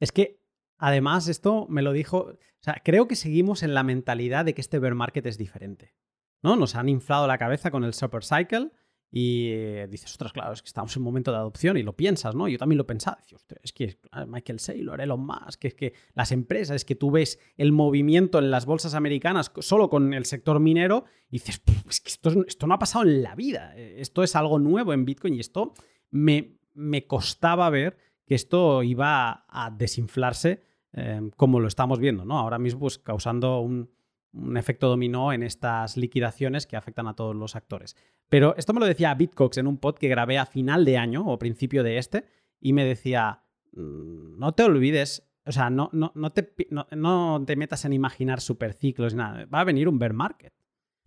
Es 0.00 0.10
que 0.10 0.40
además 0.76 1.28
esto 1.28 1.66
me 1.68 1.82
lo 1.82 1.92
dijo, 1.92 2.18
o 2.18 2.62
sea, 2.62 2.80
creo 2.84 3.06
que 3.06 3.16
seguimos 3.16 3.62
en 3.62 3.74
la 3.74 3.84
mentalidad 3.84 4.44
de 4.44 4.54
que 4.54 4.60
este 4.60 4.80
bear 4.80 4.94
market 4.94 5.26
es 5.26 5.38
diferente. 5.38 5.94
¿no? 6.42 6.56
Nos 6.56 6.74
han 6.74 6.88
inflado 6.88 7.26
la 7.28 7.38
cabeza 7.38 7.70
con 7.70 7.84
el 7.84 7.94
super 7.94 8.24
cycle 8.24 8.70
y 9.10 9.48
eh, 9.52 9.88
dices, 9.88 10.10
ostras, 10.10 10.32
claro, 10.32 10.52
es 10.52 10.62
que 10.62 10.68
estamos 10.68 10.94
en 10.94 11.00
un 11.00 11.04
momento 11.04 11.30
de 11.30 11.38
adopción 11.38 11.76
y 11.78 11.82
lo 11.82 11.96
piensas, 11.96 12.34
¿no? 12.34 12.46
Yo 12.46 12.58
también 12.58 12.76
lo 12.76 12.86
pensaba. 12.86 13.18
es 13.62 13.72
que 13.72 13.98
Michael 14.26 14.60
Saylor, 14.60 15.00
Elon 15.00 15.24
Musk, 15.24 15.60
que 15.60 15.68
es 15.68 15.74
que 15.74 15.94
las 16.14 16.30
empresas, 16.30 16.76
es 16.76 16.84
que 16.84 16.94
tú 16.94 17.10
ves 17.10 17.38
el 17.56 17.72
movimiento 17.72 18.38
en 18.38 18.50
las 18.50 18.66
bolsas 18.66 18.94
americanas 18.94 19.50
solo 19.60 19.88
con 19.88 20.12
el 20.12 20.26
sector 20.26 20.60
minero 20.60 21.04
y 21.30 21.38
dices, 21.38 21.62
es 21.88 22.00
que 22.00 22.08
esto, 22.08 22.44
esto, 22.46 22.66
no 22.66 22.74
ha 22.74 22.78
pasado 22.78 23.06
en 23.06 23.22
la 23.22 23.34
vida. 23.34 23.72
Eh, 23.76 23.96
esto 23.98 24.22
es 24.22 24.36
algo 24.36 24.58
nuevo 24.58 24.92
en 24.92 25.06
Bitcoin 25.06 25.34
y 25.34 25.40
esto 25.40 25.72
me, 26.10 26.58
me 26.74 27.06
costaba 27.06 27.70
ver 27.70 27.96
que 28.26 28.34
esto 28.34 28.82
iba 28.82 29.46
a 29.48 29.70
desinflarse 29.70 30.62
eh, 30.92 31.30
como 31.36 31.60
lo 31.60 31.68
estamos 31.68 31.98
viendo, 31.98 32.24
¿no? 32.24 32.38
Ahora 32.38 32.58
mismo, 32.58 32.80
pues 32.80 32.98
causando 32.98 33.60
un, 33.60 33.90
un 34.38 34.56
efecto 34.56 34.88
dominó 34.88 35.32
en 35.32 35.42
estas 35.42 35.96
liquidaciones 35.96 36.66
que 36.66 36.76
afectan 36.76 37.08
a 37.08 37.14
todos 37.14 37.34
los 37.34 37.56
actores. 37.56 37.96
Pero 38.28 38.54
esto 38.56 38.72
me 38.72 38.80
lo 38.80 38.86
decía 38.86 39.14
Bitcox 39.14 39.58
en 39.58 39.66
un 39.66 39.78
pod 39.78 39.96
que 39.96 40.08
grabé 40.08 40.38
a 40.38 40.46
final 40.46 40.84
de 40.84 40.98
año 40.98 41.26
o 41.26 41.38
principio 41.38 41.82
de 41.82 41.98
este 41.98 42.24
y 42.60 42.72
me 42.72 42.84
decía, 42.84 43.42
mm, 43.72 44.38
no 44.38 44.52
te 44.52 44.62
olvides, 44.62 45.28
o 45.44 45.52
sea, 45.52 45.70
no, 45.70 45.90
no, 45.92 46.12
no, 46.14 46.32
te, 46.32 46.54
no, 46.70 47.44
te 47.44 47.56
metas 47.56 47.84
en 47.84 47.92
imaginar 47.92 48.40
superciclos 48.40 49.14
nada, 49.14 49.46
va 49.46 49.60
a 49.60 49.64
venir 49.64 49.88
un 49.88 49.98
bear 49.98 50.12
market. 50.12 50.52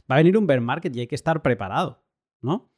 Va 0.10 0.16
a 0.16 0.18
venir 0.18 0.38
un 0.38 0.48
bear 0.48 0.62
market 0.62 0.96
y 0.96 1.02
hay 1.02 1.08
que 1.08 1.16
estar 1.16 1.42
preparado, 1.42 2.04
¿no? 2.42 2.72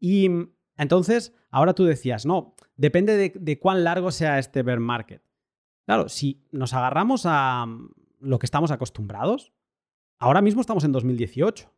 Y 0.00 0.28
entonces, 0.76 1.34
ahora 1.50 1.74
tú 1.74 1.84
decías, 1.84 2.24
no, 2.26 2.56
depende 2.76 3.16
de, 3.16 3.32
de 3.38 3.58
cuán 3.58 3.84
largo 3.84 4.10
sea 4.10 4.38
este 4.38 4.62
bear 4.62 4.80
market. 4.80 5.22
Claro, 5.84 6.08
si 6.08 6.42
nos 6.52 6.72
agarramos 6.72 7.22
a 7.26 7.66
lo 8.20 8.38
que 8.38 8.46
estamos 8.46 8.70
acostumbrados, 8.70 9.52
Ahora 10.22 10.42
mismo 10.42 10.60
estamos 10.60 10.84
en 10.84 10.92
2018 10.92 11.72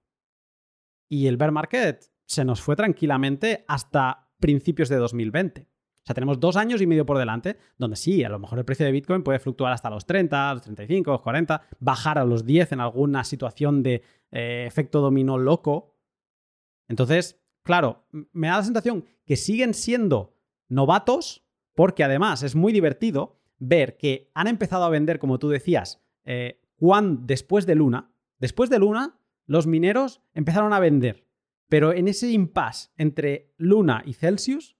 y 1.09 1.28
el 1.28 1.36
bear 1.36 1.53
market 1.53 2.05
se 2.26 2.45
nos 2.45 2.61
fue 2.61 2.74
tranquilamente 2.74 3.64
hasta 3.68 4.32
principios 4.40 4.88
de 4.88 4.97
2020. 4.97 5.61
O 5.61 6.05
sea, 6.05 6.14
tenemos 6.14 6.40
dos 6.40 6.57
años 6.57 6.82
y 6.82 6.88
medio 6.88 7.07
por 7.07 7.18
delante, 7.18 7.57
donde 7.78 7.95
sí, 7.95 8.24
a 8.24 8.28
lo 8.28 8.40
mejor 8.40 8.59
el 8.59 8.64
precio 8.64 8.84
de 8.84 8.90
Bitcoin 8.90 9.22
puede 9.22 9.38
fluctuar 9.38 9.72
hasta 9.72 9.88
los 9.90 10.07
30, 10.07 10.55
los 10.55 10.62
35, 10.62 11.12
los 11.12 11.22
40, 11.22 11.62
bajar 11.78 12.18
a 12.18 12.24
los 12.24 12.45
10 12.45 12.72
en 12.72 12.80
alguna 12.80 13.22
situación 13.22 13.84
de 13.84 14.03
eh, 14.32 14.64
efecto 14.66 15.01
dominó 15.01 15.38
loco. 15.38 15.95
Entonces, 16.88 17.40
claro, 17.62 18.09
me 18.11 18.49
da 18.49 18.57
la 18.57 18.64
sensación 18.64 19.05
que 19.24 19.36
siguen 19.36 19.72
siendo 19.72 20.36
novatos, 20.68 21.47
porque 21.76 22.03
además 22.03 22.43
es 22.43 22.57
muy 22.57 22.72
divertido 22.72 23.40
ver 23.59 23.97
que 23.97 24.32
han 24.34 24.49
empezado 24.49 24.82
a 24.82 24.90
vender, 24.90 25.20
como 25.20 25.38
tú 25.38 25.49
decías, 25.49 26.03
eh, 26.24 26.61
después 27.20 27.66
de 27.66 27.76
Luna, 27.76 28.12
Después 28.43 28.70
de 28.70 28.80
Luna, 28.80 29.20
los 29.47 29.68
mineros 29.68 30.20
empezaron 30.34 30.72
a 30.72 30.80
vender, 30.80 31.28
pero 31.68 31.93
en 31.93 32.09
ese 32.09 32.28
impasse 32.32 32.90
entre 32.97 33.55
Luna 33.57 34.03
y 34.05 34.14
Celsius 34.14 34.76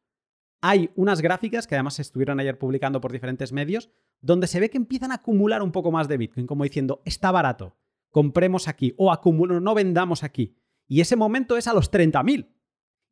hay 0.61 0.91
unas 0.97 1.21
gráficas 1.21 1.69
que 1.69 1.77
además 1.77 1.95
se 1.95 2.03
estuvieron 2.03 2.41
ayer 2.41 2.59
publicando 2.59 3.01
por 3.01 3.13
diferentes 3.13 3.53
medios, 3.53 3.89
donde 4.21 4.49
se 4.49 4.59
ve 4.59 4.69
que 4.69 4.79
empiezan 4.79 5.13
a 5.13 5.17
acumular 5.17 5.63
un 5.63 5.71
poco 5.71 5.93
más 5.93 6.09
de 6.09 6.17
Bitcoin, 6.17 6.49
como 6.49 6.65
diciendo, 6.65 7.03
está 7.05 7.31
barato, 7.31 7.77
compremos 8.11 8.67
aquí, 8.67 8.95
o 8.99 9.13
acumulo, 9.13 9.61
no 9.61 9.77
vendamos 9.77 10.25
aquí. 10.25 10.57
Y 10.89 11.01
ese 11.01 11.15
momento 11.15 11.57
es 11.57 11.69
a 11.69 11.73
los 11.73 11.89
30.000. 11.93 12.53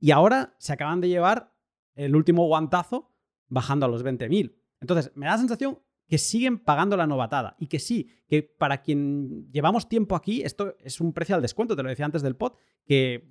Y 0.01 0.11
ahora 0.11 0.57
se 0.59 0.72
acaban 0.72 1.01
de 1.01 1.11
llevar 1.11 1.55
el 1.94 2.16
último 2.16 2.44
guantazo 2.48 3.14
bajando 3.46 3.86
a 3.86 3.88
los 3.88 4.05
20.000. 4.05 4.57
Entonces, 4.80 5.12
me 5.14 5.26
da 5.26 5.32
la 5.32 5.38
sensación 5.38 5.78
que 6.11 6.19
siguen 6.19 6.59
pagando 6.59 6.97
la 6.97 7.07
novatada 7.07 7.55
y 7.61 7.69
que 7.69 7.79
sí, 7.79 8.11
que 8.27 8.43
para 8.43 8.83
quien 8.83 9.49
llevamos 9.53 9.89
tiempo 9.89 10.17
aquí, 10.17 10.43
esto 10.43 10.75
es 10.81 11.01
un 11.01 11.13
precio 11.13 11.37
al 11.37 11.41
descuento, 11.41 11.77
te 11.77 11.85
lo 11.85 11.89
decía 11.89 12.05
antes 12.05 12.21
del 12.21 12.35
pod, 12.35 12.55
que 12.85 13.29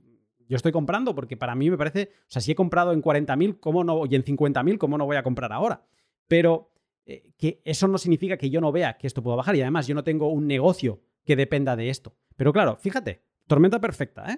yo 0.48 0.56
estoy 0.56 0.72
comprando 0.72 1.14
porque 1.14 1.36
para 1.36 1.56
mí 1.56 1.70
me 1.70 1.78
parece, 1.78 2.10
o 2.22 2.32
sea, 2.32 2.42
si 2.42 2.54
he 2.54 2.56
comprado 2.56 2.94
en 2.94 3.04
40.000, 3.04 3.60
¿cómo 3.60 3.84
no? 3.84 4.06
Y 4.06 4.16
en 4.16 4.24
50.000, 4.24 4.78
¿cómo 4.78 4.98
no 4.98 5.06
voy 5.06 5.18
a 5.18 5.24
comprar 5.24 5.52
ahora? 5.52 5.84
Pero 6.30 6.72
eh, 7.06 7.34
que 7.38 7.62
eso 7.66 7.90
no 7.90 7.98
significa 7.98 8.38
que 8.38 8.50
yo 8.50 8.62
no 8.62 8.72
vea 8.72 8.98
que 8.98 9.08
esto 9.08 9.22
pueda 9.22 9.36
bajar 9.36 9.58
y 9.58 9.62
además 9.62 9.86
yo 9.86 9.94
no 9.94 10.06
tengo 10.06 10.30
un 10.30 10.48
negocio 10.48 11.02
que 11.26 11.36
dependa 11.36 11.76
de 11.76 11.90
esto. 11.90 12.16
Pero 12.38 12.54
claro, 12.54 12.78
fíjate, 12.78 13.26
tormenta 13.46 13.82
perfecta, 13.82 14.32
¿eh? 14.32 14.38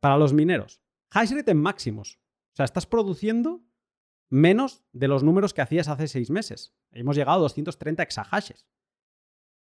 Para 0.00 0.18
los 0.18 0.32
mineros. 0.32 0.80
Hash 1.10 1.30
rate 1.30 1.52
en 1.52 1.62
máximos. 1.62 2.18
O 2.54 2.56
sea, 2.56 2.64
estás 2.64 2.86
produciendo 2.86 3.62
menos 4.28 4.82
de 4.92 5.08
los 5.08 5.22
números 5.22 5.54
que 5.54 5.62
hacías 5.62 5.88
hace 5.88 6.08
seis 6.08 6.30
meses. 6.30 6.74
Hemos 6.92 7.16
llegado 7.16 7.38
a 7.38 7.42
230 7.42 8.02
exahashes. 8.02 8.66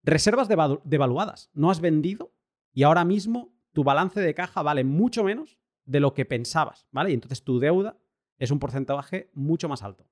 Reservas 0.04 0.48
devaluadas. 0.84 1.50
No 1.54 1.72
has 1.72 1.80
vendido 1.80 2.34
y 2.74 2.84
ahora 2.84 3.06
mismo 3.06 3.54
tu 3.72 3.84
balance 3.84 4.20
de 4.20 4.34
caja 4.34 4.62
vale 4.62 4.84
mucho 4.84 5.24
menos 5.24 5.60
de 5.86 6.00
lo 6.00 6.14
que 6.14 6.26
pensabas, 6.26 6.88
¿vale? 6.92 7.12
Y 7.12 7.14
entonces 7.14 7.44
tu 7.44 7.60
deuda 7.60 7.98
es 8.38 8.52
un 8.52 8.60
porcentaje 8.60 9.30
mucho 9.34 9.70
más 9.70 9.84
alto. 9.84 10.08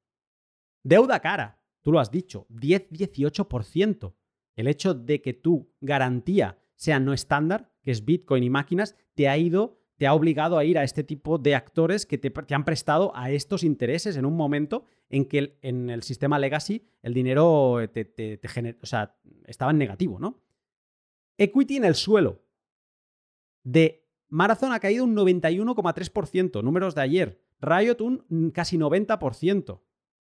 Deuda 0.84 1.20
cara, 1.20 1.62
tú 1.82 1.92
lo 1.92 2.00
has 2.00 2.12
dicho, 2.12 2.48
10-18%. 2.50 4.16
El 4.56 4.68
hecho 4.68 4.94
de 4.94 5.22
que 5.22 5.34
tu 5.34 5.74
garantía 5.80 6.58
sea 6.76 7.00
no 7.00 7.14
estándar, 7.14 7.72
que 7.84 7.92
es 7.92 8.06
Bitcoin 8.06 8.44
y 8.44 8.50
máquinas, 8.50 8.96
te 9.14 9.30
ha 9.30 9.38
ido 9.38 9.81
te 10.02 10.08
ha 10.08 10.16
obligado 10.16 10.58
a 10.58 10.66
ir 10.66 10.80
a 10.80 10.84
este 10.84 11.04
tipo 11.04 11.38
de 11.38 11.54
actores 11.54 12.08
que 12.08 12.18
te, 12.18 12.34
han 12.56 12.66
prestado 12.66 13.16
a 13.16 13.30
estos 13.30 13.64
intereses 13.64 14.18
en 14.18 14.26
un 14.26 14.36
momento 14.36 14.84
en 15.12 15.26
que 15.26 15.60
en 15.62 15.92
el 15.92 16.02
sistema 16.02 16.40
legacy 16.40 16.88
el 17.04 17.14
dinero 17.14 17.78
sea, 18.82 19.16
estaba 19.46 19.70
en 19.70 19.78
negativo, 19.78 20.18
¿no? 20.18 20.42
Equity 21.38 21.78
en 21.78 21.86
el 21.86 21.94
suelo. 21.94 22.42
De 23.64 24.10
Marathon 24.30 24.74
ha 24.74 24.80
caído 24.80 25.04
un 25.04 25.16
91,3%, 25.16 26.64
números 26.64 26.96
de 26.96 27.02
ayer. 27.04 27.40
Riot 27.60 27.98
un 28.00 28.50
casi 28.50 28.80
90%. 28.80 29.82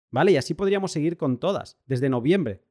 ¿Vale? 0.10 0.34
Y 0.34 0.36
así 0.36 0.54
podríamos 0.54 0.92
seguir 0.92 1.16
con 1.16 1.40
todas, 1.40 1.78
desde 1.86 2.10
noviembre. 2.10 2.62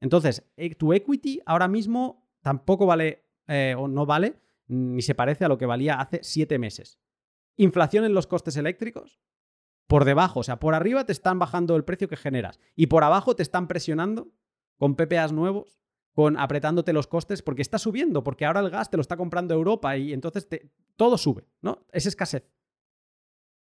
Entonces, 0.00 0.50
eh, 0.56 0.74
tu 0.74 0.92
equity 0.92 1.40
ahora 1.46 1.68
mismo 1.68 2.28
tampoco 2.40 2.84
vale 2.84 3.26
eh, 3.46 3.76
o 3.78 3.86
no 3.86 4.06
vale 4.06 4.42
ni 4.72 5.02
se 5.02 5.14
parece 5.14 5.44
a 5.44 5.48
lo 5.48 5.58
que 5.58 5.66
valía 5.66 6.00
hace 6.00 6.20
siete 6.22 6.58
meses. 6.58 6.98
Inflación 7.56 8.04
en 8.04 8.14
los 8.14 8.26
costes 8.26 8.56
eléctricos. 8.56 9.20
Por 9.86 10.04
debajo, 10.04 10.40
o 10.40 10.42
sea, 10.42 10.58
por 10.58 10.74
arriba 10.74 11.04
te 11.04 11.12
están 11.12 11.38
bajando 11.38 11.76
el 11.76 11.84
precio 11.84 12.08
que 12.08 12.16
generas 12.16 12.58
y 12.74 12.86
por 12.86 13.04
abajo 13.04 13.36
te 13.36 13.42
están 13.42 13.68
presionando 13.68 14.32
con 14.78 14.96
PPAs 14.96 15.32
nuevos, 15.32 15.82
con 16.12 16.38
apretándote 16.38 16.92
los 16.92 17.06
costes 17.06 17.42
porque 17.42 17.62
está 17.62 17.78
subiendo, 17.78 18.24
porque 18.24 18.46
ahora 18.46 18.60
el 18.60 18.70
gas 18.70 18.90
te 18.90 18.96
lo 18.96 19.02
está 19.02 19.16
comprando 19.16 19.54
Europa 19.54 19.96
y 19.96 20.12
entonces 20.12 20.48
todo 20.96 21.18
sube, 21.18 21.46
¿no? 21.60 21.84
Es 21.92 22.06
escasez. 22.06 22.48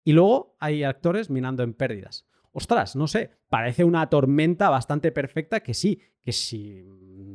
Y 0.05 0.13
luego 0.13 0.57
hay 0.61 0.85
actores 0.85 1.31
minando 1.31 1.63
en 1.63 1.75
pérdidas. 1.75 2.27
Ostras, 2.53 2.97
no 2.97 3.07
sé, 3.07 3.31
parece 3.49 3.85
una 3.85 4.09
tormenta 4.09 4.71
bastante 4.71 5.13
perfecta 5.13 5.61
que 5.61 5.75
sí, 5.75 6.01
que 6.21 6.33
si 6.33 6.85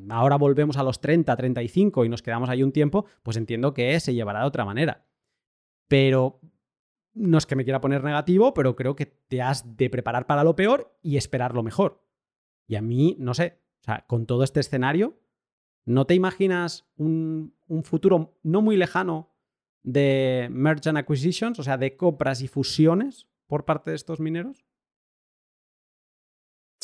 ahora 0.09 0.36
volvemos 0.38 0.78
a 0.78 0.84
los 0.84 0.99
30, 0.99 1.36
35 1.36 2.05
y 2.05 2.09
nos 2.09 2.22
quedamos 2.22 2.49
ahí 2.49 2.63
un 2.63 2.72
tiempo, 2.72 3.05
pues 3.24 3.38
entiendo 3.38 3.74
que 3.74 3.99
se 3.99 4.13
llevará 4.13 4.41
de 4.41 4.47
otra 4.47 4.66
manera. 4.66 5.05
Pero 5.88 6.41
no 7.13 7.38
es 7.38 7.45
que 7.45 7.55
me 7.55 7.63
quiera 7.63 7.82
poner 7.82 8.03
negativo, 8.03 8.53
pero 8.53 8.76
creo 8.76 8.95
que 8.95 9.05
te 9.05 9.41
has 9.41 9.78
de 9.78 9.89
preparar 9.89 10.28
para 10.28 10.43
lo 10.43 10.55
peor 10.55 10.97
y 11.01 11.18
esperar 11.18 11.55
lo 11.55 11.63
mejor. 11.63 12.03
Y 12.68 12.76
a 12.76 12.82
mí, 12.82 13.16
no 13.20 13.34
sé, 13.34 13.61
o 13.82 13.84
sea, 13.84 14.05
con 14.07 14.26
todo 14.26 14.43
este 14.43 14.59
escenario, 14.59 15.18
¿no 15.86 16.05
te 16.05 16.13
imaginas 16.13 16.88
un, 16.97 17.55
futuro 17.84 18.38
no 18.43 18.61
muy 18.61 18.76
lejano 18.76 19.34
de 19.84 20.47
merchant 20.51 20.97
acquisitions, 20.97 21.59
o 21.59 21.63
sea, 21.63 21.78
de 21.78 21.95
compras 21.95 22.41
y 22.41 22.47
fusiones 22.47 23.28
por 23.47 23.66
parte 23.66 23.91
de 23.91 23.95
estos 23.95 24.20
mineros? 24.20 24.64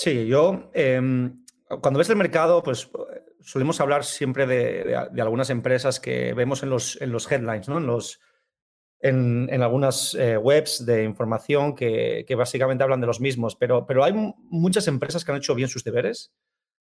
Sí, 0.03 0.25
yo 0.25 0.71
em, 0.73 1.45
cuando 1.79 1.99
ves 1.99 2.09
el 2.09 2.15
mercado, 2.15 2.63
pues 2.63 2.89
solemos 3.39 3.79
hablar 3.81 4.03
siempre 4.03 4.47
de, 4.47 4.95
algunas 4.95 5.51
empresas 5.51 5.99
que 5.99 6.33
vemos 6.33 6.63
en 6.63 6.71
los, 6.71 6.99
en 6.99 7.11
los 7.11 7.31
headlines, 7.31 7.69
¿no? 7.69 7.77
En, 7.77 7.85
los, 7.85 8.19
en, 8.99 9.61
algunas 9.61 10.15
eh, 10.15 10.37
webs 10.37 10.87
de 10.87 11.03
información 11.03 11.75
que, 11.75 12.25
básicamente 12.35 12.83
hablan 12.83 12.99
de 12.99 13.05
los 13.05 13.21
mismos, 13.21 13.55
pero, 13.55 13.85
pero 13.85 14.03
hay 14.03 14.13
muchas 14.15 14.87
empresas 14.87 15.23
que 15.23 15.33
han 15.33 15.37
hecho 15.37 15.53
bien 15.53 15.69
sus 15.69 15.83
deberes. 15.83 16.33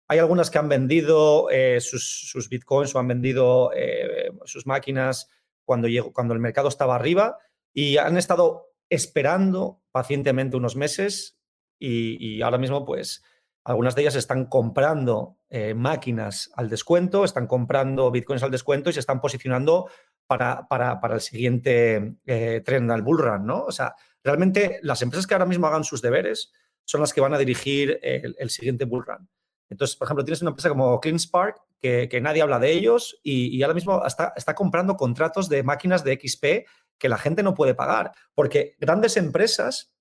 Hay 0.09 0.19
algunas 0.19 0.51
que 0.51 0.59
han 0.59 0.69
vendido 0.69 1.49
eh, 1.51 1.81
sus, 1.81 2.49
bitcoins 2.51 2.95
o 2.95 2.99
han 2.99 3.09
vendido 3.09 3.71
eh, 3.75 4.31
sus 4.45 4.67
máquinas 4.67 5.31
cuando, 5.65 5.89
llegó, 5.89 6.13
cuando 6.13 6.35
el 6.35 6.41
mercado 6.41 6.69
estaba 6.69 6.97
arriba 6.97 7.39
y 7.73 7.97
han 7.97 8.19
estado 8.19 8.75
esperando 8.91 9.81
pacientemente 9.91 10.59
unos 10.59 10.77
meses 10.77 11.36
y, 11.79 12.37
y 12.37 12.43
ahora 12.43 12.59
mismo 12.59 12.85
pues 12.85 13.23
algunas 13.67 13.97
de 13.97 14.03
ellas 14.03 14.15
están 14.15 14.47
comprando 14.47 15.39
eh, 15.51 15.75
máquinas 15.75 16.51
al 16.55 16.69
descuento, 16.69 17.25
están 17.25 17.49
comprando 17.49 18.13
bitcoins 18.13 18.45
al 18.45 18.53
descuento 18.53 18.91
y 18.91 18.93
se 18.93 19.01
están 19.01 19.21
posicionando 19.21 19.91
para, 20.29 20.69
para, 20.69 21.01
el 21.15 21.21
siguiente 21.21 22.17
eh, 22.27 22.63
tren 22.65 22.89
al 22.93 23.03
bullrun, 23.03 23.45
¿no? 23.45 23.65
O 23.65 23.73
sea, 23.73 23.97
realmente 24.23 24.79
las 24.83 25.03
empresas 25.03 25.27
que 25.27 25.35
ahora 25.35 25.47
mismo 25.47 25.67
hagan 25.67 25.83
sus 25.83 26.01
deberes 26.01 26.53
son 26.85 27.01
las 27.01 27.13
que 27.13 27.21
van 27.21 27.35
a 27.35 27.39
dirigir 27.39 27.99
el, 28.03 28.51
siguiente 28.51 28.85
bullrun. 28.85 29.29
Entonces, 29.69 29.97
por 29.97 30.07
ejemplo, 30.07 30.25
tienes 30.25 30.43
una 30.43 30.51
empresa 30.51 30.69
como 30.69 31.01
CleanSpark, 31.01 31.61
que, 31.81 32.09
que 32.09 32.21
nadie 32.21 32.43
habla 32.43 32.61
de 32.61 32.71
ellos 32.71 33.19
y, 33.25 33.61
ahora 33.63 33.75
mismo 33.75 34.05
está, 34.07 34.33
está, 34.37 34.55
comprando 34.55 34.97
contratos 34.97 35.49
de 35.49 35.65
máquinas 35.65 36.05
de 36.05 36.19
XP 36.21 36.69
que 36.99 37.09
la 37.09 37.19
gente 37.19 37.43
no 37.43 37.55
puede 37.55 37.75
pagar, 37.75 38.13
porque 38.35 38.77
grandes 38.79 39.17
empresas 39.17 39.93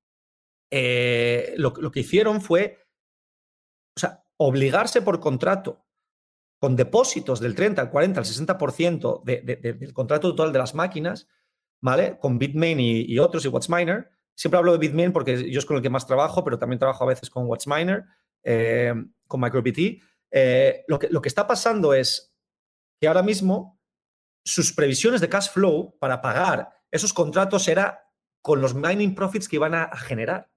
eh, 0.77 1.53
lo, 1.55 1.71
que 1.71 2.01
hicieron 2.01 2.41
fue 2.41 2.85
obligarse 4.35 5.01
por 5.01 5.21
contrato 5.21 5.85
con 6.59 6.75
depósitos 6.75 7.39
del 7.39 7.55
30, 7.55 7.81
al 7.81 7.89
40, 7.89 8.19
al 8.19 8.25
60% 8.25 9.23
del 9.23 9.93
contrato 9.93 10.35
total 10.35 10.51
de 10.51 10.59
las 10.59 10.75
máquinas, 10.75 11.29
¿vale? 11.81 12.17
Con 12.19 12.37
Bitmain 12.37 12.81
y, 12.81 13.17
otros 13.19 13.45
y 13.45 13.47
WatchMiner. 13.47 14.09
Siempre 14.35 14.57
hablo 14.57 14.73
de 14.73 14.79
Bitmain 14.79 15.13
porque 15.13 15.49
yo 15.49 15.59
es 15.59 15.65
con 15.65 15.77
el 15.77 15.81
que 15.81 15.89
más 15.89 16.05
trabajo, 16.05 16.43
pero 16.43 16.59
también 16.59 16.77
trabajo 16.77 17.05
a 17.05 17.07
veces 17.07 17.29
con 17.29 17.45
WatchMiner, 17.45 18.03
eh, 18.43 18.93
con 19.27 19.39
MicroBT. 19.39 20.01
Eh, 20.29 20.83
lo, 20.89 20.99
que, 20.99 21.07
lo 21.07 21.21
que 21.21 21.29
está 21.29 21.47
pasando 21.47 21.93
es 21.93 22.35
que 22.99 23.07
ahora 23.07 23.23
mismo 23.23 23.79
sus 24.43 24.73
previsiones 24.73 25.21
de 25.21 25.29
cash 25.29 25.51
flow 25.51 25.97
para 25.99 26.21
pagar 26.21 26.69
esos 26.91 27.13
contratos 27.13 27.65
era 27.69 28.11
con 28.41 28.59
los 28.59 28.75
mining 28.75 29.15
profits 29.15 29.47
que 29.47 29.55
iban 29.55 29.73
a 29.73 29.95
generar. 29.95 30.49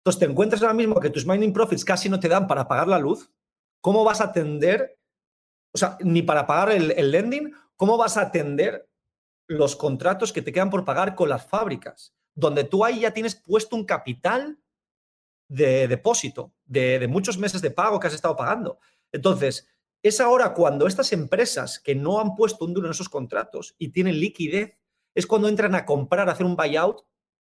Entonces 0.00 0.20
te 0.20 0.24
encuentras 0.24 0.62
ahora 0.62 0.74
mismo 0.74 0.98
que 0.98 1.10
tus 1.10 1.26
mining 1.26 1.52
profits 1.52 1.84
casi 1.84 2.08
no 2.08 2.18
te 2.18 2.28
dan 2.28 2.46
para 2.46 2.66
pagar 2.66 2.88
la 2.88 2.98
luz. 2.98 3.30
¿Cómo 3.82 4.02
vas 4.02 4.20
a 4.20 4.24
atender? 4.24 4.98
O 5.74 5.78
sea, 5.78 5.98
ni 6.00 6.22
para 6.22 6.46
pagar 6.46 6.72
el, 6.72 7.10
lending, 7.10 7.52
¿cómo 7.76 7.96
vas 7.96 8.16
a 8.16 8.22
atender 8.22 8.88
los 9.46 9.76
contratos 9.76 10.32
que 10.32 10.42
te 10.42 10.52
quedan 10.52 10.70
por 10.70 10.84
pagar 10.84 11.14
con 11.14 11.28
las 11.28 11.46
fábricas? 11.46 12.14
Donde 12.34 12.64
tú 12.64 12.84
ahí 12.84 13.00
ya 13.00 13.12
tienes 13.12 13.34
puesto 13.34 13.76
un 13.76 13.84
capital 13.84 14.58
de 15.48 15.86
depósito, 15.86 16.54
de, 16.64 16.98
de 16.98 17.08
muchos 17.08 17.36
meses 17.36 17.60
de 17.60 17.70
pago 17.70 18.00
que 18.00 18.06
has 18.06 18.14
estado 18.14 18.36
pagando. 18.36 18.78
Entonces, 19.12 19.68
es 20.02 20.20
ahora 20.20 20.54
cuando 20.54 20.86
estas 20.86 21.12
empresas 21.12 21.78
que 21.78 21.94
no 21.94 22.20
han 22.20 22.34
puesto 22.36 22.64
un 22.64 22.72
duro 22.72 22.86
en 22.86 22.92
esos 22.92 23.08
contratos 23.08 23.74
y 23.78 23.88
tienen 23.88 24.18
liquidez, 24.18 24.78
es 25.14 25.26
cuando 25.26 25.48
entran 25.48 25.74
a 25.74 25.84
comprar, 25.84 26.28
a 26.28 26.32
hacer 26.32 26.46
un 26.46 26.56
buyout, 26.56 27.04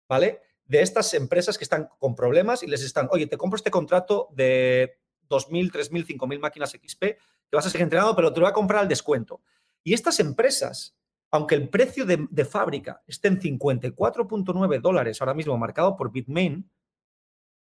¿vale? 0.08 0.40
De 0.70 0.82
estas 0.82 1.14
empresas 1.14 1.58
que 1.58 1.64
están 1.64 1.88
con 1.98 2.14
problemas 2.14 2.62
y 2.62 2.68
les 2.68 2.84
están, 2.84 3.08
oye, 3.10 3.26
te 3.26 3.36
compro 3.36 3.56
este 3.56 3.72
contrato 3.72 4.28
de 4.30 5.00
2.000, 5.28 5.72
3.000, 5.72 6.06
5.000 6.16 6.38
máquinas 6.38 6.70
XP 6.70 7.00
que 7.00 7.56
vas 7.56 7.66
a 7.66 7.70
seguir 7.70 7.82
entrenando, 7.82 8.14
pero 8.14 8.32
te 8.32 8.38
lo 8.38 8.46
voy 8.46 8.50
a 8.50 8.54
comprar 8.54 8.82
al 8.82 8.88
descuento. 8.88 9.42
Y 9.82 9.94
estas 9.94 10.20
empresas, 10.20 10.96
aunque 11.32 11.56
el 11.56 11.68
precio 11.70 12.06
de, 12.06 12.44
fábrica 12.44 13.02
esté 13.08 13.26
en 13.26 13.40
54.9 13.40 14.80
dólares 14.80 15.20
ahora 15.20 15.34
mismo 15.34 15.58
marcado 15.58 15.96
por 15.96 16.12
Bitmain, 16.12 16.70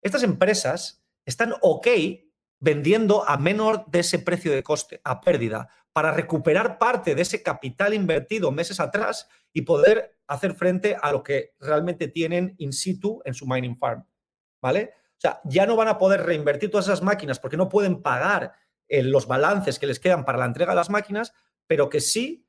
estas 0.02 0.24
empresas 0.24 1.02
están 1.26 1.54
ok 1.62 1.88
vendiendo 2.60 3.24
a 3.26 3.38
menor 3.38 3.86
de 3.86 4.00
ese 4.00 4.20
precio 4.20 4.52
de 4.52 4.64
coste, 4.64 5.00
a 5.06 5.22
pérdida, 5.22 5.70
para 5.98 6.12
recuperar 6.12 6.78
parte 6.78 7.16
de 7.16 7.24
ese 7.24 7.42
capital 7.42 7.92
invertido 7.92 8.52
meses 8.52 8.80
atrás 8.80 9.28
y 9.52 9.64
poder 9.64 10.20
hacer 10.28 10.54
frente 10.54 10.96
a 11.02 11.12
lo 11.12 11.24
que 11.24 11.56
realmente 11.60 12.08
tienen 12.08 12.54
in 12.60 12.72
situ 12.72 13.20
en 13.26 13.34
su 13.34 13.48
mining 13.48 13.76
farm. 13.76 14.06
¿Vale? 14.62 14.92
O 14.94 15.20
sea, 15.20 15.42
ya 15.44 15.66
no 15.66 15.76
van 15.76 15.88
a 15.88 15.98
poder 15.98 16.22
reinvertir 16.22 16.70
todas 16.70 16.86
esas 16.86 17.02
máquinas 17.02 17.40
porque 17.40 17.58
no 17.58 17.68
pueden 17.68 18.04
pagar 18.04 18.54
eh, 18.88 19.02
los 19.02 19.26
balances 19.26 19.80
que 19.80 19.88
les 19.88 20.00
quedan 20.00 20.24
para 20.24 20.38
la 20.38 20.46
entrega 20.46 20.74
de 20.74 20.76
las 20.76 20.92
máquinas, 20.92 21.34
pero 21.66 21.90
que 21.90 22.00
sí 22.00 22.48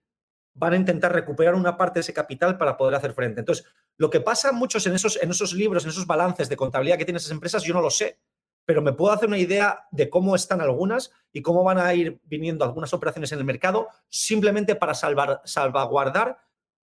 van 0.53 0.75
a 0.75 0.77
intentar 0.77 1.15
recuperar 1.15 1.55
una 1.55 1.79
parte 1.79 2.01
de 2.01 2.03
ese 2.03 2.13
capital 2.13 2.59
para 2.59 2.77
poder 2.77 2.97
hacer 2.97 3.15
frente. 3.15 3.41
Entonces, 3.41 3.65
lo 3.97 4.11
que 4.11 4.21
pasa 4.21 4.53
muchos 4.53 4.87
en 4.87 4.95
esos, 4.95 5.19
en 5.23 5.31
esos 5.31 5.55
libros, 5.55 5.85
en 5.85 5.89
esos 5.89 6.07
balances 6.07 6.51
de 6.51 6.57
contabilidad 6.57 6.99
que 6.99 7.07
tienen 7.07 7.17
esas 7.17 7.33
empresas, 7.33 7.63
yo 7.63 7.73
no 7.73 7.81
lo 7.81 7.89
sé, 7.89 8.21
pero 8.69 8.83
me 8.83 8.93
puedo 8.93 9.15
hacer 9.15 9.29
una 9.29 9.39
idea 9.39 9.87
de 9.91 10.11
cómo 10.11 10.35
están 10.37 10.61
algunas 10.61 11.11
y 11.33 11.41
cómo 11.41 11.65
van 11.65 11.79
a 11.79 11.95
ir 11.95 12.21
viniendo 12.25 12.67
algunas 12.67 12.93
operaciones 12.93 13.33
en 13.33 13.39
el 13.39 13.47
mercado 13.47 13.89
simplemente 14.11 14.75
para 14.75 14.93
salvar, 14.93 15.41
salvaguardar 15.47 16.37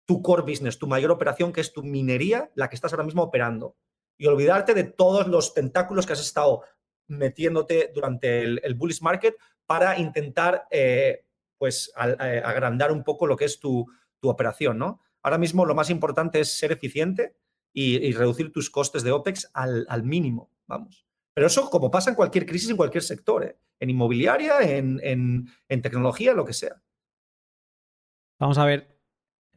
tu 0.05 0.21
core 0.21 0.43
business, 0.43 0.77
tu 0.77 0.85
mayor 0.85 1.09
operación, 1.09 1.51
que 1.51 1.61
es 1.61 1.73
tu 1.73 1.81
minería, 1.81 2.51
la 2.53 2.69
que 2.69 2.75
estás 2.75 2.93
ahora 2.93 3.05
mismo 3.05 3.23
operando. 3.23 3.75
Y 4.19 4.27
olvidarte 4.27 4.75
de 4.75 4.83
todos 4.83 5.27
los 5.27 5.55
tentáculos 5.55 6.05
que 6.05 6.13
has 6.13 6.21
estado 6.21 6.61
metiéndote 7.07 7.91
durante 7.91 8.43
el, 8.43 8.75
bullish 8.75 9.01
market 9.01 9.35
para 9.65 9.97
intentar 9.97 10.67
eh, 10.69 11.25
pues 11.57 11.91
eh, 11.97 12.43
agrandar 12.45 12.91
un 12.91 13.03
poco 13.03 13.25
lo 13.25 13.35
que 13.35 13.45
es 13.45 13.59
tu, 13.59 13.87
operación, 14.21 14.77
¿no? 14.77 15.01
Ahora 15.23 15.39
mismo 15.39 15.65
lo 15.65 15.73
más 15.73 15.89
importante 15.89 16.39
es 16.39 16.55
ser 16.55 16.71
eficiente 16.71 17.35
y, 17.73 18.13
reducir 18.13 18.53
tus 18.53 18.69
costes 18.69 19.01
de 19.01 19.11
OPEX 19.11 19.49
al, 19.55 20.03
mínimo, 20.03 20.51
vamos. 20.67 21.02
Pero 21.33 21.47
eso 21.47 21.69
como 21.69 21.89
pasa 21.89 22.11
en 22.11 22.15
cualquier 22.15 22.45
crisis, 22.45 22.69
en 22.69 22.77
cualquier 22.77 23.03
sector, 23.03 23.43
¿eh? 23.43 23.57
en 23.79 23.89
inmobiliaria, 23.89 24.61
en, 24.61 25.47
tecnología, 25.81 26.33
lo 26.33 26.45
que 26.45 26.53
sea. 26.53 26.81
Vamos 28.39 28.57
a 28.57 28.65
ver 28.65 28.99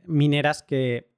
mineras 0.04 0.62
que 0.62 1.12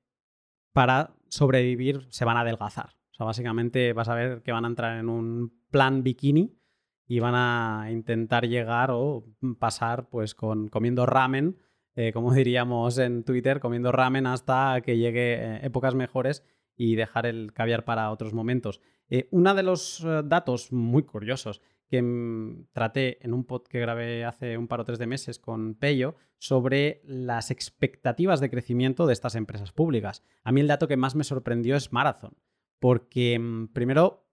para 0.72 1.14
sobrevivir 1.28 2.06
se 2.10 2.24
van 2.24 2.36
a 2.36 2.40
adelgazar. 2.40 2.96
O 3.12 3.14
sea, 3.14 3.26
básicamente 3.26 3.92
vas 3.92 4.08
a 4.08 4.14
ver 4.14 4.42
que 4.42 4.52
van 4.52 4.64
a 4.64 4.68
entrar 4.68 4.98
en 4.98 5.08
un 5.08 5.62
plan 5.70 6.02
bikini 6.02 6.58
y 7.06 7.20
van 7.20 7.34
a 7.34 7.90
intentar 7.90 8.46
llegar 8.46 8.90
o 8.92 9.24
pasar 9.58 10.08
pues 10.08 10.34
con 10.34 10.68
comiendo 10.68 11.06
ramen, 11.06 11.58
eh, 11.94 12.12
como 12.12 12.32
diríamos 12.34 12.98
en 12.98 13.24
Twitter, 13.24 13.60
comiendo 13.60 13.92
ramen 13.92 14.26
hasta 14.26 14.80
que 14.82 14.96
llegue 14.96 15.34
eh, 15.34 15.60
épocas 15.62 15.94
mejores 15.94 16.44
y 16.78 16.94
dejar 16.94 17.26
el 17.26 17.52
caviar 17.52 17.84
para 17.84 18.10
otros 18.10 18.32
momentos. 18.32 18.80
Eh, 19.10 19.28
uno 19.30 19.54
de 19.54 19.62
los 19.62 20.06
datos 20.24 20.72
muy 20.72 21.02
curiosos 21.02 21.60
que 21.88 22.00
mm, 22.00 22.68
traté 22.72 23.24
en 23.24 23.34
un 23.34 23.44
pod 23.44 23.62
que 23.62 23.80
grabé 23.80 24.24
hace 24.24 24.56
un 24.56 24.68
par 24.68 24.80
o 24.80 24.84
tres 24.84 24.98
de 24.98 25.06
meses 25.06 25.38
con 25.38 25.74
Pello 25.74 26.14
sobre 26.38 27.02
las 27.04 27.50
expectativas 27.50 28.40
de 28.40 28.50
crecimiento 28.50 29.06
de 29.06 29.12
estas 29.12 29.34
empresas 29.34 29.72
públicas. 29.72 30.22
A 30.44 30.52
mí 30.52 30.60
el 30.60 30.68
dato 30.68 30.86
que 30.88 30.96
más 30.96 31.14
me 31.14 31.24
sorprendió 31.24 31.76
es 31.76 31.92
Marathon, 31.92 32.36
porque 32.78 33.38
mm, 33.38 33.68
primero 33.68 34.26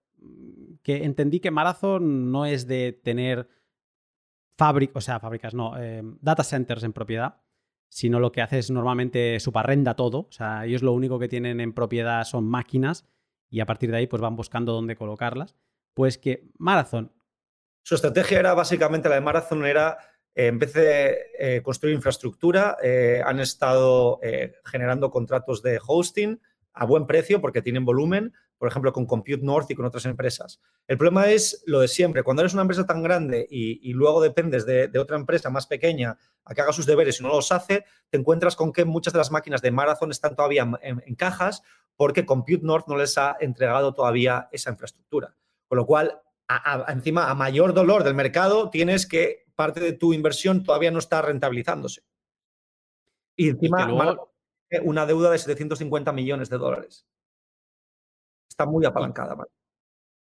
que 0.82 1.04
entendí 1.04 1.40
que 1.40 1.50
Marathon 1.50 2.30
no 2.30 2.46
es 2.46 2.66
de 2.66 2.92
tener 2.92 3.48
fábricas, 4.56 4.96
o 4.96 5.00
sea, 5.00 5.20
fábricas, 5.20 5.54
no, 5.54 5.76
eh, 5.78 6.02
data 6.20 6.44
centers 6.44 6.84
en 6.84 6.92
propiedad, 6.92 7.42
sino 7.96 8.20
lo 8.20 8.30
que 8.30 8.42
hace 8.42 8.58
es 8.58 8.70
normalmente 8.70 9.40
subarrenda 9.40 9.96
todo. 9.96 10.26
O 10.28 10.30
sea, 10.30 10.66
ellos 10.66 10.82
lo 10.82 10.92
único 10.92 11.18
que 11.18 11.28
tienen 11.28 11.60
en 11.60 11.72
propiedad 11.72 12.24
son 12.24 12.46
máquinas 12.46 13.06
y 13.48 13.60
a 13.60 13.64
partir 13.64 13.90
de 13.90 13.96
ahí 13.96 14.06
pues 14.06 14.20
van 14.20 14.36
buscando 14.36 14.74
dónde 14.74 14.96
colocarlas. 14.96 15.56
Pues 15.94 16.18
que 16.18 16.50
Marathon. 16.58 17.10
Su 17.82 17.94
estrategia 17.94 18.38
era 18.38 18.52
básicamente 18.52 19.08
la 19.08 19.14
de 19.14 19.22
Marathon, 19.22 19.64
era 19.64 19.96
eh, 20.34 20.48
en 20.48 20.58
vez 20.58 20.74
de 20.74 21.16
eh, 21.38 21.62
construir 21.62 21.94
infraestructura, 21.94 22.76
han 23.24 23.40
estado 23.40 24.20
generando 24.66 25.10
contratos 25.10 25.62
de 25.62 25.80
hosting 25.82 26.38
a 26.74 26.84
buen 26.84 27.06
precio 27.06 27.40
porque 27.40 27.62
tienen 27.62 27.86
volumen, 27.86 28.34
por 28.58 28.68
ejemplo, 28.68 28.92
con 28.92 29.06
Compute 29.06 29.42
North 29.42 29.70
y 29.70 29.74
con 29.74 29.84
otras 29.84 30.06
empresas. 30.06 30.60
El 30.86 30.96
problema 30.96 31.28
es 31.28 31.62
lo 31.66 31.80
de 31.80 31.88
siempre. 31.88 32.22
Cuando 32.22 32.42
eres 32.42 32.54
una 32.54 32.62
empresa 32.62 32.86
tan 32.86 33.02
grande 33.02 33.46
y, 33.50 33.92
luego 33.92 34.22
dependes 34.22 34.64
de, 34.64 34.90
otra 34.98 35.16
empresa 35.16 35.50
más 35.50 35.66
pequeña 35.66 36.18
a 36.44 36.54
que 36.54 36.62
haga 36.62 36.72
sus 36.72 36.86
deberes 36.86 37.20
y 37.20 37.22
no 37.22 37.28
los 37.28 37.52
hace, 37.52 37.84
te 38.08 38.18
encuentras 38.18 38.56
con 38.56 38.72
que 38.72 38.84
muchas 38.84 39.12
de 39.12 39.18
las 39.18 39.30
máquinas 39.30 39.60
de 39.60 39.70
Marathon 39.70 40.10
están 40.10 40.34
todavía 40.34 40.70
en, 40.80 41.14
cajas 41.16 41.62
porque 41.96 42.24
Compute 42.24 42.64
North 42.64 42.86
no 42.88 42.96
les 42.96 43.18
ha 43.18 43.36
entregado 43.40 43.92
todavía 43.92 44.48
esa 44.52 44.70
infraestructura. 44.70 45.34
Con 45.68 45.76
lo 45.76 45.86
cual, 45.86 46.20
encima, 46.88 47.30
a 47.30 47.34
mayor 47.34 47.74
dolor 47.74 48.04
del 48.04 48.14
mercado, 48.14 48.70
tienes 48.70 49.06
que 49.06 49.46
parte 49.54 49.80
de 49.80 49.92
tu 49.92 50.12
inversión 50.12 50.62
todavía 50.62 50.90
no 50.90 50.98
está 50.98 51.20
rentabilizándose. 51.20 52.02
Y 53.34 53.50
encima, 53.50 54.16
una 54.82 55.06
deuda 55.06 55.30
de 55.30 55.38
750 55.38 56.12
millones 56.12 56.48
de 56.48 56.58
dólares. 56.58 57.06
Está 58.48 58.66
muy 58.66 58.84
apalancada, 58.84 59.36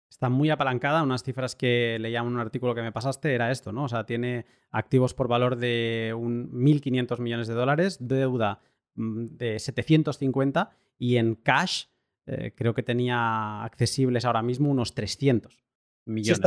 Está 0.10 0.30
muy 0.30 0.50
apalancada. 0.50 1.04
Unas 1.04 1.24
cifras 1.24 1.56
que 1.56 1.98
leía 2.00 2.20
en 2.20 2.28
un 2.28 2.40
artículo 2.40 2.76
que 2.76 2.82
me 2.82 2.92
pasaste 2.92 3.34
era 3.34 3.52
esto, 3.52 3.72
¿no? 3.72 3.86
O 3.86 3.88
sea, 3.88 4.06
tiene 4.06 4.46
activos 4.70 5.14
por 5.14 5.28
valor 5.28 5.56
de 5.56 6.14
1.500 6.16 7.20
millones 7.20 7.48
de 7.48 7.54
dólares, 7.54 7.98
deuda 8.00 8.60
mm, 8.96 9.26
de 9.38 9.60
750 9.60 10.70
y 10.98 11.18
en 11.18 11.36
cash 11.36 11.86
eh, 12.28 12.54
creo 12.56 12.74
que 12.74 12.84
tenía 12.84 13.64
accesibles 13.64 14.26
ahora 14.26 14.44
mismo 14.44 14.70
unos 14.70 14.94
300 14.94 15.64
millones. 16.06 16.40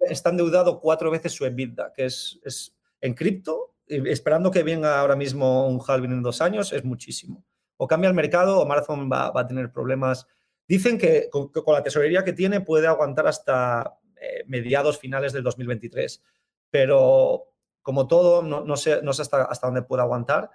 está, 0.00 0.30
endeudado 0.30 0.80
cuatro 0.80 1.10
veces 1.10 1.32
su 1.32 1.44
EBITDA, 1.44 1.92
que 1.94 2.04
es, 2.04 2.38
es 2.44 2.76
en 3.00 3.14
cripto, 3.14 3.74
esperando 3.86 4.50
que 4.50 4.62
venga 4.62 5.00
ahora 5.00 5.16
mismo 5.16 5.66
un 5.66 5.80
halving 5.84 6.12
en 6.12 6.22
dos 6.22 6.40
años, 6.40 6.72
es 6.72 6.84
muchísimo. 6.84 7.44
O 7.76 7.86
cambia 7.86 8.08
el 8.08 8.14
mercado 8.14 8.60
o 8.60 8.66
Marathon 8.66 9.10
va, 9.10 9.30
va 9.30 9.42
a 9.42 9.46
tener 9.46 9.72
problemas 9.72 10.26
Dicen 10.68 10.98
que 10.98 11.28
con, 11.30 11.50
la 11.68 11.82
tesorería 11.82 12.24
que 12.24 12.32
tiene 12.32 12.60
puede 12.60 12.86
aguantar 12.86 13.26
hasta 13.26 13.98
eh, 14.20 14.44
mediados 14.46 14.98
finales 14.98 15.32
del 15.32 15.44
2023, 15.44 16.22
pero 16.70 17.52
como 17.82 18.08
todo, 18.08 18.42
no, 18.42 18.76
sé, 18.76 19.00
no 19.02 19.12
sé 19.12 19.22
hasta, 19.22 19.44
hasta 19.44 19.68
dónde 19.68 19.82
puede 19.82 20.02
aguantar. 20.02 20.50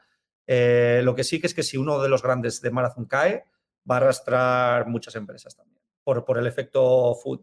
Eh, 0.48 1.02
lo 1.04 1.16
que 1.16 1.24
sí 1.24 1.40
que 1.40 1.48
es 1.48 1.54
que 1.54 1.64
si 1.64 1.78
uno 1.78 2.02
de 2.02 2.10
los 2.10 2.22
grandes 2.22 2.62
de 2.62 2.72
Marathon 2.72 3.06
cae, 3.06 3.46
va 3.90 3.96
a 3.96 3.98
arrastrar 4.00 4.88
muchas 4.88 5.16
empresas 5.16 5.56
también, 5.56 5.82
por, 6.04 6.26
por 6.26 6.38
el 6.38 6.48
efecto 6.48 7.16
food. 7.16 7.42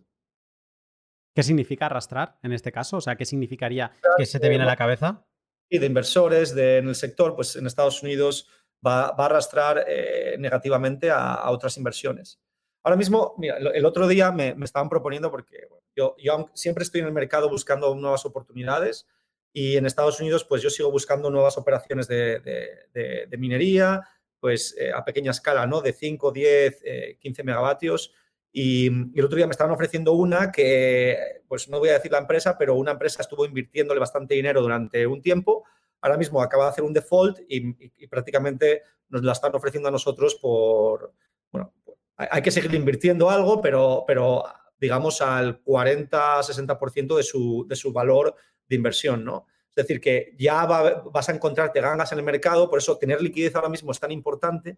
¿Qué 1.34 1.42
significa 1.42 1.86
arrastrar 1.86 2.38
en 2.42 2.52
este 2.52 2.72
caso? 2.72 2.98
O 2.98 3.00
sea, 3.00 3.16
¿qué 3.16 3.24
significaría 3.24 3.92
que 4.16 4.26
se 4.26 4.40
te 4.40 4.48
viene 4.48 4.64
a 4.64 4.66
la 4.66 4.76
cabeza? 4.76 5.24
Y 5.68 5.78
de 5.78 5.86
inversores 5.86 6.54
de, 6.54 6.78
en 6.78 6.88
el 6.88 6.94
sector, 6.94 7.36
pues 7.36 7.56
en 7.56 7.66
Estados 7.66 8.02
Unidos 8.02 8.48
va, 8.84 9.12
va 9.12 9.24
a 9.24 9.26
arrastrar 9.26 9.84
eh, 9.86 10.36
negativamente 10.38 11.10
a, 11.10 11.48
otras 11.50 11.76
inversiones. 11.76 12.40
Ahora 12.83 12.97
mismo, 12.97 13.35
mira, 13.39 13.57
el 13.57 13.85
otro 13.85 14.07
día 14.07 14.31
me, 14.33 14.55
estaban 14.62 14.89
proponiendo, 14.89 15.31
porque 15.31 15.68
yo, 15.97 16.14
yo, 16.18 16.51
siempre 16.55 16.85
estoy 16.85 17.01
en 17.01 17.07
el 17.07 17.12
mercado 17.12 17.49
buscando 17.49 17.95
nuevas 17.95 18.24
oportunidades 18.24 19.07
y 19.53 19.76
en 19.76 19.87
Estados 19.87 20.20
Unidos, 20.20 20.45
pues 20.45 20.62
yo 20.62 20.70
sigo 20.70 20.91
buscando 20.91 21.31
nuevas 21.31 21.59
operaciones 21.59 22.07
de, 22.07 23.29
minería, 23.39 24.03
pues 24.41 24.76
eh, 24.79 24.93
a 24.93 25.05
pequeña 25.05 25.33
escala, 25.33 25.66
¿no? 25.66 25.81
De 25.81 25.93
5, 25.93 26.31
10, 26.31 26.83
15 27.18 27.43
megavatios. 27.43 28.12
Y, 28.53 28.87
el 28.87 29.24
otro 29.24 29.37
día 29.37 29.47
me 29.47 29.53
estaban 29.53 29.72
ofreciendo 29.72 30.12
una 30.12 30.53
que, 30.53 31.43
pues 31.49 31.68
no 31.68 31.79
voy 31.81 31.89
a 31.89 31.95
decir 31.95 32.12
la 32.12 32.18
empresa, 32.18 32.57
pero 32.57 32.76
una 32.76 32.93
empresa 32.93 33.22
estuvo 33.22 33.45
invirtiéndole 33.45 34.01
bastante 34.01 34.35
dinero 34.35 34.62
durante 34.62 35.07
un 35.07 35.22
tiempo. 35.22 35.64
Ahora 36.01 36.16
mismo 36.16 36.41
acaba 36.41 36.64
de 36.64 36.70
hacer 36.70 36.85
un 36.85 36.93
default 36.93 37.41
y, 37.49 37.74
y 37.97 38.07
prácticamente 38.07 38.83
nos 39.09 39.22
la 39.24 39.33
están 39.33 39.55
ofreciendo 39.55 39.88
a 39.88 39.92
nosotros 39.92 40.37
por, 40.37 41.13
bueno, 41.50 41.72
hay 42.18 42.42
que 42.42 42.50
seguir 42.50 42.74
invirtiendo 42.74 43.30
algo, 43.30 43.61
pero, 43.62 44.04
pero 44.07 44.45
digamos 44.80 45.22
al 45.22 45.62
40-60% 45.64 47.16
de 47.16 47.22
su, 47.22 47.64
de 47.68 47.76
su 47.76 47.92
valor 47.92 48.34
de 48.68 48.76
inversión, 48.76 49.24
¿no? 49.24 49.46
Es 49.70 49.86
decir, 49.86 50.00
que 50.00 50.34
ya 50.36 50.66
vas 50.66 51.28
a 51.28 51.32
encontrarte 51.32 51.80
gangas 51.80 52.11
en 52.11 52.18
el 52.18 52.24
mercado, 52.24 52.68
por 52.68 52.80
eso 52.80 52.99
tener 52.99 53.22
liquidez 53.22 53.54
ahora 53.54 53.68
mismo 53.68 53.92
es 53.92 54.00
tan 54.00 54.11
importante, 54.11 54.76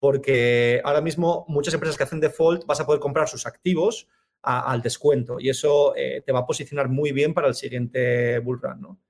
porque 0.00 0.80
ahora 0.84 1.00
mismo 1.00 1.44
muchas 1.46 1.74
empresas 1.74 1.96
que 1.96 2.02
hacen 2.02 2.18
default 2.18 2.66
vas 2.66 2.80
a 2.80 2.86
poder 2.86 3.00
comprar 3.00 3.28
sus 3.28 3.46
activos 3.46 4.08
al 4.42 4.82
descuento 4.82 5.38
y 5.38 5.48
eso 5.48 5.94
eh, 5.94 6.20
te 6.26 6.32
va 6.32 6.40
a 6.40 6.46
posicionar 6.46 6.88
muy 6.88 7.12
bien 7.12 7.32
para 7.32 7.46
el 7.46 7.54
siguiente 7.54 8.40
bull 8.40 8.60
run, 8.60 8.80
¿no? 8.80 9.00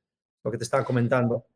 Lo 0.45 0.51
que 0.51 0.59
te 0.59 0.65
estaba 0.65 0.85
comentando. 0.85 1.47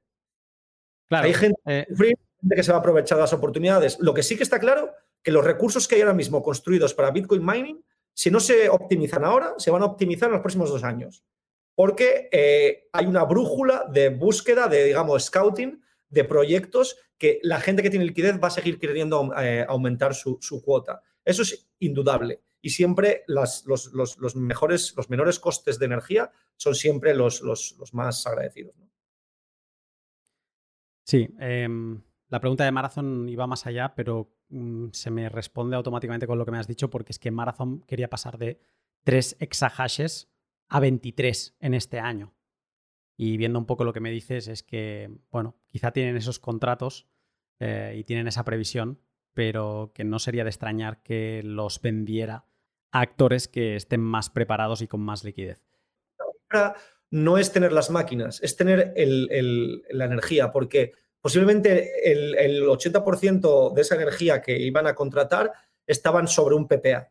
Claro, 1.09 1.27
Hay 1.27 1.35
gente, 1.35 1.61
eh, 1.67 1.87
gente 1.95 2.57
que 2.57 2.63
se 2.63 2.73
va 2.73 2.79
a 2.79 2.81
aprovechar 2.81 3.19
de 3.19 3.23
las 3.23 3.35
oportunidades. 3.35 3.99
Lo 4.01 4.15
que 4.15 4.23
sí 4.23 4.39
que 4.39 4.45
está 4.45 4.59
claro 4.59 4.95
que 5.27 5.33
los 5.33 5.45
recursos 5.45 5.89
que 5.89 5.97
hay 5.97 6.03
ahora 6.03 6.15
mismo 6.15 6.41
construidos 6.41 6.95
para 6.95 7.11
Bitcoin 7.11 7.45
mining, 7.45 7.85
si 8.15 8.31
no 8.31 8.39
se 8.39 8.69
optimizan 8.69 9.25
ahora, 9.25 9.55
se 9.59 9.73
van 9.73 9.83
a 9.83 9.87
optimizar 9.87 10.29
en 10.29 10.35
los 10.35 10.41
próximos 10.41 10.71
dos 10.71 10.85
años. 10.85 11.25
Porque 11.75 12.29
eh, 12.31 12.87
hay 12.93 13.07
una 13.07 13.25
brújula 13.25 13.87
de 13.93 14.11
búsqueda, 14.11 14.69
de, 14.69 14.85
digamos, 14.85 15.25
scouting 15.25 15.83
de 16.09 16.23
proyectos 16.23 16.97
que 17.19 17.41
la 17.43 17.59
gente 17.59 17.83
que 17.83 17.91
tiene 17.91 18.05
liquidez 18.05 18.41
va 18.41 18.47
a 18.47 18.53
seguir 18.53 18.79
queriendo 18.79 19.33
eh, 19.37 19.67
aumentar 19.69 20.15
su, 20.15 20.39
cuota. 20.65 21.03
Eso 21.25 21.43
es 21.43 21.73
indudable. 21.81 22.45
Y 22.63 22.71
siempre 22.71 23.25
los, 23.27 23.65
mejores, 24.37 24.95
los 24.97 25.11
menores 25.11 25.41
costes 25.41 25.81
de 25.81 25.87
energía 25.87 26.31
son 26.55 26.77
siempre 26.77 27.17
los, 27.17 27.43
más 27.93 28.25
agradecidos. 28.29 28.77
Sí, 31.05 31.29
em, 31.41 32.01
la 32.29 32.39
pregunta 32.39 32.65
de 32.65 32.71
Marathon 32.71 33.29
iba 33.29 33.49
más 33.49 33.67
allá, 33.67 33.93
pero 33.97 34.36
se 34.93 35.11
me 35.11 35.29
responde 35.29 35.77
automáticamente 35.77 36.27
con 36.27 36.39
lo 36.39 36.45
que 36.45 36.53
me 36.53 36.59
has 36.59 36.69
dicho, 36.69 36.91
porque 36.91 37.13
es 37.13 37.19
que 37.19 37.31
Marathon 37.31 37.81
quería 37.83 38.09
pasar 38.09 38.39
de 38.39 38.61
3 39.05 39.37
exahashes 39.41 40.31
a 40.69 40.81
23 40.81 41.57
en 41.61 41.75
este 41.75 41.99
año. 41.99 42.35
Y 43.17 43.37
viendo 43.37 43.59
un 43.59 43.67
poco 43.67 43.85
lo 43.85 43.93
que 43.93 44.01
me 44.01 44.11
dices 44.11 44.47
es 44.49 44.63
que, 44.63 45.11
bueno, 45.31 45.57
quizá 45.69 45.93
tienen 45.93 46.17
esos 46.17 46.39
contratos 46.39 47.09
eh, 47.59 47.95
y 47.97 48.05
tienen 48.05 48.29
esa 48.29 48.45
previsión, 48.45 49.01
pero 49.33 49.93
que 49.95 50.05
no 50.05 50.19
sería 50.19 50.45
de 50.45 50.51
extrañar 50.51 51.03
que 51.03 51.43
los 51.43 51.81
vendiera 51.81 52.47
a 52.93 53.01
actores 53.01 53.49
que 53.49 53.77
estén 53.77 54.01
más 54.01 54.31
preparados 54.31 54.83
y 54.83 54.89
con 54.89 55.01
más 55.01 55.25
liquidez. 55.25 55.63
No 57.11 57.39
es 57.39 57.53
tener 57.53 57.73
las 57.73 57.91
máquinas, 57.91 58.43
es 58.43 58.57
tener 58.57 58.95
la 58.97 60.05
energía, 60.05 60.53
porque 60.53 60.93
posiblemente 61.21 62.11
el, 62.13 62.65
80% 62.65 63.73
de 63.73 63.83
esa 63.83 63.97
energía 63.97 64.41
que 64.41 64.59
iban 64.59 64.87
a 64.87 64.95
contratar 64.95 65.53
estaban 65.87 66.29
sobre 66.29 66.55
un 66.55 66.69
PPA. 66.69 67.11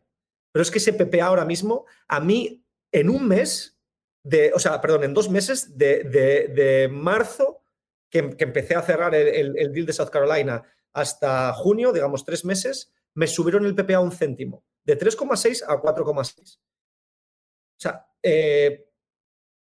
Pero 0.52 0.62
es 0.62 0.70
que 0.70 0.78
ese 0.78 0.92
PPA 0.92 1.26
ahora 1.26 1.44
mismo, 1.44 1.84
a 2.08 2.20
mí, 2.20 2.64
en 2.92 3.10
un 3.10 3.28
mes, 3.28 3.78
de, 4.22 4.52
o 4.54 4.58
sea, 4.58 4.80
perdón, 4.80 5.04
en 5.04 5.14
dos 5.14 5.30
meses, 5.30 5.76
de, 5.76 6.88
marzo, 6.90 7.62
que, 8.10 8.34
empecé 8.38 8.74
a 8.74 8.82
cerrar 8.82 9.14
el, 9.14 9.58
el, 9.58 9.72
deal 9.72 9.86
de 9.86 9.92
South 9.92 10.10
Carolina, 10.10 10.62
hasta 10.92 11.52
junio, 11.52 11.92
digamos 11.92 12.24
tres 12.24 12.44
meses, 12.44 12.92
me 13.14 13.26
subieron 13.26 13.66
el 13.66 13.74
PPA 13.74 14.00
un 14.00 14.12
céntimo, 14.12 14.64
de 14.84 14.98
3,6 14.98 15.64
a 15.66 15.80
4,6. 15.80 16.58
O 16.58 17.80
sea, 17.80 18.06
eh, 18.22 18.88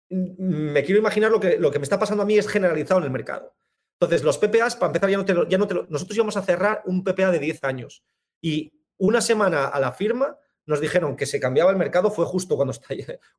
me 0.09 0.83
quiero 0.83 0.99
imaginar 0.99 1.31
lo 1.31 1.39
que, 1.39 1.57
lo 1.57 1.71
que 1.71 1.79
me 1.79 1.83
está 1.83 1.97
pasando 1.97 2.23
a 2.23 2.25
mí 2.25 2.37
es 2.37 2.47
generalizado 2.47 2.99
en 2.99 3.05
el 3.05 3.11
mercado. 3.11 3.55
Entonces, 3.99 4.23
los 4.23 4.37
PPAs, 4.37 4.75
para 4.75 4.87
empezar, 4.87 5.09
ya 5.09 5.17
no 5.17 5.25
te, 5.25 5.33
ya 5.49 5.57
no 5.57 5.67
te 5.67 5.75
nosotros 5.89 6.15
íbamos 6.15 6.37
a 6.37 6.41
cerrar 6.41 6.81
un 6.85 7.03
PPA 7.03 7.31
de 7.31 7.39
10 7.39 7.63
años 7.63 8.03
y 8.41 8.73
una 8.97 9.21
semana 9.21 9.67
a 9.67 9.79
la 9.79 9.91
firma 9.91 10.37
nos 10.65 10.79
dijeron 10.79 11.15
que 11.15 11.25
se 11.25 11.39
cambiaba 11.39 11.71
el 11.71 11.77
mercado, 11.77 12.09
fue 12.11 12.25
justo 12.25 12.55
cuando, 12.55 12.73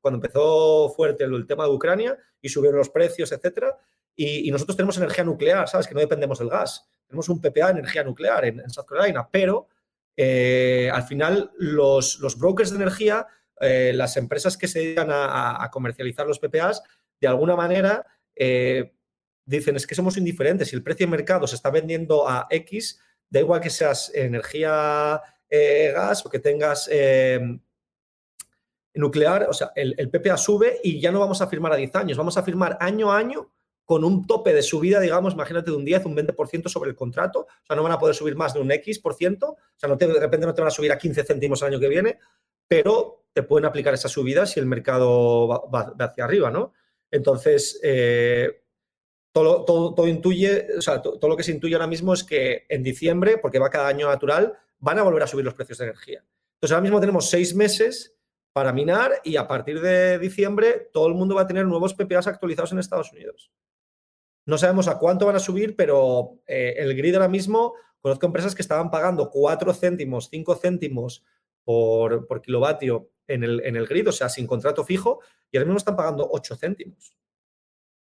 cuando 0.01 0.16
empezó 0.16 0.90
fuerte 0.90 1.24
el, 1.24 1.47
tema 1.47 1.64
de 1.64 1.70
Ucrania 1.70 2.18
y 2.40 2.48
subieron 2.48 2.78
los 2.78 2.90
precios, 2.90 3.32
etcétera. 3.32 3.78
Y, 4.16 4.51
nosotros 4.51 4.76
tenemos 4.76 4.97
energía 4.97 5.24
nuclear, 5.24 5.68
¿sabes? 5.68 5.89
Que 5.89 5.94
no 5.94 6.01
dependemos 6.01 6.39
del 6.39 6.51
gas. 6.51 6.89
Tenemos 7.06 7.28
un 7.28 7.40
PPA 7.40 7.72
de 7.72 7.81
energía 7.81 8.05
nuclear 8.05 8.44
en, 8.44 8.70
South 8.70 8.85
Carolina, 8.86 9.28
pero 9.31 9.68
eh, 10.16 10.90
al 10.93 11.02
final 11.05 11.51
los, 11.59 12.20
los, 12.20 12.39
brokers 12.39 12.70
de 12.70 12.76
energía, 12.76 13.26
eh, 13.60 13.93
las 13.94 14.16
empresas 14.16 14.56
que 14.56 14.68
se 14.68 14.81
dedican 14.81 15.09
a, 15.10 15.68
comercializar 15.72 16.26
los 16.26 16.39
PPAs, 16.39 16.82
de 17.20 17.26
alguna 17.26 17.56
manera 17.56 18.06
eh, 18.36 18.93
dicen 19.44 19.76
es 19.76 19.86
que 19.86 19.94
somos 19.94 20.16
indiferentes. 20.16 20.68
Si 20.68 20.76
el 20.76 20.82
precio 20.82 21.06
de 21.06 21.10
mercado 21.10 21.46
se 21.46 21.56
está 21.56 21.70
vendiendo 21.70 22.28
a 22.28 22.46
X, 22.50 23.00
da 23.28 23.40
igual 23.40 23.60
que 23.60 23.70
seas 23.70 24.10
energía 24.14 25.20
gas 25.50 26.26
o 26.26 26.30
que 26.30 26.40
tengas 26.40 26.88
nuclear, 28.94 29.46
o 29.48 29.52
sea, 29.52 29.72
el, 29.74 29.94
el, 29.98 30.10
PPA 30.10 30.36
sube 30.36 30.80
y 30.82 31.00
ya 31.00 31.10
no 31.10 31.20
vamos 31.20 31.40
a 31.40 31.48
firmar 31.48 31.72
a 31.72 31.76
10 31.76 31.94
años, 31.96 32.18
vamos 32.18 32.36
a 32.36 32.42
firmar 32.42 32.78
año 32.80 33.12
a 33.12 33.18
año 33.18 33.52
con 33.84 34.04
un 34.04 34.26
tope 34.26 34.54
de 34.54 34.62
subida, 34.62 35.00
digamos, 35.00 35.34
imagínate 35.34 35.70
de 35.70 35.76
un 35.76 35.84
10, 35.84 36.06
un 36.06 36.16
20% 36.16 36.68
sobre 36.68 36.90
el 36.90 36.96
contrato, 36.96 37.40
o 37.40 37.66
sea, 37.66 37.76
no 37.76 37.82
van 37.82 37.92
a 37.92 37.98
poder 37.98 38.14
subir 38.14 38.34
más 38.34 38.54
de 38.54 38.60
un 38.60 38.70
X 38.70 38.98
por 38.98 39.14
ciento, 39.14 39.50
o 39.50 39.58
sea, 39.76 39.88
no 39.88 39.96
de 39.96 40.06
repente 40.20 40.46
no 40.46 40.54
te 40.54 40.62
van 40.62 40.68
a 40.68 40.70
subir 40.70 40.90
a 40.92 40.98
15 40.98 41.24
céntimos 41.24 41.60
el 41.62 41.68
año 41.68 41.80
que 41.80 41.88
viene, 41.88 42.18
pero 42.66 43.26
te 43.32 43.42
pueden 43.42 43.66
aplicar 43.66 43.92
esa 43.92 44.08
subida 44.08 44.46
si 44.46 44.58
el 44.58 44.66
mercado 44.66 45.48
va, 45.48 45.94
hacia 45.98 46.24
arriba, 46.24 46.50
¿no? 46.50 46.72
Entonces, 47.10 47.78
eh, 47.82 48.63
todo, 49.35 49.65
todo, 49.65 50.06
intuye, 50.06 50.69
o 50.78 50.81
sea, 50.81 51.02
todo, 51.02 51.28
lo 51.28 51.36
que 51.36 51.43
se 51.43 51.51
intuye 51.51 51.74
ahora 51.74 51.89
mismo 51.89 52.15
es 52.15 52.23
que 52.23 52.66
en 52.69 52.85
diciembre, 52.85 53.36
porque 53.39 53.59
va 53.59 53.69
cada 53.69 53.89
año 53.89 54.06
natural, 54.06 54.56
van 54.78 55.01
a 55.01 55.02
volver 55.02 55.24
a 55.24 55.27
subir 55.27 55.44
los 55.44 55.55
precios 55.55 55.78
de 55.78 55.86
energía. 55.86 56.24
Entonces, 56.55 56.73
ahora 56.73 56.82
mismo 56.82 57.01
tenemos 57.01 57.28
seis 57.28 57.52
meses 57.52 58.16
para 58.52 58.73
minar 58.73 59.20
y 59.24 59.35
a 59.35 59.48
partir 59.48 59.81
de 59.81 60.20
diciembre 60.20 60.89
todo 60.93 61.09
el 61.09 61.15
mundo 61.15 61.35
va 61.35 61.43
a 61.43 61.47
tener 61.48 61.66
nuevos 61.66 61.94
PPAs 61.94 62.28
actualizados 62.28 62.70
en 62.70 62.78
Estados 62.78 63.12
Unidos. 63.12 63.51
No 64.47 64.56
sabemos 64.56 64.86
a 64.86 65.01
cuánto 65.01 65.27
van 65.27 65.35
a 65.35 65.40
subir, 65.40 65.74
pero 65.74 66.39
eh, 66.47 66.74
el 66.77 66.94
grid 66.94 67.15
ahora 67.16 67.27
mismo, 67.27 67.74
conozco 68.01 68.27
empresas 68.27 68.55
que 68.55 68.62
estaban 68.62 68.89
pagando 68.89 69.31
4 69.31 69.74
céntimos, 69.74 70.28
5 70.31 70.55
céntimos 70.55 71.24
por, 71.65 72.40
kilovatio 72.40 73.11
en 73.27 73.43
el, 73.43 73.65
en 73.65 73.74
el, 73.74 73.89
grid, 73.89 74.09
o 74.09 74.12
sea, 74.12 74.28
sin 74.28 74.47
contrato 74.47 74.85
fijo, 74.85 75.19
y 75.51 75.56
ahora 75.56 75.66
mismo 75.66 75.78
están 75.78 75.97
pagando 75.97 76.28
8 76.31 76.55
céntimos. 76.55 77.16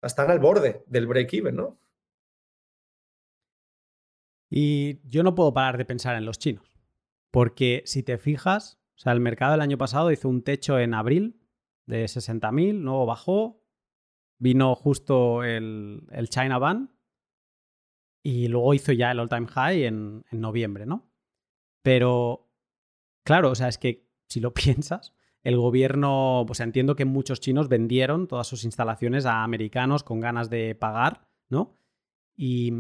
Están 0.07 0.31
al 0.31 0.39
borde 0.39 0.85
del 0.87 1.07
break-even, 1.07 1.57
¿no? 1.57 1.79
Y 4.49 5.01
yo 5.09 5.23
no 5.23 5.35
puedo 5.35 5.53
parar 5.53 5.77
de 5.77 5.85
pensar 5.85 6.17
en 6.17 6.25
los 6.25 6.39
chinos, 6.39 6.79
porque 7.31 7.83
si 7.85 8.03
te 8.03 8.17
fijas, 8.19 8.81
o 8.95 8.99
sea, 8.99 9.13
el 9.13 9.21
mercado 9.21 9.55
el 9.55 9.61
año 9.61 9.77
pasado 9.77 10.13
hizo 10.13 10.29
un 10.29 10.43
techo 10.43 10.79
en 10.79 10.95
abril 10.95 11.41
de 11.87 12.05
60.000, 12.05 12.81
luego 12.81 13.07
bajó, 13.07 13.65
vino 14.39 14.75
justo 14.75 15.43
el, 15.43 16.07
China 16.29 16.59
Ban 16.59 16.95
y 18.23 18.49
luego 18.49 18.75
hizo 18.75 18.93
ya 18.93 19.11
el 19.11 19.21
all-time 19.21 19.47
high 19.47 19.85
en, 19.85 20.25
noviembre, 20.31 20.87
¿no? 20.87 21.11
Pero, 21.83 22.53
claro, 23.25 23.51
o 23.51 23.55
sea, 23.55 23.69
es 23.69 23.79
que 23.79 24.09
si 24.29 24.41
lo 24.41 24.53
piensas, 24.55 25.16
el 25.47 25.59
gobierno, 25.59 26.43
pues 26.45 26.59
entiendo 26.59 26.97
que 26.97 27.05
muchos 27.05 27.39
chinos 27.39 27.69
vendieron 27.69 28.27
todas 28.27 28.49
sus 28.49 28.65
instalaciones 28.65 29.27
a 29.27 29.45
americanos 29.45 30.03
con 30.03 30.19
ganas 30.19 30.51
de 30.51 30.75
pagar, 30.75 31.29
¿no? 31.49 31.79
Y, 32.35 32.73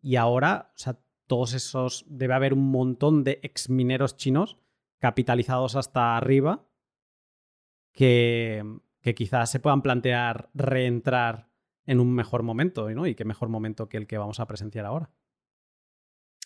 y 0.00 0.16
ahora, 0.16 0.72
o 0.74 0.78
sea, 0.78 0.98
todos 1.28 1.54
esos, 1.54 2.04
debe 2.08 2.34
haber 2.34 2.54
un 2.54 2.72
montón 2.72 3.22
de 3.22 3.38
exmineros 3.44 4.16
chinos 4.16 4.58
capitalizados 4.98 5.76
hasta 5.76 6.16
arriba 6.16 6.66
que, 7.92 8.64
que 9.00 9.14
quizás 9.14 9.52
se 9.52 9.60
puedan 9.60 9.82
plantear 9.82 10.50
reentrar 10.54 11.52
en 11.86 12.00
un 12.00 12.12
mejor 12.12 12.42
momento, 12.42 12.90
¿no? 12.90 13.06
Y 13.06 13.14
qué 13.14 13.24
mejor 13.24 13.48
momento 13.48 13.88
que 13.88 13.98
el 13.98 14.08
que 14.08 14.18
vamos 14.18 14.40
a 14.40 14.46
presenciar 14.48 14.86
ahora. 14.86 15.08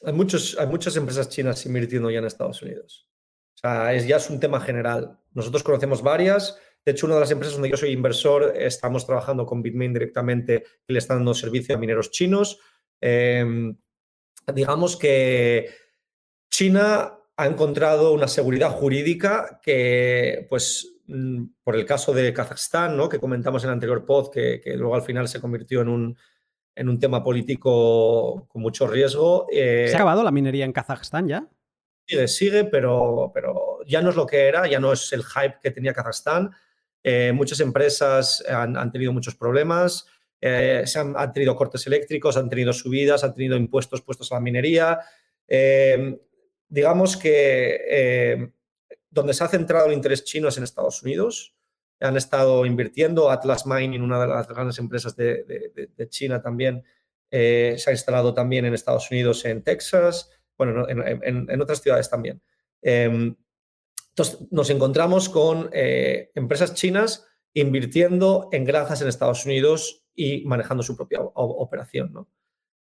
Hay, 0.04 0.12
muchos, 0.12 0.58
hay 0.58 0.66
muchas 0.66 0.98
empresas 0.98 1.30
chinas 1.30 1.64
invirtiendo 1.64 2.10
ya 2.10 2.18
en 2.18 2.26
Estados 2.26 2.60
Unidos. 2.60 3.08
O 3.56 3.58
sea, 3.58 3.92
es, 3.94 4.06
ya 4.06 4.16
es 4.16 4.30
un 4.30 4.38
tema 4.38 4.60
general. 4.60 5.18
Nosotros 5.32 5.62
conocemos 5.62 6.02
varias. 6.02 6.58
De 6.84 6.92
hecho, 6.92 7.06
una 7.06 7.16
de 7.16 7.22
las 7.22 7.30
empresas 7.30 7.54
donde 7.54 7.70
yo 7.70 7.76
soy 7.76 7.90
inversor, 7.90 8.54
estamos 8.56 9.04
trabajando 9.04 9.44
con 9.44 9.62
Bitmain 9.62 9.92
directamente 9.92 10.64
y 10.86 10.92
le 10.92 11.00
están 11.00 11.18
dando 11.18 11.34
servicio 11.34 11.74
a 11.74 11.78
mineros 11.78 12.10
chinos. 12.10 12.60
Em, 13.00 13.76
digamos 14.54 14.96
que 14.96 15.68
China 16.50 17.18
ha 17.36 17.46
encontrado 17.46 18.12
una 18.12 18.28
seguridad 18.28 18.70
jurídica 18.70 19.60
que, 19.62 20.46
pues, 20.48 20.96
Mm, 21.08 21.44
por 21.62 21.76
el 21.76 21.84
caso 21.84 22.12
de 22.12 22.32
Kazajstán, 22.32 22.96
¿no? 22.96 23.08
que 23.08 23.20
comentamos 23.20 23.62
en 23.62 23.70
el 23.70 23.74
anterior 23.74 24.04
pod, 24.04 24.30
que, 24.30 24.60
luego 24.76 24.94
al 24.94 25.02
final 25.02 25.28
se 25.28 25.40
convirtió 25.40 25.82
en 25.82 25.88
un, 25.88 26.16
en 26.74 26.88
un 26.88 26.98
tema 26.98 27.22
político 27.22 28.46
con 28.48 28.62
mucho 28.62 28.86
riesgo. 28.86 29.46
Eh, 29.50 29.86
¿Se 29.88 29.94
ha 29.94 29.98
acabado 29.98 30.24
la 30.24 30.32
minería 30.32 30.64
en 30.64 30.72
Kazajstán 30.72 31.28
ya? 31.28 31.48
Sigue, 32.06 32.28
sigue, 32.28 32.64
pero, 32.64 33.30
pero 33.34 33.80
ya 33.86 34.00
no 34.00 34.10
es 34.10 34.16
lo 34.16 34.26
que 34.26 34.46
era, 34.46 34.66
ya 34.66 34.78
no 34.78 34.92
es 34.92 35.12
el 35.12 35.24
hype 35.24 35.58
que 35.62 35.70
tenía 35.70 35.92
Kazajstán. 35.92 36.50
Eh, 37.02 37.32
muchas 37.32 37.60
empresas 37.60 38.44
han, 38.48 38.92
tenido 38.92 39.12
muchos 39.12 39.34
problemas, 39.34 40.06
eh, 40.40 40.82
se 40.86 40.98
han, 40.98 41.32
tenido 41.32 41.56
cortes 41.56 41.86
eléctricos, 41.86 42.36
han 42.36 42.48
tenido 42.48 42.72
subidas, 42.72 43.24
han 43.24 43.34
tenido 43.34 43.56
impuestos 43.56 44.02
puestos 44.02 44.30
a 44.32 44.36
la 44.36 44.40
minería. 44.40 45.00
digamos 46.68 47.16
que 47.16 48.52
donde 49.16 49.34
se 49.34 49.42
ha 49.42 49.48
centrado 49.48 49.86
el 49.86 49.94
interés 49.94 50.24
chino 50.24 50.48
es 50.48 50.58
en 50.58 50.64
Estados 50.64 51.02
Unidos. 51.02 51.56
Han 52.00 52.16
estado 52.16 52.66
invirtiendo. 52.66 53.30
Atlas 53.30 53.66
Mining, 53.66 54.02
una 54.02 54.20
de 54.20 54.28
las 54.28 54.46
grandes 54.46 54.78
empresas 54.78 55.16
de, 55.16 56.06
China 56.10 56.42
también, 56.42 56.84
eh, 57.30 57.76
se 57.78 57.90
ha 57.90 57.92
instalado 57.92 58.34
también 58.34 58.66
en 58.66 58.74
Estados 58.74 59.10
Unidos, 59.10 59.44
en 59.46 59.62
Texas, 59.62 60.30
bueno, 60.58 60.86
en, 60.88 61.60
otras 61.60 61.80
ciudades 61.80 62.08
también. 62.08 62.42
Em, 62.82 63.36
entonces, 64.10 64.48
nos 64.50 64.70
encontramos 64.70 65.28
con 65.28 65.68
eh, 65.72 66.30
empresas 66.34 66.74
chinas 66.74 67.26
invirtiendo 67.52 68.48
en 68.52 68.64
granjas 68.64 69.02
en 69.02 69.08
Estados 69.08 69.44
Unidos 69.44 70.06
y 70.14 70.44
manejando 70.44 70.82
su 70.82 70.96
propia 70.96 71.20
operación. 71.20 72.26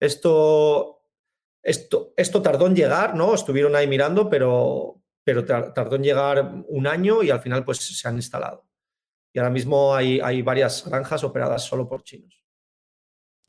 Esto, 0.00 1.02
esto, 1.62 2.12
esto 2.16 2.42
tardó 2.42 2.66
en 2.66 2.76
llegar, 2.76 3.14
¿no? 3.14 3.34
Estuvieron 3.34 3.74
ahí 3.76 3.86
mirando, 3.86 4.28
pero, 4.28 5.02
pero 5.24 5.44
tardó 5.44 5.96
en 5.96 6.02
llegar 6.02 6.64
un 6.68 6.86
año 6.86 7.22
y 7.22 7.30
al 7.30 7.40
final 7.40 7.64
pues 7.64 7.78
se 7.78 8.08
han 8.08 8.16
instalado. 8.16 8.66
Y 9.32 9.40
ahora 9.40 9.50
mismo 9.50 9.94
hay, 9.94 10.42
varias 10.42 10.88
granjas 10.88 11.24
operadas 11.24 11.64
solo 11.64 11.88
por 11.88 12.04
chinos. 12.04 12.44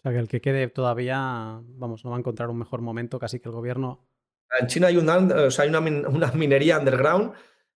Que 0.01 0.17
el 0.17 0.27
que 0.27 0.41
quede 0.41 0.67
todavía, 0.67 1.61
vamos, 1.63 2.03
no 2.03 2.11
va 2.11 2.17
a 2.17 2.19
encontrar 2.19 2.49
un 2.49 2.57
mejor 2.57 2.81
momento, 2.81 3.19
casi 3.19 3.39
que 3.39 3.49
el 3.49 3.55
gobierno... 3.55 4.07
En 4.59 4.67
China 4.67 4.87
hay, 4.87 4.97
una, 4.97 5.15
hay 5.15 5.69
una, 5.69 6.31
minería 6.33 6.79
underground 6.79 7.33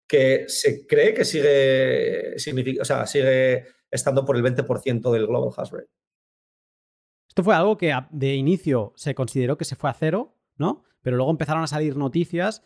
que 0.07 0.45
se 0.47 0.87
cree 0.87 1.13
que 1.13 1.25
sigue, 1.25 2.35
o 2.79 2.85
sea, 2.85 3.05
sigue 3.05 3.65
estando 3.91 4.25
por 4.25 4.35
el 4.35 4.43
20% 4.43 5.11
del 5.11 5.27
global 5.27 5.53
hash 5.55 5.71
rate. 5.71 5.89
Esto 7.27 7.43
fue 7.43 7.55
algo 7.55 7.77
que 7.77 7.93
de 8.11 8.33
inicio 8.35 8.93
se 8.95 9.13
consideró 9.13 9.57
que 9.57 9.65
se 9.65 9.75
fue 9.75 9.89
a 9.89 9.93
cero, 9.93 10.35
¿no? 10.57 10.83
Pero 11.01 11.15
luego 11.15 11.31
empezaron 11.31 11.63
a 11.63 11.67
salir 11.67 11.95
noticias 11.95 12.63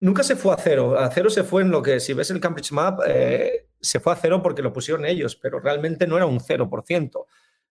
Nunca 0.00 0.22
se 0.22 0.36
fue 0.36 0.52
a 0.52 0.58
cero. 0.58 0.98
A 0.98 1.10
cero 1.10 1.30
se 1.30 1.42
fue 1.42 1.62
en 1.62 1.70
lo 1.70 1.82
que, 1.82 2.00
si 2.00 2.12
ves 2.12 2.30
el 2.30 2.40
Cambridge 2.40 2.72
Map, 2.72 3.00
eh, 3.06 3.68
se 3.80 4.00
fue 4.00 4.12
a 4.12 4.16
cero 4.16 4.42
porque 4.42 4.62
lo 4.62 4.72
pusieron 4.72 5.06
ellos, 5.06 5.36
pero 5.36 5.58
realmente 5.58 6.06
no 6.06 6.16
era 6.16 6.26
un 6.26 6.38
0%. 6.38 7.26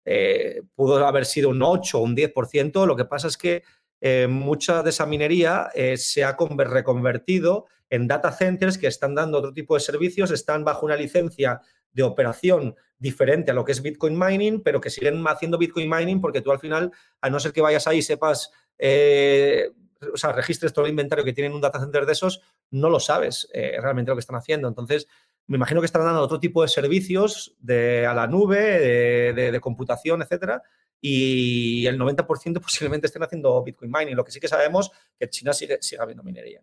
Eh, 0.06 0.62
pudo 0.76 1.06
haber 1.06 1.26
sido 1.26 1.49
un 1.49 1.62
8 1.62 1.99
o 1.99 2.02
un 2.02 2.16
10%. 2.16 2.86
Lo 2.88 2.95
que 2.95 3.06
pasa 3.06 3.28
es 3.28 3.38
que 3.38 3.64
eh, 4.02 4.28
mucha 4.28 4.84
de 4.84 4.90
esa 4.90 5.06
minería 5.06 5.70
eh, 5.74 5.98
se 5.98 6.24
ha 6.24 6.36
reconvertido 6.38 7.66
en 7.90 8.08
data 8.08 8.32
centers 8.32 8.78
que 8.78 8.88
están 8.88 9.16
dando 9.16 9.38
otro 9.38 9.54
tipo 9.54 9.76
de 9.76 9.80
servicios, 9.80 10.32
están 10.32 10.64
bajo 10.64 10.86
una 10.86 10.96
licencia 10.96 11.62
de 11.92 12.04
operación 12.04 12.76
diferente 12.98 13.52
a 13.52 13.54
lo 13.54 13.64
que 13.64 13.72
es 13.72 13.82
Bitcoin 13.82 14.18
mining, 14.18 14.62
pero 14.62 14.82
que 14.82 14.90
siguen 14.90 15.24
haciendo 15.28 15.58
Bitcoin 15.58 15.90
mining 15.90 16.20
porque 16.20 16.42
tú 16.42 16.52
al 16.52 16.60
final, 16.60 16.92
a 17.22 17.30
no 17.30 17.40
ser 17.40 17.54
que 17.54 17.62
vayas 17.62 17.88
ahí 17.88 18.00
y 18.00 18.02
sepas, 18.02 18.52
o 18.80 20.18
sea, 20.18 20.32
registres 20.34 20.74
todo 20.74 20.86
el 20.86 20.92
inventario 20.92 21.24
que 21.24 21.34
tienen 21.34 21.54
un 21.54 21.62
data 21.62 21.80
center 21.80 22.06
de 22.06 22.12
esos, 22.12 22.42
no 22.72 22.90
lo 22.90 23.00
sabes 23.00 23.48
realmente 23.54 24.12
lo 24.12 24.16
que 24.16 24.22
están 24.22 24.36
haciendo. 24.36 24.68
Entonces, 24.68 25.08
me 25.48 25.58
imagino 25.58 25.82
que 25.82 25.86
están 25.86 26.04
dando 26.04 26.22
otro 26.22 26.40
tipo 26.40 26.62
de 26.62 26.68
servicios 26.68 27.56
a 27.68 28.14
la 28.14 28.28
nube, 28.28 29.34
de, 29.34 29.60
computación, 29.60 30.22
etcétera, 30.22 30.62
y 31.00 31.86
el 31.86 32.00
90% 32.00 32.26
posiblemente 32.62 33.08
estén 33.08 33.24
haciendo 33.24 33.64
Bitcoin 33.64 33.92
mining. 33.92 34.16
Lo 34.16 34.24
que 34.24 34.32
sí 34.32 34.40
que 34.40 34.48
sabemos 34.48 34.92
que 35.20 35.30
China 35.30 35.54
sigue, 35.54 35.78
sigue 35.82 36.02
habiendo 36.02 36.24
minería. 36.24 36.62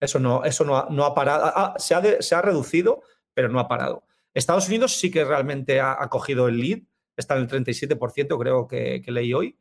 Eso 0.00 0.18
no, 0.18 0.44
eso 0.44 0.64
no, 0.64 0.76
ha, 0.76 0.88
no 0.90 1.04
ha 1.04 1.14
parado. 1.14 1.44
Ah, 1.46 1.74
se, 1.78 1.94
ha 1.94 2.22
se, 2.22 2.34
ha 2.34 2.42
reducido, 2.42 3.02
pero 3.34 3.48
no 3.48 3.58
ha 3.58 3.68
parado. 3.68 4.04
Estados 4.34 4.68
Unidos 4.68 4.96
sí 4.96 5.10
que 5.10 5.24
realmente 5.24 5.80
ha, 5.80 6.08
cogido 6.08 6.46
el 6.46 6.58
lead, 6.58 6.80
está 7.16 7.36
en 7.36 7.42
el 7.42 7.48
37%, 7.48 8.38
creo 8.38 8.68
que, 8.68 9.02
que 9.02 9.10
leí 9.10 9.32
hoy, 9.32 9.58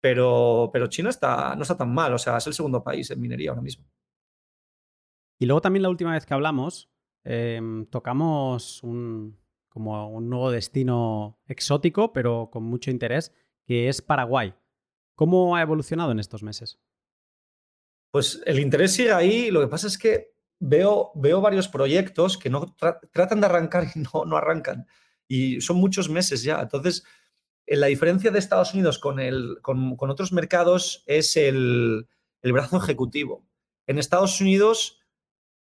pero, 0.00 0.70
pero 0.72 0.86
China 0.86 1.10
está, 1.10 1.56
no 1.56 1.62
está 1.62 1.76
tan 1.76 1.92
mal, 1.92 2.12
o 2.14 2.18
sea, 2.18 2.36
es 2.36 2.46
el 2.46 2.54
segundo 2.54 2.84
país 2.84 3.10
en 3.10 3.20
minería 3.20 3.50
ahora 3.50 3.62
mismo. 3.62 3.84
Y 5.40 5.46
luego 5.46 5.60
también 5.60 5.82
la 5.82 5.88
última 5.88 6.12
vez 6.12 6.26
que 6.26 6.34
hablamos, 6.34 6.90
Em, 7.24 7.86
tocamos 7.86 8.82
un, 8.82 9.38
como 9.68 10.08
un 10.10 10.28
nuevo 10.28 10.50
destino 10.50 11.38
exótico, 11.46 12.12
pero 12.12 12.50
con 12.50 12.62
mucho 12.64 12.90
interés, 12.90 13.32
que 13.66 13.88
es 13.88 14.02
Paraguay. 14.02 14.54
¿Cómo 15.14 15.54
ha 15.54 15.62
evolucionado 15.62 16.12
en 16.12 16.18
estos 16.18 16.42
meses? 16.42 16.78
Pues 18.10 18.42
el 18.46 18.58
interés 18.58 18.92
sigue 18.92 19.12
ahí. 19.12 19.50
Lo 19.50 19.60
que 19.60 19.68
pasa 19.68 19.86
es 19.86 19.98
que 19.98 20.34
veo, 20.58 21.12
veo 21.14 21.40
varios 21.40 21.68
proyectos 21.68 22.38
que 22.38 22.50
no 22.50 22.74
tratan 23.12 23.40
de 23.40 23.46
arrancar 23.46 23.86
y 23.94 24.00
no, 24.00 24.24
no 24.24 24.36
arrancan. 24.36 24.86
Y 25.28 25.60
son 25.60 25.76
muchos 25.76 26.08
meses 26.08 26.42
ya. 26.42 26.60
Entonces, 26.60 27.04
eh, 27.66 27.76
la 27.76 27.86
diferencia 27.86 28.30
de 28.30 28.38
Estados 28.38 28.74
Unidos 28.74 28.98
con, 28.98 29.20
el, 29.20 29.58
con, 29.62 29.96
con 29.96 30.10
otros 30.10 30.32
mercados 30.32 31.04
es 31.06 31.36
el, 31.36 32.08
el 32.42 32.52
brazo 32.52 32.78
ejecutivo. 32.78 33.46
En 33.86 33.98
Estados 33.98 34.40
Unidos 34.40 34.99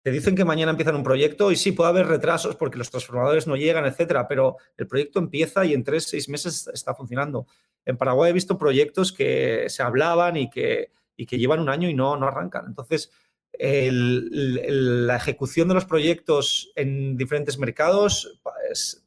te 0.08 0.12
dicen 0.12 0.36
que 0.36 0.46
mañana 0.46 0.72
empiezan 0.72 0.96
un 0.96 1.04
proyecto 1.04 1.52
y 1.52 1.58
sí, 1.58 1.74
puede 1.74 1.90
haber 1.90 2.08
retrasos 2.08 2.56
porque 2.56 2.78
los 2.78 2.90
transformadores 2.90 3.46
no 3.46 3.58
llegan, 3.58 3.86
etcétera, 3.86 4.26
pero 4.26 4.56
el 4.78 4.88
proyecto 4.88 5.20
empieza 5.20 5.66
y 5.66 5.74
en 5.74 5.84
tres, 5.84 6.06
seis 6.06 6.30
meses 6.30 6.70
está 6.74 6.96
funcionando. 6.96 7.46
En 7.84 7.98
Paraguay 7.98 8.30
he 8.30 8.34
visto 8.34 8.58
proyectos 8.58 9.12
que 9.12 9.66
se 9.68 9.84
hablaban 9.84 10.38
y 10.38 10.50
que, 10.50 10.92
y 11.18 11.26
que 11.26 11.38
llevan 11.38 11.60
un 11.60 11.68
año 11.68 11.90
y 11.90 11.94
no, 11.94 12.16
no 12.16 12.26
arrancan. 12.26 12.68
Entonces, 12.68 13.12
la 13.52 15.18
ejecución 15.18 15.68
de 15.68 15.74
los 15.74 15.84
proyectos 15.84 16.72
en 16.78 17.18
diferentes 17.18 17.58
mercados 17.58 18.40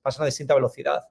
pasa 0.02 0.22
a 0.22 0.26
distinta 0.26 0.54
velocidad. 0.54 1.04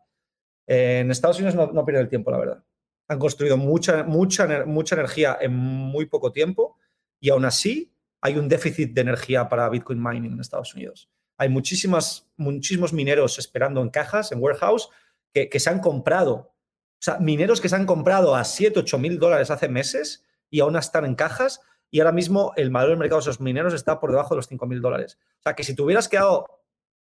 En 0.68 1.10
Estados 1.10 1.40
Unidos 1.40 1.56
no, 1.56 1.72
no 1.72 1.84
el 1.88 2.10
tiempo, 2.10 2.30
la 2.30 2.38
verdad. 2.38 2.64
Han 3.08 3.18
construido 3.18 3.58
mucha, 3.58 4.04
mucha, 4.04 4.66
mucha 4.68 4.94
energía 4.94 5.36
en 5.42 5.56
muy 5.56 6.06
poco 6.06 6.32
tiempo 6.32 6.78
y 7.20 7.32
aún 7.32 7.46
así 7.46 7.92
hay 8.22 8.38
un 8.38 8.48
déficit 8.48 8.94
de 8.94 9.02
energía 9.02 9.48
para 9.48 9.70
Bitcoin 9.70 10.02
mining 10.02 10.34
en 10.34 10.40
Estados 10.40 10.74
Unidos. 10.74 11.10
Hay 11.38 11.50
muchísimas, 11.50 12.30
muchísimos 12.36 12.92
mineros 12.92 13.40
esperando 13.40 13.82
en 13.82 13.90
cajas, 13.90 14.32
en 14.32 14.42
warehouse, 14.42 14.90
que, 15.34 15.60
se 15.60 15.70
han 15.70 15.80
comprado. 15.80 16.36
O 16.36 17.02
sea, 17.02 17.18
mineros 17.20 17.62
que 17.62 17.70
se 17.70 17.76
han 17.76 17.86
comprado 17.86 18.36
a 18.36 18.44
7, 18.44 18.80
8 18.80 18.98
mil 18.98 19.20
dólares 19.20 19.52
hace 19.52 19.70
meses 19.70 20.26
y 20.50 20.60
aún 20.60 20.76
están 20.76 21.06
en 21.06 21.16
cajas 21.16 21.62
y 21.92 22.00
ahora 22.00 22.12
mismo 22.12 22.54
el 22.56 22.70
valor 22.70 22.90
del 22.90 23.00
mercado 23.00 23.22
de 23.22 23.24
esos 23.24 23.40
mineros 23.40 23.74
está 23.74 24.00
por 24.00 24.12
debajo 24.12 24.32
de 24.32 24.38
los 24.38 24.48
5 24.48 24.66
mil 24.68 24.82
dólares. 24.82 25.18
O 25.40 25.44
sea, 25.44 25.56
que 25.56 25.64
si 25.64 25.76
te 25.76 25.82
hubieras 25.82 26.10
quedado 26.10 26.46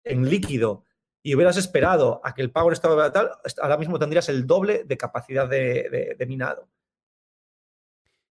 en 0.04 0.28
líquido 0.28 0.84
y 1.22 1.34
hubieras 1.34 1.56
esperado 1.56 2.20
a 2.22 2.34
que 2.34 2.42
el 2.42 2.52
power 2.52 2.72
estaba 2.72 3.10
tal, 3.12 3.32
ahora 3.60 3.78
mismo 3.78 3.98
tendrías 3.98 4.28
el 4.28 4.46
doble 4.46 4.84
de 4.84 4.96
capacidad 4.96 5.48
de, 5.48 6.24
minado. 6.28 6.68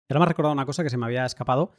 Ahora 0.09 0.21
me 0.21 0.25
ha 0.25 0.29
recordado 0.29 0.53
una 0.53 0.67
cosa 0.67 0.85
que 0.85 0.91
se 0.91 0.97
me 0.97 1.07
había 1.07 1.25
escapado 1.25 1.73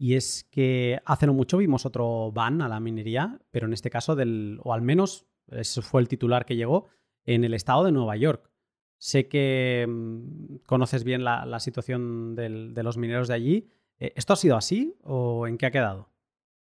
y 0.00 0.14
es 0.14 0.44
que 0.50 0.98
hace 1.04 1.26
no 1.26 1.34
mucho 1.34 1.58
vimos 1.58 1.84
otro 1.84 2.32
ban 2.32 2.62
a 2.62 2.68
la 2.68 2.80
minería, 2.80 3.38
pero 3.50 3.66
en 3.66 3.74
este 3.74 3.90
caso 3.90 4.16
del, 4.16 4.58
o 4.62 4.72
al 4.72 4.80
menos 4.80 5.26
ese 5.48 5.82
fue 5.82 6.00
el 6.00 6.08
titular 6.08 6.46
que 6.46 6.56
llegó, 6.56 6.88
en 7.26 7.44
el 7.44 7.52
estado 7.52 7.84
de 7.84 7.92
Nueva 7.92 8.16
York. 8.16 8.50
Sé 8.96 9.28
que 9.28 9.84
mm, 9.86 10.60
conoces 10.64 11.04
bien 11.04 11.22
la, 11.22 11.60
situación 11.60 12.34
de 12.34 12.82
los 12.82 12.96
mineros 12.96 13.28
de 13.28 13.34
allí. 13.34 13.68
Eh, 13.98 14.14
¿Esto 14.16 14.32
ha 14.32 14.36
sido 14.36 14.56
así 14.56 14.96
o 15.02 15.46
en 15.46 15.58
qué 15.58 15.66
ha 15.66 15.70
quedado? 15.70 16.08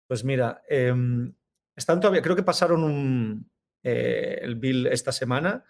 Pues 0.06 0.22
mira, 0.22 0.62
em, 0.68 1.34
están 1.74 1.98
todavía, 1.98 2.22
creo 2.22 2.36
que 2.36 2.44
pasaron 2.44 2.84
un, 2.84 3.50
eh, 3.82 4.38
el 4.42 4.54
bill 4.54 4.86
esta 4.86 5.10
semana 5.10 5.64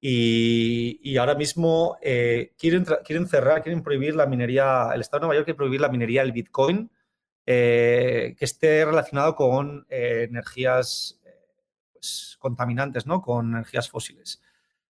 y, 0.00 1.18
ahora 1.18 1.34
mismo 1.34 1.98
eh, 2.00 2.54
quieren, 2.58 2.86
quieren 3.04 3.26
cerrar, 3.26 3.62
quieren 3.62 3.82
prohibir 3.82 4.16
la 4.16 4.24
minería, 4.24 4.88
el 4.94 5.02
Estado 5.02 5.20
de 5.20 5.26
Nueva 5.26 5.34
York 5.34 5.44
quiere 5.44 5.58
prohibir 5.58 5.82
la 5.82 5.90
minería 5.90 6.22
del 6.22 6.32
Bitcoin 6.32 6.90
eh, 7.46 8.34
que 8.38 8.44
esté 8.44 8.84
relacionado 8.84 9.34
con 9.34 9.86
eh, 9.88 10.26
energías 10.28 11.20
pues, 11.92 12.36
contaminantes, 12.38 13.06
¿no? 13.06 13.22
con 13.22 13.50
energías 13.50 13.88
fósiles. 13.88 14.40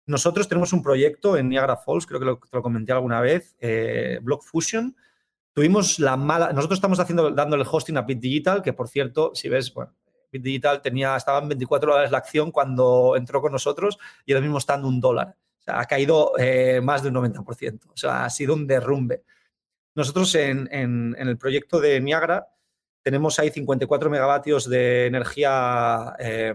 Nosotros 0.06 0.48
tenemos 0.48 0.73
un 0.73 0.82
proyecto 0.82 1.36
en 1.36 1.48
Niagara 1.48 1.77
Falls, 1.77 2.06
creo 2.06 2.20
que 2.20 2.27
lo, 2.27 2.39
te 2.39 2.56
lo 2.56 2.62
comenté 2.62 2.93
alguna 2.93 3.20
vez, 3.20 3.56
Block 4.23 4.44
Fusion. 4.44 4.94
Tuvimos 5.52 5.98
la 5.98 6.16
mala, 6.16 6.52
nosotros 6.52 6.77
estamos 6.77 7.01
haciendo, 7.01 7.31
dando 7.32 7.56
el 7.56 7.66
hosting 7.68 7.97
a 7.97 8.02
Bit 8.02 8.20
Digital, 8.20 8.62
que 8.62 8.73
por 8.73 8.89
cierto, 8.89 9.32
si 9.35 9.48
ves, 9.48 9.74
bueno, 9.74 9.93
Digital 10.43 10.82
tenía, 10.82 11.16
estaba 11.16 11.40
en 11.40 11.48
24 11.48 11.90
dólares 11.90 12.10
la 12.10 12.18
acción 12.18 12.51
cuando 12.51 13.14
entró 13.16 13.40
con 13.40 13.52
nosotros 13.52 13.98
y 14.24 14.32
ahora 14.32 14.43
mismo 14.43 14.59
está 14.59 14.74
en 14.74 14.85
un 14.85 15.01
dólar. 15.01 15.36
Ha 15.66 15.85
caído 15.86 16.32
eh, 16.39 16.81
más 16.82 17.02
de 17.02 17.09
un 17.09 17.16
90%. 17.16 17.81
O 17.93 17.97
sea, 17.97 18.24
ha 18.24 18.31
sido 18.31 18.55
un 18.55 18.66
derrumbe. 18.66 19.24
Nosotros 19.97 20.35
en, 20.35 20.68
el 21.18 21.39
proyecto 21.39 21.81
de 21.81 21.98
Niagara 22.02 22.48
tenemos 23.02 23.39
ahí 23.39 23.51
54 23.51 24.10
megavatios 24.10 24.68
de 24.68 25.06
energía 25.06 26.14
eh, 26.18 26.55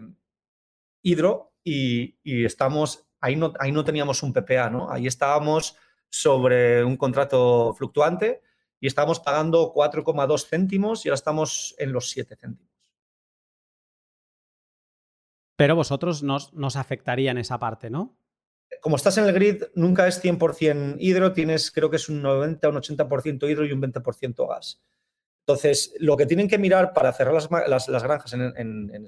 hidro 1.02 1.52
y, 1.64 2.16
estamos, 2.24 3.08
ahí 3.20 3.36
no, 3.36 3.52
ahí 3.60 3.72
no 3.72 3.84
teníamos 3.84 4.22
un 4.22 4.32
PPA, 4.32 4.70
¿no? 4.70 4.92
Ahí 4.92 5.08
estábamos 5.08 5.76
sobre 6.08 6.84
un 6.84 6.98
contrato 6.98 7.74
fluctuante 7.74 8.44
y 8.80 8.86
estábamos 8.86 9.20
pagando 9.20 9.74
4,2 9.74 10.46
céntimos 10.48 11.04
y 11.04 11.10
ahora 11.10 11.16
estamos 11.16 11.74
en 11.80 11.94
los 11.94 12.12
7 12.12 12.36
céntimos. 12.36 12.72
Pero 15.56 15.76
vosotros 15.76 16.22
nos, 16.22 16.54
nos 16.54 16.76
afectaría 16.76 17.32
en 17.32 17.40
esa 17.40 17.58
parte, 17.58 17.90
¿no? 17.90 18.21
Como 18.80 18.96
estás 18.96 19.18
en 19.18 19.26
el 19.26 19.34
grid, 19.34 19.64
nunca 19.76 20.08
es 20.08 20.24
100% 20.24 20.96
hidro, 21.00 21.34
tienes 21.34 21.72
creo 21.72 21.90
que 21.90 21.98
es 21.98 22.10
un 22.10 22.22
90 22.22 22.68
o 22.68 22.72
un 22.72 22.78
80% 22.78 23.50
hidro 23.50 23.66
y 23.66 23.72
un 23.72 23.82
20% 23.82 24.48
gas. 24.48 24.82
Entonces, 25.46 25.94
lo 26.00 26.16
que 26.16 26.26
tienen 26.26 26.48
que 26.48 26.58
mirar 26.58 26.94
para 26.94 27.12
cerrar 27.14 27.34
las, 27.34 28.04
granjas 28.04 28.34
en, 28.34 29.08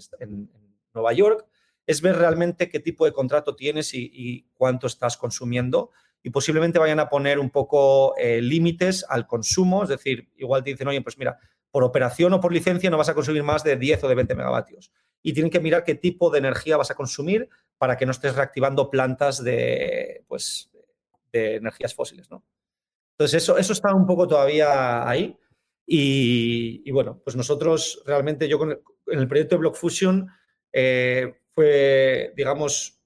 Nueva 0.94 1.14
York 1.14 1.45
es 1.85 2.02
ver 2.02 2.18
realmente 2.18 2.69
qué 2.69 2.80
tipo 2.80 3.06
de 3.06 3.14
contrato 3.14 3.56
tienes 3.56 3.94
y, 3.94 4.48
cuánto 4.53 4.88
estás 4.88 5.18
consumiendo 5.18 5.91
y 6.22 6.30
posiblemente 6.30 6.80
vayan 6.80 6.99
a 6.99 7.10
poner 7.10 7.40
un 7.40 7.49
poco 7.49 8.15
eh, 8.18 8.41
límites 8.41 9.06
al 9.10 9.27
consumo, 9.27 9.84
es 9.84 9.90
decir, 9.90 10.30
igual 10.38 10.64
te 10.64 10.69
dicen, 10.69 10.88
oye, 10.88 11.02
pues 11.02 11.18
mira, 11.18 11.38
por 11.69 11.84
operación 11.84 12.31
o 12.34 12.40
por 12.40 12.53
licencia 12.53 12.90
no 12.90 12.98
vas 12.98 13.10
a 13.10 13.14
consumir 13.14 13.44
más 13.44 13.64
de 13.64 13.76
10 13.76 14.03
o 14.03 14.07
de 14.07 14.15
20 14.15 14.35
megavatios 14.35 14.91
y 15.23 15.34
tienen 15.34 15.49
que 15.49 15.60
mirar 15.60 15.84
qué 15.84 15.95
tipo 15.95 16.30
de 16.30 16.40
energía 16.40 16.77
vas 16.77 16.91
a 16.91 16.95
consumir 16.95 17.49
para 17.84 17.97
que 17.97 18.05
no 18.05 18.14
estés 18.14 18.34
reactivando 18.34 18.89
plantas 18.89 19.43
de, 19.43 20.23
pues, 20.30 20.72
de 21.34 21.55
energías 21.55 21.93
fósiles. 21.93 22.31
¿no? 22.31 22.45
Entonces, 23.11 23.43
eso, 23.43 23.57
eso 23.57 23.73
está 23.73 23.93
un 23.93 24.07
poco 24.07 24.26
todavía 24.26 25.05
ahí. 25.05 25.38
Y, 25.85 26.89
bueno, 26.91 27.19
pues 27.26 27.35
nosotros 27.35 28.01
realmente, 28.05 28.47
yo 28.47 28.57
con 28.57 28.72
en 28.72 29.19
el 29.19 29.27
proyecto 29.27 29.55
de 29.55 29.60
Block 29.60 29.76
Fusion 29.76 30.30
eh, 30.72 31.41
fue, 31.53 32.31
digamos, 32.38 33.01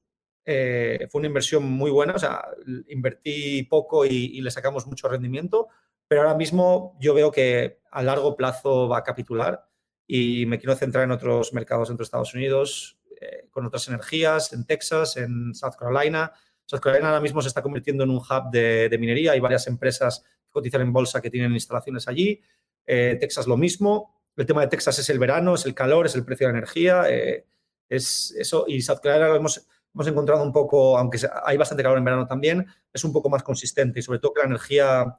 eh, 0.45 1.07
fue 1.09 1.21
una 1.21 1.29
inversión 1.29 1.63
muy 1.63 1.89
buena, 1.89 2.13
o 2.13 2.19
sea, 2.19 2.45
invertí 2.89 3.63
poco 3.63 4.05
y, 4.05 4.09
y, 4.11 4.41
le 4.41 4.51
sacamos 4.51 4.85
mucho 4.85 5.09
rendimiento, 5.09 5.69
pero 6.07 6.21
ahora 6.21 6.35
mismo 6.35 6.95
yo 7.01 7.15
veo 7.15 7.31
que 7.31 7.79
a 7.89 8.03
largo 8.03 8.37
plazo 8.37 8.87
va 8.87 8.99
a 8.99 9.03
capitular 9.03 9.67
y 10.05 10.45
me 10.45 10.59
quiero 10.59 10.75
centrar 10.75 11.05
en 11.05 11.11
otros 11.13 11.51
mercados 11.51 11.87
dentro 11.87 12.03
de 12.03 12.05
Estados 12.05 12.35
Unidos, 12.35 12.96
eh, 13.19 13.47
con 13.49 13.65
otras 13.65 13.87
energías, 13.87 14.53
en 14.53 14.65
Texas, 14.65 15.17
en 15.17 15.55
South 15.55 15.73
Carolina. 15.79 16.31
South 16.65 16.79
Carolina 16.79 17.07
ahora 17.09 17.21
mismo 17.21 17.41
se 17.41 17.47
está 17.47 17.63
convirtiendo 17.63 18.03
en 18.03 18.11
un 18.11 18.17
hub 18.17 18.51
de, 18.51 18.95
minería. 18.99 19.31
Hay 19.31 19.39
varias 19.39 19.65
empresas 19.67 20.19
que 20.19 20.51
cotizan 20.51 20.81
en 20.81 20.93
bolsa 20.93 21.19
que 21.19 21.31
tienen 21.31 21.51
instalaciones 21.53 22.07
allí. 22.07 22.41
Eh, 22.85 23.17
Texas 23.19 23.47
lo 23.47 23.57
mismo. 23.57 24.13
El 24.35 24.45
tema 24.45 24.61
de 24.61 24.67
Texas 24.67 24.99
es 24.99 25.09
el 25.09 25.17
verano, 25.17 25.55
es 25.55 25.65
el 25.65 25.73
calor, 25.73 26.05
es 26.05 26.13
el 26.13 26.25
precio 26.25 26.45
de 26.45 26.53
la 26.53 26.59
energía. 26.59 27.09
Eh, 27.09 27.47
es 27.89 28.35
eso. 28.37 28.65
Y 28.67 28.81
South 28.81 28.99
Carolina 29.01 29.35
hemos, 29.35 29.67
hemos 29.95 30.07
encontrado 30.07 30.43
un 30.43 30.51
poco, 30.51 30.95
aunque 30.97 31.19
hay 31.43 31.57
bastante 31.57 31.81
calor 31.81 31.97
en 31.97 32.05
verano 32.05 32.27
también, 32.27 32.67
es 32.93 33.03
un 33.03 33.13
poco 33.13 33.29
más 33.29 33.41
consistente 33.41 33.99
y 33.99 34.03
sobre 34.03 34.19
todo 34.19 34.33
que 34.33 34.41
la 34.41 34.47
energía 34.47 35.17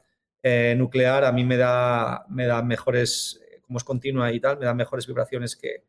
nuclear 0.76 1.24
a 1.24 1.32
mí 1.32 1.44
me 1.44 1.56
da, 1.56 2.24
me 2.28 2.46
da 2.46 2.62
mejores, 2.62 3.40
como 3.66 3.76
es 3.76 3.84
continua 3.84 4.32
y 4.32 4.40
tal, 4.40 4.58
me 4.58 4.66
da 4.66 4.72
mejores 4.72 5.06
vibraciones 5.06 5.56
que, 5.56 5.84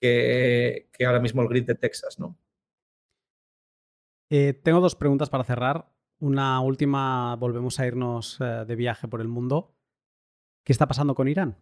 que, 0.00 0.88
ahora 1.04 1.20
mismo 1.20 1.42
el 1.42 1.48
grid 1.48 1.66
de 1.66 1.74
Texas, 1.74 2.18
¿no? 2.18 2.38
Eh, 4.30 4.54
tengo 4.62 4.80
dos 4.80 4.94
preguntas 4.94 5.28
para 5.28 5.44
cerrar. 5.44 5.92
Una 6.20 6.60
última, 6.60 7.34
volvemos 7.36 7.80
a 7.80 7.86
irnos 7.86 8.38
eh, 8.40 8.64
de 8.66 8.76
viaje 8.76 9.08
por 9.08 9.20
el 9.20 9.28
mundo. 9.28 9.74
¿Qué 10.64 10.72
está 10.72 10.86
pasando 10.86 11.14
con 11.14 11.28
Irán? 11.28 11.56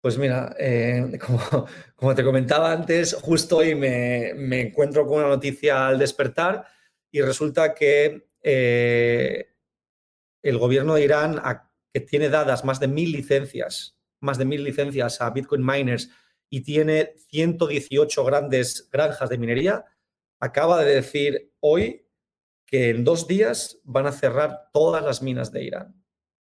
Pues 0.00 0.18
mira, 0.18 0.54
eh, 0.58 1.18
como, 1.96 2.14
te 2.14 2.24
comentaba 2.24 2.72
antes, 2.72 3.14
justo 3.14 3.58
hoy 3.58 3.74
me, 3.74 4.60
encuentro 4.60 5.06
con 5.06 5.18
una 5.18 5.28
noticia 5.28 5.88
al 5.88 5.98
despertar 5.98 6.66
y 7.10 7.20
resulta 7.20 7.74
que 7.74 8.28
el 10.42 10.58
gobierno 10.58 10.94
de 10.94 11.04
Irán, 11.04 11.40
que 11.92 12.00
tiene 12.00 12.28
dadas 12.28 12.64
más 12.64 12.80
de 12.80 12.88
mil 12.88 13.12
licencias, 13.12 13.98
más 14.20 14.38
de 14.38 14.44
mil 14.44 14.64
licencias 14.64 15.20
a 15.20 15.30
Bitcoin 15.30 15.64
miners 15.64 16.10
y 16.50 16.62
tiene 16.62 17.14
118 17.28 18.24
grandes 18.24 18.88
granjas 18.90 19.28
de 19.28 19.38
minería, 19.38 19.84
acaba 20.40 20.82
de 20.84 20.94
decir 20.94 21.52
hoy 21.60 22.06
que 22.66 22.90
en 22.90 23.04
dos 23.04 23.26
días 23.26 23.80
van 23.84 24.06
a 24.06 24.12
cerrar 24.12 24.70
todas 24.72 25.04
las 25.04 25.22
minas 25.22 25.52
de 25.52 25.64
Irán 25.64 25.98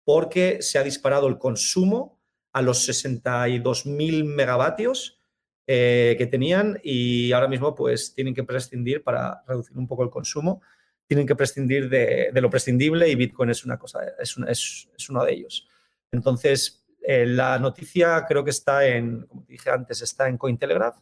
porque 0.07 0.61
se 0.61 0.79
ha 0.79 0.83
disparado 0.83 1.27
el 1.27 1.37
consumo 1.37 2.17
a 2.53 2.61
los 2.61 2.87
62.000 2.87 4.23
megavatios 4.23 5.19
eh, 5.67 6.15
que 6.17 6.27
tenían 6.27 6.79
y 6.81 7.33
ahora 7.33 7.49
mismo 7.49 7.75
pues 7.75 8.13
tienen 8.13 8.33
que 8.33 8.45
prescindir 8.45 9.03
para 9.03 9.43
reducir 9.45 9.77
un 9.77 9.85
poco 9.85 10.03
el 10.03 10.09
consumo, 10.09 10.61
tienen 11.07 11.27
que 11.27 11.35
prescindir 11.35 11.89
de, 11.89 12.31
lo 12.35 12.49
prescindible 12.49 13.09
y 13.09 13.15
Bitcoin 13.15 13.49
es 13.49 13.65
una 13.65 13.77
cosa, 13.77 13.99
es, 14.17 14.37
es, 14.47 15.09
uno 15.09 15.25
de 15.25 15.33
ellos. 15.33 15.67
Entonces, 16.09 16.86
eh, 17.09 17.25
la 17.25 17.57
noticia 17.57 18.25
creo 18.27 18.43
que 18.43 18.49
está 18.49 18.85
en, 18.85 19.21
como 19.27 19.45
dije 19.47 19.69
antes, 19.69 20.01
está 20.01 20.27
en 20.27 20.37
Cointelegraph 20.37 20.97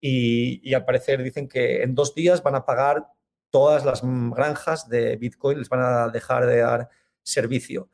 y, 0.00 0.74
al 0.74 0.84
parecer 0.84 1.22
dicen 1.22 1.48
que 1.48 1.84
en 1.84 1.94
dos 1.94 2.16
días 2.16 2.42
van 2.42 2.56
a 2.56 2.66
pagar 2.66 3.06
todas 3.50 3.84
las 3.84 4.02
granjas 4.02 4.88
de 4.88 5.14
Bitcoin, 5.14 5.60
les 5.60 5.68
van 5.68 5.82
a 5.82 6.08
dejar 6.08 6.46
de 6.46 6.56
dar 6.56 6.88
servicio. 7.22 7.90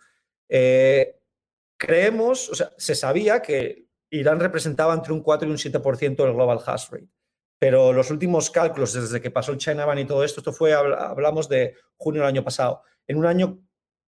Eh, 0.48 1.20
creemos, 1.76 2.48
o 2.48 2.54
sea, 2.54 2.70
se 2.78 2.94
sabía 2.94 3.42
que 3.42 3.86
Irán 4.08 4.40
representaba 4.40 4.94
entre 4.94 5.12
un 5.12 5.22
4 5.22 5.46
y 5.46 5.50
un 5.50 5.58
7% 5.58 6.24
del 6.24 6.32
global 6.32 6.60
hash 6.64 6.88
rate. 6.90 7.10
Pero 7.58 7.92
los 7.92 8.10
últimos 8.10 8.50
cálculos, 8.50 8.94
desde 8.94 9.20
que 9.20 9.30
pasó 9.30 9.52
el 9.52 9.58
China 9.58 9.84
Ban 9.84 9.98
y 9.98 10.06
todo 10.06 10.24
esto, 10.24 10.40
esto 10.40 10.54
fue, 10.54 10.72
hablamos 10.72 11.50
de 11.50 11.76
junio 11.98 12.22
del 12.22 12.30
año 12.30 12.44
pasado. 12.44 12.82
En 13.06 13.18
un 13.18 13.26
año, 13.26 13.62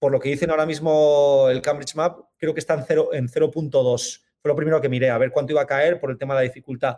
por 0.03 0.11
lo 0.11 0.19
que 0.19 0.27
dicen 0.27 0.49
ahora 0.51 0.65
mismo 0.65 1.47
el 1.49 1.61
Cambridge 1.61 1.95
Map, 1.95 2.19
creo 2.37 2.53
que 2.53 2.59
está 2.59 2.73
en 2.73 3.29
0.2. 3.29 4.21
Fue 4.41 4.49
lo 4.49 4.53
primero 4.53 4.81
que 4.81 4.89
miré, 4.89 5.09
a 5.09 5.17
ver 5.17 5.31
cuánto 5.31 5.53
iba 5.53 5.61
a 5.61 5.65
caer 5.65 5.97
por 5.97 6.11
el 6.11 6.17
tema 6.17 6.33
de 6.33 6.41
la 6.41 6.43
dificultad. 6.43 6.97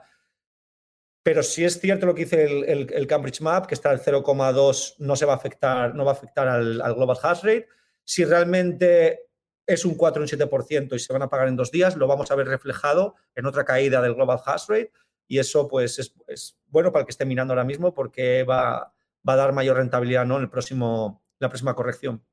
Pero 1.21 1.43
si 1.43 1.63
es 1.63 1.79
cierto 1.79 2.07
lo 2.07 2.15
que 2.15 2.23
dice 2.23 2.45
el, 2.45 3.05
Cambridge 3.05 3.41
Map, 3.41 3.67
que 3.67 3.75
está 3.75 3.91
al 3.91 4.01
0,2, 4.01 4.95
no 4.97 5.15
se 5.15 5.25
va 5.27 5.33
a 5.33 5.35
afectar, 5.35 5.93
no 5.93 6.03
va 6.03 6.13
a 6.13 6.15
afectar 6.15 6.47
al, 6.47 6.81
al 6.81 6.95
global 6.95 7.19
hash 7.21 7.43
rate. 7.43 7.67
Si 8.03 8.25
realmente 8.25 9.27
es 9.67 9.85
un 9.85 9.93
4 9.93 10.19
o 10.19 10.23
un 10.23 10.27
7% 10.27 10.95
y 10.95 10.97
se 10.97 11.13
van 11.13 11.21
a 11.21 11.29
pagar 11.29 11.47
en 11.47 11.57
dos 11.57 11.69
días, 11.69 11.95
lo 11.97 12.07
vamos 12.07 12.31
a 12.31 12.35
ver 12.35 12.47
reflejado 12.47 13.13
en 13.35 13.45
otra 13.45 13.65
caída 13.65 14.01
del 14.01 14.15
global 14.15 14.41
hash 14.43 14.65
rate 14.67 14.91
y 15.27 15.37
eso 15.37 15.67
pues 15.67 15.99
es, 15.99 16.57
bueno 16.65 16.91
para 16.91 17.01
el 17.01 17.05
que 17.05 17.11
esté 17.11 17.25
mirando 17.25 17.53
ahora 17.53 17.65
mismo 17.65 17.93
porque 17.93 18.41
va, 18.41 18.95
va 19.29 19.33
a 19.33 19.35
dar 19.35 19.53
mayor 19.53 19.77
rentabilidad 19.77 20.25
¿no? 20.25 20.37
en 20.37 20.41
el 20.41 20.49
próximo, 20.49 21.21
la 21.37 21.49
próxima 21.49 21.75
corrección. 21.75 22.23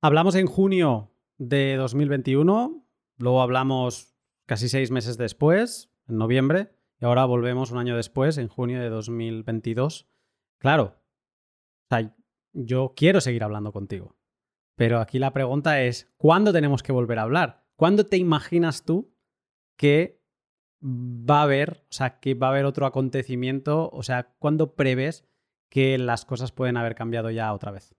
Hablamos 0.00 0.36
en 0.36 0.46
junio 0.46 1.12
de 1.38 1.74
2021, 1.74 2.86
luego 3.16 3.42
hablamos 3.42 4.16
casi 4.46 4.68
seis 4.68 4.92
meses 4.92 5.18
después, 5.18 5.90
en 6.06 6.18
noviembre, 6.18 6.70
y 7.00 7.04
ahora 7.04 7.24
volvemos 7.24 7.72
un 7.72 7.78
año 7.78 7.96
después, 7.96 8.38
en 8.38 8.46
junio 8.46 8.80
de 8.80 8.90
2022. 8.90 10.08
Claro, 10.58 11.02
yo 12.52 12.94
quiero 12.96 13.20
seguir 13.20 13.42
hablando 13.42 13.72
contigo. 13.72 14.16
Pero 14.76 15.00
aquí 15.00 15.18
la 15.18 15.32
pregunta 15.32 15.82
es, 15.82 16.14
¿cuándo 16.16 16.52
tenemos 16.52 16.84
que 16.84 16.92
volver 16.92 17.18
a 17.18 17.22
hablar? 17.22 17.64
¿Cuándo 17.74 18.06
te 18.06 18.18
imaginas 18.18 18.84
tú 18.84 19.12
que 19.76 20.22
va 20.80 21.40
a 21.40 21.42
haber, 21.42 21.84
o 21.90 21.92
sea, 21.92 22.20
que 22.20 22.34
va 22.34 22.46
a 22.46 22.50
haber 22.50 22.66
otro 22.66 22.86
acontecimiento? 22.86 23.90
O 23.92 24.04
sea, 24.04 24.36
¿cuándo 24.38 24.76
prevés 24.76 25.28
que 25.68 25.98
las 25.98 26.24
cosas 26.24 26.52
pueden 26.52 26.76
haber 26.76 26.94
cambiado 26.94 27.30
ya 27.30 27.52
otra 27.52 27.72
vez? 27.72 27.96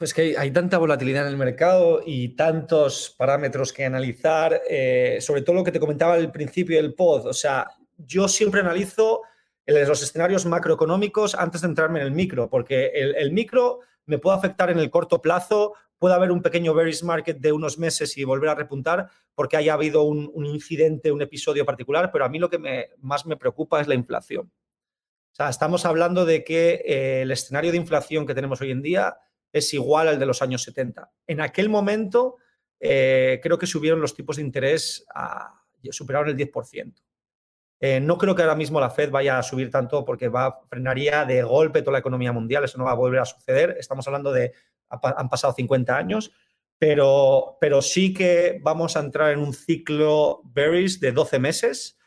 Es 0.00 0.12
que 0.12 0.36
hay, 0.36 0.50
tanta 0.50 0.78
volatilidad 0.78 1.26
en 1.26 1.32
el 1.32 1.36
mercado 1.36 2.02
y 2.04 2.30
tantos 2.30 3.14
parámetros 3.16 3.72
que 3.72 3.84
analizar, 3.84 4.60
eh, 4.68 5.18
sobre 5.20 5.42
todo 5.42 5.56
lo 5.56 5.64
que 5.64 5.72
te 5.72 5.80
comentaba 5.80 6.14
al 6.14 6.32
principio 6.32 6.76
del 6.76 6.94
pod. 6.94 7.26
O 7.26 7.32
sea, 7.32 7.68
yo 7.96 8.26
siempre 8.28 8.60
analizo 8.60 9.22
los 9.66 10.02
escenarios 10.02 10.46
macroeconómicos 10.46 11.34
antes 11.34 11.62
de 11.62 11.68
entrarme 11.68 12.00
en 12.00 12.06
el 12.06 12.12
micro, 12.12 12.50
porque 12.50 12.86
el, 12.94 13.32
micro 13.32 13.80
me 14.06 14.18
puede 14.18 14.36
afectar 14.36 14.70
en 14.70 14.78
el 14.78 14.90
corto 14.90 15.22
plazo, 15.22 15.74
puede 15.98 16.14
haber 16.14 16.32
un 16.32 16.42
pequeño 16.42 16.74
bearish 16.74 17.02
market 17.02 17.38
de 17.38 17.52
unos 17.52 17.78
meses 17.78 18.18
y 18.18 18.24
volver 18.24 18.50
a 18.50 18.54
repuntar 18.54 19.08
porque 19.34 19.56
haya 19.56 19.74
habido 19.74 20.02
un, 20.02 20.44
incidente, 20.44 21.12
un 21.12 21.22
episodio 21.22 21.64
particular, 21.64 22.10
pero 22.12 22.24
a 22.24 22.28
mí 22.28 22.38
lo 22.38 22.50
que 22.50 22.58
me, 22.58 22.90
más 22.98 23.24
me 23.26 23.36
preocupa 23.36 23.80
es 23.80 23.88
la 23.88 23.94
inflación. 23.94 24.50
O 25.32 25.36
sea, 25.36 25.48
estamos 25.48 25.84
hablando 25.84 26.24
de 26.24 26.44
que 26.44 26.82
eh, 26.84 27.22
el 27.22 27.30
escenario 27.30 27.72
de 27.72 27.78
inflación 27.78 28.26
que 28.26 28.34
tenemos 28.34 28.60
hoy 28.60 28.70
en 28.70 28.82
día 28.82 29.16
es 29.54 29.72
igual 29.72 30.08
al 30.08 30.18
de 30.18 30.26
los 30.26 30.42
años 30.42 30.64
70. 30.64 31.10
En 31.28 31.40
aquel 31.40 31.68
momento 31.68 32.38
eh, 32.80 33.38
creo 33.40 33.56
que 33.56 33.68
subieron 33.68 34.00
los 34.00 34.14
tipos 34.14 34.36
de 34.36 34.42
interés 34.42 35.06
a, 35.14 35.62
superaron 35.90 36.28
el 36.28 36.36
10%. 36.36 36.92
Eh, 37.78 38.00
no 38.00 38.18
creo 38.18 38.34
que 38.34 38.42
ahora 38.42 38.56
mismo 38.56 38.80
la 38.80 38.90
Fed 38.90 39.10
vaya 39.10 39.38
a 39.38 39.42
subir 39.44 39.70
tanto 39.70 40.04
porque 40.04 40.28
va, 40.28 40.60
frenaría 40.68 41.24
de 41.24 41.44
golpe 41.44 41.82
toda 41.82 41.92
la 41.92 41.98
economía 42.00 42.32
mundial. 42.32 42.64
Eso 42.64 42.78
no 42.78 42.84
va 42.84 42.90
a 42.90 42.96
volver 42.96 43.20
a 43.20 43.24
suceder. 43.24 43.76
Estamos 43.78 44.04
hablando 44.08 44.32
de, 44.32 44.52
han 44.88 45.28
pasado 45.28 45.54
50 45.54 45.96
años, 45.96 46.32
pero, 46.76 47.56
pero 47.60 47.80
sí 47.80 48.12
que 48.12 48.58
vamos 48.60 48.96
a 48.96 49.00
entrar 49.00 49.30
en 49.32 49.38
un 49.38 49.54
ciclo 49.54 50.42
bearish 50.46 50.98
de 50.98 51.12
12 51.12 51.38
meses. 51.38 51.98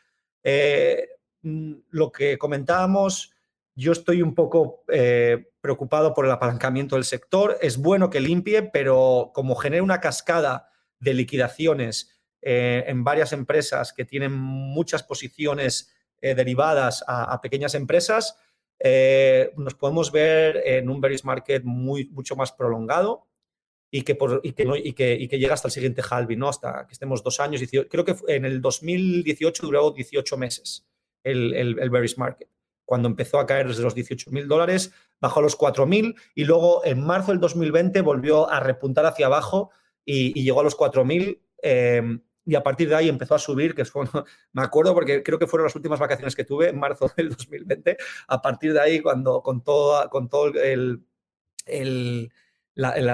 Eh, 0.42 1.08
mm, 1.40 1.72
lo 1.90 2.12
que 2.12 2.36
comentábamos, 2.36 3.32
yo 3.78 3.92
estoy 3.92 4.22
un 4.22 4.34
poco 4.34 4.82
eh, 4.88 5.52
preocupado 5.60 6.12
por 6.12 6.24
el 6.24 6.32
apalancamiento 6.32 6.96
del 6.96 7.04
sector. 7.04 7.58
Es 7.62 7.78
bueno 7.78 8.10
que 8.10 8.18
limpie, 8.18 8.62
pero 8.64 9.30
como 9.32 9.54
genera 9.54 9.84
una 9.84 10.00
cascada 10.00 10.68
de 10.98 11.14
liquidaciones 11.14 12.20
eh, 12.42 12.82
en 12.88 13.04
varias 13.04 13.32
empresas 13.32 13.92
que 13.92 14.04
tienen 14.04 14.32
muchas 14.32 15.04
posiciones 15.04 15.94
eh, 16.20 16.34
derivadas 16.34 17.04
a, 17.06 17.40
pequeñas 17.40 17.76
empresas, 17.76 18.36
eh, 18.80 19.52
nos 19.56 19.74
podemos 19.74 20.10
ver 20.10 20.60
en 20.64 20.90
un 20.90 21.00
bearish 21.00 21.22
market 21.22 21.62
muy, 21.62 22.08
mucho 22.08 22.34
más 22.34 22.50
prolongado 22.50 23.28
y 23.92 24.02
que, 24.02 25.28
llega 25.30 25.54
hasta 25.54 25.68
el 25.68 25.72
siguiente 25.72 26.02
halving, 26.02 26.40
¿no? 26.40 26.48
hasta 26.48 26.84
que 26.88 26.94
estemos 26.94 27.22
dos 27.22 27.38
años. 27.38 27.62
Creo 27.88 28.04
que 28.04 28.16
en 28.26 28.44
el 28.44 28.60
2018 28.60 29.62
duró 29.66 29.92
18 29.92 30.36
meses 30.36 30.84
el, 31.22 31.54
el, 31.54 31.90
bearish 31.90 32.18
market. 32.18 32.48
Cuando 32.88 33.06
empezó 33.06 33.38
a 33.38 33.44
caer 33.44 33.68
desde 33.68 33.82
los 33.82 33.94
18 33.94 34.30
mil 34.30 34.48
dólares, 34.48 34.94
bajó 35.20 35.40
a 35.40 35.42
los 35.42 35.56
4 35.56 35.84
mil 35.84 36.16
y 36.34 36.44
luego 36.44 36.82
en 36.86 37.04
marzo 37.04 37.32
del 37.32 37.38
2020 37.38 38.00
volvió 38.00 38.48
a 38.48 38.60
repuntar 38.60 39.04
hacia 39.04 39.26
abajo 39.26 39.70
y, 40.06 40.32
llegó 40.42 40.60
a 40.60 40.62
los 40.64 40.74
4 40.74 41.04
mil 41.04 41.42
y 41.62 42.54
a 42.54 42.62
partir 42.62 42.88
de 42.88 42.94
ahí 42.94 43.10
empezó 43.10 43.34
a 43.34 43.38
subir, 43.38 43.74
que 43.74 43.84
fue, 43.84 44.06
me 44.54 44.62
acuerdo 44.62 44.94
porque 44.94 45.22
creo 45.22 45.38
que 45.38 45.46
fueron 45.46 45.66
las 45.66 45.76
últimas 45.76 45.98
vacaciones 45.98 46.34
que 46.34 46.44
tuve 46.44 46.70
en 46.70 46.80
marzo 46.80 47.12
del 47.14 47.28
2020, 47.28 47.98
a 48.26 48.40
partir 48.40 48.72
de 48.72 48.80
ahí 48.80 49.00
cuando 49.00 49.42
con 49.42 49.62
todo, 49.62 50.08
con 50.08 50.30
todo 50.30 50.46
el, 50.46 51.04
el 51.66 52.32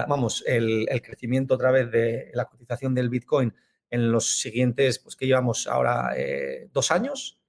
vamos, 0.07 0.45
el, 0.47 0.87
crecimiento 1.03 1.55
otra 1.55 1.73
vez 1.73 1.91
de 1.91 2.31
la 2.33 2.45
cotización 2.45 2.95
del 2.95 3.09
Bitcoin 3.09 3.53
en 3.91 4.13
los 4.13 4.39
siguientes, 4.39 5.01
pues 5.01 5.17
que 5.17 5.27
llevamos 5.27 5.67
ahora 5.67 6.13
eh, 6.17 6.69
dos 6.73 6.93
años 6.93 7.41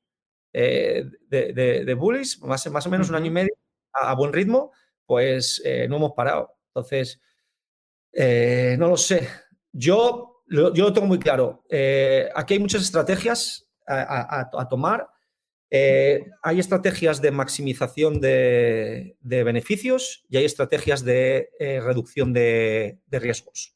eh, 0.57 1.05
de, 1.27 1.53
de, 1.85 1.93
bullies, 1.93 2.41
más, 2.41 2.65
más 2.71 2.87
o 2.87 2.89
menos 2.89 3.09
un 3.09 3.15
año 3.15 3.27
y 3.27 3.31
medio, 3.31 3.55
a, 3.91 4.15
buen 4.15 4.33
ritmo, 4.33 4.71
pues 5.05 5.61
eh, 5.65 5.87
no 5.89 5.97
hemos 5.97 6.13
parado. 6.13 6.57
Entonces, 6.69 7.21
no 8.13 8.87
lo 8.87 8.97
sé. 8.97 9.27
Yo 9.71 10.35
yo 10.47 10.71
lo 10.71 10.93
tengo 10.93 11.07
muy 11.07 11.19
claro. 11.19 11.63
Eh, 11.69 12.29
aquí 12.35 12.55
hay 12.55 12.59
muchas 12.59 12.83
estrategias 12.83 13.69
a, 13.87 14.67
tomar. 14.69 15.07
Eh, 15.69 16.25
hay 16.43 16.59
estrategias 16.59 17.21
de 17.21 17.31
maximización 17.31 18.21
de, 18.21 19.17
beneficios 19.21 20.23
y 20.29 20.37
hay 20.37 20.45
estrategias 20.45 21.03
de 21.03 21.49
eh, 21.59 21.79
reducción 21.81 22.33
de, 22.33 22.99
riesgos. 23.09 23.75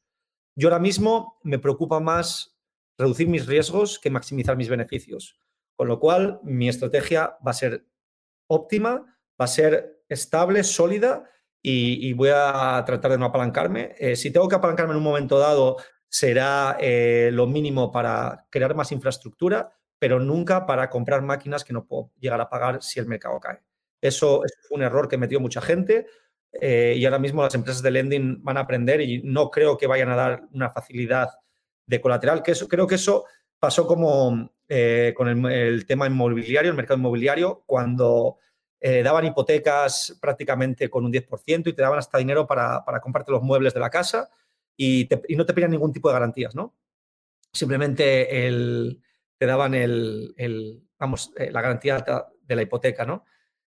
Yo 0.56 0.68
ahora 0.68 0.80
mismo 0.80 1.40
me 1.44 1.60
preocupa 1.60 2.00
más 2.00 2.58
reducir 2.98 3.28
mis 3.28 3.46
riesgos 3.46 3.98
que 3.98 4.10
maximizar 4.10 4.58
mis 4.58 4.70
beneficios. 4.70 5.40
Con 5.80 5.88
lo 5.88 5.98
cual, 5.98 6.42
mi 6.44 6.68
estrategia 6.68 7.38
va 7.38 7.52
a 7.52 7.54
ser 7.54 7.86
óptima, 8.48 9.18
va 9.40 9.46
a 9.46 9.48
ser 9.48 10.04
estable, 10.10 10.66
sólida 10.66 11.24
y, 11.62 12.12
voy 12.12 12.32
a 12.34 12.84
tratar 12.86 13.12
de 13.12 13.18
no 13.18 13.28
apalancarme. 13.28 13.96
Eh, 13.98 14.18
si 14.18 14.30
tengo 14.30 14.50
que 14.50 14.56
apalancarme 14.56 14.92
en 14.92 14.98
un 14.98 15.06
momento 15.06 15.40
dado, 15.40 15.78
será 16.10 16.76
eh, 16.82 17.30
lo 17.32 17.48
mínimo 17.48 17.94
para 17.94 18.46
crear 18.50 18.76
más 18.76 18.92
infraestructura, 18.92 19.72
pero 19.98 20.20
nunca 20.20 20.66
para 20.66 20.90
comprar 20.90 21.22
máquinas 21.22 21.64
que 21.64 21.72
no 21.72 21.86
puedo 21.86 22.12
llegar 22.20 22.42
a 22.42 22.50
pagar 22.50 22.84
si 22.84 23.00
el 23.00 23.08
mercado 23.08 23.40
cae. 23.40 23.62
Eso, 24.02 24.44
es 24.44 24.52
un 24.72 24.84
error 24.84 25.08
que 25.08 25.18
metió 25.18 25.40
mucha 25.40 25.62
gente 25.62 26.08
eh, 26.52 26.94
y 26.98 27.06
ahora 27.06 27.20
mismo 27.20 27.42
las 27.42 27.56
empresas 27.56 27.82
de 27.82 27.92
lending 27.92 28.44
van 28.44 28.58
a 28.58 28.62
aprender 28.62 29.00
y 29.00 29.24
no 29.24 29.50
creo 29.50 29.78
que 29.78 29.88
vayan 29.88 30.10
a 30.10 30.18
dar 30.18 30.44
una 30.52 30.72
facilidad 30.72 31.30
de 31.86 32.02
colateral, 32.02 32.44
que 32.44 32.52
eso, 32.52 32.68
creo 32.68 32.86
que 32.86 32.96
eso 32.96 33.24
pasó 33.62 33.88
como 33.88 34.52
eh, 34.70 35.14
con 35.18 35.28
el, 35.48 35.86
tema 35.88 36.08
inmobiliario, 36.08 36.70
el 36.70 36.78
mercado 36.78 37.00
inmobiliario, 37.00 37.64
cuando 37.66 38.38
eh, 38.80 39.02
daban 39.04 39.26
hipotecas 39.26 40.18
prácticamente 40.22 40.90
con 40.90 41.04
un 41.06 41.12
10% 41.12 41.68
y 41.68 41.74
te 41.74 41.82
daban 41.82 42.00
hasta 42.00 42.20
dinero 42.20 42.46
para, 42.46 42.86
para 42.86 43.02
comprarte 43.02 43.32
los 43.32 43.42
muebles 43.42 43.74
de 43.74 43.80
la 43.80 43.90
casa 43.90 44.30
y, 44.78 45.10
no 45.36 45.46
te 45.46 45.54
pedían 45.54 45.72
ningún 45.72 45.92
tipo 45.92 46.08
de 46.08 46.14
garantías, 46.14 46.56
¿no? 46.56 46.76
Simplemente 47.52 48.48
el, 48.48 49.02
te 49.38 49.46
daban 49.48 49.74
el, 49.74 50.84
vamos, 51.00 51.34
la 51.36 51.62
garantía 51.62 52.06
de 52.44 52.56
la 52.56 52.62
hipoteca, 52.62 53.06
¿no? 53.06 53.26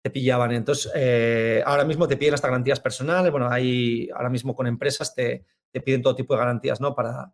te 0.03 0.09
pillaban. 0.09 0.51
Entonces, 0.51 0.91
eh, 0.93 1.63
ahora 1.65 1.85
mismo 1.85 2.07
te 2.07 2.17
piden 2.17 2.33
hasta 2.33 2.49
garantías 2.49 2.81
personales. 2.81 3.31
Bueno, 3.31 3.49
hay 3.49 4.09
ahora 4.13 4.29
mismo 4.29 4.53
con 4.53 4.67
empresas 4.67 5.15
te, 5.15 5.45
te 5.71 5.79
piden 5.79 6.01
todo 6.01 6.13
tipo 6.13 6.33
de 6.33 6.39
garantías, 6.39 6.81
¿no? 6.81 6.93
Para, 6.93 7.31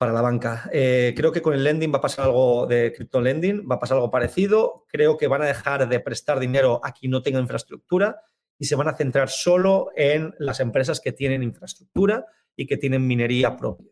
para 0.00 0.14
la 0.14 0.22
banca. 0.22 0.70
Eh, 0.72 1.12
creo 1.14 1.30
que 1.30 1.42
con 1.42 1.52
el 1.52 1.62
lending 1.62 1.92
va 1.92 1.98
a 1.98 2.00
pasar 2.00 2.24
algo 2.24 2.66
de 2.66 2.90
crypto 2.90 3.20
lending, 3.20 3.68
va 3.70 3.74
a 3.74 3.78
pasar 3.78 3.98
algo 3.98 4.10
parecido. 4.10 4.86
Creo 4.88 5.18
que 5.18 5.28
van 5.28 5.42
a 5.42 5.44
dejar 5.44 5.86
de 5.90 6.00
prestar 6.00 6.40
dinero 6.40 6.80
a 6.82 6.92
quien 6.92 7.12
no 7.12 7.20
tenga 7.20 7.38
infraestructura 7.38 8.22
y 8.58 8.64
se 8.64 8.76
van 8.76 8.88
a 8.88 8.96
centrar 8.96 9.28
solo 9.28 9.90
en 9.94 10.34
las 10.38 10.60
empresas 10.60 11.00
que 11.00 11.12
tienen 11.12 11.42
infraestructura 11.42 12.24
y 12.56 12.64
que 12.66 12.78
tienen 12.78 13.06
minería 13.06 13.58
propia. 13.58 13.90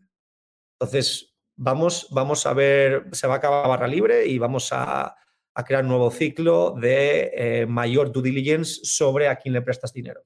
Entonces, 0.81 1.37
vamos, 1.57 2.09
vamos 2.11 2.47
a 2.47 2.55
ver, 2.55 3.05
se 3.13 3.27
va 3.27 3.35
a 3.35 3.37
acabar 3.37 3.69
barra 3.69 3.87
libre 3.87 4.27
y 4.27 4.39
vamos 4.39 4.73
a, 4.73 5.15
a 5.55 5.65
crear 5.65 5.83
un 5.83 5.91
nuevo 5.91 6.11
ciclo 6.11 6.71
de 6.71 7.33
eh, 7.35 7.67
mayor 7.67 8.13
due 8.13 8.23
diligence 8.23 8.81
sobre 8.83 9.29
a 9.29 9.37
quién 9.37 9.53
le 9.53 9.61
prestas 9.61 9.93
dinero. 9.93 10.23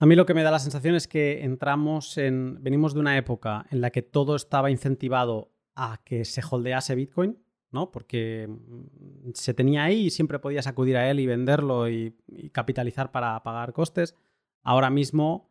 A 0.00 0.06
mí 0.06 0.14
lo 0.14 0.26
que 0.26 0.34
me 0.34 0.44
da 0.44 0.52
la 0.52 0.60
sensación 0.60 0.94
es 0.94 1.08
que 1.08 1.42
entramos 1.42 2.18
en. 2.18 2.62
Venimos 2.62 2.94
de 2.94 3.00
una 3.00 3.16
época 3.16 3.66
en 3.70 3.80
la 3.80 3.90
que 3.90 4.02
todo 4.02 4.36
estaba 4.36 4.70
incentivado 4.70 5.50
a 5.74 6.00
que 6.04 6.24
se 6.24 6.40
holdease 6.40 6.94
Bitcoin, 6.94 7.38
¿no? 7.72 7.90
Porque 7.90 8.46
mm, 8.48 9.30
se 9.34 9.54
tenía 9.54 9.84
ahí 9.84 10.06
y 10.06 10.10
siempre 10.10 10.38
podías 10.38 10.68
acudir 10.68 10.96
a 10.96 11.10
él 11.10 11.18
y 11.18 11.26
venderlo 11.26 11.88
y, 11.88 12.14
capitalizar 12.52 13.10
para 13.10 13.42
pagar 13.42 13.72
costes. 13.72 14.14
Ahora 14.62 14.88
mismo 14.88 15.50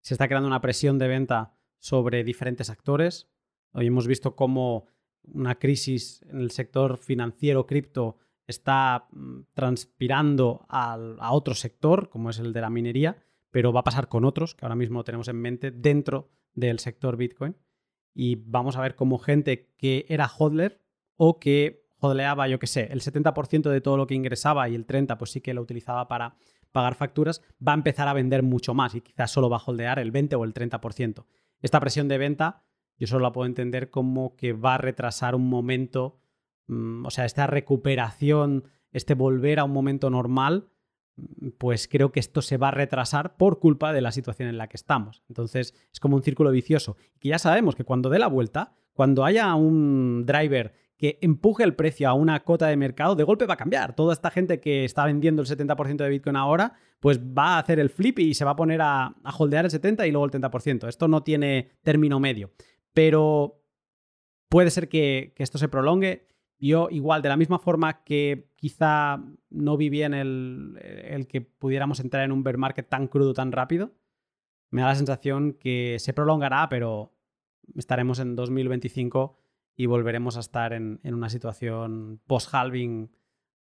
se 0.00 0.14
está 0.14 0.26
creando 0.26 0.48
una 0.48 0.60
presión 0.60 0.98
de 0.98 1.08
venta 1.08 1.54
sobre 1.78 2.24
diferentes 2.24 2.70
actores. 2.70 3.28
Hoy 3.72 3.86
hemos 3.86 4.08
visto 4.08 4.34
cómo 4.34 4.86
una 5.22 5.54
crisis 5.54 6.22
en 6.28 6.40
el 6.40 6.50
sector 6.50 6.98
financiero 6.98 7.66
cripto 7.66 8.18
está 8.48 9.06
mm, 9.12 9.42
transpirando 9.54 10.66
a 10.68 11.32
otro 11.32 11.54
sector, 11.54 12.08
como 12.08 12.30
es 12.30 12.40
el 12.40 12.52
de 12.52 12.60
la 12.60 12.70
minería, 12.70 13.18
pero 13.54 13.72
va 13.72 13.80
a 13.80 13.84
pasar 13.84 14.08
con 14.08 14.24
otros 14.24 14.56
que 14.56 14.64
ahora 14.64 14.74
mismo 14.74 15.04
tenemos 15.04 15.28
en 15.28 15.36
mente 15.36 15.70
dentro 15.70 16.28
del 16.54 16.80
sector 16.80 17.16
Bitcoin. 17.16 17.56
Y 18.12 18.34
vamos 18.34 18.76
a 18.76 18.80
ver 18.80 18.96
cómo 18.96 19.16
gente 19.16 19.70
que 19.78 20.06
era 20.08 20.26
hodler 20.26 20.82
o 21.14 21.38
que 21.38 21.86
hodleaba, 22.00 22.48
yo 22.48 22.58
qué 22.58 22.66
sé, 22.66 22.88
el 22.90 23.00
70% 23.00 23.70
de 23.70 23.80
todo 23.80 23.96
lo 23.96 24.08
que 24.08 24.16
ingresaba 24.16 24.68
y 24.68 24.74
el 24.74 24.88
30% 24.88 25.16
pues 25.18 25.30
sí 25.30 25.40
que 25.40 25.54
lo 25.54 25.62
utilizaba 25.62 26.08
para 26.08 26.34
pagar 26.72 26.96
facturas, 26.96 27.42
va 27.64 27.70
a 27.70 27.76
empezar 27.76 28.08
a 28.08 28.12
vender 28.12 28.42
mucho 28.42 28.74
más 28.74 28.96
y 28.96 29.02
quizás 29.02 29.30
solo 29.30 29.48
va 29.48 29.58
a 29.58 29.62
holdear 29.64 30.00
el 30.00 30.10
20 30.10 30.34
o 30.34 30.42
el 30.42 30.52
30%. 30.52 31.24
Esta 31.62 31.78
presión 31.78 32.08
de 32.08 32.18
venta 32.18 32.64
yo 32.98 33.06
solo 33.06 33.22
la 33.22 33.30
puedo 33.30 33.46
entender 33.46 33.88
como 33.88 34.34
que 34.34 34.52
va 34.52 34.74
a 34.74 34.78
retrasar 34.78 35.36
un 35.36 35.48
momento, 35.48 36.18
mm, 36.66 37.06
o 37.06 37.10
sea, 37.10 37.24
esta 37.24 37.46
recuperación, 37.46 38.64
este 38.90 39.14
volver 39.14 39.60
a 39.60 39.64
un 39.64 39.70
momento 39.70 40.10
normal, 40.10 40.70
pues 41.58 41.88
creo 41.88 42.12
que 42.12 42.20
esto 42.20 42.42
se 42.42 42.56
va 42.56 42.68
a 42.68 42.72
retrasar 42.72 43.36
por 43.36 43.58
culpa 43.58 43.92
de 43.92 44.00
la 44.00 44.12
situación 44.12 44.48
en 44.48 44.58
la 44.58 44.68
que 44.68 44.76
estamos. 44.76 45.22
Entonces 45.28 45.74
es 45.92 46.00
como 46.00 46.16
un 46.16 46.22
círculo 46.22 46.50
vicioso. 46.50 46.96
Y 47.20 47.30
ya 47.30 47.38
sabemos 47.38 47.74
que 47.74 47.84
cuando 47.84 48.10
dé 48.10 48.18
la 48.18 48.26
vuelta, 48.26 48.74
cuando 48.92 49.24
haya 49.24 49.54
un 49.54 50.24
driver 50.26 50.74
que 50.96 51.18
empuje 51.20 51.64
el 51.64 51.74
precio 51.74 52.08
a 52.08 52.14
una 52.14 52.44
cota 52.44 52.68
de 52.68 52.76
mercado, 52.76 53.16
de 53.16 53.24
golpe 53.24 53.46
va 53.46 53.54
a 53.54 53.58
cambiar. 53.58 53.94
Toda 53.94 54.12
esta 54.12 54.30
gente 54.30 54.60
que 54.60 54.84
está 54.84 55.04
vendiendo 55.04 55.42
el 55.42 55.48
70% 55.48 55.96
de 55.96 56.08
Bitcoin 56.08 56.36
ahora, 56.36 56.74
pues 57.00 57.18
va 57.18 57.56
a 57.56 57.58
hacer 57.58 57.80
el 57.80 57.90
flip 57.90 58.20
y 58.20 58.34
se 58.34 58.44
va 58.44 58.52
a 58.52 58.56
poner 58.56 58.80
a, 58.80 59.06
a 59.06 59.36
holdear 59.36 59.64
el 59.64 59.70
70% 59.70 60.06
y 60.06 60.12
luego 60.12 60.26
el 60.26 60.30
30%. 60.30 60.88
Esto 60.88 61.08
no 61.08 61.22
tiene 61.22 61.72
término 61.82 62.20
medio 62.20 62.52
pero 62.94 63.60
puede 64.48 64.70
ser 64.70 64.88
que, 64.88 65.34
esto 65.36 65.58
se 65.58 65.68
prolongue. 65.68 66.28
Yo 66.58 66.88
igual, 66.90 67.22
de 67.22 67.28
la 67.28 67.36
misma 67.36 67.58
forma 67.58 68.04
que 68.04 68.50
quizá 68.56 69.22
no 69.50 69.76
vi 69.76 69.88
bien 69.90 70.14
el, 70.14 70.78
el, 70.82 71.26
que 71.26 71.40
pudiéramos 71.40 72.00
entrar 72.00 72.24
en 72.24 72.32
un 72.32 72.42
bear 72.42 72.56
market 72.56 72.88
tan 72.88 73.08
crudo, 73.08 73.34
tan 73.34 73.52
rápido, 73.52 73.92
me 74.70 74.82
da 74.82 74.88
la 74.88 74.94
sensación 74.94 75.54
que 75.54 75.98
se 75.98 76.12
prolongará, 76.12 76.68
pero 76.68 77.12
estaremos 77.76 78.18
en 78.18 78.36
2025 78.36 79.36
y 79.76 79.86
volveremos 79.86 80.36
a 80.36 80.40
estar 80.40 80.72
en, 80.72 81.00
en 81.02 81.14
una 81.14 81.28
situación 81.28 82.20
post-halving 82.26 83.10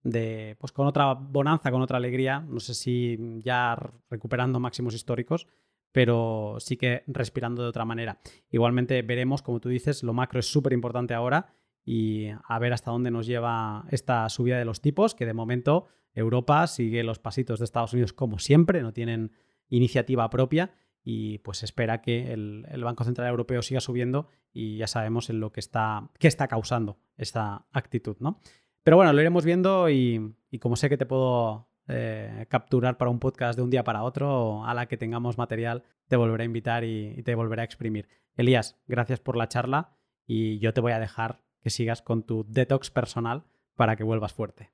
de, 0.03 0.55
pues 0.59 0.71
con 0.71 0.87
otra 0.87 1.13
bonanza, 1.13 1.71
con 1.71 1.81
otra 1.81 1.97
alegría, 1.97 2.41
no 2.41 2.59
sé 2.59 2.73
si 2.73 3.17
ya 3.43 3.77
recuperando 4.09 4.59
máximos 4.59 4.93
históricos, 4.93 5.47
pero 5.91 6.57
sí 6.59 6.77
que 6.77 7.03
respirando 7.07 7.63
de 7.63 7.69
otra 7.69 7.85
manera. 7.85 8.19
Igualmente 8.49 9.01
veremos, 9.01 9.41
como 9.41 9.59
tú 9.59 9.69
dices, 9.69 10.03
lo 10.03 10.13
macro 10.13 10.39
es 10.39 10.51
súper 10.51 10.73
importante 10.73 11.13
ahora 11.13 11.53
y 11.85 12.27
a 12.29 12.59
ver 12.59 12.73
hasta 12.73 12.91
dónde 12.91 13.11
nos 13.11 13.27
lleva 13.27 13.85
esta 13.91 14.27
subida 14.29 14.57
de 14.57 14.65
los 14.65 14.81
tipos, 14.81 15.15
que 15.15 15.25
de 15.25 15.33
momento 15.33 15.87
Europa 16.13 16.65
sigue 16.67 17.03
los 17.03 17.19
pasitos 17.19 17.59
de 17.59 17.65
Estados 17.65 17.93
Unidos 17.93 18.13
como 18.13 18.39
siempre, 18.39 18.81
no 18.81 18.93
tienen 18.93 19.31
iniciativa 19.69 20.29
propia 20.29 20.71
y 21.03 21.39
pues 21.39 21.63
espera 21.63 22.01
que 22.01 22.31
el, 22.31 22.83
Banco 22.83 23.03
Central 23.03 23.27
Europeo 23.27 23.61
siga 23.61 23.81
subiendo 23.81 24.27
y 24.53 24.77
ya 24.77 24.87
sabemos 24.87 25.29
en 25.29 25.39
lo 25.39 25.51
que 25.51 25.59
está, 25.59 26.09
qué 26.19 26.27
está 26.27 26.47
causando 26.47 26.99
esta 27.17 27.65
actitud, 27.71 28.15
¿no? 28.19 28.39
Pero 28.83 28.97
bueno, 28.97 29.13
lo 29.13 29.21
iremos 29.21 29.45
viendo 29.45 29.89
y 29.89 30.35
como 30.59 30.75
sé 30.75 30.89
que 30.89 30.97
te 30.97 31.05
puedo 31.05 31.67
eh, 31.89 32.45
capturar 32.47 32.97
para 32.97 33.11
un 33.11 33.19
podcast 33.19 33.57
de 33.57 33.61
un 33.61 33.69
día 33.69 33.83
para 33.83 34.03
otro, 34.03 34.65
a 34.65 34.73
la 34.73 34.85
que 34.85 34.95
tengamos 34.95 35.37
material, 35.37 35.83
te 36.07 36.15
volveré 36.15 36.43
a 36.43 36.45
invitar 36.45 36.85
y, 36.85 37.21
te 37.23 37.35
volveré 37.35 37.61
a 37.61 37.65
exprimir. 37.65 38.07
Elías, 38.37 38.79
gracias 38.87 39.19
por 39.19 39.35
la 39.35 39.49
charla 39.49 39.97
y 40.25 40.59
yo 40.59 40.73
te 40.73 40.79
voy 40.79 40.93
a 40.93 40.99
dejar 40.99 41.42
que 41.63 41.69
sigas 41.69 42.01
con 42.01 42.23
tu 42.23 42.45
detox 42.47 42.91
personal 42.91 43.45
para 43.75 43.95
que 43.95 44.03
vuelvas 44.03 44.33
fuerte. 44.33 44.71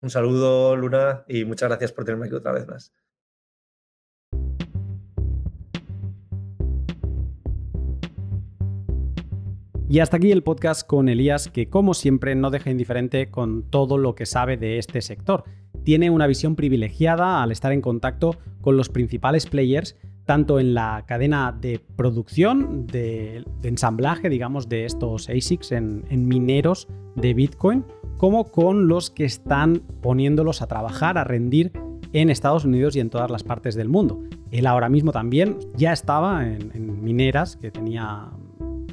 Un 0.00 0.10
saludo, 0.10 0.76
Luna, 0.76 1.24
y 1.28 1.44
muchas 1.44 1.68
gracias 1.68 1.92
por 1.92 2.04
tenerme 2.04 2.26
aquí 2.26 2.34
otra 2.34 2.52
vez 2.52 2.66
más. 2.66 2.92
Y 9.88 10.00
hasta 10.00 10.16
aquí 10.16 10.32
el 10.32 10.42
podcast 10.42 10.86
con 10.86 11.08
Elías, 11.08 11.48
que 11.48 11.68
como 11.68 11.94
siempre 11.94 12.34
no 12.34 12.50
deja 12.50 12.70
indiferente 12.70 13.30
con 13.30 13.70
todo 13.70 13.98
lo 13.98 14.14
que 14.14 14.26
sabe 14.26 14.56
de 14.56 14.78
este 14.78 15.02
sector 15.02 15.44
tiene 15.84 16.10
una 16.10 16.26
visión 16.26 16.56
privilegiada 16.56 17.42
al 17.42 17.52
estar 17.52 17.72
en 17.72 17.80
contacto 17.80 18.36
con 18.60 18.76
los 18.76 18.88
principales 18.88 19.46
players, 19.46 19.96
tanto 20.24 20.60
en 20.60 20.74
la 20.74 21.04
cadena 21.06 21.56
de 21.58 21.80
producción, 21.96 22.86
de, 22.86 23.44
ensamblaje, 23.62 24.28
digamos, 24.28 24.68
de 24.68 24.84
estos 24.84 25.28
ASICs 25.28 25.72
en, 25.72 26.28
mineros 26.28 26.88
de 27.16 27.34
Bitcoin, 27.34 27.84
como 28.16 28.44
con 28.44 28.88
los 28.88 29.10
que 29.10 29.24
están 29.24 29.82
poniéndolos 30.00 30.62
a 30.62 30.66
trabajar, 30.66 31.18
a 31.18 31.24
rendir 31.24 31.72
en 32.12 32.30
Estados 32.30 32.64
Unidos 32.64 32.94
y 32.94 33.00
en 33.00 33.10
todas 33.10 33.30
las 33.30 33.42
partes 33.42 33.74
del 33.74 33.88
mundo. 33.88 34.20
Él 34.50 34.66
ahora 34.66 34.88
mismo 34.88 35.12
también 35.12 35.58
ya 35.76 35.92
estaba 35.92 36.46
en 36.46 37.02
mineras, 37.02 37.56
que 37.56 37.70
tenía 37.70 38.30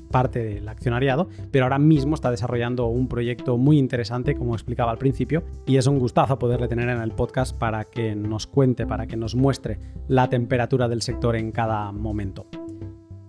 parte 0.10 0.44
del 0.44 0.68
accionariado, 0.68 1.30
pero 1.52 1.66
ahora 1.66 1.80
mismo 1.80 2.16
está 2.16 2.32
desarrollando 2.32 2.88
un 2.88 3.08
proyecto 3.08 3.58
muy 3.58 3.78
interesante, 3.78 4.36
como 4.36 4.56
explicaba 4.56 4.92
al 4.92 4.98
principio, 4.98 5.44
y 5.66 5.78
es 5.78 5.88
un 5.88 6.00
gustazo 6.00 6.40
poderle 6.40 6.68
tener 6.68 6.90
en 6.90 7.02
el 7.02 7.12
podcast 7.12 7.58
para 7.58 7.86
que 7.86 8.16
nos 8.16 8.48
cuente, 8.48 8.86
para 8.86 9.08
que 9.08 9.16
nos 9.16 9.36
muestre 9.36 9.80
la 10.08 10.30
temperatura 10.30 10.88
del 10.88 11.02
sector 11.02 11.36
en 11.36 11.52
cada 11.52 11.92
momento. 11.92 12.48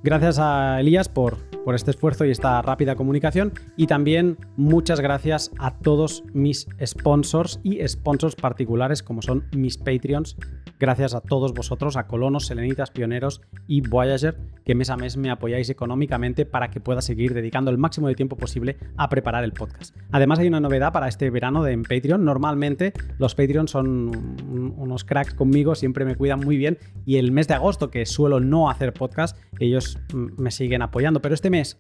Gracias 0.02 0.38
a 0.38 0.80
Elías 0.80 1.10
por, 1.10 1.49
por 1.64 1.74
este 1.74 1.90
esfuerzo 1.90 2.24
y 2.24 2.30
esta 2.30 2.60
rápida 2.62 2.96
comunicación 2.96 3.52
y 3.76 3.86
también 3.86 4.38
muchas 4.56 5.00
gracias 5.00 5.50
a 5.58 5.78
todos 5.78 6.24
mis 6.32 6.66
sponsors 6.84 7.60
y 7.62 7.86
sponsors 7.86 8.34
particulares 8.34 9.02
como 9.02 9.22
son 9.22 9.44
mis 9.54 9.78
Patreons 9.78 10.36
gracias 10.80 11.14
a 11.14 11.20
todos 11.20 11.52
vosotros, 11.52 11.96
a 11.96 12.06
colonos, 12.06 12.46
selenitas, 12.46 12.90
pioneros 12.90 13.42
y 13.68 13.82
Voyager, 13.82 14.38
que 14.64 14.74
mes 14.74 14.88
a 14.88 14.96
mes 14.96 15.16
me 15.16 15.30
apoyáis 15.30 15.68
económicamente 15.68 16.46
para 16.46 16.70
que 16.70 16.80
pueda 16.80 17.02
seguir 17.02 17.34
dedicando 17.34 17.70
el 17.70 17.76
máximo 17.76 18.08
de 18.08 18.14
tiempo 18.14 18.36
posible 18.36 18.78
a 18.96 19.08
preparar 19.10 19.44
el 19.44 19.52
podcast. 19.52 19.94
Además 20.10 20.38
hay 20.38 20.48
una 20.48 20.58
novedad 20.58 20.92
para 20.92 21.06
este 21.06 21.28
verano 21.28 21.62
de 21.62 21.72
en 21.72 21.82
Patreon. 21.82 22.24
Normalmente 22.24 22.92
los 23.18 23.34
Patreon 23.34 23.68
son 23.68 24.36
unos 24.78 25.04
cracks 25.04 25.34
conmigo, 25.34 25.74
siempre 25.74 26.04
me 26.04 26.16
cuidan 26.16 26.40
muy 26.40 26.56
bien 26.56 26.78
y 27.04 27.16
el 27.16 27.30
mes 27.30 27.46
de 27.46 27.54
agosto, 27.54 27.90
que 27.90 28.06
suelo 28.06 28.40
no 28.40 28.70
hacer 28.70 28.94
podcast, 28.94 29.36
ellos 29.58 29.98
me 30.12 30.50
siguen 30.50 30.80
apoyando. 30.80 31.20
Pero 31.20 31.34
este 31.34 31.49
mes, 31.50 31.78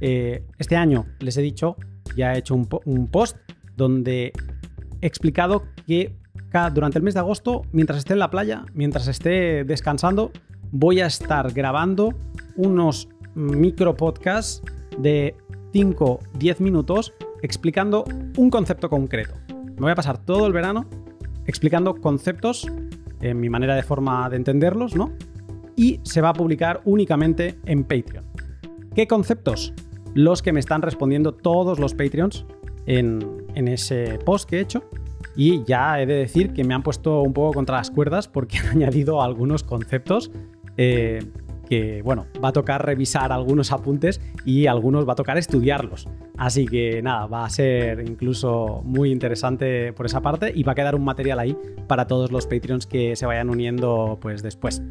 eh, 0.00 0.44
este 0.58 0.76
año, 0.76 1.06
les 1.20 1.36
he 1.36 1.42
dicho, 1.42 1.76
ya 2.16 2.34
he 2.34 2.38
hecho 2.38 2.54
un, 2.54 2.68
un 2.86 3.08
post 3.08 3.36
donde 3.76 4.32
he 5.00 5.06
explicado 5.06 5.64
que 5.86 6.16
durante 6.72 6.98
el 6.98 7.04
mes 7.04 7.14
de 7.14 7.20
agosto, 7.20 7.62
mientras 7.72 7.98
esté 7.98 8.14
en 8.14 8.18
la 8.18 8.30
playa, 8.30 8.64
mientras 8.74 9.06
esté 9.06 9.64
descansando, 9.64 10.32
voy 10.72 11.00
a 11.00 11.06
estar 11.06 11.52
grabando 11.52 12.14
unos 12.56 13.08
micro 13.34 13.94
podcasts 13.94 14.62
de 14.98 15.36
5-10 15.72 16.60
minutos 16.60 17.12
explicando 17.42 18.04
un 18.36 18.50
concepto 18.50 18.88
concreto. 18.88 19.34
Me 19.48 19.82
voy 19.82 19.92
a 19.92 19.94
pasar 19.94 20.18
todo 20.18 20.46
el 20.46 20.52
verano 20.52 20.86
explicando 21.46 21.94
conceptos 21.94 22.66
en 23.20 23.40
mi 23.40 23.48
manera 23.48 23.74
de 23.74 23.82
forma 23.82 24.28
de 24.28 24.36
entenderlos, 24.36 24.96
¿no? 24.96 25.12
Y 25.76 26.00
se 26.02 26.20
va 26.20 26.30
a 26.30 26.32
publicar 26.32 26.80
únicamente 26.84 27.58
en 27.64 27.84
Patreon. 27.84 28.24
¿Qué 28.98 29.06
conceptos? 29.06 29.72
Los 30.14 30.42
que 30.42 30.52
me 30.52 30.58
están 30.58 30.82
respondiendo 30.82 31.30
todos 31.30 31.78
los 31.78 31.94
Patreons 31.94 32.44
en, 32.84 33.44
ese 33.54 34.18
post 34.24 34.50
que 34.50 34.56
he 34.56 34.60
hecho 34.60 34.82
y 35.36 35.62
ya 35.62 36.02
he 36.02 36.06
de 36.06 36.14
decir 36.14 36.52
que 36.52 36.64
me 36.64 36.74
han 36.74 36.82
puesto 36.82 37.22
un 37.22 37.32
poco 37.32 37.52
contra 37.52 37.76
las 37.76 37.92
cuerdas 37.92 38.26
porque 38.26 38.58
han 38.58 38.66
añadido 38.70 39.22
algunos 39.22 39.62
conceptos 39.62 40.32
eh, 40.76 41.24
que, 41.68 42.02
bueno, 42.02 42.26
va 42.42 42.48
a 42.48 42.52
tocar 42.52 42.84
revisar 42.84 43.30
algunos 43.30 43.70
apuntes 43.70 44.20
y 44.44 44.66
algunos 44.66 45.08
va 45.08 45.12
a 45.12 45.16
tocar 45.16 45.38
estudiarlos. 45.38 46.08
Así 46.36 46.66
que 46.66 47.00
nada, 47.00 47.26
va 47.26 47.44
a 47.44 47.50
ser 47.50 48.00
incluso 48.00 48.82
muy 48.84 49.12
interesante 49.12 49.92
por 49.92 50.06
esa 50.06 50.22
parte 50.22 50.50
y 50.52 50.64
va 50.64 50.72
a 50.72 50.74
quedar 50.74 50.96
un 50.96 51.04
material 51.04 51.38
ahí 51.38 51.56
para 51.86 52.08
todos 52.08 52.32
los 52.32 52.48
Patreons 52.48 52.88
que 52.88 53.14
se 53.14 53.26
vayan 53.26 53.48
uniendo 53.48 54.18
pues 54.20 54.42
después. 54.42 54.82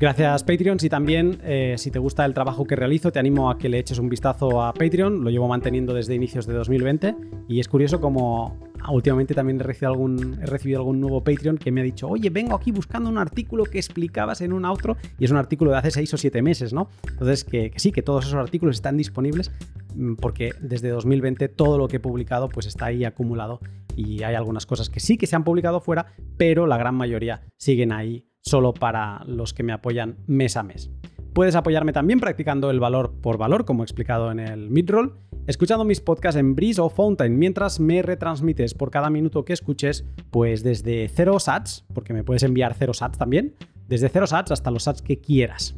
Gracias 0.00 0.44
Patreons 0.44 0.82
y 0.82 0.88
también 0.88 1.38
eh, 1.44 1.74
si 1.76 1.90
te 1.90 1.98
gusta 1.98 2.24
el 2.24 2.32
trabajo 2.32 2.64
que 2.64 2.74
realizo 2.74 3.12
te 3.12 3.18
animo 3.18 3.50
a 3.50 3.58
que 3.58 3.68
le 3.68 3.78
eches 3.78 3.98
un 3.98 4.08
vistazo 4.08 4.62
a 4.62 4.72
Patreon, 4.72 5.22
lo 5.22 5.28
llevo 5.28 5.46
manteniendo 5.46 5.92
desde 5.92 6.14
inicios 6.14 6.46
de 6.46 6.54
2020 6.54 7.14
y 7.48 7.60
es 7.60 7.68
curioso 7.68 8.00
como 8.00 8.58
últimamente 8.88 9.34
también 9.34 9.60
he 9.60 9.62
recibido, 9.62 9.92
algún, 9.92 10.38
he 10.40 10.46
recibido 10.46 10.78
algún 10.78 11.02
nuevo 11.02 11.22
Patreon 11.22 11.58
que 11.58 11.70
me 11.70 11.82
ha 11.82 11.84
dicho, 11.84 12.08
oye, 12.08 12.30
vengo 12.30 12.56
aquí 12.56 12.72
buscando 12.72 13.10
un 13.10 13.18
artículo 13.18 13.64
que 13.64 13.76
explicabas 13.76 14.40
en 14.40 14.54
un 14.54 14.64
outro 14.64 14.96
y 15.18 15.26
es 15.26 15.30
un 15.30 15.36
artículo 15.36 15.70
de 15.70 15.76
hace 15.76 15.90
6 15.90 16.14
o 16.14 16.16
7 16.16 16.40
meses, 16.40 16.72
¿no? 16.72 16.88
Entonces 17.06 17.44
que, 17.44 17.70
que 17.70 17.78
sí, 17.78 17.92
que 17.92 18.00
todos 18.00 18.24
esos 18.24 18.36
artículos 18.36 18.76
están 18.76 18.96
disponibles 18.96 19.50
mm, 19.94 20.14
porque 20.14 20.54
desde 20.62 20.88
2020 20.88 21.46
todo 21.48 21.76
lo 21.76 21.88
que 21.88 21.96
he 21.96 22.00
publicado 22.00 22.48
pues 22.48 22.64
está 22.64 22.86
ahí 22.86 23.04
acumulado. 23.04 23.60
Y 23.96 24.22
hay 24.22 24.34
algunas 24.34 24.64
cosas 24.64 24.88
que 24.88 24.98
sí 24.98 25.18
que 25.18 25.26
se 25.26 25.36
han 25.36 25.44
publicado 25.44 25.82
fuera, 25.82 26.06
pero 26.38 26.66
la 26.66 26.78
gran 26.78 26.94
mayoría 26.94 27.42
siguen 27.58 27.92
ahí 27.92 28.29
solo 28.42 28.72
para 28.74 29.24
los 29.26 29.54
que 29.54 29.62
me 29.62 29.72
apoyan 29.72 30.16
mes 30.26 30.56
a 30.56 30.62
mes. 30.62 30.90
Puedes 31.32 31.54
apoyarme 31.54 31.92
también 31.92 32.18
practicando 32.18 32.70
el 32.70 32.80
valor 32.80 33.12
por 33.20 33.38
valor, 33.38 33.64
como 33.64 33.82
he 33.82 33.84
explicado 33.84 34.32
en 34.32 34.40
el 34.40 34.68
midroll, 34.68 35.14
escuchando 35.46 35.84
mis 35.84 36.00
podcasts 36.00 36.38
en 36.38 36.56
Breeze 36.56 36.80
o 36.80 36.90
Fountain 36.90 37.38
mientras 37.38 37.78
me 37.78 38.02
retransmites 38.02 38.74
por 38.74 38.90
cada 38.90 39.10
minuto 39.10 39.44
que 39.44 39.52
escuches, 39.52 40.04
pues 40.30 40.64
desde 40.64 41.08
cero 41.08 41.38
sats, 41.38 41.84
porque 41.94 42.12
me 42.12 42.24
puedes 42.24 42.42
enviar 42.42 42.74
cero 42.74 42.94
sats 42.94 43.16
también, 43.16 43.54
desde 43.86 44.08
cero 44.08 44.26
sats 44.26 44.50
hasta 44.50 44.70
los 44.72 44.84
sats 44.84 45.02
que 45.02 45.20
quieras. 45.20 45.76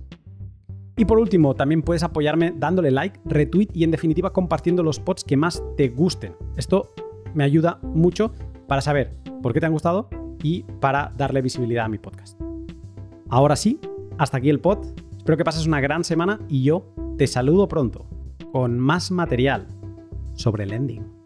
Y 0.97 1.05
por 1.05 1.18
último, 1.18 1.55
también 1.55 1.82
puedes 1.82 2.02
apoyarme 2.02 2.55
dándole 2.56 2.90
like, 2.90 3.20
retweet 3.24 3.68
y 3.74 3.84
en 3.84 3.90
definitiva 3.90 4.32
compartiendo 4.32 4.82
los 4.82 5.01
pods 5.01 5.24
que 5.24 5.36
más 5.36 5.62
te 5.76 5.89
gusten. 5.89 6.34
Esto 6.56 6.89
me 7.34 7.44
ayuda 7.44 7.78
mucho 7.82 8.32
para 8.68 8.82
saber 8.82 9.12
por 9.43 9.52
qué 9.52 9.60
te 9.60 9.66
han 9.66 9.72
gustado 9.72 10.09
y 10.43 10.64
para 10.80 11.12
darle 11.16 11.43
visibilidad 11.43 11.86
a 11.86 11.89
mi 11.89 11.98
podcast. 11.98 12.39
Ahora 13.32 13.56
sí, 13.56 13.80
hasta 14.18 14.36
aquí 14.36 14.50
el 14.50 14.60
pod. 14.60 14.84
Espero 15.16 15.38
que 15.38 15.44
pases 15.44 15.66
una 15.66 15.80
gran 15.80 16.04
semana 16.04 16.38
y 16.50 16.64
yo 16.64 16.84
te 17.16 17.26
saludo 17.26 17.66
pronto 17.66 18.04
con 18.52 18.78
más 18.78 19.10
material 19.10 19.68
sobre 20.34 20.66
lending. 20.66 21.22